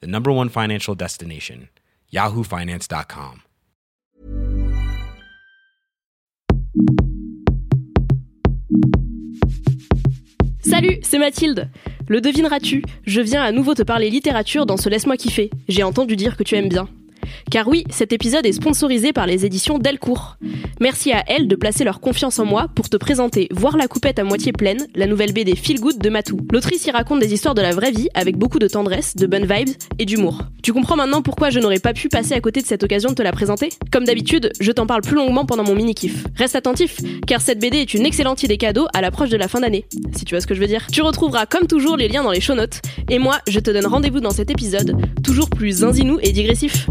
the 0.00 0.06
number 0.06 0.30
one 0.30 0.48
financial 0.48 0.94
destination, 0.94 1.68
yahoofinance.com. 2.12 3.42
Salut, 10.60 10.98
c'est 11.02 11.18
Mathilde. 11.18 11.68
Le 12.08 12.20
devineras-tu 12.20 12.82
Je 13.04 13.20
viens 13.20 13.42
à 13.42 13.52
nouveau 13.52 13.74
te 13.74 13.82
parler 13.82 14.10
littérature 14.10 14.66
dans 14.66 14.76
ce 14.76 14.88
Laisse-moi 14.88 15.16
kiffer. 15.16 15.50
J'ai 15.68 15.82
entendu 15.82 16.16
dire 16.16 16.36
que 16.36 16.42
tu 16.42 16.54
aimes 16.56 16.68
bien. 16.68 16.88
Car 17.50 17.68
oui, 17.68 17.84
cet 17.90 18.12
épisode 18.12 18.46
est 18.46 18.52
sponsorisé 18.52 19.12
par 19.12 19.26
les 19.26 19.44
éditions 19.44 19.78
Delcourt. 19.78 20.36
Merci 20.80 21.12
à 21.12 21.24
elles 21.26 21.48
de 21.48 21.56
placer 21.56 21.84
leur 21.84 22.00
confiance 22.00 22.38
en 22.38 22.44
moi 22.44 22.66
pour 22.74 22.88
te 22.88 22.96
présenter 22.96 23.48
Voir 23.52 23.76
la 23.76 23.86
coupette 23.86 24.18
à 24.18 24.24
moitié 24.24 24.52
pleine, 24.52 24.86
la 24.94 25.06
nouvelle 25.06 25.32
BD 25.32 25.54
Feel 25.54 25.80
Good 25.80 25.98
de 25.98 26.10
Matou. 26.10 26.38
L'autrice 26.52 26.86
y 26.86 26.90
raconte 26.90 27.20
des 27.20 27.32
histoires 27.32 27.54
de 27.54 27.62
la 27.62 27.72
vraie 27.72 27.92
vie 27.92 28.08
avec 28.14 28.36
beaucoup 28.36 28.58
de 28.58 28.68
tendresse, 28.68 29.16
de 29.16 29.26
bonnes 29.26 29.46
vibes 29.46 29.74
et 29.98 30.04
d'humour. 30.04 30.42
Tu 30.62 30.72
comprends 30.72 30.96
maintenant 30.96 31.22
pourquoi 31.22 31.50
je 31.50 31.60
n'aurais 31.60 31.78
pas 31.78 31.92
pu 31.92 32.08
passer 32.08 32.34
à 32.34 32.40
côté 32.40 32.60
de 32.60 32.66
cette 32.66 32.82
occasion 32.82 33.10
de 33.10 33.14
te 33.14 33.22
la 33.22 33.32
présenter? 33.32 33.68
Comme 33.92 34.04
d'habitude, 34.04 34.52
je 34.60 34.72
t'en 34.72 34.86
parle 34.86 35.02
plus 35.02 35.16
longuement 35.16 35.44
pendant 35.44 35.64
mon 35.64 35.74
mini-kiff. 35.74 36.24
Reste 36.36 36.56
attentif, 36.56 36.98
car 37.26 37.40
cette 37.40 37.60
BD 37.60 37.78
est 37.78 37.94
une 37.94 38.06
excellente 38.06 38.42
idée 38.42 38.56
cadeau 38.56 38.86
à 38.94 39.00
l'approche 39.00 39.30
de 39.30 39.36
la 39.36 39.48
fin 39.48 39.60
d'année, 39.60 39.84
si 40.16 40.24
tu 40.24 40.34
vois 40.34 40.40
ce 40.40 40.46
que 40.46 40.54
je 40.54 40.60
veux 40.60 40.66
dire. 40.66 40.86
Tu 40.92 41.02
retrouveras 41.02 41.46
comme 41.46 41.66
toujours 41.66 41.96
les 41.96 42.08
liens 42.08 42.22
dans 42.22 42.32
les 42.32 42.40
show 42.40 42.54
notes, 42.54 42.80
et 43.10 43.18
moi, 43.18 43.38
je 43.48 43.60
te 43.60 43.70
donne 43.70 43.86
rendez-vous 43.86 44.20
dans 44.20 44.30
cet 44.30 44.50
épisode, 44.50 44.96
toujours 45.22 45.50
plus 45.50 45.78
zinzinou 45.78 46.18
et 46.22 46.32
digressif. 46.32 46.88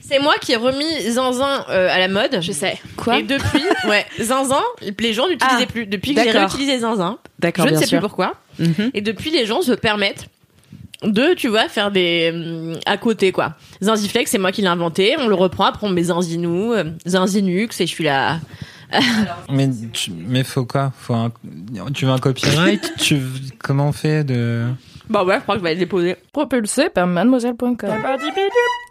C'est 0.00 0.18
moi 0.18 0.34
qui 0.40 0.52
ai 0.52 0.56
remis 0.56 1.00
Zinzin 1.10 1.64
euh, 1.70 1.88
à 1.90 1.98
la 1.98 2.08
mode. 2.08 2.38
Je 2.40 2.52
sais. 2.52 2.78
Et 3.16 3.22
depuis, 3.22 3.62
ouais, 3.88 4.04
Zinzin, 4.20 4.60
les 5.00 5.12
gens 5.14 5.28
n'utilisaient 5.28 5.64
Ah, 5.68 5.72
plus. 5.72 5.86
Depuis 5.86 6.14
que 6.14 6.22
j'ai 6.22 6.30
réutilisé 6.30 6.78
Zinzin, 6.80 7.18
D'accord, 7.38 7.66
je 7.66 7.72
ne 7.72 7.78
sais 7.78 7.86
sûr. 7.86 7.98
plus 7.98 8.06
pourquoi. 8.06 8.34
Mhm. 8.58 8.90
Et 8.92 9.00
depuis, 9.00 9.30
les 9.30 9.46
gens 9.46 9.62
se 9.62 9.72
permettent 9.72 10.28
de, 11.02 11.34
tu 11.34 11.48
vois, 11.48 11.68
faire 11.68 11.90
des 11.90 12.30
hum, 12.34 12.78
à 12.86 12.96
côté 12.96 13.32
quoi. 13.32 13.54
Zinziflex, 13.82 14.30
c'est 14.30 14.38
moi 14.38 14.52
qui 14.52 14.60
l'ai 14.62 14.68
inventé. 14.68 15.16
On 15.18 15.26
le 15.26 15.34
reprend, 15.34 15.64
après 15.64 15.86
on 15.86 15.90
met 15.90 16.04
Zinzinou, 16.04 16.72
euh, 16.74 16.84
Zinzinux, 17.06 17.80
et 17.80 17.86
je 17.86 17.92
suis 17.92 18.04
là. 18.04 18.38
Mais, 19.50 19.68
tu- 19.92 20.12
mais 20.12 20.44
faut 20.44 20.64
quoi 20.64 20.92
faut 20.98 21.14
un, 21.14 21.32
Tu 21.92 22.04
veux 22.06 22.12
un 22.12 22.18
copyright 22.18 22.92
tu, 22.98 23.20
Comment 23.62 23.88
on 23.88 23.92
fait 23.92 24.24
de... 24.24 24.66
Bah 25.08 25.22
ouais, 25.24 25.36
je 25.36 25.40
crois 25.42 25.56
que 25.56 25.60
je 25.60 25.64
vais 25.64 25.74
le 25.74 25.80
déposer. 25.80 26.16
Propulsé 26.32 26.88
par 26.88 27.06
mademoiselle.com. 27.06 27.76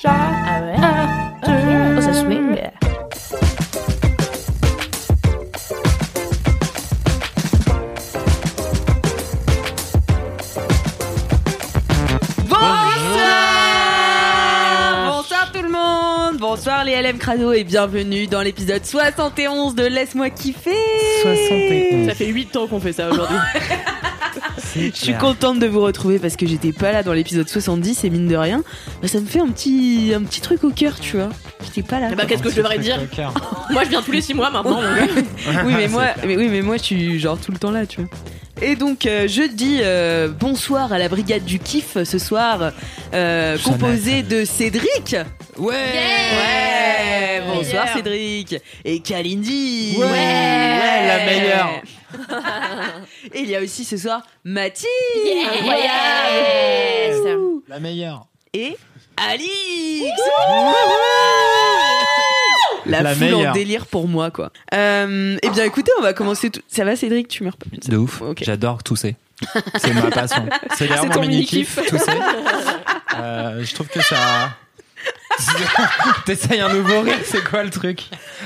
Ah 0.05 0.61
ouais 0.61 0.75
Oh, 1.97 2.01
ça 2.01 2.13
swing. 2.13 2.55
Bonsoir 16.83 17.01
les 17.01 17.09
LM 17.09 17.17
Crado 17.17 17.53
et 17.53 17.63
bienvenue 17.63 18.27
dans 18.27 18.41
l'épisode 18.41 18.83
71 18.83 19.73
de 19.73 19.85
Laisse-moi 19.85 20.29
kiffer 20.29 20.75
71. 21.21 22.09
Ça 22.09 22.13
fait 22.13 22.25
8 22.25 22.55
ans 22.57 22.67
qu'on 22.67 22.81
fait 22.81 22.91
ça 22.91 23.09
aujourd'hui. 23.09 23.37
Je 24.75 24.91
suis 24.91 25.13
contente 25.13 25.59
de 25.59 25.67
vous 25.67 25.79
retrouver 25.79 26.19
parce 26.19 26.35
que 26.35 26.45
j'étais 26.45 26.73
pas 26.73 26.91
là 26.91 27.01
dans 27.01 27.13
l'épisode 27.13 27.47
70 27.47 28.03
et 28.03 28.09
mine 28.09 28.27
de 28.27 28.35
rien, 28.35 28.63
bah, 29.01 29.07
ça 29.07 29.21
me 29.21 29.25
fait 29.25 29.39
un 29.39 29.47
petit, 29.47 30.11
un 30.13 30.23
petit 30.23 30.41
truc 30.41 30.65
au 30.65 30.71
cœur, 30.71 30.99
tu 30.99 31.15
vois. 31.15 31.29
J'étais 31.63 31.83
pas 31.83 32.01
là. 32.01 32.09
Eh 32.11 32.15
bah, 32.15 32.25
qu'est-ce 32.25 32.43
que 32.43 32.49
je 32.49 32.57
devrais 32.57 32.79
dire 32.79 32.99
Moi, 33.69 33.85
je 33.85 33.89
viens 33.89 34.01
tous 34.01 34.11
les 34.11 34.21
6 34.21 34.33
mois 34.33 34.49
maintenant. 34.49 34.81
donc. 34.81 34.91
oui 35.65 35.73
mais 35.77 35.87
moi 35.87 36.07
mais 36.25 36.35
oui 36.35 36.49
mais 36.49 36.61
moi 36.61 36.75
je 36.75 36.83
suis 36.83 37.19
genre 37.19 37.39
tout 37.39 37.53
le 37.53 37.59
temps 37.59 37.71
là 37.71 37.85
tu 37.85 38.01
vois 38.01 38.09
et 38.61 38.75
donc 38.75 39.05
euh, 39.05 39.27
je 39.27 39.43
dis 39.43 39.79
euh, 39.81 40.27
bonsoir 40.27 40.91
à 40.91 40.97
la 40.97 41.07
brigade 41.07 41.43
du 41.45 41.59
kiff 41.59 41.97
ce 42.03 42.17
soir 42.17 42.71
euh, 43.13 43.57
composée 43.57 44.23
de 44.23 44.45
Cédric 44.45 45.15
Ouais 45.57 45.73
ouais 45.75 47.41
bonsoir 47.47 47.83
Meilleur. 47.85 47.95
Cédric 47.95 48.55
et 48.85 48.99
Kalindi 49.01 49.95
Ouais. 49.97 50.05
Ouais, 50.05 51.07
la 51.07 51.25
meilleure. 51.25 51.69
et 53.33 53.39
il 53.41 53.49
y 53.49 53.55
a 53.55 53.61
aussi 53.61 53.83
ce 53.85 53.97
soir 53.97 54.21
Mathilde 54.43 54.87
Yes. 55.63 57.17
La 57.67 57.79
meilleure. 57.79 58.25
et 58.53 58.77
Alix 59.17 60.09
La, 62.85 63.01
La 63.01 63.15
foule 63.15 63.33
en 63.35 63.51
délire 63.53 63.85
pour 63.85 64.07
moi 64.07 64.31
quoi. 64.31 64.51
Euh, 64.73 65.37
eh 65.41 65.49
bien 65.51 65.63
écoutez, 65.65 65.91
on 65.99 66.01
va 66.01 66.13
commencer 66.13 66.49
tout. 66.49 66.61
Ça 66.67 66.83
va 66.83 66.95
Cédric, 66.95 67.27
tu 67.27 67.43
meurs 67.43 67.55
pas 67.57 67.65
De 67.87 67.95
ouf. 67.97 68.21
Ok. 68.21 68.39
J'adore 68.43 68.83
tousser. 68.83 69.15
C'est 69.77 69.93
ma 69.93 70.09
passion. 70.11 70.45
C'est 70.77 70.87
d'ailleurs 70.87 71.05
mon 71.05 71.21
mini-kiff. 71.21 71.75
tousser. 71.87 72.11
Euh, 73.19 73.63
je 73.63 73.73
trouve 73.73 73.87
que 73.87 74.01
ça... 74.01 74.15
T'essayes 76.25 76.61
un 76.61 76.71
nouveau 76.73 77.01
rire, 77.01 77.17
c'est 77.25 77.43
quoi 77.43 77.63
le 77.63 77.69
truc 77.69 78.01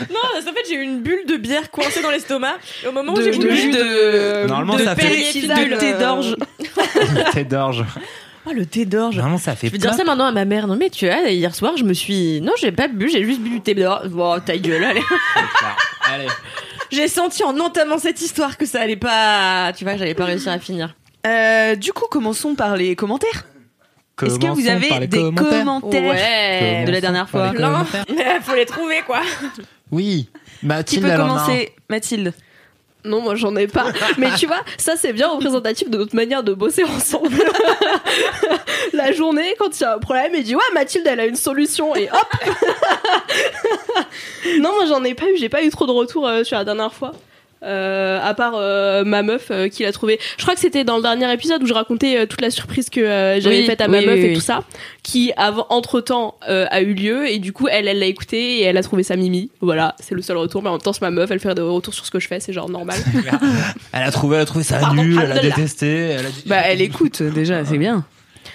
Non, 0.10 0.20
en 0.38 0.42
fait, 0.42 0.64
j'ai 0.68 0.76
eu 0.76 0.82
une 0.82 1.02
bulle 1.02 1.26
de 1.28 1.36
bière 1.38 1.70
coincée 1.70 2.02
dans 2.02 2.12
l'estomac. 2.12 2.56
Et 2.84 2.88
au 2.88 2.92
moment 2.92 3.14
où 3.14 3.22
j'ai 3.22 3.32
voulu 3.32 3.56
jus 3.56 3.72
de, 3.72 4.48
Normalement, 4.48 4.76
de 4.76 4.84
ça 4.84 4.96
fait- 4.96 5.10
de 5.10 5.78
thé 5.78 5.94
d'orge. 5.94 6.36
T'es 7.34 7.44
d'orge. 7.44 7.84
Oh, 8.46 8.52
le 8.54 8.66
thé 8.66 8.86
d'orge. 8.86 9.18
Vraiment, 9.18 9.38
ça 9.38 9.56
fait 9.56 9.68
Je 9.68 9.74
vais 9.74 9.78
dire 9.78 9.94
ça 9.94 10.06
maintenant 10.06 10.26
à 10.28 10.32
ma 10.32 10.46
mère. 10.46 10.68
Non, 10.68 10.78
mais 10.78 10.90
tu 10.90 11.06
vois, 11.08 11.30
hier 11.30 11.54
soir, 11.54 11.74
je 11.78 11.84
me 11.84 11.94
suis. 11.94 12.40
Non, 12.42 12.54
j'ai 12.60 12.72
pas 12.72 12.88
bu, 12.88 13.10
j'ai 13.10 13.24
juste 13.26 13.42
bu 13.42 13.50
du 13.50 13.62
thé 13.62 13.74
d'orge. 13.74 14.08
Bon, 14.08 14.40
ta 14.40 14.58
gueule, 14.58 14.84
allez. 14.86 15.04
Allez. 16.14 16.28
J'ai 16.90 17.10
senti 17.10 17.44
en 17.44 17.60
entamant 17.60 17.98
cette 17.98 18.22
histoire 18.22 18.56
que 18.58 18.66
ça 18.66 18.80
allait 18.82 18.96
pas. 18.96 19.74
Tu 19.78 19.84
vois, 19.84 19.94
que 19.94 20.00
j'allais 20.00 20.14
pas 20.16 20.24
réussir 20.26 20.54
à 20.54 20.60
finir. 20.60 20.96
Euh, 21.26 21.76
du 21.76 21.92
coup, 21.92 22.06
commençons 22.10 22.56
par 22.56 22.78
les 22.78 22.96
commentaires. 22.96 23.44
Est-ce 24.26 24.40
que 24.40 24.48
vous 24.48 24.68
avez 24.68 25.08
des 25.08 25.18
commentaires. 25.20 25.60
commentaires, 25.60 26.04
Ouais. 26.12 26.84
de 26.86 26.92
la 26.92 27.02
dernière 27.02 27.30
fois. 27.30 27.52
Mais 28.16 28.40
faut 28.42 28.56
les 28.56 28.66
trouver, 28.66 29.02
quoi. 29.06 29.22
Oui. 29.92 30.30
Qui 30.60 30.66
Mathilde, 30.66 31.04
peut 31.06 31.12
a 31.12 31.16
un. 31.16 31.18
commencer 31.20 31.74
Mathilde 31.90 32.34
Non, 33.06 33.22
moi 33.22 33.36
j'en 33.36 33.56
ai 33.56 33.68
pas. 33.68 33.86
Mais 34.18 34.30
tu 34.38 34.48
vois, 34.48 34.62
ça 34.78 34.96
c'est 34.98 35.14
bien 35.14 35.28
représentatif 35.30 35.90
de 35.90 35.98
notre 36.00 36.16
manière 36.16 36.42
de 36.44 36.54
bosser 36.54 36.84
ensemble. 36.84 37.38
La 38.94 39.12
journée, 39.12 39.54
quand 39.60 39.80
il 39.80 39.84
y 39.84 39.86
a 39.86 39.94
un 39.96 40.00
problème, 40.00 40.32
il 40.36 40.44
dit 40.44 40.56
Ouais, 40.56 40.62
Mathilde, 40.74 41.06
elle 41.08 41.20
a 41.20 41.26
une 41.26 41.36
solution. 41.36 41.96
Et 41.96 42.10
hop 42.12 42.54
Non, 44.60 44.72
moi 44.74 44.86
j'en 44.88 45.04
ai 45.04 45.14
pas 45.14 45.26
eu. 45.26 45.38
J'ai 45.38 45.50
pas 45.50 45.64
eu 45.64 45.70
trop 45.70 45.86
de 45.86 45.92
retours 45.92 46.28
euh, 46.28 46.44
sur 46.44 46.58
la 46.58 46.64
dernière 46.66 46.94
fois. 46.94 47.12
Euh, 47.64 48.20
à 48.22 48.36
part 48.36 48.54
euh, 48.56 49.04
ma 49.04 49.24
meuf 49.24 49.48
euh, 49.50 49.68
qui 49.68 49.82
l'a 49.82 49.92
trouvé. 49.92 50.20
Je 50.38 50.44
crois 50.44 50.54
que 50.54 50.60
c'était 50.60 50.84
dans 50.84 50.98
le 50.98 51.02
dernier 51.02 51.32
épisode 51.34 51.64
où 51.64 51.66
je 51.66 51.74
racontais 51.74 52.16
euh, 52.16 52.26
toute 52.28 52.42
la 52.42 52.52
surprise 52.52 52.90
que 52.92 53.00
euh, 53.00 53.42
j'avais 53.42 53.62
Oui, 53.62 53.66
faite 53.66 53.82
à 53.82 53.88
ma 53.88 53.98
oui, 53.98 54.06
meuf 54.06 54.16
oui, 54.16 54.22
et 54.26 54.28
oui. 54.30 54.34
tout 54.36 54.42
ça, 54.42 54.64
qui 55.02 55.32
avant 55.38 55.66
entre 55.70 56.00
temps 56.00 56.36
a 56.48 56.82
eu 56.82 56.94
lieu 56.94 57.28
et 57.28 57.40
du 57.40 57.54
coup 57.54 57.68
elle 57.68 57.88
elle 57.88 57.98
l'a 58.00 58.06
écouté 58.06 58.60
et 58.60 58.64
elle 58.64 58.78
a 58.78 58.84
trouvé 58.84 59.02
ça 59.02 59.16
mimi. 59.16 59.50
Voilà, 59.60 59.96
c'est 60.00 60.14
le 60.14 60.22
seul 60.22 60.38
retour. 60.38 60.62
Mais 60.62 60.70
en 60.70 60.74
même 60.74 60.82
temps 60.82 60.94
c'est 60.94 61.02
ma 61.02 61.10
meuf, 61.10 61.32
elle 61.32 61.40
fait 61.40 61.54
des 61.56 61.62
retours 61.64 61.96
sur 61.96 62.06
ce 62.06 62.12
que 62.12 62.20
je 62.20 62.28
fais, 62.28 62.40
c'est 62.40 62.54
genre 62.54 62.70
normal. 62.70 63.00
Elle 63.94 64.04
a 64.04 64.12
trouvé, 64.12 64.36
elle 64.36 64.44
a 64.44 64.46
trouvé 64.46 64.64
ça 64.64 64.78
Pardon, 64.78 65.02
nul, 65.02 65.20
elle 65.22 65.32
a 65.32 65.40
détesté. 65.40 65.88
Elle 65.88 66.26
a 66.28 66.30
dit... 66.30 66.44
Bah, 66.46 66.58
elle 66.66 66.82
écoute 66.82 67.24
déjà, 67.24 67.66
c'est 67.66 67.78
bien. 67.80 68.06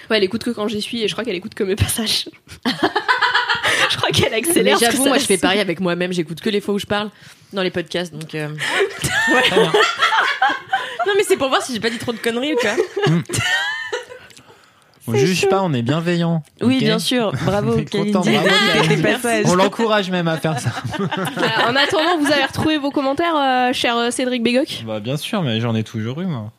Ouais, 0.09 0.17
elle 0.17 0.23
écoute 0.23 0.43
que 0.43 0.51
quand 0.51 0.67
j'y 0.69 0.81
suis 0.81 1.03
et 1.03 1.07
je 1.07 1.13
crois 1.13 1.25
qu'elle 1.25 1.35
écoute 1.35 1.53
que 1.55 1.63
mes 1.63 1.75
passages. 1.75 2.29
je 3.89 3.97
crois 3.97 4.09
qu'elle 4.09 4.31
Mais 4.31 4.37
accélère. 4.37 4.77
que 4.79 4.85
j'avoue, 4.85 5.05
moi, 5.07 5.17
je 5.17 5.25
fais 5.25 5.37
pareil 5.37 5.59
avec 5.59 5.79
moi-même. 5.79 6.11
J'écoute 6.13 6.41
que 6.41 6.49
les 6.49 6.61
fois 6.61 6.73
où 6.73 6.79
je 6.79 6.85
parle 6.85 7.09
dans 7.51 7.61
les 7.63 7.71
podcasts. 7.71 8.13
Donc. 8.13 8.33
euh. 8.35 8.49
Non, 11.05 11.13
mais 11.17 11.23
c'est 11.27 11.37
pour 11.37 11.49
voir 11.49 11.61
si 11.61 11.73
j'ai 11.73 11.79
pas 11.79 11.89
dit 11.89 11.97
trop 11.97 12.13
de 12.13 12.17
conneries, 12.17 12.55
tu 12.59 12.67
vois. 12.67 12.77
On 15.05 15.15
juge 15.15 15.49
pas, 15.49 15.61
on 15.61 15.73
est 15.73 15.81
bienveillant. 15.81 16.43
Oui, 16.61 16.79
bien 16.79 16.97
sûr. 16.97 17.33
Bravo, 17.43 17.73
On 17.77 17.83
content, 17.83 18.21
bravo. 18.21 19.43
On 19.45 19.55
l'encourage 19.55 20.09
même 20.09 20.29
à 20.29 20.37
faire 20.37 20.57
ça. 20.59 20.69
En 21.67 21.75
attendant, 21.75 22.17
vous 22.19 22.31
avez 22.31 22.45
retrouvé 22.45 22.77
vos 22.77 22.89
commentaires, 22.89 23.35
euh, 23.35 23.73
cher 23.73 23.97
euh, 23.97 24.11
Cédric 24.11 24.43
Bégoc? 24.43 24.83
Bah 24.87 25.01
bien 25.01 25.17
sûr, 25.17 25.41
mais 25.41 25.59
j'en 25.59 25.75
ai 25.75 25.83
toujours 25.83 26.21
eu 26.21 26.25
moi. 26.25 26.51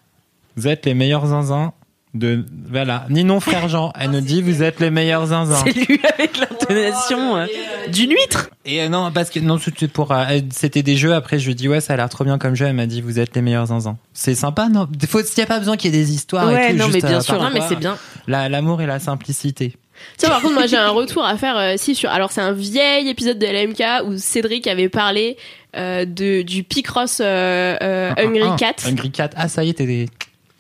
Vous 0.57 0.69
êtes 0.69 0.85
les 0.85 0.93
meilleurs 0.95 1.27
zinzins 1.27 1.73
De, 2.15 2.45
voilà. 2.71 3.07
Ninon 3.11 3.41
frère 3.41 3.69
Jean, 3.69 3.93
elle 3.99 4.11
nous 4.13 4.21
dit 4.21 4.41
vous 4.41 4.63
êtes 4.63 4.79
les 4.79 4.91
meilleurs 4.91 5.27
zinzins. 5.27 5.63
C'est 5.65 5.73
lui 5.73 6.01
avec 6.17 6.39
l'intonation 6.39 7.37
euh, 7.37 7.47
d'une 7.93 8.11
huître. 8.13 8.51
Et 8.65 8.83
euh, 8.83 8.89
non, 8.89 9.11
parce 9.13 9.31
que 9.31 9.41
non, 9.41 9.59
c'était 9.59 9.89
pour, 9.89 10.13
euh, 10.13 10.25
c'était 10.51 10.85
des 10.85 10.97
jeux. 10.97 11.13
Après, 11.13 11.41
je 11.41 11.47
lui 11.49 11.57
dis 11.57 11.69
ouais, 11.69 11.81
ça 11.81 11.95
a 11.95 11.97
l'air 11.97 12.09
trop 12.09 12.23
bien 12.23 12.39
comme 12.39 12.55
jeu. 12.55 12.67
Elle 12.67 12.75
m'a 12.75 12.87
dit 12.87 13.01
vous 13.01 13.19
êtes 13.19 13.35
les 13.35 13.43
meilleurs 13.43 13.67
zinzins. 13.67 13.97
C'est 14.13 14.37
sympa, 14.37 14.69
non? 14.69 14.87
Des 14.89 15.09
fois, 15.09 15.23
il 15.23 15.39
y 15.41 15.43
a 15.43 15.47
pas 15.47 15.59
besoin 15.59 15.77
qu'il 15.77 15.93
y 15.93 15.99
ait 15.99 16.01
des 16.01 16.13
histoires. 16.13 16.47
Ouais, 16.47 16.69
et 16.69 16.73
tout, 16.73 16.79
non, 16.79 16.85
juste, 16.87 17.03
mais 17.03 17.09
bien 17.09 17.19
euh, 17.19 17.23
sûr. 17.23 17.43
Non, 17.43 17.51
mais 17.53 17.61
c'est 17.69 17.77
bien. 17.77 17.99
la- 18.29 18.49
L'amour 18.49 18.81
et 18.81 18.87
la 18.87 19.01
simplicité. 19.01 19.75
Tiens, 20.17 20.29
par 20.29 20.41
contre, 20.41 20.55
moi 20.55 20.67
j'ai 20.67 20.77
un 20.77 20.91
retour 20.91 21.25
à 21.25 21.37
faire 21.37 21.57
euh, 21.57 21.75
si 21.77 21.95
sur. 21.95 22.11
Alors, 22.11 22.31
c'est 22.31 22.41
un 22.41 22.53
vieil 22.53 23.09
épisode 23.09 23.39
de 23.39 23.47
LMK 23.47 24.07
où 24.09 24.17
Cédric 24.19 24.67
avait 24.67 24.89
parlé 24.89 25.37
euh, 25.77 26.05
de, 26.05 26.43
du 26.43 26.63
Picross 26.63 27.19
euh, 27.21 27.77
euh, 27.83 28.13
Ah, 28.17 28.21
Hungry 28.21 28.43
ah, 28.45 28.57
Cat. 28.59 28.75
Hungry 28.87 29.11
Cat. 29.11 29.31
Ah, 29.37 29.49
ça 29.49 29.65
y 29.65 29.71
est, 29.71 29.75
t'es 29.75 29.87
des. 29.87 30.09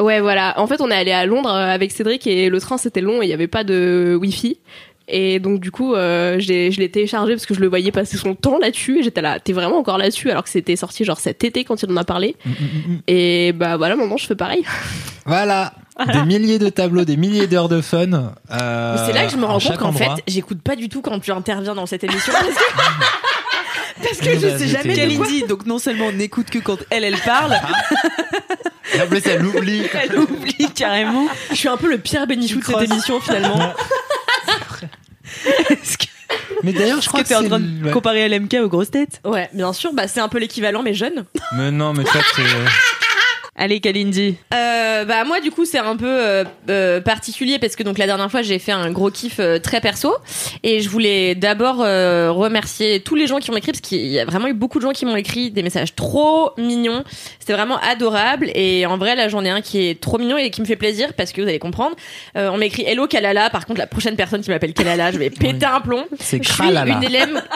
Ouais, 0.00 0.20
voilà. 0.20 0.58
En 0.60 0.66
fait, 0.66 0.80
on 0.80 0.90
est 0.90 0.94
allé 0.96 1.12
à 1.12 1.24
Londres 1.26 1.50
euh, 1.50 1.68
avec 1.72 1.92
Cédric 1.92 2.26
et 2.26 2.48
le 2.48 2.60
train 2.60 2.78
c'était 2.78 3.00
long 3.00 3.22
et 3.22 3.26
il 3.26 3.28
n'y 3.28 3.34
avait 3.34 3.46
pas 3.48 3.62
de 3.64 4.16
Wi-Fi. 4.20 4.58
Et 5.06 5.38
donc, 5.38 5.60
du 5.60 5.70
coup, 5.70 5.94
euh, 5.94 6.36
j'ai- 6.38 6.70
je 6.72 6.80
l'ai 6.80 6.88
téléchargé 6.90 7.34
parce 7.34 7.44
que 7.44 7.52
je 7.52 7.60
le 7.60 7.68
voyais 7.68 7.92
passer 7.92 8.16
son 8.16 8.34
temps 8.34 8.58
là-dessus 8.58 9.00
et 9.00 9.02
j'étais 9.02 9.20
là, 9.20 9.38
t'es 9.38 9.52
vraiment 9.52 9.76
encore 9.76 9.98
là-dessus 9.98 10.30
alors 10.30 10.44
que 10.44 10.48
c'était 10.48 10.76
sorti 10.76 11.04
genre 11.04 11.20
cet 11.20 11.44
été 11.44 11.62
quand 11.64 11.82
il 11.82 11.92
en 11.92 11.96
a 11.98 12.04
parlé. 12.04 12.36
Mm, 12.46 12.50
mm, 12.50 12.54
mm. 12.94 12.98
Et 13.06 13.52
bah 13.52 13.76
voilà, 13.76 13.96
maintenant 13.96 14.16
je 14.16 14.26
fais 14.26 14.34
pareil. 14.36 14.64
Voilà. 15.26 15.72
Des 16.12 16.22
milliers 16.24 16.58
de 16.58 16.68
tableaux, 16.68 17.04
des 17.06 17.16
milliers 17.16 17.46
d'heures 17.46 17.70
de 17.70 17.80
fun. 17.80 18.12
euh, 18.50 19.06
c'est 19.06 19.14
là 19.14 19.24
que 19.24 19.32
je 19.32 19.38
me 19.38 19.44
à 19.44 19.46
rends 19.46 19.58
compte 19.58 19.76
qu'en 19.78 19.92
fait, 19.92 20.10
j'écoute 20.26 20.60
pas 20.60 20.76
du 20.76 20.90
tout 20.90 21.00
quand 21.00 21.18
tu 21.18 21.30
interviens 21.32 21.74
dans 21.74 21.86
cette 21.86 22.04
émission. 22.04 22.30
Parce 24.02 24.18
que, 24.18 24.24
que 24.24 24.34
je 24.34 24.58
sais 24.58 24.68
jamais. 24.68 25.00
Indie, 25.00 25.44
donc 25.44 25.66
non 25.66 25.78
seulement 25.78 26.06
on 26.06 26.12
n'écoute 26.12 26.50
que 26.50 26.58
quand 26.58 26.78
elle, 26.90 27.04
elle 27.04 27.18
parle, 27.18 27.58
Et 28.94 29.00
en 29.00 29.06
plus, 29.06 29.22
elle 29.26 29.44
oublie. 29.44 29.82
elle 30.02 30.18
oublie 30.18 30.70
carrément. 30.74 31.26
Je 31.50 31.56
suis 31.56 31.68
un 31.68 31.76
peu 31.76 31.90
le 31.90 31.98
Pierre 31.98 32.26
Bénichou 32.26 32.60
de 32.60 32.64
cette 32.64 32.82
émission 32.82 33.20
finalement. 33.20 33.72
Est-ce 35.70 35.98
que, 35.98 36.04
Mais 36.62 36.72
d'ailleurs, 36.72 37.00
je 37.00 37.08
crois 37.08 37.22
que 37.22 37.28
t'es 37.28 37.34
en 37.34 37.42
c'est 37.42 37.48
train 37.48 37.60
de 37.60 37.84
ouais. 37.84 37.92
comparer 37.92 38.28
LMK 38.28 38.54
aux 38.62 38.68
grosses 38.68 38.90
têtes? 38.90 39.20
Ouais, 39.24 39.48
bien 39.52 39.72
sûr, 39.72 39.92
bah 39.92 40.08
c'est 40.08 40.20
un 40.20 40.28
peu 40.28 40.38
l'équivalent 40.38 40.82
mais 40.82 40.94
jeune. 40.94 41.24
Mais 41.56 41.70
non, 41.70 41.92
mais 41.92 42.04
toi, 42.04 42.20
c'est. 42.34 42.42
Allez, 43.56 43.80
Kalindi. 43.80 44.36
Euh, 44.52 45.04
bah 45.04 45.24
moi 45.24 45.40
du 45.40 45.50
coup 45.50 45.64
c'est 45.64 45.78
un 45.78 45.96
peu 45.96 46.06
euh, 46.08 46.44
euh, 46.68 47.00
particulier 47.00 47.58
parce 47.58 47.76
que 47.76 47.82
donc 47.82 47.98
la 47.98 48.06
dernière 48.06 48.30
fois 48.30 48.42
j'ai 48.42 48.58
fait 48.58 48.72
un 48.72 48.90
gros 48.90 49.10
kiff 49.10 49.38
euh, 49.38 49.58
très 49.60 49.80
perso. 49.80 50.12
Et 50.64 50.80
je 50.80 50.88
voulais 50.88 51.34
d'abord 51.36 51.80
euh, 51.80 52.32
remercier 52.32 53.00
tous 53.00 53.14
les 53.14 53.28
gens 53.28 53.38
qui 53.38 53.50
m'ont 53.52 53.56
écrit 53.56 53.72
parce 53.72 53.80
qu'il 53.80 54.06
y 54.06 54.18
a 54.18 54.24
vraiment 54.24 54.48
eu 54.48 54.54
beaucoup 54.54 54.78
de 54.78 54.84
gens 54.84 54.92
qui 54.92 55.06
m'ont 55.06 55.16
écrit 55.16 55.50
des 55.50 55.62
messages 55.62 55.94
trop 55.94 56.50
mignons. 56.58 57.04
C'était 57.38 57.52
vraiment 57.52 57.78
adorable. 57.78 58.50
Et 58.54 58.86
en 58.86 58.98
vrai 58.98 59.14
là 59.14 59.28
j'en 59.28 59.44
ai 59.44 59.50
un 59.50 59.60
qui 59.60 59.88
est 59.88 60.00
trop 60.00 60.18
mignon 60.18 60.36
et 60.36 60.50
qui 60.50 60.60
me 60.60 60.66
fait 60.66 60.76
plaisir 60.76 61.12
parce 61.14 61.32
que 61.32 61.40
vous 61.40 61.48
allez 61.48 61.60
comprendre. 61.60 61.94
Euh, 62.36 62.50
on 62.52 62.56
m'écrit 62.56 62.82
Hello 62.84 63.06
Kalala. 63.06 63.50
Par 63.50 63.66
contre 63.66 63.78
la 63.78 63.86
prochaine 63.86 64.16
personne 64.16 64.40
qui 64.40 64.50
m'appelle 64.50 64.74
Kalala 64.74 65.12
je 65.12 65.18
vais 65.18 65.30
péter 65.30 65.66
un 65.66 65.80
plomb. 65.80 66.04
C'est 66.18 66.42
je 66.42 66.52
suis 66.52 66.64
une 66.64 67.04
élève 67.04 67.40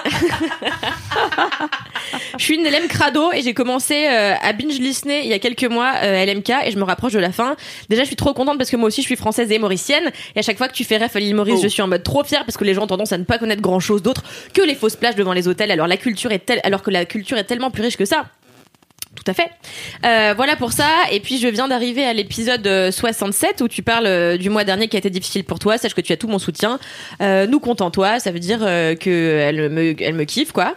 je 2.39 2.45
suis 2.45 2.55
une 2.57 2.67
élève 2.67 2.87
crado 2.89 3.33
et 3.33 3.43
j'ai 3.43 3.55
commencé 3.55 4.07
euh, 4.09 4.35
à 4.41 4.53
binge 4.53 4.79
listener 4.79 5.21
il 5.21 5.29
y 5.29 5.33
a 5.33 5.39
quelques 5.39 5.65
mois 5.65 5.93
euh, 6.03 6.25
LMK 6.25 6.51
et 6.67 6.71
je 6.71 6.79
me 6.79 6.85
rapproche 6.85 7.13
de 7.13 7.19
la 7.19 7.33
fin. 7.33 7.57
Déjà, 7.89 8.03
je 8.03 8.07
suis 8.07 8.17
trop 8.17 8.35
contente 8.35 8.59
parce 8.59 8.71
que 8.71 8.77
moi 8.77 8.87
aussi 8.89 9.03
je 9.03 9.07
suis 9.07 9.17
française 9.17 9.51
et 9.53 9.59
mauricienne 9.59 10.11
et 10.35 10.39
à 10.39 10.43
chaque 10.43 10.59
fois 10.59 10.69
que 10.69 10.75
tu 10.75 10.85
fais 10.85 10.97
ref 10.99 11.15
à 11.17 11.21
l'île 11.21 11.35
Maurice, 11.35 11.57
Oh. 11.59 11.63
je 11.63 11.69
suis 11.69 11.83
en 11.83 11.89
mode 11.89 12.03
trop 12.03 12.25
fière 12.25 12.45
parce 12.45 12.57
que 12.57 12.65
les 12.65 12.75
gens 12.75 12.83
ont 12.83 12.87
tendance 12.87 13.13
à 13.13 13.19
ne 13.19 13.25
pas 13.25 13.39
connaître 13.39 13.63
grand 13.63 13.81
chose 13.81 14.03
d'autre 14.03 14.23
que 14.55 14.63
les 14.63 14.75
fausses 14.75 14.97
plages 14.97 15.15
devant 15.17 15.33
les 15.33 15.49
hôtels. 15.49 15.71
Alors 15.71 15.87
la 15.87 15.97
culture 15.97 16.33
est 16.33 16.41
telle, 16.41 16.61
alors 16.65 16.83
que 16.83 16.91
la 16.91 17.05
culture 17.05 17.37
est 17.39 17.45
tellement 17.45 17.71
plus 17.71 17.83
riche 17.83 17.97
que 17.97 18.05
ça. 18.05 18.27
Tout 19.25 19.31
à 19.31 19.35
fait. 19.35 19.51
Euh, 20.07 20.33
voilà 20.37 20.55
pour 20.55 20.73
ça. 20.73 20.87
Et 21.11 21.19
puis 21.19 21.39
je 21.39 21.49
viens 21.49 21.67
d'arriver 21.67 22.05
à 22.05 22.13
l'épisode 22.13 22.65
euh, 22.67 22.93
67 22.93 23.61
où 23.63 23.69
tu 23.69 23.83
parles 23.83 24.07
euh, 24.07 24.37
du 24.37 24.49
mois 24.49 24.63
dernier 24.65 24.87
qui 24.87 24.97
a 24.97 25.01
été 25.01 25.11
difficile 25.11 25.43
pour 25.45 25.59
toi. 25.59 25.77
Sache 25.77 25.93
que 25.95 26.01
tu 26.01 26.13
as 26.13 26.17
tout 26.17 26.29
mon 26.29 26.39
soutien. 26.39 26.79
Euh, 27.21 27.47
nous 27.47 27.59
comptons 27.59 27.91
toi. 27.91 28.21
Ça 28.21 28.31
veut 28.31 28.39
dire 28.39 28.61
euh, 28.63 28.95
que 28.95 29.39
elle 29.41 29.69
me, 29.71 29.95
elle 30.01 30.15
me 30.15 30.25
kiffe 30.25 30.53
quoi. 30.53 30.75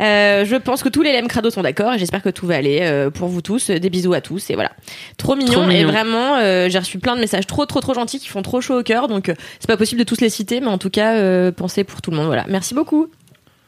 Euh, 0.00 0.44
je 0.44 0.56
pense 0.56 0.82
que 0.82 0.88
tous 0.88 1.02
les 1.02 1.12
LM 1.18 1.26
Crado 1.28 1.50
sont 1.50 1.62
d'accord 1.62 1.92
et 1.94 1.98
j'espère 1.98 2.22
que 2.22 2.28
tout 2.28 2.46
va 2.46 2.56
aller 2.56 2.78
euh, 2.82 3.10
pour 3.10 3.28
vous 3.28 3.42
tous. 3.42 3.70
Des 3.70 3.90
bisous 3.90 4.14
à 4.14 4.20
tous 4.20 4.50
et 4.50 4.54
voilà. 4.54 4.70
Trop 5.16 5.34
mignon, 5.34 5.52
Trop 5.52 5.62
mignon. 5.66 5.80
et 5.80 5.84
vraiment 5.84 6.36
euh, 6.36 6.68
j'ai 6.68 6.78
reçu 6.78 6.98
plein 6.98 7.16
de 7.16 7.20
messages 7.20 7.46
trop 7.46 7.66
trop 7.66 7.80
trop 7.80 7.94
gentils 7.94 8.20
qui 8.20 8.28
font 8.28 8.42
trop 8.42 8.60
chaud 8.60 8.78
au 8.78 8.82
cœur. 8.82 9.08
Donc 9.08 9.28
euh, 9.28 9.34
c'est 9.58 9.66
pas 9.68 9.76
possible 9.76 9.98
de 9.98 10.04
tous 10.04 10.20
les 10.20 10.30
citer, 10.30 10.60
mais 10.60 10.68
en 10.68 10.78
tout 10.78 10.90
cas 10.90 11.14
euh, 11.14 11.50
pensez 11.50 11.82
pour 11.84 12.00
tout 12.02 12.10
le 12.12 12.16
monde. 12.16 12.26
Voilà. 12.26 12.44
Merci 12.48 12.72
beaucoup. 12.74 13.08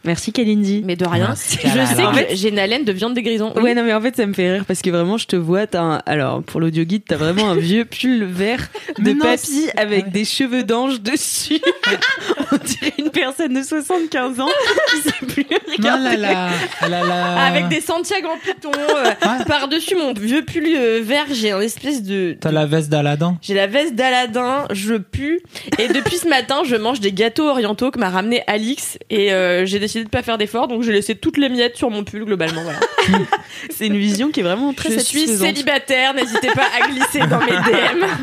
Merci 0.07 0.33
Kalindi. 0.33 0.83
Mais 0.85 0.97
de 0.97 1.05
rien. 1.07 1.27
Merci, 1.29 1.59
je 1.63 1.69
sais 1.69 2.03
En 2.05 2.13
que 2.13 2.19
fait- 2.19 2.37
j'ai 2.37 2.49
une 2.51 2.59
haleine 2.59 2.85
de 2.85 2.93
viande 2.93 3.15
des 3.15 3.23
grisons. 3.23 3.53
Oui. 3.57 3.63
Ouais, 3.63 3.75
non, 3.75 3.83
mais 3.85 3.93
en 3.93 4.01
fait, 4.01 4.17
ça 4.17 4.25
me 4.27 4.33
fait 4.33 4.53
rire 4.53 4.65
parce 4.67 4.83
que 4.83 4.91
vraiment, 4.91 5.19
je 5.19 5.27
te 5.27 5.37
vois, 5.37 5.67
t'as 5.67 5.81
un... 5.83 6.03
alors, 6.07 6.43
pour 6.43 6.61
l'audio 6.61 6.85
guide, 6.85 7.03
t'as 7.07 7.17
vraiment 7.17 7.51
un 7.51 7.57
vieux 7.57 7.85
pull 7.85 8.25
vert 8.25 8.69
de 8.99 9.13
non, 9.13 9.19
papy 9.25 9.69
avec 9.77 10.05
ouais. 10.07 10.11
des 10.11 10.25
cheveux 10.25 10.63
d'ange 10.63 11.01
dessus. 11.01 11.61
On 12.53 12.57
dirait 12.65 12.93
une 12.99 13.11
personne 13.11 13.53
de 13.55 13.63
75 13.63 14.41
ans 14.41 14.47
qui 14.91 15.01
sait 15.03 15.27
plus 15.27 15.47
Non, 15.51 15.59
regarder. 15.77 16.17
là, 16.17 16.49
là, 16.83 16.89
là, 16.89 17.05
là. 17.07 17.41
Avec 17.47 17.69
des 17.69 17.81
Santiago 17.81 18.29
en 18.29 18.39
python. 18.39 18.71
euh, 18.77 19.05
Ouais. 19.07 19.45
Par-dessus 19.47 19.97
mon 19.97 20.13
vieux 20.13 20.43
pull 20.45 20.65
euh, 20.67 21.01
vert, 21.03 21.27
j'ai 21.33 21.51
un 21.53 21.61
espèce 21.61 22.03
de. 22.03 22.37
T'as 22.41 22.53
la 22.53 22.67
veste 22.67 22.89
d'Aladin. 22.89 23.39
J'ai 23.43 23.55
la 23.55 23.67
veste 23.67 23.95
d'Aladin, 23.95 24.67
je 24.73 24.95
pue. 24.95 25.41
Et 25.79 25.89
depuis 25.89 26.17
ce 26.17 26.29
matin, 26.29 26.63
je 26.65 26.77
mange 26.77 27.01
des 27.01 27.13
gâteaux 27.13 27.49
orientaux 27.49 27.91
que 27.91 27.99
m'a 27.99 28.11
ramené 28.11 28.43
Alix. 28.47 28.99
Et 29.11 29.33
euh, 29.33 29.67
j'ai 29.67 29.79
décidé 29.79 29.96
de 30.05 30.09
pas 30.09 30.23
faire 30.23 30.39
d'efforts, 30.39 30.69
donc 30.69 30.83
j'ai 30.83 30.93
laissé 30.93 31.15
toutes 31.15 31.39
les 31.39 31.49
miettes 31.49 31.77
sur 31.77 31.91
mon 31.91 32.05
pull 32.05 32.25
globalement. 32.25 32.63
Voilà. 32.63 32.79
C'est 33.71 33.87
une 33.87 33.97
vision 33.99 34.31
qui 34.31 34.41
est 34.41 34.43
vraiment 34.43 34.73
très 34.73 34.91
je 34.93 34.99
suis 35.01 35.27
célibataire, 35.29 36.15
n'hésitez 36.15 36.49
pas 36.49 36.67
à 36.81 36.89
glisser 36.89 37.21
dans 37.21 37.41
mes 37.41 37.53
DM. 37.53 38.05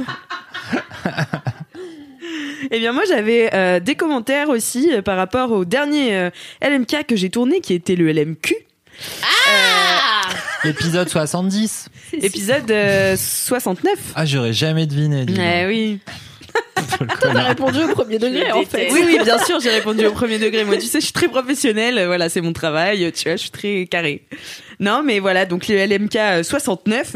Eh 2.72 2.80
bien, 2.80 2.94
moi, 2.94 3.04
j'avais 3.08 3.54
euh, 3.54 3.80
des 3.80 3.96
commentaires 3.96 4.50
aussi 4.50 4.90
euh, 4.92 5.02
par 5.02 5.18
rapport 5.18 5.52
au 5.52 5.66
dernier 5.66 6.16
euh, 6.16 6.30
LMK 6.62 7.06
que 7.08 7.16
j'ai 7.16 7.30
tourné, 7.30 7.60
qui 7.60 7.74
était 7.74 7.96
le 7.96 8.12
LMQ. 8.12 8.56
Ah 9.48 10.30
Épisode 10.66 11.10
70. 11.10 11.90
Épisode 12.14 12.72
euh, 12.72 13.16
69. 13.18 13.94
Ah, 14.16 14.26
j'aurais 14.26 14.54
jamais 14.54 14.86
deviné. 14.86 15.26
Eh 15.30 15.68
oui. 15.68 16.00
T'as 17.20 17.44
répondu 17.44 17.80
au 17.84 17.88
premier 17.90 18.20
degré 18.20 18.52
en 18.52 18.64
fait. 18.64 18.90
Oui, 18.92 19.02
oui, 19.06 19.18
bien 19.24 19.38
sûr, 19.40 19.60
j'ai 19.60 19.72
répondu 19.72 20.06
au 20.06 20.12
premier 20.12 20.38
degré. 20.40 20.64
Moi, 20.64 20.78
tu 20.78 20.86
sais, 20.86 21.00
je 21.00 21.06
suis 21.06 21.14
très 21.14 21.28
professionnelle. 21.28 21.98
euh, 21.98 22.06
Voilà, 22.08 22.30
c'est 22.30 22.42
mon 22.42 22.54
travail. 22.54 23.12
Tu 23.12 23.24
vois, 23.28 23.36
je 23.36 23.42
suis 23.42 23.50
très 23.52 23.88
carré. 23.90 24.24
Non, 24.80 25.02
mais 25.04 25.20
voilà, 25.20 25.46
donc 25.46 25.68
le 25.68 25.76
LMK 25.86 26.16
euh, 26.16 26.44
69, 26.44 27.16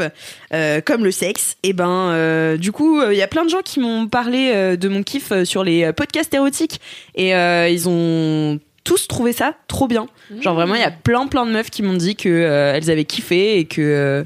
euh, 0.54 0.82
comme 0.82 1.04
le 1.04 1.12
sexe, 1.12 1.56
et 1.64 1.74
ben, 1.74 2.10
euh, 2.12 2.58
du 2.58 2.72
coup, 2.72 3.02
il 3.04 3.18
y 3.18 3.22
a 3.22 3.28
plein 3.28 3.44
de 3.46 3.50
gens 3.50 3.62
qui 3.64 3.80
m'ont 3.80 4.08
parlé 4.08 4.52
euh, 4.54 4.76
de 4.78 4.88
mon 4.90 5.04
kiff 5.04 5.32
euh, 5.32 5.46
sur 5.46 5.64
les 5.64 5.84
euh, 5.86 5.92
podcasts 5.94 6.34
érotiques, 6.34 6.80
et 7.16 7.36
euh, 7.36 7.68
ils 7.70 7.88
ont 7.90 8.60
tous 8.84 9.08
trouvé 9.08 9.34
ça 9.34 9.54
trop 9.68 9.88
bien. 9.88 10.08
Genre 10.42 10.54
vraiment, 10.56 10.76
il 10.76 10.82
y 10.82 10.86
a 10.86 10.92
plein, 10.92 11.28
plein 11.28 11.46
de 11.46 11.52
meufs 11.52 11.70
qui 11.70 11.84
m'ont 11.84 11.96
dit 11.96 12.16
que 12.16 12.30
euh, 12.30 12.74
elles 12.76 12.90
avaient 12.90 13.06
kiffé 13.06 13.58
et 13.60 13.66
que, 13.66 13.82
euh, 13.82 14.24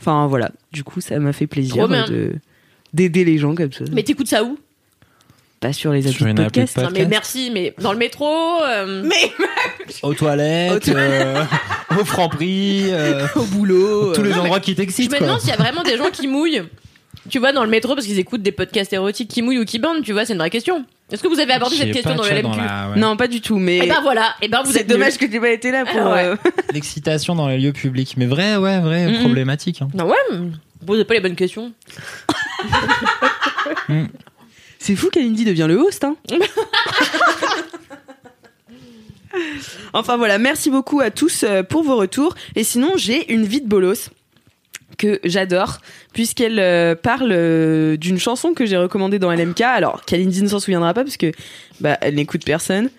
enfin 0.00 0.26
voilà, 0.28 0.50
du 0.72 0.84
coup, 0.84 1.00
ça 1.00 1.18
m'a 1.18 1.32
fait 1.32 1.46
plaisir 1.48 1.84
euh, 1.84 1.88
de 2.08 2.32
d'aider 2.94 3.24
les 3.24 3.36
gens 3.38 3.54
comme 3.54 3.72
ça. 3.72 3.84
Mais 3.92 4.02
t'écoutes 4.02 4.28
ça 4.28 4.42
où? 4.44 4.58
Pas 5.60 5.72
sur 5.72 5.92
les 5.92 6.06
applis 6.06 6.12
Sur 6.16 6.26
de 6.26 6.30
une 6.30 6.40
appli 6.40 6.46
de 6.46 6.66
podcast. 6.66 6.74
podcast. 6.74 6.92
Non 6.94 7.00
mais 7.00 7.06
merci, 7.06 7.50
mais 7.52 7.74
dans 7.80 7.92
le 7.92 7.98
métro. 7.98 8.26
euh, 8.62 9.02
Mais 9.04 9.32
Aux 10.02 10.12
toilettes, 10.14 10.88
euh, 10.88 11.42
au 12.00 12.04
franc 12.04 12.28
prix, 12.28 12.84
euh, 12.90 13.26
au 13.36 13.42
boulot. 13.44 14.12
tous 14.14 14.22
les 14.22 14.32
euh, 14.32 14.40
endroits 14.40 14.60
qui 14.60 14.72
Je 14.72 14.76
t'excitent. 14.76 15.10
me 15.12 15.18
quoi. 15.18 15.26
demande 15.26 15.40
s'il 15.40 15.50
y 15.50 15.52
a 15.52 15.56
vraiment 15.56 15.82
des 15.82 15.96
gens 15.96 16.10
qui 16.12 16.26
mouillent. 16.28 16.62
Tu 17.30 17.38
vois, 17.38 17.52
dans 17.52 17.64
le 17.64 17.70
métro, 17.70 17.94
parce 17.94 18.06
qu'ils 18.06 18.18
écoutent 18.18 18.42
des 18.42 18.52
podcasts 18.52 18.92
érotiques 18.92 19.30
qui 19.30 19.40
mouillent 19.40 19.60
ou 19.60 19.64
qui 19.64 19.78
bandent, 19.78 20.02
tu 20.02 20.12
vois, 20.12 20.26
c'est 20.26 20.34
une 20.34 20.38
vraie 20.38 20.50
question. 20.50 20.84
Est-ce 21.10 21.22
que 21.22 21.28
vous 21.28 21.40
avez 21.40 21.54
abordé 21.54 21.76
cette 21.76 21.92
question 21.92 22.14
dans 22.14 22.22
le 22.22 22.28
LMQ 22.28 22.42
dans 22.42 22.56
la- 22.56 22.90
ouais. 22.90 22.98
Non, 23.00 23.16
pas 23.16 23.28
du 23.28 23.40
tout, 23.40 23.56
mais 23.58 23.78
Et 23.78 23.86
ben 23.88 24.00
voilà, 24.02 24.34
et 24.42 24.48
ben 24.48 24.62
vous 24.62 24.72
c'est 24.72 24.80
êtes 24.80 24.86
dommage 24.88 25.16
que 25.16 25.24
tu 25.24 25.30
n'aies 25.32 25.40
pas 25.40 25.50
été 25.50 25.70
là 25.70 25.86
pour. 25.86 25.98
Ah 26.02 26.12
ouais. 26.12 26.24
euh, 26.26 26.36
L'excitation 26.74 27.34
dans 27.34 27.48
les 27.48 27.56
lieux 27.56 27.72
publics. 27.72 28.14
Mais 28.18 28.26
vrai, 28.26 28.56
ouais, 28.56 28.80
vrai, 28.80 29.10
problématique. 29.20 29.80
hein. 29.80 29.88
Non 29.94 30.04
ouais, 30.06 30.16
vous 30.30 30.50
posez 30.86 31.04
pas 31.06 31.14
les 31.14 31.20
bonnes 31.20 31.36
questions. 31.36 31.72
C'est 34.78 34.96
fou 34.96 35.08
qu'Alindy 35.10 35.44
devient 35.44 35.66
le 35.68 35.76
host, 35.78 36.04
hein. 36.04 36.16
enfin 39.92 40.16
voilà, 40.16 40.38
merci 40.38 40.70
beaucoup 40.70 41.00
à 41.00 41.10
tous 41.10 41.42
euh, 41.44 41.62
pour 41.62 41.82
vos 41.82 41.96
retours. 41.96 42.34
Et 42.54 42.64
sinon, 42.64 42.92
j'ai 42.96 43.32
une 43.32 43.44
vie 43.46 43.60
de 43.60 43.66
bolos 43.68 44.10
que 44.98 45.18
j'adore 45.24 45.78
puisqu'elle 46.12 46.60
euh, 46.60 46.94
parle 46.94 47.30
euh, 47.32 47.96
d'une 47.96 48.18
chanson 48.18 48.54
que 48.54 48.64
j'ai 48.66 48.76
recommandée 48.76 49.18
dans 49.18 49.32
LMK. 49.32 49.60
Alors, 49.62 50.04
qu'Alindy 50.04 50.42
ne 50.42 50.48
s'en 50.48 50.60
souviendra 50.60 50.94
pas 50.94 51.02
parce 51.02 51.16
que 51.16 51.32
bah 51.80 51.96
elle 52.00 52.14
n'écoute 52.14 52.44
personne. 52.44 52.90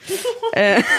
Euh, 0.58 0.80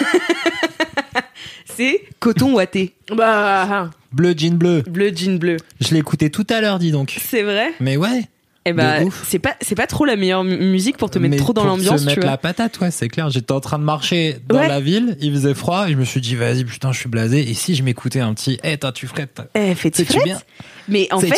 C'est 1.65 2.01
Coton 2.19 2.53
Ouaté, 2.53 2.95
Bah, 3.13 3.91
Bleu, 4.11 4.33
jean 4.35 4.57
bleu. 4.57 4.81
bleu 4.87 5.11
jean 5.15 5.37
bleu. 5.37 5.57
Je 5.79 5.89
l'ai 5.93 5.99
écouté 5.99 6.31
tout 6.31 6.47
à 6.49 6.59
l'heure, 6.61 6.79
dis 6.79 6.91
donc. 6.91 7.15
C'est 7.21 7.43
vrai? 7.43 7.71
Mais 7.79 7.97
ouais. 7.97 8.23
Eh 8.69 8.73
ben, 8.73 9.03
ouf. 9.05 9.23
c'est 9.27 9.39
pas, 9.39 9.55
c'est 9.61 9.75
pas 9.75 9.87
trop 9.87 10.05
la 10.05 10.15
meilleure 10.15 10.43
mu- 10.43 10.57
musique 10.57 10.97
pour 10.97 11.09
te 11.09 11.19
mettre 11.19 11.31
Mais 11.31 11.37
trop 11.37 11.53
dans 11.53 11.63
l'ambiance, 11.63 12.05
tu 12.05 12.15
vois. 12.19 12.25
la 12.31 12.37
patate, 12.37 12.79
ouais, 12.79 12.91
c'est 12.91 13.07
clair. 13.07 13.29
J'étais 13.29 13.51
en 13.51 13.59
train 13.59 13.79
de 13.79 13.83
marcher 13.83 14.37
dans 14.47 14.57
Ouais. 14.59 14.67
la 14.67 14.79
ville, 14.79 15.15
il 15.21 15.31
faisait 15.31 15.53
froid, 15.53 15.87
et 15.87 15.93
je 15.93 15.97
me 15.97 16.05
suis 16.05 16.21
dit, 16.21 16.35
vas-y, 16.35 16.63
putain, 16.65 16.91
je 16.91 16.99
suis 16.99 17.09
blasé. 17.09 17.49
Et 17.49 17.53
si 17.53 17.75
je 17.75 17.83
m'écoutais 17.83 18.19
un 18.19 18.33
petit, 18.33 18.59
eh, 18.63 18.77
toi, 18.77 18.91
tu 18.91 19.07
frettes. 19.07 19.41
Eh, 19.55 19.73
fais-tu 19.75 20.03
bien 20.23 20.39
Mais 20.87 21.07
en 21.11 21.19
fait, 21.19 21.33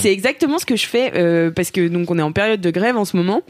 c'est 0.00 0.12
exactement 0.12 0.58
ce 0.58 0.66
que 0.66 0.76
je 0.76 0.86
fais 0.86 1.12
euh, 1.16 1.50
parce 1.50 1.70
que 1.70 1.86
donc 1.88 2.10
on 2.10 2.18
est 2.18 2.22
en 2.22 2.32
période 2.32 2.60
de 2.60 2.70
grève 2.70 2.96
en 2.96 3.04
ce 3.04 3.16
moment. 3.16 3.42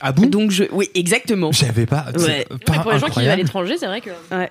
Ah 0.00 0.12
bon? 0.12 0.26
Donc 0.26 0.50
je, 0.52 0.64
oui, 0.70 0.88
exactement. 0.94 1.50
J'avais 1.52 1.86
pas. 1.86 2.06
Ouais. 2.16 2.46
pas 2.64 2.72
Ouais, 2.74 2.82
pour 2.82 2.92
les 2.92 2.98
gens 3.00 3.08
qui 3.08 3.20
vivent 3.20 3.30
à 3.30 3.36
l'étranger, 3.36 3.76
c'est 3.78 3.86
vrai 3.86 4.00
que. 4.00 4.10
Ouais. 4.30 4.50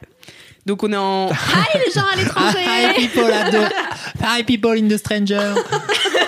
Donc 0.66 0.84
on 0.84 0.92
est 0.92 0.98
en. 0.98 1.28
les 1.86 1.92
gens 1.94 2.06
à 2.12 2.18
l'étranger 2.18 2.58
Hi 2.60 3.08
people 3.08 3.32
at 3.32 3.52
the, 3.52 3.72
hi 4.22 4.44
people 4.44 4.72
in 4.78 4.88
the 4.90 4.98
stranger. 4.98 5.54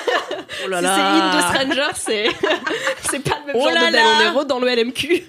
Oh 0.68 0.70
là 0.70 0.80
Si 0.80 0.86
c'est 0.86 1.02
In 1.02 1.32
the 1.32 1.56
Stranger, 1.56 1.92
c'est 1.96 2.26
c'est 3.10 3.20
pas 3.24 3.38
le 3.42 3.48
même 3.48 3.56
Oh 3.56 3.64
genre 3.66 3.74
là 3.74 3.90
de 3.92 3.96
là. 4.36 4.44
dans 4.46 4.60
le 4.60 4.68
LMQ. 4.76 5.24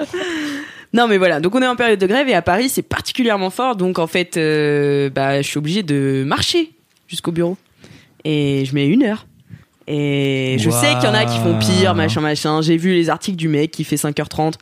Non 0.92 1.06
mais 1.06 1.18
voilà, 1.18 1.40
donc 1.40 1.54
on 1.54 1.62
est 1.62 1.66
en 1.66 1.76
période 1.76 1.98
de 2.00 2.06
grève 2.06 2.28
et 2.28 2.34
à 2.34 2.42
Paris 2.42 2.68
c'est 2.68 2.82
particulièrement 2.82 3.50
fort, 3.50 3.76
donc 3.76 3.98
en 3.98 4.06
fait, 4.06 4.36
euh, 4.36 5.08
bah 5.10 5.40
je 5.42 5.46
suis 5.46 5.58
obligée 5.58 5.82
de 5.82 6.24
marcher 6.26 6.72
jusqu'au 7.06 7.30
bureau 7.32 7.56
et 8.24 8.64
je 8.64 8.74
mets 8.74 8.86
une 8.86 9.04
heure. 9.04 9.26
Et 9.86 10.56
je 10.58 10.70
sais 10.70 10.94
qu'il 10.94 11.04
y 11.04 11.08
en 11.08 11.14
a 11.14 11.24
qui 11.24 11.38
font 11.38 11.58
pire, 11.58 11.94
machin, 11.94 12.20
machin. 12.20 12.62
J'ai 12.62 12.76
vu 12.76 12.92
les 12.94 13.10
articles 13.10 13.36
du 13.36 13.48
mec 13.48 13.72
qui 13.72 13.82
fait 13.84 13.96
5h30. 13.96 14.54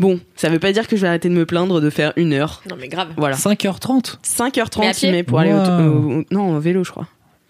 Bon, 0.00 0.18
ça 0.34 0.48
veut 0.48 0.58
pas 0.58 0.72
dire 0.72 0.88
que 0.88 0.96
je 0.96 1.02
vais 1.02 1.08
arrêter 1.08 1.28
de 1.28 1.34
me 1.34 1.46
plaindre 1.46 1.80
de 1.80 1.88
faire 1.88 2.12
une 2.16 2.32
heure. 2.32 2.62
Non, 2.68 2.76
mais 2.78 2.88
grave. 2.88 3.08
Voilà. 3.16 3.36
5h30. 3.36 4.16
5h30 4.24 4.80
Mais 4.80 4.88
à 4.88 4.92
pied 4.92 5.08
il 5.08 5.12
met 5.12 5.22
pour 5.22 5.38
aller 5.38 5.52
au- 5.52 6.24
non, 6.32 6.56
au 6.56 6.60
vélo, 6.60 6.82
je 6.84 6.90
crois. 6.90 7.06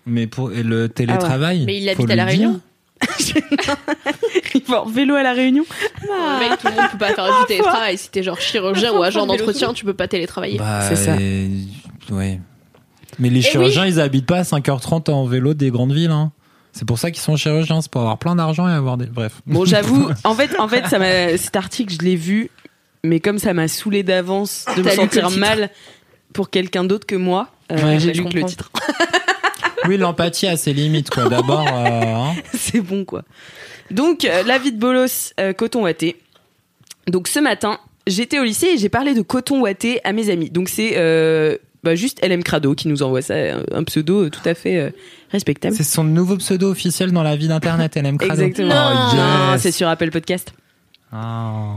Mais 0.07 0.27
pour 0.27 0.53
et 0.53 0.63
le 0.63 0.89
télétravail. 0.89 1.65
Mais 1.67 1.79
il 1.79 1.85
faut 1.95 2.03
habite 2.03 2.11
à 2.11 2.17
La. 2.17 2.25
Réunion 2.25 2.61
Il 4.55 4.63
va 4.65 4.83
en 4.83 4.87
vélo 4.89 5.15
à 5.15 5.23
la 5.23 5.33
Réunion. 5.33 5.65
Mec, 6.41 6.59
tout 6.61 6.69
le 6.69 6.75
monde 6.75 6.91
peut 6.93 6.99
pas 6.99 7.13
faire 7.13 7.27
du 7.41 7.47
télétravail. 7.47 7.99
Si 7.99 8.11
t'es 8.11 8.23
genre 8.23 8.41
chirurgien 8.41 8.93
ou 8.93 9.03
agent 9.03 9.27
d'entretien, 9.27 9.73
tu 9.75 9.85
peux 9.85 9.95
pas 9.95 10.09
télétravailler. 10.09 10.59
Bah, 10.59 10.81
C'est 10.89 10.97
ça. 10.97 11.17
et- 11.21 11.51
Ouais. 12.11 12.41
Mais 13.19 13.31
les 13.31 13.43
chirurgiens, 13.43 13.87
ils 13.87 14.01
habitent 14.01 14.27
pas 14.27 14.39
à 14.39 14.43
5h30 14.45 15.11
en 15.11 15.27
vélo 15.27 15.55
des 15.55 15.71
grandes 15.71 15.93
villes. 15.93 16.11
Hein. 16.11 16.33
C'est 16.73 16.85
pour 16.87 16.99
ça 16.99 17.11
qu'ils 17.11 17.23
sont 17.23 17.37
chirurgiens, 17.37 17.81
c'est 17.81 17.91
pour 17.91 18.03
avoir 18.03 18.19
plein 18.19 18.37
d'argent 18.37 18.69
et 18.69 18.73
avoir 18.73 18.97
des. 18.97 19.07
Bref. 19.07 19.41
Bon, 19.47 19.65
j'avoue, 19.65 20.09
en 20.25 20.35
fait, 20.35 20.51
en 20.59 20.69
fait, 20.69 20.87
ça 20.87 20.99
m'a, 20.99 21.37
cet 21.39 21.57
article, 21.57 21.95
je 21.99 22.05
l'ai 22.05 22.17
vu, 22.17 22.51
mais 23.03 23.19
comme 23.21 23.39
ça 23.39 23.55
m'a 23.55 23.67
saoulé 23.69 24.03
d'avance 24.03 24.67
de 24.77 24.83
me 24.83 24.91
sentir 24.91 25.31
mal 25.31 25.71
pour 26.35 26.51
quelqu'un 26.51 26.85
d'autre 26.85 27.07
que 27.07 27.15
moi, 27.17 27.49
euh, 27.73 27.83
Ouais, 27.83 27.99
j'ai 27.99 28.13
lu 28.13 28.25
que 28.27 28.35
le 28.37 28.45
titre. 28.45 28.71
Oui, 29.89 29.97
l'empathie 29.97 30.47
a 30.47 30.57
ses 30.57 30.73
limites, 30.73 31.11
quoi. 31.11 31.29
D'abord, 31.29 31.67
euh, 31.67 32.03
hein. 32.03 32.35
C'est 32.55 32.81
bon, 32.81 33.05
quoi. 33.05 33.23
Donc, 33.91 34.25
euh, 34.25 34.43
la 34.45 34.59
vie 34.59 34.73
de 34.73 34.79
bolos, 34.79 35.33
euh, 35.41 35.53
coton 35.53 35.83
watté. 35.83 36.17
Donc, 37.07 37.29
ce 37.29 37.39
matin, 37.39 37.79
j'étais 38.07 38.39
au 38.39 38.45
lycée 38.45 38.69
et 38.75 38.79
j'ai 38.79 38.89
parlé 38.89 39.15
de 39.15 39.23
coton 39.23 39.61
watté 39.61 40.01
à 40.05 40.13
mes 40.13 40.31
amis. 40.31 40.51
Donc, 40.51 40.69
c'est 40.69 40.95
bah, 41.85 41.95
juste 41.95 42.25
LM 42.27 42.43
Crado 42.43 42.75
qui 42.75 42.89
nous 42.89 43.05
envoie 43.05 43.23
ça, 43.23 43.35
un 43.71 43.85
pseudo 43.85 44.29
tout 44.29 44.41
à 44.45 44.55
fait 44.55 44.93
respectable. 45.31 45.77
c'est 45.77 45.85
son 45.85 46.03
nouveau 46.03 46.37
pseudo 46.37 46.69
officiel 46.69 47.13
dans 47.13 47.23
la 47.23 47.37
vie 47.37 47.47
d'internet, 47.47 47.95
LM 47.97 48.19
Crado. 48.19 48.43
Exactement. 48.43 48.75
Oh, 48.75 49.53
yes. 49.53 49.63
c'est 49.63 49.71
sur 49.71 49.87
Apple 49.87 50.11
Podcast. 50.11 50.53
Ah. 51.13 51.77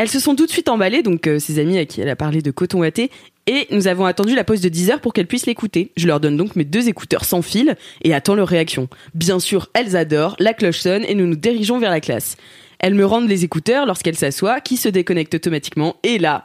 Elles 0.00 0.08
se 0.08 0.18
sont 0.18 0.34
tout 0.34 0.46
de 0.46 0.50
suite 0.50 0.70
emballées, 0.70 1.02
donc 1.02 1.26
euh, 1.26 1.38
ses 1.38 1.58
amis 1.58 1.76
à 1.76 1.84
qui 1.84 2.00
elle 2.00 2.08
a 2.08 2.16
parlé 2.16 2.40
de 2.40 2.50
coton 2.50 2.80
watté, 2.80 3.10
et 3.52 3.66
nous 3.72 3.88
avons 3.88 4.04
attendu 4.04 4.36
la 4.36 4.44
pause 4.44 4.60
de 4.60 4.68
10 4.68 4.90
heures 4.92 5.00
pour 5.00 5.12
qu'elles 5.12 5.26
puissent 5.26 5.46
l'écouter. 5.46 5.90
Je 5.96 6.06
leur 6.06 6.20
donne 6.20 6.36
donc 6.36 6.54
mes 6.54 6.64
deux 6.64 6.88
écouteurs 6.88 7.24
sans 7.24 7.42
fil 7.42 7.76
et 8.02 8.14
attends 8.14 8.36
leur 8.36 8.46
réaction. 8.46 8.88
Bien 9.14 9.40
sûr, 9.40 9.68
elles 9.74 9.96
adorent, 9.96 10.36
la 10.38 10.54
cloche 10.54 10.78
sonne 10.78 11.04
et 11.04 11.16
nous 11.16 11.26
nous 11.26 11.34
dirigeons 11.34 11.80
vers 11.80 11.90
la 11.90 12.00
classe. 12.00 12.36
Elles 12.78 12.94
me 12.94 13.04
rendent 13.04 13.28
les 13.28 13.42
écouteurs 13.44 13.86
lorsqu'elles 13.86 14.14
s'assoient, 14.16 14.60
qui 14.60 14.76
se 14.76 14.88
déconnectent 14.88 15.34
automatiquement, 15.34 15.96
et 16.04 16.18
là, 16.18 16.44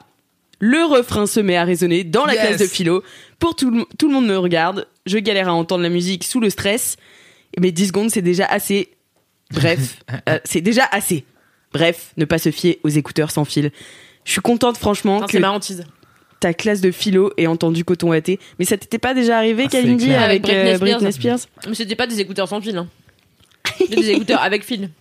le 0.60 0.84
refrain 0.84 1.28
se 1.28 1.40
met 1.40 1.56
à 1.58 1.64
résonner 1.64 2.04
dans 2.04 2.26
la 2.26 2.34
Yes. 2.34 2.42
classe 2.48 2.60
de 2.62 2.66
philo. 2.66 3.04
Pour 3.38 3.56
tout 3.56 3.70
le, 3.70 3.86
tout 4.00 4.08
le 4.08 4.14
monde 4.16 4.26
me 4.28 4.38
regarde, 4.38 4.88
je 5.06 5.18
galère 5.20 5.48
à 5.50 5.54
entendre 5.54 5.84
la 5.84 5.90
musique 5.90 6.24
sous 6.24 6.40
le 6.40 6.50
stress, 6.50 6.98
mais 7.60 7.72
10 7.72 7.88
secondes 7.88 8.10
c'est 8.10 8.22
déjà 8.24 8.46
assez. 8.46 8.90
Bref, 9.54 10.00
euh, 10.30 10.40
c'est 10.44 10.62
déjà 10.62 10.86
assez. 10.92 11.24
Bref, 11.72 12.14
ne 12.18 12.26
pas 12.26 12.40
se 12.40 12.52
fier 12.52 12.80
aux 12.84 12.90
écouteurs 12.90 13.30
sans 13.32 13.46
fil. 13.46 13.72
Je 14.24 14.32
suis 14.32 14.42
contente 14.42 14.78
franchement 14.78 15.18
Enfin, 15.18 15.26
que 15.28 15.32
C'est 15.34 15.40
marrant, 15.40 15.60
tease. 15.60 15.84
Ta 16.46 16.54
classe 16.54 16.80
de 16.80 16.92
philo 16.92 17.34
ait 17.38 17.48
entendu 17.48 17.84
coton 17.84 18.10
watté. 18.10 18.40
Mais 18.60 18.66
ça 18.66 18.78
t'était 18.78 19.00
pas 19.00 19.16
déjà 19.16 19.36
arrivé, 19.40 19.64
Ah, 19.66 19.70
Kalindi, 19.70 20.06
clair. 20.06 20.22
avec, 20.22 20.48
Avec 20.48 20.62
Britney 20.62 20.70
euh, 20.70 20.76
Spears. 20.78 21.00
Britney 21.00 21.12
Spears, 21.12 21.40
Mais 21.68 21.74
c'était 21.74 21.96
pas 21.96 22.06
des 22.06 22.22
écouteurs 22.22 22.48
sans 22.48 22.62
fil. 22.62 22.78
Hein. 22.78 22.88
Des 23.90 24.12
écouteurs 24.12 24.44
avec 24.44 24.64
fil. 24.64 24.92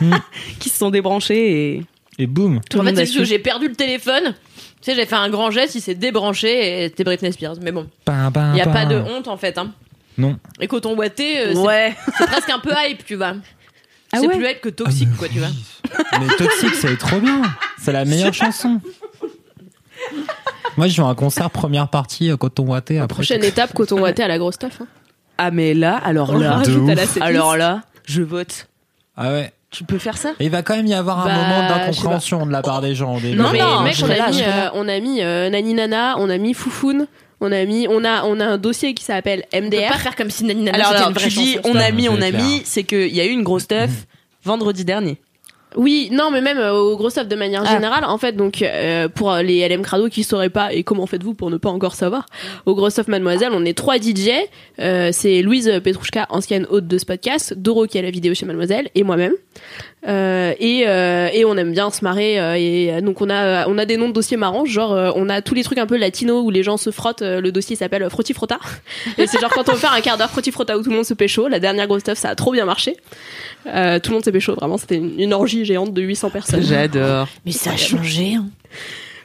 qui 0.58 0.68
se 0.68 0.76
sont 0.76 0.90
débranchés 0.90 1.76
et 1.76 1.82
Et 2.18 2.26
boum. 2.26 2.60
tout 2.68 2.80
en 2.80 2.84
fait, 2.84 3.06
j'ai 3.06 3.38
perdu 3.38 3.68
le 3.68 3.76
téléphone. 3.76 4.34
Tu 4.80 4.90
sais, 4.90 4.96
j'ai 4.96 5.06
fait 5.06 5.14
un 5.14 5.30
grand 5.30 5.52
geste, 5.52 5.76
il 5.76 5.80
s'est 5.80 5.94
débranché 5.94 6.82
et 6.82 6.88
c'était 6.88 7.04
Britney 7.04 7.32
Spears. 7.32 7.58
Mais 7.62 7.70
bon, 7.70 7.86
il 8.08 8.54
n'y 8.54 8.60
a 8.60 8.66
pas 8.66 8.84
de 8.86 8.96
honte 8.96 9.28
en 9.28 9.36
fait. 9.36 9.56
Hein. 9.56 9.72
Non. 10.18 10.36
Et 10.60 10.66
coton 10.66 10.96
boité, 10.96 11.38
euh, 11.38 11.52
c'est 11.52 11.58
Ouais. 11.60 11.94
c'est 12.18 12.26
presque 12.26 12.50
un 12.50 12.58
peu 12.58 12.72
hype, 12.76 13.04
tu 13.06 13.14
vois. 13.14 13.34
Ah 14.12 14.18
c'est 14.18 14.26
ouais 14.26 14.36
plus 14.36 14.46
hype 14.50 14.60
que 14.60 14.68
toxique, 14.68 15.16
quoi, 15.16 15.28
tu 15.28 15.38
vois. 15.38 15.48
Mais 16.20 16.26
Toxique, 16.36 16.74
c'est 16.74 16.96
trop 16.98 17.20
bien. 17.20 17.42
C'est 17.78 17.92
la 17.92 18.04
meilleure 18.04 18.34
chanson. 18.34 18.80
Moi, 20.76 20.88
je 20.88 20.96
vais 20.96 21.02
à 21.06 21.10
un 21.10 21.14
concert 21.14 21.50
première 21.50 21.88
partie 21.88 22.30
euh, 22.30 22.36
coton 22.36 22.66
watté 22.66 22.98
après. 22.98 23.16
Prochaine 23.16 23.44
étape, 23.44 23.72
coton 23.74 24.00
watté 24.00 24.22
à 24.22 24.28
la 24.28 24.38
grosse 24.38 24.54
stuff. 24.54 24.78
Hein. 24.80 24.86
Ah 25.38 25.50
mais 25.50 25.74
là, 25.74 25.96
alors 25.96 26.36
là, 26.36 26.56
rajoute 26.58 26.88
à 26.88 26.92
ouf. 26.92 26.96
la 26.96 27.06
setlist. 27.06 27.22
alors 27.22 27.56
là, 27.56 27.82
je 28.06 28.22
vote. 28.22 28.68
Ah 29.16 29.30
ouais. 29.32 29.52
Tu 29.70 29.84
peux 29.84 29.98
faire 29.98 30.18
ça 30.18 30.32
Et 30.38 30.44
il 30.44 30.50
va 30.50 30.62
quand 30.62 30.76
même 30.76 30.86
y 30.86 30.92
avoir 30.92 31.20
un 31.20 31.26
Bah, 31.26 31.34
moment 31.34 31.68
d'incompréhension 31.68 32.44
de 32.44 32.52
la 32.52 32.60
part 32.60 32.82
des 32.82 32.94
gens 32.94 33.16
au 33.16 33.20
début. 33.20 33.38
Non, 33.38 33.48
mais 33.52 33.58
non, 33.58 33.80
mec, 33.80 33.94
je 33.96 34.04
on 34.04 34.06
serai 34.06 34.18
a 34.20 34.26
là, 34.26 34.30
mis, 34.30 34.38
je 34.38 34.42
serai 34.44 34.52
euh, 34.66 34.68
on 34.74 34.86
a 34.88 35.00
mis 35.00 35.22
euh, 35.22 35.48
Nani 35.48 35.72
Nana, 35.72 36.16
on 36.18 36.28
a 36.28 36.36
mis 36.36 36.52
Foufoun, 36.52 37.06
on 37.40 37.50
a 37.50 37.64
mis, 37.64 37.86
on 37.88 38.04
a, 38.04 38.24
on 38.24 38.38
a 38.38 38.44
un 38.44 38.58
dossier 38.58 38.92
qui 38.92 39.02
s'appelle 39.02 39.44
On 39.54 39.60
peut 39.60 39.66
MDR. 39.68 39.88
pas 39.88 39.96
faire 39.98 40.14
comme 40.14 40.28
si 40.28 40.44
Nani 40.44 40.62
Nana 40.64 40.76
Alors, 40.76 40.88
c'était 40.88 40.96
alors 40.98 41.08
une 41.08 41.14
vraie 41.14 41.28
tu 41.28 41.38
dis 41.38 41.54
chanson. 41.54 41.70
on 41.72 41.76
a 41.76 41.90
mis, 41.90 42.08
on 42.10 42.20
a 42.20 42.30
mis, 42.32 42.60
c'est 42.66 42.84
qu'il 42.84 43.14
y 43.14 43.20
a 43.22 43.24
eu 43.24 43.30
une 43.30 43.42
grosse 43.42 43.62
stuff 43.62 43.90
vendredi 44.44 44.84
dernier. 44.84 45.18
Oui, 45.76 46.08
non, 46.12 46.30
mais 46.30 46.40
même 46.40 46.58
euh, 46.58 46.72
au 46.72 46.96
gros 46.96 47.10
stuff 47.10 47.28
de 47.28 47.36
manière 47.36 47.62
Ah. 47.66 47.72
générale, 47.72 48.04
en 48.04 48.18
fait, 48.18 48.32
donc 48.32 48.62
euh, 48.62 49.08
pour 49.08 49.34
les 49.36 49.66
LM 49.68 49.82
Crado 49.82 50.08
qui 50.08 50.22
sauraient 50.22 50.50
pas 50.50 50.72
et 50.72 50.82
comment 50.82 51.06
faites-vous 51.06 51.34
pour 51.34 51.50
ne 51.50 51.56
pas 51.56 51.70
encore 51.70 51.94
savoir, 51.94 52.26
au 52.66 52.74
gros 52.74 52.90
stuff 52.90 53.08
Mademoiselle, 53.08 53.50
on 53.52 53.64
est 53.64 53.76
trois 53.76 53.96
DJ. 53.98 54.30
Euh, 54.80 55.10
c'est 55.12 55.42
Louise 55.42 55.70
Petrouchka, 55.82 56.26
ancienne 56.30 56.66
hôte 56.70 56.86
de 56.86 56.98
ce 56.98 57.04
podcast, 57.06 57.54
Doro 57.56 57.86
qui 57.86 57.98
a 57.98 58.02
la 58.02 58.10
vidéo 58.10 58.34
chez 58.34 58.46
Mademoiselle 58.46 58.88
et 58.94 59.02
moi-même. 59.02 59.32
Euh, 60.08 60.52
et, 60.58 60.82
euh, 60.88 61.28
et 61.32 61.44
on 61.44 61.56
aime 61.56 61.70
bien 61.70 61.88
se 61.92 62.02
marrer 62.02 62.40
euh, 62.40 62.56
et 62.58 62.92
euh, 62.92 63.00
donc 63.00 63.20
on 63.20 63.30
a 63.30 63.68
on 63.68 63.78
a 63.78 63.84
des 63.84 63.96
noms 63.96 64.08
de 64.08 64.12
dossiers 64.12 64.36
marrants 64.36 64.64
genre 64.64 64.92
euh, 64.92 65.12
on 65.14 65.28
a 65.28 65.42
tous 65.42 65.54
les 65.54 65.62
trucs 65.62 65.78
un 65.78 65.86
peu 65.86 65.96
latinos 65.96 66.42
où 66.44 66.50
les 66.50 66.64
gens 66.64 66.76
se 66.76 66.90
frottent 66.90 67.22
euh, 67.22 67.40
le 67.40 67.52
dossier 67.52 67.76
s'appelle 67.76 68.10
Frotti 68.10 68.34
Frotta 68.34 68.58
et 69.18 69.28
c'est 69.28 69.38
genre 69.40 69.50
quand 69.50 69.68
on 69.68 69.74
veut 69.74 69.78
faire 69.78 69.92
un 69.92 70.00
quart 70.00 70.18
d'heure 70.18 70.28
Frotti 70.28 70.50
Frotta 70.50 70.76
où 70.76 70.82
tout 70.82 70.90
le 70.90 70.96
monde 70.96 71.04
se 71.04 71.14
pécho 71.14 71.46
la 71.46 71.60
dernière 71.60 71.86
grosse 71.86 72.00
stuff 72.00 72.18
ça 72.18 72.30
a 72.30 72.34
trop 72.34 72.50
bien 72.50 72.64
marché 72.64 72.96
euh, 73.68 74.00
tout 74.00 74.10
le 74.10 74.16
monde 74.16 74.24
s'est 74.24 74.32
pécho 74.32 74.56
vraiment 74.56 74.76
c'était 74.76 74.96
une, 74.96 75.20
une 75.20 75.32
orgie 75.32 75.64
géante 75.64 75.94
de 75.94 76.02
800 76.02 76.30
personnes 76.30 76.62
J'adore. 76.64 77.28
Mais 77.46 77.52
ça 77.52 77.70
a 77.70 77.76
changé. 77.76 78.34
Hein. 78.34 78.46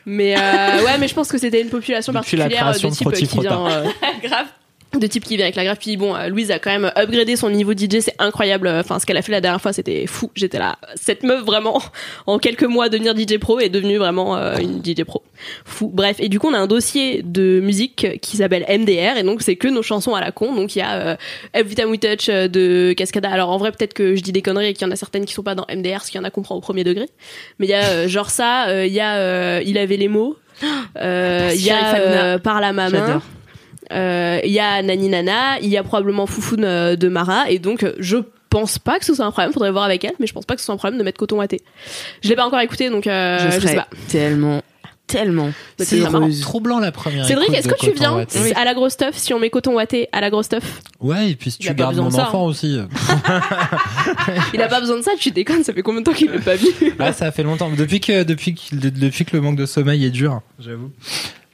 mais 0.05 0.36
euh, 0.38 0.84
ouais 0.86 1.00
mais 1.00 1.07
je 1.07 1.15
pense 1.15 1.29
que 1.29 1.39
c'était 1.39 1.60
une 1.60 1.69
population 1.69 2.13
Depuis 2.13 2.38
particulière 2.38 2.72
de 2.72 2.89
type 2.96 3.12
qui 3.13 3.39
vient 3.39 3.65
euh, 3.65 3.84
Grave. 4.24 4.46
De 4.94 5.08
type 5.08 5.24
qui 5.24 5.36
vient 5.36 5.46
avec 5.46 5.56
la 5.56 5.65
graphe. 5.65 5.79
Puis 5.79 5.98
bon, 5.98 6.15
euh, 6.15 6.27
Louise 6.27 6.51
a 6.51 6.60
quand 6.60 6.72
même 6.72 6.91
upgradé 6.96 7.36
son 7.36 7.50
niveau 7.50 7.74
DJ, 7.74 8.00
c'est 8.00 8.15
incroyable. 8.20 8.67
Enfin, 8.67 9.00
ce 9.00 9.06
qu'elle 9.06 9.17
a 9.17 9.22
fait 9.22 9.32
la 9.32 9.41
dernière 9.41 9.62
fois, 9.62 9.74
c'était 9.74 10.08
fou. 10.08 10.32
J'étais 10.36 10.60
là, 10.60 10.77
cette 10.96 11.24
meuf 11.24 11.44
vraiment, 11.44 11.82
en 12.27 12.39
quelques 12.39 12.63
mois, 12.63 12.89
devenir 12.89 13.15
DJ 13.17 13.38
pro 13.38 13.60
est 13.60 13.70
devenue 13.70 13.98
vraiment 13.98 14.38
euh, 14.38 14.58
une 14.58 14.84
DJ 14.84 15.03
pro. 15.03 15.24
Fou. 15.65 15.89
Bref, 15.94 16.17
et 16.20 16.29
du 16.29 16.39
coup, 16.39 16.48
on 16.48 16.53
a 16.53 16.60
un 16.60 16.67
dossier 16.67 17.22
de 17.24 17.60
musique 17.60 18.20
qui 18.22 18.38
s'appelle 18.38 18.65
MDR, 18.70 19.17
et 19.17 19.24
donc 19.24 19.41
c'est 19.41 19.56
que 19.56 19.67
nos 19.67 19.84
chansons 19.84 20.15
à 20.15 20.22
la 20.22 20.32
con. 20.32 20.53
Donc 20.56 20.75
il 20.75 20.79
y 20.79 20.82
a 20.82 20.94
euh, 20.94 21.15
Every 21.53 21.75
Time 21.75 21.89
We 21.89 22.00
Touch 22.00 22.29
euh, 22.29 22.48
de 22.48 22.94
Cascada. 22.94 23.29
Alors 23.29 23.50
en 23.50 23.58
vrai, 23.58 23.72
peut-être 23.72 23.94
que 23.94 24.15
je 24.15 24.22
dis 24.22 24.32
des 24.32 24.41
conneries 24.41 24.67
et 24.67 24.74
qu'il 24.74 24.88
y 24.88 24.89
en 24.89 24.94
a 24.94 24.96
certaines 24.96 25.25
qui 25.25 25.34
sont 25.34 25.44
pas 25.44 25.56
dans 25.56 25.65
MDR, 25.70 26.03
ce 26.03 26.12
qu'il 26.12 26.20
y 26.20 26.22
en 26.22 26.25
a 26.25 26.29
comprend 26.29 26.56
au 26.56 26.62
premier 26.62 26.84
degré. 26.84 27.08
Mais 27.60 27.67
il 27.67 27.70
y 27.70 27.74
a 27.74 27.84
euh, 27.84 28.08
genre 28.08 28.29
ça, 28.29 28.67
euh, 28.70 28.86
il 28.86 28.94
y 28.94 29.00
a 29.00 29.17
euh, 29.17 29.62
Il 29.65 29.77
avait 29.77 29.98
les 29.98 30.08
mots. 30.08 30.38
Euh, 31.00 31.51
Il 31.53 31.62
y 31.62 31.70
a 31.70 31.96
euh, 31.96 32.39
Par 32.39 32.60
la 32.60 32.74
main. 32.74 32.89
Euh, 33.91 34.39
Il 34.44 34.51
y 34.51 34.60
a 34.60 34.82
Nani 34.82 35.10
Nana, 35.10 35.60
il 35.62 35.70
y 35.70 35.77
a 35.77 35.84
probablement 35.84 36.25
Foufoune 36.25 36.63
euh, 36.63 36.96
de 36.96 37.08
Mara, 37.08 37.50
et 37.50 37.60
donc 37.60 37.84
euh, 37.84 37.94
je 38.00 38.17
pense 38.50 38.79
pas 38.79 38.98
que 39.00 39.06
ce 39.06 39.13
soit 39.13 39.25
un 39.25 39.32
problème, 39.32 39.51
faudrait 39.53 39.72
voir 39.72 39.84
avec 39.84 40.03
elle, 40.03 40.13
mais 40.20 40.27
je 40.27 40.34
pense 40.34 40.46
pas 40.46 40.56
que 40.56 40.62
ce 40.62 40.65
soit 40.65 40.74
un 40.74 40.77
problème 40.77 40.98
de 41.00 41.03
mettre 41.03 41.20
coton 41.20 41.38
watté. 41.38 41.62
Je 42.24 42.29
l'ai 42.29 42.36
pas 42.36 42.46
encore 42.46 42.60
écouté, 42.62 42.89
donc 42.89 43.08
euh, 43.08 43.38
je 43.51 43.60
je, 43.60 43.67
sais 43.67 43.75
pas. 43.75 43.88
tellement, 44.10 44.62
tellement 45.06 45.51
C'est 45.77 46.00
heureuse. 46.00 46.41
troublant 46.41 46.79
la 46.79 46.91
première. 46.91 47.25
Cédric, 47.25 47.53
est-ce 47.53 47.67
que 47.67 47.79
tu 47.79 47.91
viens 47.91 48.25
à 48.56 48.65
la 48.65 48.74
grosse 48.74 48.94
stuff 48.94 49.15
si 49.15 49.34
on 49.34 49.39
met 49.39 49.50
coton 49.50 49.74
watté 49.75 50.08
à 50.12 50.22
la 50.22 50.29
grosse 50.29 50.46
stuff? 50.46 50.82
Ouais, 51.00 51.32
et 51.32 51.36
puis 51.36 51.51
si 51.51 51.60
tu 51.60 51.74
gardes 51.74 51.98
mon 51.98 52.10
ça, 52.10 52.27
enfant 52.27 52.46
aussi. 52.46 52.79
Il 54.53 54.62
a 54.62 54.67
pas 54.67 54.79
besoin 54.79 54.98
de 54.98 55.03
ça, 55.03 55.12
tu 55.20 55.32
déconnes, 55.32 55.63
ça 55.63 55.74
fait 55.74 55.82
combien 55.84 56.01
de 56.01 56.06
temps 56.06 56.13
qu'il 56.13 56.32
l'a 56.32 56.39
pas 56.39 56.56
vu? 56.56 56.67
Ah, 57.00 57.13
ça 57.13 57.32
fait 57.32 57.44
longtemps. 57.44 57.70
Depuis 57.70 58.00
que, 58.00 58.24
depuis 58.24 58.56
que, 58.56 58.75
depuis 58.75 59.25
que 59.25 59.36
le 59.36 59.41
manque 59.41 59.58
de 59.58 59.65
sommeil 59.65 60.06
est 60.06 60.10
dur, 60.10 60.41
j'avoue. 60.60 60.91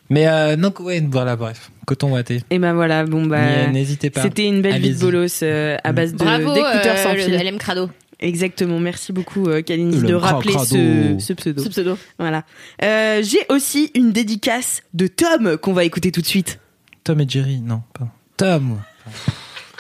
Mais 0.10 0.28
euh, 0.28 0.56
donc, 0.56 0.80
ouais, 0.80 1.02
voilà, 1.10 1.36
bref. 1.36 1.72
Coton 1.86 2.12
ouaté. 2.14 2.44
Et 2.50 2.60
ben 2.60 2.74
voilà, 2.74 3.06
bon 3.06 3.26
bah. 3.26 3.68
N'y- 3.68 3.74
N'hésitez 3.74 4.10
pas. 4.10 4.22
C'était 4.22 4.46
une 4.48 4.62
belle 4.62 4.82
vie 4.82 4.94
de 4.94 5.00
bolos 5.00 5.42
euh, 5.44 5.78
à 5.84 5.92
base 5.92 6.14
de- 6.14 6.18
Bravo, 6.18 6.54
d'écouteurs 6.54 6.98
sans 6.98 7.10
euh, 7.10 7.14
le 7.14 7.20
fil. 7.20 7.34
LM 7.36 7.58
Crado. 7.58 7.90
Exactement, 8.20 8.80
merci 8.80 9.12
beaucoup 9.12 9.48
euh, 9.50 9.62
Kalindi 9.62 10.00
Le 10.00 10.08
de 10.08 10.14
rappeler 10.14 10.54
ce, 10.66 11.16
ce 11.20 11.34
pseudo. 11.34 11.62
Ce 11.64 11.68
pseudo. 11.70 11.98
Voilà. 12.20 12.44
Euh, 12.82 13.22
J'ai 13.24 13.46
aussi 13.50 13.92
une 13.96 14.12
dédicace 14.14 14.82
de 14.94 15.08
Tom 15.08 15.58
qu'on 15.58 15.74
va 15.74 15.84
écouter 15.84 16.12
tout 16.12 16.22
de 16.22 16.26
suite. 16.26 16.60
Tom 17.04 17.20
et 17.20 17.26
Jerry, 17.28 17.60
non, 17.60 17.82
pas. 17.98 18.08
Tom. 18.38 18.80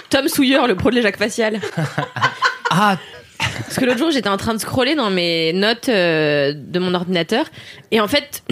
Tom 0.09 0.27
Sawyer, 0.27 0.59
le 0.67 0.75
pro 0.75 0.89
de 0.89 0.95
l'éjac 0.95 1.17
facial. 1.17 1.59
Ah, 2.75 2.97
Parce 3.37 3.77
que 3.77 3.85
l'autre 3.85 3.99
jour, 3.99 4.09
j'étais 4.09 4.29
en 4.29 4.37
train 4.37 4.55
de 4.55 4.59
scroller 4.59 4.95
dans 4.95 5.11
mes 5.11 5.53
notes 5.53 5.89
euh, 5.89 6.53
de 6.55 6.79
mon 6.79 6.95
ordinateur. 6.95 7.45
Et 7.91 8.01
en 8.01 8.07
fait, 8.07 8.43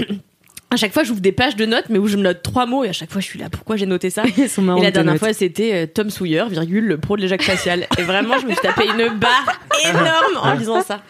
à 0.72 0.78
chaque 0.78 0.94
fois, 0.94 1.04
j'ouvre 1.04 1.20
des 1.20 1.34
pages 1.34 1.58
de 1.58 1.66
notes, 1.66 1.86
mais 1.90 2.00
où 2.00 2.08
je 2.08 2.16
me 2.16 2.24
note 2.24 2.42
trois 2.42 2.66
mots. 2.66 2.86
Et 2.86 2.90
à 2.90 2.94
chaque 2.94 3.12
fois, 3.12 3.20
je 3.20 3.26
suis 3.26 3.38
là, 3.38 3.50
pourquoi 3.50 3.76
j'ai 3.76 3.86
noté 3.86 4.10
ça? 4.10 4.24
Elles 4.38 4.50
sont 4.50 4.62
Et 4.62 4.66
marrantes, 4.66 4.84
la 4.84 4.92
dernière 4.92 5.18
fois, 5.18 5.34
c'était 5.34 5.74
euh, 5.74 5.86
Tom 5.86 6.10
Sawyer, 6.10 6.46
virgule, 6.50 6.86
le 6.86 6.98
pro 6.98 7.18
de 7.18 7.22
l'éjac 7.22 7.42
facial. 7.42 7.88
Et 8.00 8.04
vraiment, 8.04 8.40
je 8.40 8.46
me 8.46 8.54
suis 8.54 8.62
tapé 8.62 8.86
une 8.86 9.20
barre 9.20 9.60
énorme 9.90 10.38
en 10.42 10.54
lisant 10.54 10.82
ça. 10.82 11.04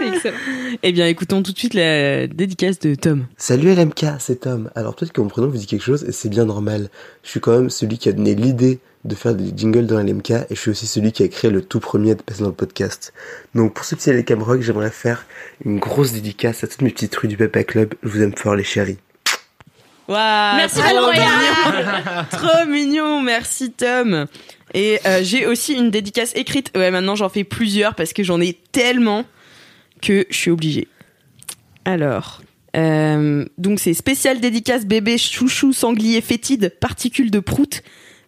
C'est 0.00 0.08
excellent. 0.08 0.36
Eh 0.82 0.92
bien, 0.92 1.06
écoutons 1.06 1.40
tout 1.44 1.52
de 1.52 1.58
suite 1.58 1.74
la 1.74 2.26
dédicace 2.26 2.80
de 2.80 2.96
Tom. 2.96 3.26
Salut 3.36 3.72
LMK, 3.72 4.04
c'est 4.18 4.40
Tom. 4.40 4.70
Alors 4.74 4.96
peut-être 4.96 5.12
que 5.12 5.20
mon 5.20 5.28
prénom 5.28 5.46
vous 5.46 5.56
dit 5.58 5.66
quelque 5.66 5.84
chose 5.84 6.04
et 6.04 6.12
c'est 6.12 6.28
bien 6.28 6.44
normal. 6.44 6.88
Je 7.22 7.30
suis 7.30 7.40
quand 7.40 7.52
même 7.52 7.70
celui 7.70 7.98
qui 7.98 8.08
a 8.08 8.12
donné 8.12 8.34
l'idée 8.34 8.80
de 9.06 9.14
faire 9.14 9.34
des 9.34 9.52
jingles 9.56 9.86
dans 9.86 9.98
LMK 9.98 10.30
et 10.30 10.44
je 10.50 10.54
suis 10.54 10.70
aussi 10.70 10.86
celui 10.86 11.12
qui 11.12 11.22
a 11.22 11.28
créé 11.28 11.50
le 11.50 11.62
tout 11.62 11.80
premier 11.80 12.14
de 12.14 12.22
passer 12.22 12.42
dans 12.42 12.48
le 12.48 12.54
podcast. 12.54 13.12
Donc 13.54 13.74
pour 13.74 13.84
ce 13.84 13.94
petit 13.94 14.10
LMK 14.10 14.34
Rock, 14.38 14.60
j'aimerais 14.60 14.90
faire 14.90 15.26
une 15.64 15.78
grosse 15.78 16.12
dédicace 16.12 16.64
à 16.64 16.66
toutes 16.66 16.82
mes 16.82 16.90
petites 16.90 17.14
rues 17.16 17.28
du 17.28 17.36
Papa 17.36 17.64
Club. 17.64 17.94
Je 18.02 18.08
vous 18.08 18.22
aime 18.22 18.34
fort 18.36 18.56
les 18.56 18.64
chéris. 18.64 18.98
Waouh, 20.08 20.56
Merci, 20.56 20.78
trop 20.78 21.10
mignon. 21.10 22.24
trop 22.30 22.66
mignon, 22.66 23.22
merci 23.22 23.72
Tom. 23.72 24.26
Et 24.74 25.00
euh, 25.06 25.20
j'ai 25.22 25.46
aussi 25.46 25.74
une 25.74 25.90
dédicace 25.90 26.32
écrite. 26.34 26.70
Ouais, 26.76 26.90
maintenant 26.90 27.14
j'en 27.14 27.28
fais 27.28 27.44
plusieurs 27.44 27.94
parce 27.94 28.12
que 28.12 28.22
j'en 28.22 28.40
ai 28.40 28.58
tellement 28.72 29.24
que 30.02 30.26
je 30.30 30.36
suis 30.36 30.50
obligée. 30.50 30.88
Alors, 31.84 32.42
euh, 32.76 33.44
donc 33.58 33.80
c'est 33.80 33.94
spécial 33.94 34.40
dédicace 34.40 34.84
bébé 34.84 35.18
chouchou 35.18 35.72
sanglier 35.72 36.20
fétide 36.20 36.74
particules 36.80 37.30
de 37.30 37.40
prout. 37.40 37.82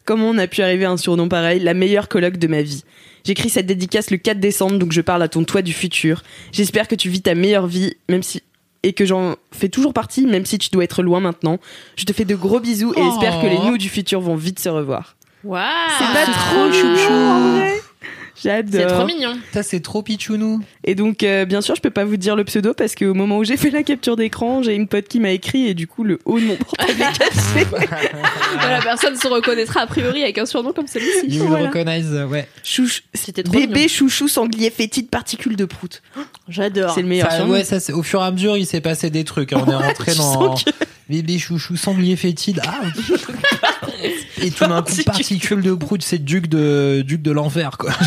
Comment 0.09 0.31
on 0.31 0.39
a 0.39 0.47
pu 0.47 0.63
arriver 0.63 0.87
à 0.87 0.91
un 0.91 0.97
surnom 0.97 1.29
pareil 1.29 1.61
La 1.61 1.75
meilleure 1.75 2.09
colloque 2.09 2.39
de 2.39 2.47
ma 2.47 2.63
vie. 2.63 2.83
J'écris 3.27 3.51
cette 3.51 3.67
dédicace 3.67 4.11
le 4.11 4.17
4 4.17 4.41
décembre, 4.41 4.79
donc 4.79 4.91
je 4.91 5.03
parle 5.03 5.23
à 5.23 5.29
ton 5.29 5.45
toi 5.45 5.61
du 5.61 5.75
futur. 5.75 6.23
J'espère 6.51 6.89
que 6.89 6.95
tu 6.95 7.11
vis 7.11 7.21
ta 7.21 7.35
meilleure 7.35 7.67
vie, 7.67 7.95
même 8.09 8.23
si 8.23 8.43
et 8.83 8.95
que 8.95 9.05
j'en 9.05 9.37
fais 9.53 9.69
toujours 9.69 9.93
partie, 9.93 10.25
même 10.25 10.47
si 10.47 10.57
tu 10.57 10.71
dois 10.71 10.85
être 10.85 11.03
loin 11.03 11.21
maintenant. 11.21 11.59
Je 11.97 12.07
te 12.07 12.15
fais 12.15 12.25
de 12.25 12.35
gros 12.35 12.59
bisous 12.59 12.95
et 12.97 13.03
Oh. 13.03 13.13
espère 13.13 13.39
que 13.43 13.49
les 13.49 13.59
nous 13.59 13.77
du 13.77 13.91
futur 13.91 14.23
vont 14.23 14.35
vite 14.37 14.61
se 14.61 14.71
revoir. 14.71 15.15
Waouh 15.45 15.63
C'est 15.99 16.15
pas 16.15 16.25
trop 16.33 16.73
chouchou 16.73 17.88
J'adore. 18.43 18.71
C'est 18.73 18.87
trop 18.87 19.05
mignon. 19.07 19.37
ça 19.53 19.63
c'est 19.63 19.81
trop 19.81 20.03
pichounou. 20.03 20.61
Et 20.85 20.95
donc, 20.95 21.23
euh, 21.23 21.45
bien 21.45 21.61
sûr, 21.61 21.75
je 21.75 21.81
peux 21.81 21.91
pas 21.91 22.05
vous 22.05 22.17
dire 22.17 22.37
le 22.37 22.45
pseudo 22.45 22.73
parce 22.75 22.95
qu'au 22.95 23.15
moment 23.15 23.39
où 23.39 23.45
j'ai 23.45 23.57
fait 23.57 23.71
la 23.71 23.83
capture 23.83 24.17
d'écran, 24.17 24.63
j'ai 24.63 24.75
une 24.75 24.87
pote 24.89 25.09
qui 25.09 25.21
m'a 25.21 25.31
écrit 25.31 25.67
et 25.67 25.75
du 25.75 25.87
coup, 25.87 26.05
le 26.05 26.19
haut 26.25 26.39
de 26.39 26.45
mon 26.45 26.57
portable 26.57 26.93
est 26.93 27.19
cassé. 27.19 27.67
Voilà, 28.61 28.81
personne 28.83 29.17
se 29.17 29.27
reconnaîtra 29.29 29.81
a 29.83 29.87
priori 29.87 30.23
avec 30.23 30.39
un 30.39 30.47
surnom 30.47 30.73
comme 30.73 30.87
celui-ci. 30.87 31.27
You 31.29 31.43
will 31.43 31.49
Voilà. 31.51 31.67
recognize, 31.67 32.13
euh, 32.13 32.27
ouais. 32.27 32.47
Chouche, 32.63 33.03
C'était 33.15 33.43
trop 33.43 33.53
bébé 33.53 33.67
mignon. 33.75 33.89
chouchou 33.89 34.29
sanglier 34.29 34.71
fétide 34.71 35.09
particules 35.11 35.57
de 35.57 35.65
prout. 35.65 36.03
J'adore. 36.49 36.93
C'est 36.95 37.03
le 37.03 37.09
meilleur 37.09 37.31
Ça, 37.31 37.45
ouais, 37.47 37.65
ça, 37.65 37.79
au 37.95 38.03
fur 38.03 38.21
et 38.23 38.25
à 38.25 38.31
mesure, 38.31 38.57
il 38.57 38.67
s'est 38.67 38.81
passé 38.81 39.11
des 39.11 39.25
trucs. 39.25 39.53
hein. 39.53 39.65
On 39.67 39.71
est 39.71 39.75
rentré 39.87 40.15
dans 40.15 40.57
sens 40.57 40.65
que- 41.09 41.13
bébé 41.13 41.39
chouchou 41.39 41.77
sanglier 41.77 42.17
fétide. 42.17 42.61
Ah. 42.67 42.81
Et 44.43 44.51
tout 44.53 44.67
d'un 44.67 44.83
coup, 44.83 44.85
Particules. 44.85 45.05
particule 45.05 45.63
de 45.63 45.75
prout, 45.75 46.01
c'est 46.03 46.19
duc 46.25 46.47
de 46.47 47.03
duc 47.05 47.21
de 47.23 47.33
l'enfer, 47.33 47.77
quoi. 47.79 47.91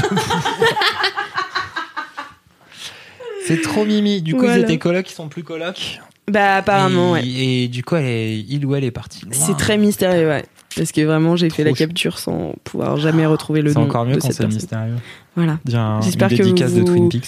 c'est 3.46 3.62
trop 3.62 3.86
mimi. 3.86 4.22
Du 4.22 4.34
coup, 4.34 4.42
Voilà. 4.42 4.60
ils 4.60 4.64
étaient 4.64 4.78
colocs, 4.78 5.10
ils 5.10 5.14
sont 5.14 5.28
plus 5.28 5.44
colocs. 5.44 6.00
Bah, 6.30 6.58
apparemment, 6.58 7.18
et, 7.18 7.22
ouais. 7.22 7.28
et 7.28 7.68
du 7.68 7.84
coup, 7.84 7.96
elle 7.96 8.06
est, 8.06 8.40
il 8.40 8.66
ou 8.66 8.76
elle 8.76 8.84
est 8.86 8.92
partie. 8.92 9.26
loin. 9.26 9.34
C'est 9.34 9.58
très 9.58 9.78
mystérieux, 9.78 10.28
ouais. 10.30 10.46
Parce 10.76 10.94
que 10.94 11.02
vraiment, 11.02 11.36
j'ai 11.36 11.50
fait 11.50 11.64
Trop 11.64 11.72
la 11.74 11.78
chou. 11.78 11.84
capture 11.88 12.20
sans 12.20 12.54
pouvoir 12.64 12.96
jamais 12.98 13.26
retrouver 13.26 13.62
le 13.62 13.74
C'est 13.74 13.80
nom 13.80 13.86
encore 13.86 14.06
mieux 14.06 14.16
de 14.16 14.20
quand 14.22 14.28
cette 14.28 14.38
c'est 14.38 14.44
personne. 14.44 14.56
mystérieux. 14.62 14.96
Voilà. 15.36 15.60
Un- 15.74 16.02
J'espère 16.02 16.32
une 16.32 16.38
que 16.38 16.44
dédicace 16.44 16.74
de 16.74 16.80
vous- 16.82 16.86
Twin 16.86 17.10
Peaks. 17.10 17.28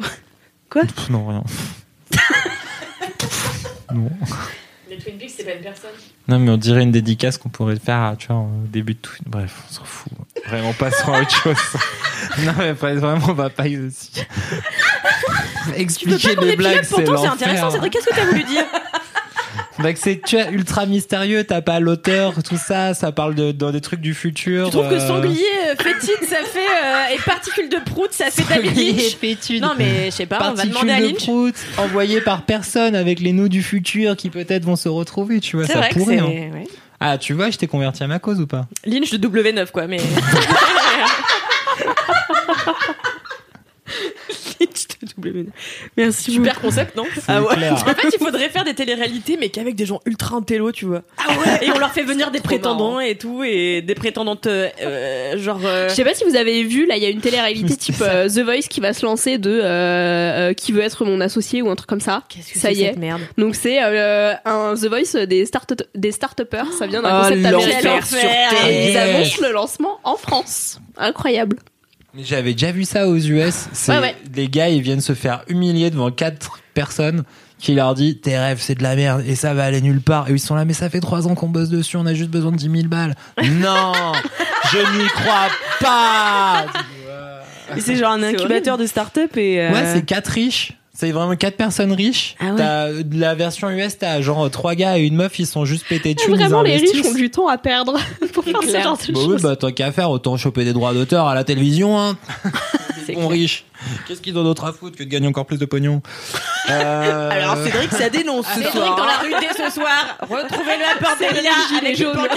Quoi? 0.70 0.82
Pff, 0.82 1.08
Non, 1.08 1.26
rien. 1.28 1.44
non. 3.94 4.10
Twin 4.98 5.16
Peaks, 5.18 5.30
c'est 5.36 5.44
pas 5.44 5.52
une 5.54 5.62
personne. 5.62 5.90
Non, 6.28 6.38
mais 6.38 6.50
on 6.50 6.56
dirait 6.56 6.82
une 6.82 6.92
dédicace 6.92 7.36
qu'on 7.38 7.48
pourrait 7.48 7.76
faire, 7.78 8.14
tu 8.18 8.28
vois, 8.28 8.36
au 8.36 8.66
début 8.66 8.94
de 8.94 8.98
tout. 8.98 9.12
Bref, 9.26 9.62
on 9.68 9.72
s'en 9.74 9.84
fout. 9.84 10.12
Vraiment, 10.46 10.72
passons 10.72 11.12
à 11.12 11.20
autre 11.22 11.30
chose. 11.30 11.56
non, 12.44 12.52
mais 12.58 12.74
pas- 12.74 12.94
vraiment, 12.94 13.26
on 13.28 13.32
va 13.34 13.50
pas 13.50 13.66
y 13.68 13.76
aussi. 13.78 14.12
Expliquer 15.76 16.34
les 16.36 16.56
blagues, 16.56 16.82
c'est 16.84 17.02
pourtant 17.04 17.22
c'est 17.22 17.28
l'enfer. 17.28 17.48
intéressant. 17.48 17.70
Cédric, 17.70 17.92
qu'est-ce 17.92 18.06
que 18.06 18.14
t'as 18.14 18.24
voulu 18.26 18.44
dire? 18.44 18.64
Bah, 19.82 19.88
c'est, 19.96 20.20
tu 20.24 20.36
vois, 20.36 20.50
ultra 20.50 20.86
mystérieux, 20.86 21.44
t'as 21.44 21.60
pas 21.60 21.80
l'auteur, 21.80 22.34
tout 22.42 22.56
ça, 22.56 22.94
ça 22.94 23.10
parle 23.12 23.34
de, 23.34 23.50
dans 23.52 23.70
des 23.72 23.80
trucs 23.80 24.00
du 24.00 24.14
futur. 24.14 24.66
Tu 24.66 24.70
trouves 24.72 24.88
que 24.88 24.94
euh, 24.94 25.06
sanglier 25.08 25.42
euh, 25.70 25.74
fétide, 25.82 26.28
ça 26.28 26.36
fait 26.44 26.60
euh, 26.60 27.14
et 27.14 27.18
particules 27.18 27.68
de 27.68 27.78
prout, 27.84 28.12
ça 28.12 28.30
fait 28.30 28.44
David 28.48 28.70
sanglier 28.74 28.92
Lynch 28.92 29.16
fétide. 29.16 29.62
Non 29.62 29.72
mais 29.76 30.06
je 30.06 30.10
sais 30.10 30.26
pas, 30.26 30.36
on 30.36 30.54
va 30.54 30.62
Particules 30.64 30.72
demander 30.72 30.92
à 30.92 31.00
de 31.00 31.06
Lynch. 31.06 31.16
prout 31.24 31.54
envoyées 31.78 32.20
par 32.20 32.42
personne 32.42 32.94
avec 32.94 33.18
les 33.20 33.32
nous 33.32 33.48
du 33.48 33.62
futur 33.62 34.16
qui 34.16 34.30
peut-être 34.30 34.64
vont 34.64 34.76
se 34.76 34.88
retrouver, 34.88 35.40
tu 35.40 35.56
vois, 35.56 35.66
C'est 35.66 35.72
ça 35.72 35.78
vrai 35.80 35.88
que 35.90 35.94
pourrait. 35.98 36.16
c'est 36.18 36.20
hein. 36.22 36.50
ouais. 36.54 36.66
Ah, 37.00 37.18
tu 37.18 37.32
vois, 37.32 37.50
je 37.50 37.58
t'ai 37.58 37.66
converti 37.66 38.04
à 38.04 38.06
ma 38.06 38.20
cause 38.20 38.40
ou 38.40 38.46
pas? 38.46 38.66
Lynch 38.86 39.10
de 39.10 39.18
W9 39.28 39.70
quoi, 39.72 39.88
mais 39.88 39.98
Merci 45.96 46.32
super 46.32 46.60
concept 46.60 46.96
non 46.96 47.04
Ah 47.28 47.42
ouais. 47.42 47.54
clair. 47.54 47.72
En 47.74 47.76
fait, 47.76 48.08
il 48.12 48.18
faudrait 48.24 48.48
faire 48.48 48.64
des 48.64 48.74
téléréalités, 48.74 49.36
mais 49.38 49.48
qu'avec 49.48 49.74
des 49.74 49.86
gens 49.86 50.00
ultra 50.06 50.36
intello, 50.36 50.72
tu 50.72 50.84
vois. 50.86 51.02
Ah 51.18 51.30
ouais. 51.38 51.66
Et 51.66 51.70
on 51.70 51.78
leur 51.78 51.92
fait 51.92 52.02
venir 52.04 52.30
des 52.30 52.40
prétendants 52.40 53.00
et 53.00 53.16
tout, 53.16 53.42
et 53.44 53.82
des 53.82 53.94
prétendantes, 53.94 54.46
euh, 54.46 54.68
euh, 54.82 55.38
genre. 55.38 55.60
euh, 55.64 55.88
Je 55.88 55.94
sais 55.94 56.04
pas 56.04 56.14
si 56.14 56.24
vous 56.24 56.36
avez 56.36 56.62
vu, 56.64 56.86
là, 56.86 56.96
il 56.96 57.02
y 57.02 57.06
a 57.06 57.10
une 57.10 57.20
télé-réalité 57.20 57.76
type 57.76 57.96
euh, 58.02 58.28
The 58.28 58.38
Voice 58.40 58.68
qui 58.68 58.80
va 58.80 58.92
se 58.92 59.04
lancer 59.04 59.38
de 59.38 59.50
euh, 59.50 59.62
euh, 60.50 60.52
qui 60.54 60.72
veut 60.72 60.82
être 60.82 61.04
mon 61.04 61.20
associé 61.20 61.62
ou 61.62 61.70
un 61.70 61.76
truc 61.76 61.88
comme 61.88 62.00
ça. 62.00 62.22
Qu'est-ce 62.28 62.52
que 62.52 62.58
Ça 62.58 62.68
c'est 62.68 62.74
y 62.74 62.82
est. 62.82 62.88
cette 62.90 62.98
merde 62.98 63.20
Donc 63.38 63.54
c'est 63.54 63.78
euh, 63.82 64.34
un 64.44 64.74
The 64.74 64.86
Voice 64.86 65.26
des 65.26 65.46
start 65.46 65.72
des 65.94 66.12
start-upers. 66.12 66.72
Ça 66.78 66.86
vient 66.86 67.02
d'un 67.02 67.18
Oh, 67.20 67.22
concept 67.22 67.44
américain. 67.46 67.98
ils 68.02 68.92
terre. 68.92 69.14
annoncent 69.16 69.42
le 69.42 69.52
lancement 69.52 69.98
en 70.04 70.16
France. 70.16 70.80
Incroyable. 70.96 71.56
Mais 72.14 72.24
J'avais 72.24 72.52
déjà 72.52 72.72
vu 72.72 72.84
ça 72.84 73.08
aux 73.08 73.16
US. 73.16 73.68
C'est 73.72 73.92
Ouais, 73.92 73.98
ouais. 74.00 74.16
les 74.34 74.48
gars, 74.48 74.68
ils 74.68 74.82
viennent 74.82 75.00
se 75.00 75.14
faire 75.14 75.44
humilier 75.48 75.90
devant 75.90 76.10
quatre 76.10 76.58
personnes 76.74 77.24
qui 77.58 77.74
leur 77.74 77.94
dit 77.94 78.18
tes 78.18 78.36
rêves 78.38 78.58
c'est 78.60 78.74
de 78.74 78.82
la 78.82 78.96
merde 78.96 79.22
et 79.26 79.34
ça 79.36 79.54
va 79.54 79.64
aller 79.64 79.80
nulle 79.80 80.00
part. 80.00 80.28
Et 80.28 80.32
ils 80.32 80.40
sont 80.40 80.54
là, 80.54 80.64
mais 80.64 80.72
ça 80.72 80.90
fait 80.90 81.00
trois 81.00 81.26
ans 81.28 81.34
qu'on 81.34 81.48
bosse 81.48 81.68
dessus, 81.68 81.96
on 81.96 82.06
a 82.06 82.12
juste 82.14 82.30
besoin 82.30 82.50
de 82.50 82.56
10 82.56 82.70
000 82.70 82.88
balles. 82.88 83.14
non, 83.42 83.92
je 84.72 84.78
n'y 85.00 85.06
crois 85.08 85.48
pas. 85.80 86.66
Et 87.76 87.80
c'est 87.80 87.96
genre 87.96 88.12
un 88.12 88.22
incubateur 88.22 88.76
de 88.78 88.84
start-up 88.86 89.36
et. 89.36 89.60
euh, 89.60 89.72
Ouais, 89.72 89.84
c'est 89.94 90.02
quatre 90.04 90.28
riches. 90.28 90.72
C'est 91.02 91.10
vraiment 91.10 91.34
quatre 91.34 91.56
personnes 91.56 91.90
riches. 91.92 92.36
Ah 92.38 92.50
ouais. 92.50 92.56
T'as 92.58 92.92
de 92.92 93.18
la 93.20 93.34
version 93.34 93.68
US, 93.70 93.98
t'as 93.98 94.20
genre 94.20 94.48
trois 94.52 94.76
gars 94.76 94.98
et 94.98 95.02
une 95.02 95.16
meuf, 95.16 95.36
ils 95.40 95.48
sont 95.48 95.64
juste 95.64 95.84
pétés 95.88 96.14
de 96.14 96.20
Vraiment, 96.30 96.62
les 96.62 96.76
riches 96.76 97.04
ont 97.04 97.12
du 97.14 97.28
temps 97.28 97.48
à 97.48 97.58
perdre 97.58 97.98
pour 98.32 98.44
faire 98.44 98.62
ce 98.62 98.68
genre 98.80 98.96
de 98.96 99.12
Bah 99.12 99.18
oui, 99.20 99.24
choses. 99.32 99.42
bah 99.42 99.56
tant 99.56 99.72
qu'à 99.72 99.90
faire, 99.90 100.10
autant 100.10 100.36
choper 100.36 100.64
des 100.64 100.72
droits 100.72 100.94
d'auteur 100.94 101.26
à 101.26 101.34
la 101.34 101.42
télévision, 101.42 101.98
hein. 102.00 102.16
C'est 103.04 103.14
Bon 103.14 103.22
clair. 103.26 103.30
riche. 103.32 103.64
Qu'est-ce 104.06 104.20
qu'ils 104.20 104.38
ont 104.38 104.44
d'autre 104.44 104.64
à 104.64 104.72
foutre 104.72 104.96
que 104.96 105.02
de 105.02 105.08
gagner 105.08 105.26
encore 105.26 105.44
plus 105.44 105.58
de 105.58 105.64
pognon 105.64 106.02
Euh, 106.70 107.30
Alors 107.32 107.56
Cédric, 107.56 107.90
ça 107.90 108.08
dénonce 108.08 108.46
ce 108.46 108.54
Cédric 108.54 108.70
soir. 108.72 108.94
dans 108.96 109.04
la 109.04 109.18
rue 109.18 109.32
dès 109.40 109.48
ce 109.64 109.68
soir. 109.74 110.16
Retrouvez-le 110.20 110.84
à 110.84 110.98
Port 111.02 111.16
C'est 111.18 111.30
Villa 111.30 111.40
les 111.42 111.48
avec 111.48 111.96
gilets 111.96 112.08
une 112.08 112.14
jaunes. 112.14 112.28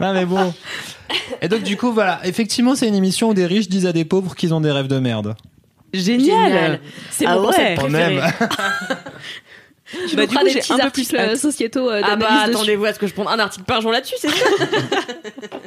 Non 0.00 0.12
mais 0.12 0.24
bon. 0.24 0.52
Et 1.40 1.46
donc 1.48 1.62
du 1.62 1.76
coup 1.76 1.92
voilà, 1.92 2.18
effectivement 2.24 2.74
c'est 2.74 2.88
une 2.88 2.96
émission 2.96 3.28
où 3.28 3.34
des 3.34 3.46
riches 3.46 3.68
disent 3.68 3.86
à 3.86 3.92
des 3.92 4.04
pauvres 4.04 4.34
qu'ils 4.34 4.52
ont 4.54 4.60
des 4.60 4.72
rêves 4.72 4.88
de 4.88 4.98
merde. 4.98 5.36
Génial. 5.92 6.50
Génial. 6.52 6.80
C'est 7.10 7.26
Ah 7.26 7.36
mon 7.36 7.48
ouais. 7.48 7.74
Quand 7.76 7.82
préféré. 7.88 8.14
même. 8.16 8.32
Tu 10.10 10.16
Bah, 10.16 10.22
nous 10.24 10.28
du 10.28 10.36
coup, 10.36 10.44
des 10.44 10.50
j'ai 10.50 10.58
petits 10.60 10.72
un 10.74 10.76
peu 10.76 10.82
articles 10.82 11.16
plus 11.16 11.18
euh, 11.18 11.34
sociétaux 11.36 11.90
euh, 11.90 12.02
Ah 12.04 12.16
bah 12.16 12.26
attendez-vous 12.44 12.84
à 12.84 12.92
ce 12.92 12.98
que 12.98 13.06
je 13.06 13.14
prenne 13.14 13.26
un 13.26 13.38
article 13.38 13.64
par 13.64 13.80
jour 13.80 13.90
là-dessus, 13.90 14.16
c'est 14.20 14.28
ça 14.28 14.44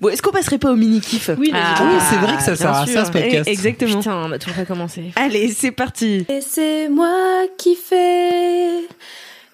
Bon, 0.00 0.08
est-ce 0.08 0.20
qu'on 0.20 0.32
passerait 0.32 0.58
pas 0.58 0.72
au 0.72 0.74
mini 0.74 1.00
kiff 1.00 1.30
Oui. 1.38 1.52
Ah, 1.54 1.76
oui, 1.82 2.00
c'est 2.10 2.16
vrai 2.16 2.36
que 2.36 2.42
ça 2.42 2.56
sert 2.56 2.72
à 2.74 2.84
ça 2.88 3.04
ce 3.04 3.12
podcast. 3.12 3.44
Eh, 3.46 3.52
Exactement. 3.52 3.98
Putain, 3.98 4.16
on 4.26 4.32
a 4.32 4.38
toujours 4.40 4.56
pas 4.56 4.64
commencé. 4.64 5.12
Allez, 5.14 5.52
c'est 5.52 5.70
parti. 5.70 6.26
Laissez-moi 6.28 7.42
kiffer, 7.56 8.88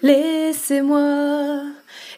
laissez-moi, 0.00 1.64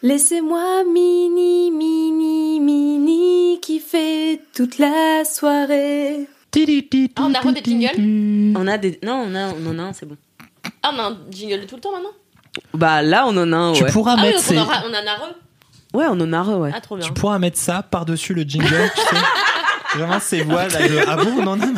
laissez-moi 0.02 0.84
mini, 0.84 1.72
mini, 1.72 2.60
mini 2.60 3.58
kiffer 3.60 4.40
toute 4.54 4.78
la 4.78 5.24
soirée. 5.24 6.28
Ah, 7.16 7.22
on 7.22 7.34
a 7.34 7.40
re 7.40 7.52
des 7.52 7.62
jingles 7.64 8.54
On 8.58 8.66
a 8.66 8.76
des. 8.78 8.98
Non, 9.02 9.24
on 9.26 9.34
a, 9.34 9.48
on 9.54 9.66
en 9.70 9.78
a 9.78 9.82
un, 9.82 9.92
c'est 9.92 10.06
bon. 10.06 10.16
Ah, 10.82 10.90
on 10.94 10.98
a 10.98 11.02
un 11.08 11.18
jingle 11.30 11.60
de 11.62 11.66
tout 11.66 11.76
le 11.76 11.80
temps 11.80 11.92
maintenant? 11.92 12.10
Bah 12.74 13.00
là, 13.02 13.24
on 13.26 13.36
en 13.36 13.52
a 13.52 13.56
un, 13.56 13.72
Tu 13.72 13.82
ouais. 13.84 13.90
pourras 13.90 14.12
Ah 14.18 14.22
oui, 14.22 14.28
mettre 14.28 14.36
donc 14.38 14.44
ces- 14.46 14.58
on, 14.58 14.62
aura- 14.62 14.82
on 14.86 14.90
en 14.90 15.06
a 15.06 15.14
re. 15.14 15.34
Ouais, 15.94 16.04
on 16.08 16.20
en 16.20 16.32
a 16.32 16.38
un, 16.38 16.56
ouais. 16.58 16.70
Ah, 16.74 16.80
trop 16.80 16.96
bien. 16.96 17.06
Tu 17.06 17.12
pourras 17.14 17.38
mettre 17.38 17.58
ça 17.58 17.82
par-dessus 17.82 18.34
le 18.34 18.42
jingle, 18.42 18.90
tu 18.94 19.00
sais. 19.00 19.16
Vraiment 19.98 20.20
ces 20.20 20.42
voix 20.42 20.68
là 20.68 20.88
de 20.88 20.98
Ah 21.06 21.16
bon, 21.16 21.32
on 21.38 21.46
en 21.46 21.60
a 21.60 21.64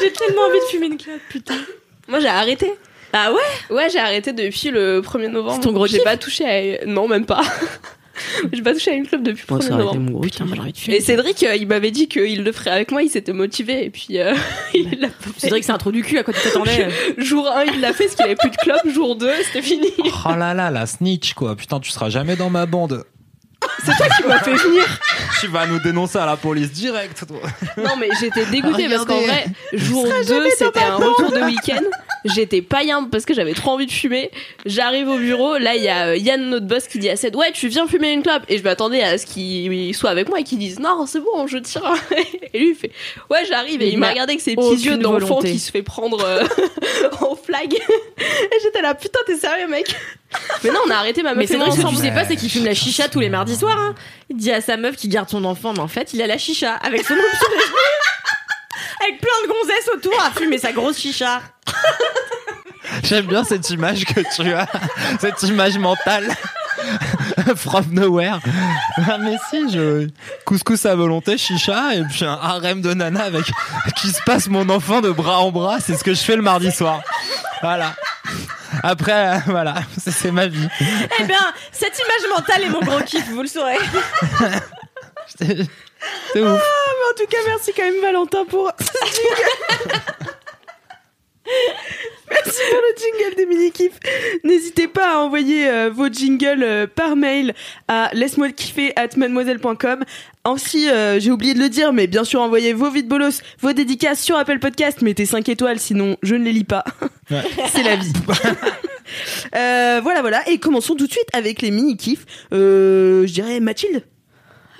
J'ai 0.00 0.12
tellement 0.12 0.42
envie 0.42 0.58
de 0.60 0.64
fumer 0.70 0.86
une 0.86 0.96
clope, 0.96 1.20
putain. 1.28 1.56
Moi, 2.06 2.20
j'ai 2.20 2.28
arrêté. 2.28 2.72
Ah 3.12 3.32
ouais? 3.32 3.74
Ouais, 3.74 3.88
j'ai 3.90 3.98
arrêté 3.98 4.32
depuis 4.32 4.70
le 4.70 5.00
1er 5.00 5.28
novembre. 5.28 5.54
C'est 5.56 5.60
ton 5.62 5.72
gros 5.72 5.86
J'ai 5.86 5.96
kiff? 5.98 6.04
pas 6.04 6.16
touché 6.16 6.80
à... 6.82 6.86
Non, 6.86 7.08
même 7.08 7.26
pas. 7.26 7.40
j'ai 8.52 8.62
pas 8.62 8.72
touché 8.72 8.90
à 8.90 8.94
une 8.94 9.06
club 9.06 9.22
depuis 9.22 9.44
1er 9.46 9.62
ça 9.62 9.74
aurait 9.74 9.84
été 9.84 9.84
novembre. 9.84 10.00
mon 10.00 10.10
gros 10.12 10.20
Putain, 10.20 10.44
moi 10.44 10.56
j'ai 10.56 10.62
envie 10.62 10.72
de 10.72 10.92
Et. 10.92 11.00
Cédric, 11.00 11.42
euh, 11.42 11.56
il 11.56 11.66
m'avait 11.66 11.90
dit 11.90 12.08
qu'il 12.08 12.42
le 12.42 12.52
ferait 12.52 12.70
avec 12.70 12.90
moi, 12.90 13.02
il 13.02 13.10
s'était 13.10 13.32
motivé, 13.32 13.84
et 13.84 13.90
puis 13.90 14.18
euh, 14.18 14.34
il 14.74 14.98
l'a 15.00 15.08
pas 15.08 15.30
fait. 15.34 15.40
Cédric, 15.40 15.64
c'est 15.64 15.72
un 15.72 15.78
trou 15.78 15.92
du 15.92 16.02
cul 16.02 16.18
à 16.18 16.22
quoi 16.22 16.34
tu 16.34 16.40
t'attendais. 16.40 16.88
Jour 17.18 17.48
1, 17.48 17.64
il 17.64 17.80
l'a 17.80 17.92
fait 17.92 18.04
parce 18.04 18.16
qu'il 18.16 18.24
avait 18.24 18.36
plus 18.36 18.50
de 18.50 18.56
clope. 18.56 18.88
Jour 18.88 19.16
2, 19.16 19.30
c'était 19.44 19.62
fini. 19.62 19.88
Oh 19.98 20.30
là 20.36 20.54
là, 20.54 20.70
la 20.70 20.86
snitch 20.86 21.34
quoi. 21.34 21.56
Putain, 21.56 21.80
tu 21.80 21.90
seras 21.90 22.08
jamais 22.08 22.36
dans 22.36 22.50
ma 22.50 22.66
bande. 22.66 23.04
C'est 23.84 23.96
toi 23.96 24.06
qui 24.16 24.26
m'as 24.26 24.38
fait 24.40 24.54
venir. 24.54 24.84
Tu 25.40 25.46
vas 25.48 25.66
nous 25.66 25.80
dénoncer 25.80 26.18
à 26.18 26.26
la 26.26 26.36
police 26.36 26.70
direct. 26.72 27.24
toi. 27.26 27.38
Non, 27.76 27.96
mais 27.98 28.08
j'étais 28.20 28.44
dégoûtée 28.46 28.88
parce 28.88 29.04
qu'en 29.04 29.20
vrai, 29.20 29.46
jour 29.72 30.04
2, 30.04 30.48
c'était 30.56 30.80
un 30.80 30.96
retour 30.96 31.30
de 31.32 31.40
week-end. 31.44 31.82
J'étais 32.24 32.62
païen 32.62 33.04
parce 33.04 33.24
que 33.24 33.34
j'avais 33.34 33.54
trop 33.54 33.72
envie 33.72 33.86
de 33.86 33.92
fumer. 33.92 34.30
J'arrive 34.66 35.08
au 35.08 35.18
bureau, 35.18 35.56
là, 35.58 35.76
il 35.76 35.82
y 35.82 35.88
a 35.88 36.08
euh, 36.08 36.16
Yann, 36.16 36.50
notre 36.50 36.66
boss, 36.66 36.88
qui 36.88 36.98
dit 36.98 37.08
à 37.08 37.16
Ced 37.16 37.36
Ouais, 37.36 37.52
tu 37.52 37.68
viens 37.68 37.86
fumer 37.86 38.12
une 38.12 38.22
clope. 38.22 38.42
Et 38.48 38.58
je 38.58 38.64
m'attendais 38.64 39.02
à 39.02 39.16
ce 39.18 39.26
qu'il 39.26 39.94
soit 39.94 40.10
avec 40.10 40.28
moi 40.28 40.40
et 40.40 40.44
qu'il 40.44 40.58
dise 40.58 40.78
Non, 40.80 41.06
c'est 41.06 41.20
bon, 41.20 41.46
je 41.46 41.58
tire. 41.58 41.94
Et 42.52 42.58
lui, 42.58 42.70
il 42.70 42.74
fait 42.74 42.90
Ouais, 43.30 43.44
j'arrive. 43.48 43.80
Et 43.82 43.88
il 43.88 43.92
Il 43.94 43.98
m'a 43.98 44.10
regardé 44.10 44.32
avec 44.32 44.40
ses 44.40 44.56
petits 44.56 44.86
yeux 44.86 44.98
d'enfant 44.98 45.38
qui 45.40 45.58
se 45.58 45.70
fait 45.70 45.82
prendre 45.82 46.24
euh, 46.24 46.44
en 47.20 47.36
flag. 47.36 47.72
Et 47.74 48.56
j'étais 48.62 48.82
là 48.82 48.94
Putain, 48.94 49.20
t'es 49.26 49.36
sérieux, 49.36 49.68
mec? 49.68 49.94
Mais 50.62 50.70
non, 50.70 50.80
on 50.86 50.90
a 50.90 50.96
arrêté 50.96 51.22
ma 51.22 51.30
meuf 51.30 51.38
Mais 51.38 51.46
c'est 51.46 51.56
vrai, 51.56 51.70
ce 51.70 51.80
que 51.80 51.88
tu 51.88 51.96
sais 51.96 52.10
pas, 52.10 52.24
c'est 52.24 52.36
qu'il 52.36 52.50
fume 52.50 52.64
la 52.64 52.74
chicha 52.74 53.08
tous 53.08 53.20
les 53.20 53.28
mardis 53.28 53.56
soirs. 53.56 53.78
Hein. 53.78 53.94
Il 54.28 54.36
dit 54.36 54.52
à 54.52 54.60
sa 54.60 54.76
meuf 54.76 54.96
qu'il 54.96 55.10
garde 55.10 55.28
son 55.28 55.44
enfant, 55.44 55.72
mais 55.72 55.80
en 55.80 55.88
fait, 55.88 56.12
il 56.12 56.22
a 56.22 56.26
la 56.26 56.38
chicha 56.38 56.74
avec 56.74 57.04
son 57.04 57.14
option 57.14 57.48
Avec 59.00 59.20
plein 59.20 59.30
de 59.44 59.48
gonzesses 59.48 59.88
autour 59.94 60.20
à 60.22 60.30
fumer 60.30 60.58
sa 60.58 60.72
grosse 60.72 60.98
chicha. 60.98 61.40
J'aime 63.04 63.26
bien 63.26 63.44
cette 63.44 63.68
image 63.70 64.04
que 64.04 64.20
tu 64.34 64.52
as, 64.52 64.66
cette 65.20 65.42
image 65.44 65.78
mentale. 65.78 66.34
From 67.56 67.86
nowhere. 67.92 68.40
Ah, 68.96 69.18
mais 69.18 69.36
si, 69.50 69.70
je. 69.70 70.08
Couscous 70.44 70.86
à 70.86 70.94
volonté, 70.94 71.38
chicha, 71.38 71.94
et 71.94 72.02
puis 72.04 72.24
un 72.24 72.38
harem 72.40 72.80
de 72.80 72.94
nana 72.94 73.24
avec 73.24 73.44
qui 73.96 74.08
se 74.08 74.22
passe 74.24 74.48
mon 74.48 74.68
enfant 74.68 75.00
de 75.00 75.10
bras 75.10 75.40
en 75.40 75.50
bras. 75.50 75.78
C'est 75.80 75.96
ce 75.96 76.04
que 76.04 76.14
je 76.14 76.20
fais 76.20 76.36
le 76.36 76.42
mardi 76.42 76.70
soir. 76.70 77.02
Voilà. 77.62 77.94
Après, 78.82 79.36
euh, 79.36 79.38
voilà, 79.46 79.74
c'est 79.98 80.30
ma 80.30 80.46
vie. 80.46 80.68
Eh 80.80 81.24
bien, 81.24 81.40
cette 81.72 81.98
image 81.98 82.36
mentale 82.36 82.62
est 82.64 82.68
mon 82.68 82.80
gros 82.80 83.00
kiff, 83.00 83.28
vous 83.30 83.42
le 83.42 83.48
saurez. 83.48 83.78
C'est 85.38 86.40
ouf. 86.40 86.60
En 86.60 87.14
tout 87.16 87.26
cas, 87.28 87.38
merci 87.46 87.72
quand 87.76 87.82
même 87.82 88.00
Valentin 88.00 88.44
pour. 88.44 88.72
Merci 92.30 92.60
pour 92.70 92.80
le 92.80 92.96
jingle 92.96 93.36
des 93.36 93.46
mini-kifs. 93.46 93.98
N'hésitez 94.44 94.86
pas 94.86 95.16
à 95.16 95.18
envoyer 95.18 95.68
euh, 95.68 95.90
vos 95.90 96.08
jingles 96.08 96.62
euh, 96.62 96.86
par 96.86 97.16
mail 97.16 97.54
à 97.88 98.10
laisse-moi 98.12 98.48
le 98.48 98.52
kiffer 98.52 98.92
at 98.96 99.08
mademoiselle.com. 99.16 100.04
Ainsi, 100.44 100.88
euh, 100.88 101.18
j'ai 101.20 101.30
oublié 101.30 101.54
de 101.54 101.58
le 101.58 101.68
dire, 101.68 101.92
mais 101.92 102.06
bien 102.06 102.24
sûr, 102.24 102.40
envoyez 102.40 102.72
vos 102.72 102.90
vides 102.90 103.08
bolos, 103.08 103.40
vos 103.60 103.72
dédicaces 103.72 104.22
sur 104.22 104.36
Apple 104.36 104.58
Podcast. 104.58 105.02
Mettez 105.02 105.26
5 105.26 105.48
étoiles, 105.48 105.78
sinon 105.78 106.16
je 106.22 106.34
ne 106.34 106.44
les 106.44 106.52
lis 106.52 106.64
pas. 106.64 106.84
Ouais. 107.30 107.42
C'est 107.72 107.82
la 107.82 107.96
vie. 107.96 108.12
Euh, 109.56 110.00
voilà, 110.02 110.20
voilà. 110.20 110.46
Et 110.50 110.58
commençons 110.58 110.94
tout 110.94 111.06
de 111.06 111.10
suite 111.10 111.28
avec 111.32 111.62
les 111.62 111.70
mini-kifs. 111.70 112.26
Euh, 112.52 113.26
je 113.26 113.32
dirais 113.32 113.58
Mathilde. 113.58 114.04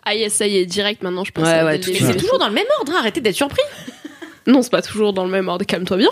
Ah 0.05 0.15
yes, 0.15 0.35
ça 0.35 0.47
y 0.47 0.59
est, 0.59 0.67
direct 0.67 1.03
maintenant, 1.03 1.25
je 1.25 1.33
pense. 1.33 1.45
Ouais. 1.45 1.81
C'est 1.83 2.15
toujours 2.15 2.39
dans 2.39 2.49
le 2.49 2.55
même 2.55 2.67
ordre, 2.79 2.93
hein, 2.93 2.99
arrêtez 2.99 3.23
d'être 3.23 3.35
surpris. 3.35 3.63
Non, 4.47 4.61
c'est 4.61 4.71
pas 4.71 4.83
toujours 4.83 5.15
dans 5.15 5.25
le 5.25 5.31
même 5.31 5.49
ordre. 5.49 5.65
Calme-toi 5.65 5.97
bien. 5.97 6.11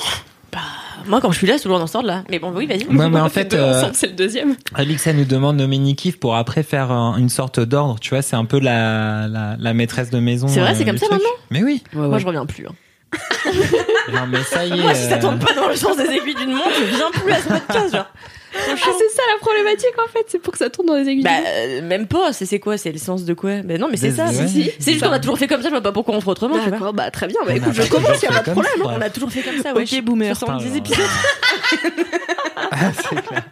Moi, 1.06 1.20
quand 1.20 1.30
je 1.30 1.38
suis 1.38 1.46
là, 1.46 1.54
c'est 1.56 1.62
toujours 1.62 1.78
dans 1.78 1.86
ce 1.86 1.96
ordre-là. 1.96 2.24
Mais 2.30 2.38
bon, 2.40 2.52
oui, 2.54 2.66
vas-y. 2.66 2.84
Ouais, 2.86 3.08
mais 3.08 3.20
On 3.20 3.24
en 3.24 3.28
fait, 3.28 3.54
euh, 3.54 3.82
c'est 3.92 4.08
le 4.08 4.12
deuxième. 4.14 4.56
Alix, 4.74 5.06
elle 5.06 5.16
nous 5.16 5.24
demande 5.24 5.56
nos 5.56 5.68
mini-kifs 5.68 6.18
pour 6.18 6.34
après 6.36 6.62
faire 6.64 6.90
un- 6.90 7.16
une 7.16 7.28
sorte 7.28 7.60
d'ordre. 7.60 8.00
Tu 8.00 8.10
vois, 8.10 8.22
c'est 8.22 8.34
un 8.36 8.44
peu 8.44 8.58
la, 8.58 9.28
la, 9.28 9.56
la 9.58 9.74
maîtresse 9.74 10.10
de 10.10 10.18
maison. 10.18 10.48
C'est 10.48 10.58
vrai, 10.60 10.74
c'est 10.74 10.82
euh, 10.82 10.86
comme 10.86 10.98
ça 10.98 11.06
truc. 11.06 11.12
maintenant 11.20 11.30
Mais 11.50 11.62
oui. 11.62 11.82
Moi, 11.92 12.18
je 12.18 12.26
reviens 12.26 12.46
plus. 12.46 12.66
hein. 12.66 12.72
Non, 14.12 14.26
mais 14.28 14.42
ça 14.42 14.64
y 14.64 14.70
est. 14.78 14.82
Moi, 14.82 14.94
si 14.94 15.08
ça 15.08 15.16
euh, 15.16 15.20
tourne 15.20 15.38
pas 15.38 15.52
dans 15.54 15.68
le 15.68 15.74
sens 15.76 15.96
des 15.96 16.04
aiguilles 16.04 16.34
d'une 16.34 16.52
montre, 16.54 16.70
je 16.78 16.96
viens 16.96 17.10
plus 17.12 17.32
à 17.32 17.38
ce 17.40 17.48
podcast, 17.48 17.94
genre. 17.94 18.06
Ah, 18.68 18.74
c'est 18.76 19.08
ça 19.14 19.22
la 19.32 19.38
problématique 19.40 19.94
en 20.04 20.08
fait, 20.10 20.24
c'est 20.28 20.38
pour 20.38 20.52
que 20.52 20.58
ça 20.58 20.70
tourne 20.70 20.88
dans 20.88 20.94
les 20.96 21.08
aiguilles. 21.08 21.22
Bah, 21.24 21.30
euh, 21.46 21.82
même 21.82 22.06
pas, 22.06 22.32
c'est 22.32 22.46
c'est 22.46 22.58
quoi? 22.60 22.76
C'est 22.78 22.92
le 22.92 22.98
sens 22.98 23.24
de 23.24 23.34
quoi? 23.34 23.62
Ben 23.62 23.80
non, 23.80 23.88
mais 23.90 23.96
c'est 23.96 24.10
ça. 24.12 24.26
ouais. 24.26 24.46
si, 24.48 24.64
si. 24.64 24.70
C'est 24.78 24.92
juste 24.92 25.04
qu'on 25.04 25.12
a 25.12 25.18
toujours 25.18 25.38
fait 25.38 25.46
comme 25.46 25.60
ça, 25.62 25.68
je 25.68 25.72
vois 25.74 25.80
pas 25.82 25.92
pourquoi 25.92 26.14
on 26.14 26.20
ferait 26.20 26.32
autrement, 26.32 26.54
monde. 26.54 26.64
tu 26.64 26.68
vois. 26.70 26.78
D'accord, 26.78 26.92
bah 26.94 27.10
très 27.10 27.26
bien. 27.26 27.38
Bah 27.44 27.52
on 27.52 27.56
écoute, 27.56 27.68
a 27.68 27.72
je 27.72 27.82
pas 27.82 27.88
commence, 27.88 28.12
toujours 28.20 28.22
y 28.22 28.26
a 28.26 28.28
fait 28.28 28.34
pas 28.34 28.40
de 28.40 28.44
comme 28.44 28.54
problème. 28.64 28.82
ça. 28.92 28.98
On 28.98 29.00
a 29.00 29.10
toujours 29.10 29.30
fait 29.30 29.42
comme 29.42 29.62
ça, 29.62 29.74
ouais. 29.74 29.82
Ok, 29.82 30.02
boomer. 30.02 30.36
70 30.36 30.64
Alors. 30.64 30.76
épisodes. 30.76 31.06
Ah, 32.70 32.90
c'est 32.94 33.22
clair. 33.26 33.44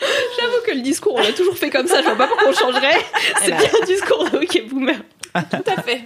J'avoue 0.00 0.62
que 0.66 0.72
le 0.74 0.80
discours, 0.82 1.14
on 1.16 1.20
l'a 1.20 1.32
toujours 1.32 1.56
fait 1.56 1.70
comme 1.70 1.86
ça, 1.86 1.98
je 2.00 2.04
vois 2.06 2.16
pas 2.16 2.26
pourquoi 2.26 2.48
on 2.48 2.52
changerait. 2.52 2.98
C'est 3.42 3.52
bien 3.52 3.68
un 3.82 3.86
discours 3.86 4.28
de 4.30 4.38
OK 4.38 4.62
Boomer. 4.68 4.96
Tout 5.34 5.70
à 5.78 5.82
fait. 5.82 5.99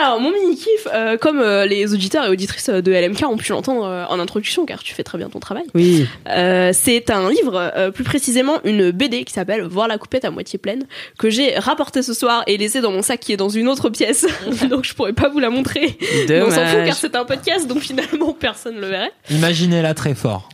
Alors, 0.00 0.20
mon 0.20 0.30
mini-kiff, 0.30 0.86
euh, 0.92 1.16
comme 1.16 1.40
euh, 1.40 1.66
les 1.66 1.92
auditeurs 1.92 2.24
et 2.24 2.28
auditrices 2.28 2.68
de 2.68 2.92
LMK 2.92 3.22
ont 3.28 3.36
pu 3.36 3.50
l'entendre 3.52 3.84
euh, 3.84 4.04
en 4.08 4.20
introduction, 4.20 4.64
car 4.64 4.82
tu 4.82 4.94
fais 4.94 5.02
très 5.02 5.18
bien 5.18 5.28
ton 5.28 5.40
travail, 5.40 5.64
Oui. 5.74 6.06
euh, 6.28 6.70
c'est 6.72 7.10
un 7.10 7.28
livre, 7.30 7.72
euh, 7.76 7.90
plus 7.90 8.04
précisément 8.04 8.60
une 8.64 8.90
BD 8.92 9.24
qui 9.24 9.32
s'appelle 9.32 9.62
Voir 9.62 9.88
la 9.88 9.98
coupette 9.98 10.24
à 10.24 10.30
moitié 10.30 10.58
pleine, 10.58 10.86
que 11.18 11.30
j'ai 11.30 11.58
rapporté 11.58 12.02
ce 12.02 12.14
soir 12.14 12.44
et 12.46 12.56
laissé 12.56 12.80
dans 12.80 12.92
mon 12.92 13.02
sac 13.02 13.20
qui 13.20 13.32
est 13.32 13.36
dans 13.36 13.48
une 13.48 13.68
autre 13.68 13.90
pièce, 13.90 14.26
donc 14.70 14.84
je 14.84 14.94
pourrais 14.94 15.12
pas 15.12 15.28
vous 15.28 15.40
la 15.40 15.50
montrer. 15.50 15.98
Mais 16.28 16.42
on 16.42 16.50
s'en 16.50 16.64
fout 16.66 16.84
car 16.86 16.94
c'est 16.94 17.16
un 17.16 17.24
podcast, 17.24 17.66
donc 17.66 17.80
finalement 17.80 18.32
personne 18.32 18.76
ne 18.76 18.80
le 18.80 18.86
verrait. 18.88 19.12
Imaginez-la 19.30 19.94
très 19.94 20.14
fort. 20.14 20.48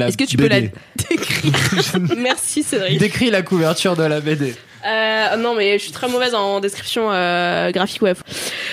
Est-ce 0.00 0.16
que 0.16 0.24
tu 0.24 0.38
peux 0.38 0.48
la 0.48 0.60
décrire? 1.10 1.52
Merci 2.16 2.62
Cédric. 2.62 2.98
Décris 2.98 3.28
la 3.30 3.42
couverture 3.42 3.94
de 3.94 4.04
la 4.04 4.20
BD. 4.20 4.54
Euh, 4.86 5.36
non, 5.36 5.54
mais 5.54 5.78
je 5.78 5.84
suis 5.84 5.92
très 5.92 6.08
mauvaise 6.08 6.34
en 6.34 6.60
description 6.60 7.10
euh, 7.10 7.70
graphique 7.70 8.02
web. 8.02 8.16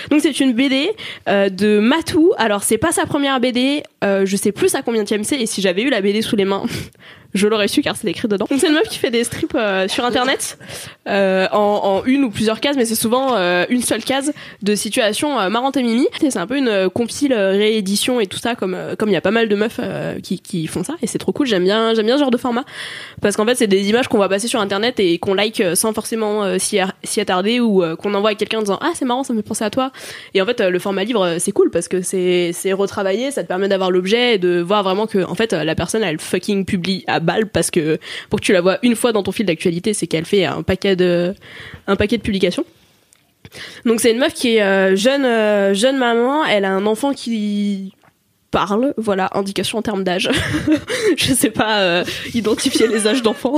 Donc 0.10 0.22
c'est 0.22 0.40
une 0.40 0.54
BD 0.54 0.92
euh, 1.28 1.50
de 1.50 1.80
Matou. 1.80 2.34
Alors 2.38 2.64
c'est 2.64 2.78
pas 2.78 2.92
sa 2.92 3.06
première 3.06 3.40
BD. 3.40 3.84
Euh, 4.04 4.26
je 4.26 4.36
sais 4.36 4.52
plus 4.52 4.76
à 4.76 4.82
combien 4.82 5.04
de 5.04 5.24
c'est. 5.24 5.40
Et 5.40 5.46
si 5.46 5.62
j'avais 5.62 5.84
eu 5.84 5.90
la 5.90 6.02
BD 6.02 6.22
sous 6.22 6.36
les 6.36 6.46
mains, 6.46 6.64
je 7.34 7.48
l'aurais 7.48 7.68
su 7.68 7.82
car 7.82 7.96
c'est 7.96 8.08
écrit 8.08 8.28
dedans. 8.28 8.46
C'est 8.50 8.68
une 8.68 8.74
meuf 8.74 8.88
qui 8.90 8.98
fait 8.98 9.12
des 9.12 9.24
strips 9.24 9.54
euh, 9.56 9.88
sur 9.88 10.04
internet 10.06 10.58
euh, 11.08 11.48
en, 11.52 11.82
en 11.84 12.06
une 12.06 12.24
ou 12.24 12.32
plusieurs 12.32 12.60
cases, 12.60 12.76
mais 12.76 12.86
c'est 12.86 12.96
souvent 12.96 13.36
euh, 13.36 13.66
une 13.70 13.82
seule 13.84 14.04
case 14.04 14.34
de 14.64 14.76
situations 14.76 15.40
euh, 15.40 15.50
marrantes 15.50 15.78
et 15.78 15.84
mimi. 15.84 16.08
C'est 16.20 16.38
un 16.38 16.48
peu 16.48 16.58
une 16.58 16.68
euh, 16.68 16.90
compile 16.90 17.34
euh, 17.34 17.52
réédition 17.52 18.20
et 18.20 18.28
tout 18.28 18.40
ça, 18.40 18.56
comme 18.56 18.78
comme 18.98 19.10
il 19.10 19.14
y 19.14 19.18
a 19.18 19.22
pas 19.22 19.32
mal 19.32 19.48
de 19.48 19.56
meufs 19.56 19.80
qui, 20.24 20.40
qui 20.40 20.68
font 20.68 20.84
ça. 20.84 20.96
Et 21.02 21.08
c'est 21.08 21.18
trop 21.18 21.32
cool. 21.32 21.48
J'aime 21.48 21.64
bien 21.64 21.94
j'aime 21.94 22.06
bien 22.06 22.16
ce 22.16 22.22
genre 22.22 22.32
de 22.32 22.38
format 22.38 22.66
parce 23.22 23.36
qu'en 23.36 23.46
fait 23.46 23.56
c'est 23.56 23.68
des 23.68 23.90
images 23.90 24.08
qu'on 24.08 24.18
va 24.18 24.30
passer 24.30 24.48
sur 24.48 24.60
internet 24.62 25.00
et 25.00 25.18
qu'on 25.20 25.34
like 25.34 25.62
sans 25.76 25.94
forcément 25.94 26.58
s'y 26.58 26.80
s'y 27.04 27.22
attarder 27.22 27.60
ou 27.60 27.84
qu'on 27.98 28.14
envoie 28.14 28.32
à 28.32 28.36
quelqu'un 28.36 28.60
en 28.60 28.62
disant 28.62 28.80
ah 28.82 28.92
c'est 28.94 29.06
marrant 29.06 29.24
ça 29.24 29.34
me 29.34 29.40
fait 29.40 29.48
penser 29.48 29.64
à 29.64 29.70
toi 29.70 29.92
et 30.34 30.42
en 30.42 30.46
fait 30.46 30.62
le 30.62 30.80
format 30.80 31.04
livre 31.04 31.38
c'est 31.40 31.52
cool 31.52 31.70
parce 31.70 31.88
que 31.88 32.02
c'est 32.02 32.52
c'est 32.54 32.74
retravaillé 32.74 33.32
ça 33.32 33.44
te 33.44 33.48
permet 33.48 33.68
d'avoir 33.68 33.92
l'objet 33.92 34.36
et 34.36 34.38
de 34.38 34.60
voir 34.60 34.84
vraiment 34.84 35.08
que 35.08 35.24
en 35.24 35.36
fait 35.36 35.54
la 35.54 35.76
personne 35.76 36.04
elle 36.04 36.20
fucking 36.20 36.66
publie 36.66 37.04
balle 37.20 37.48
parce 37.48 37.72
que 37.72 37.98
pour 38.30 38.40
que 38.40 38.46
tu 38.46 38.54
la 38.54 38.62
vois 38.62 38.78
une 38.84 38.96
fois 38.96 39.12
dans 39.12 39.24
ton 39.24 39.32
fil 39.32 39.46
d'actualité 39.46 39.94
c'est 39.94 40.08
qu'elle 40.08 40.26
fait 40.26 40.46
un 40.46 40.64
paquet 40.64 40.96
de 40.96 41.34
un 41.88 41.96
paquet 41.96 42.18
de 42.18 42.22
publications 42.24 42.66
donc 43.86 44.00
c'est 44.00 44.12
une 44.12 44.20
meuf 44.20 44.34
qui 44.34 44.56
est 44.58 44.62
euh, 44.64 44.96
jeune 44.96 45.26
euh, 45.26 45.74
jeune 45.74 45.98
maman 45.98 46.46
elle 46.46 46.66
a 46.66 46.72
un 46.72 46.86
enfant 46.86 47.14
qui 47.14 47.94
parle, 48.52 48.94
voilà, 48.98 49.30
indication 49.34 49.78
en 49.78 49.82
termes 49.82 50.04
d'âge. 50.04 50.30
je 51.18 51.34
sais 51.34 51.50
pas 51.50 51.80
euh, 51.82 52.04
identifier 52.34 52.88
les 52.88 53.08
âges 53.08 53.22
d'enfants. 53.22 53.58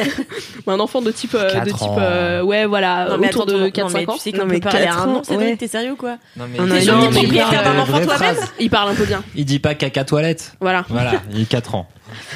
un 0.66 0.80
enfant 0.80 1.00
de 1.00 1.10
type, 1.10 1.34
euh, 1.34 1.60
de 1.60 1.70
type, 1.70 1.88
euh, 1.98 2.42
ouais, 2.42 2.66
voilà, 2.66 3.06
Non, 3.10 3.18
mais 3.18 3.28
autour 3.28 3.42
attends, 3.42 3.52
de 3.52 3.58
non, 3.58 3.68
4-5 3.68 3.92
mais 3.94 4.10
ans. 4.10 4.14
tu 4.14 4.20
sais 4.20 4.32
Non, 4.32 4.40
qu'on 4.40 4.46
mais 4.46 4.54
peut 4.60 4.68
parler 4.70 4.86
à 4.86 4.94
un 4.96 5.08
an, 5.14 5.22
ouais. 5.30 5.56
t'es 5.56 5.68
sérieux 5.68 5.92
ou 5.92 5.96
quoi 5.96 6.16
Non, 6.36 6.44
mais 6.50 6.60
On 6.60 6.66
il 6.66 6.72
a 6.72 6.80
dit 6.80 6.88
une 6.88 6.94
pas 6.94 7.00
idée 7.00 7.08
des 7.08 7.38
propriétaire 7.38 7.62
d'un 7.62 7.78
enfant. 7.78 8.00
Il 8.58 8.70
parle 8.70 8.90
un 8.90 8.94
peu 8.94 9.04
bien. 9.04 9.22
Il 9.34 9.44
dit 9.44 9.58
pas 9.58 9.74
caca 9.74 10.04
toilette. 10.04 10.54
Voilà. 10.60 10.84
Voilà, 10.88 11.22
il 11.32 11.42
est 11.42 11.48
4 11.48 11.74
ans. 11.74 11.88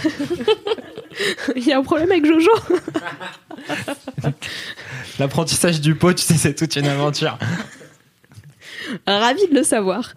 Il 1.57 1.66
y 1.66 1.73
a 1.73 1.79
un 1.79 1.83
problème 1.83 2.11
avec 2.11 2.25
Jojo. 2.27 2.51
L'apprentissage 5.19 5.81
du 5.81 5.95
pot, 5.95 6.12
tu 6.14 6.25
sais, 6.25 6.35
c'est 6.35 6.55
toute 6.55 6.77
une 6.77 6.87
aventure. 6.87 7.38
Ravi 9.07 9.46
de 9.48 9.55
le 9.55 9.62
savoir. 9.62 10.12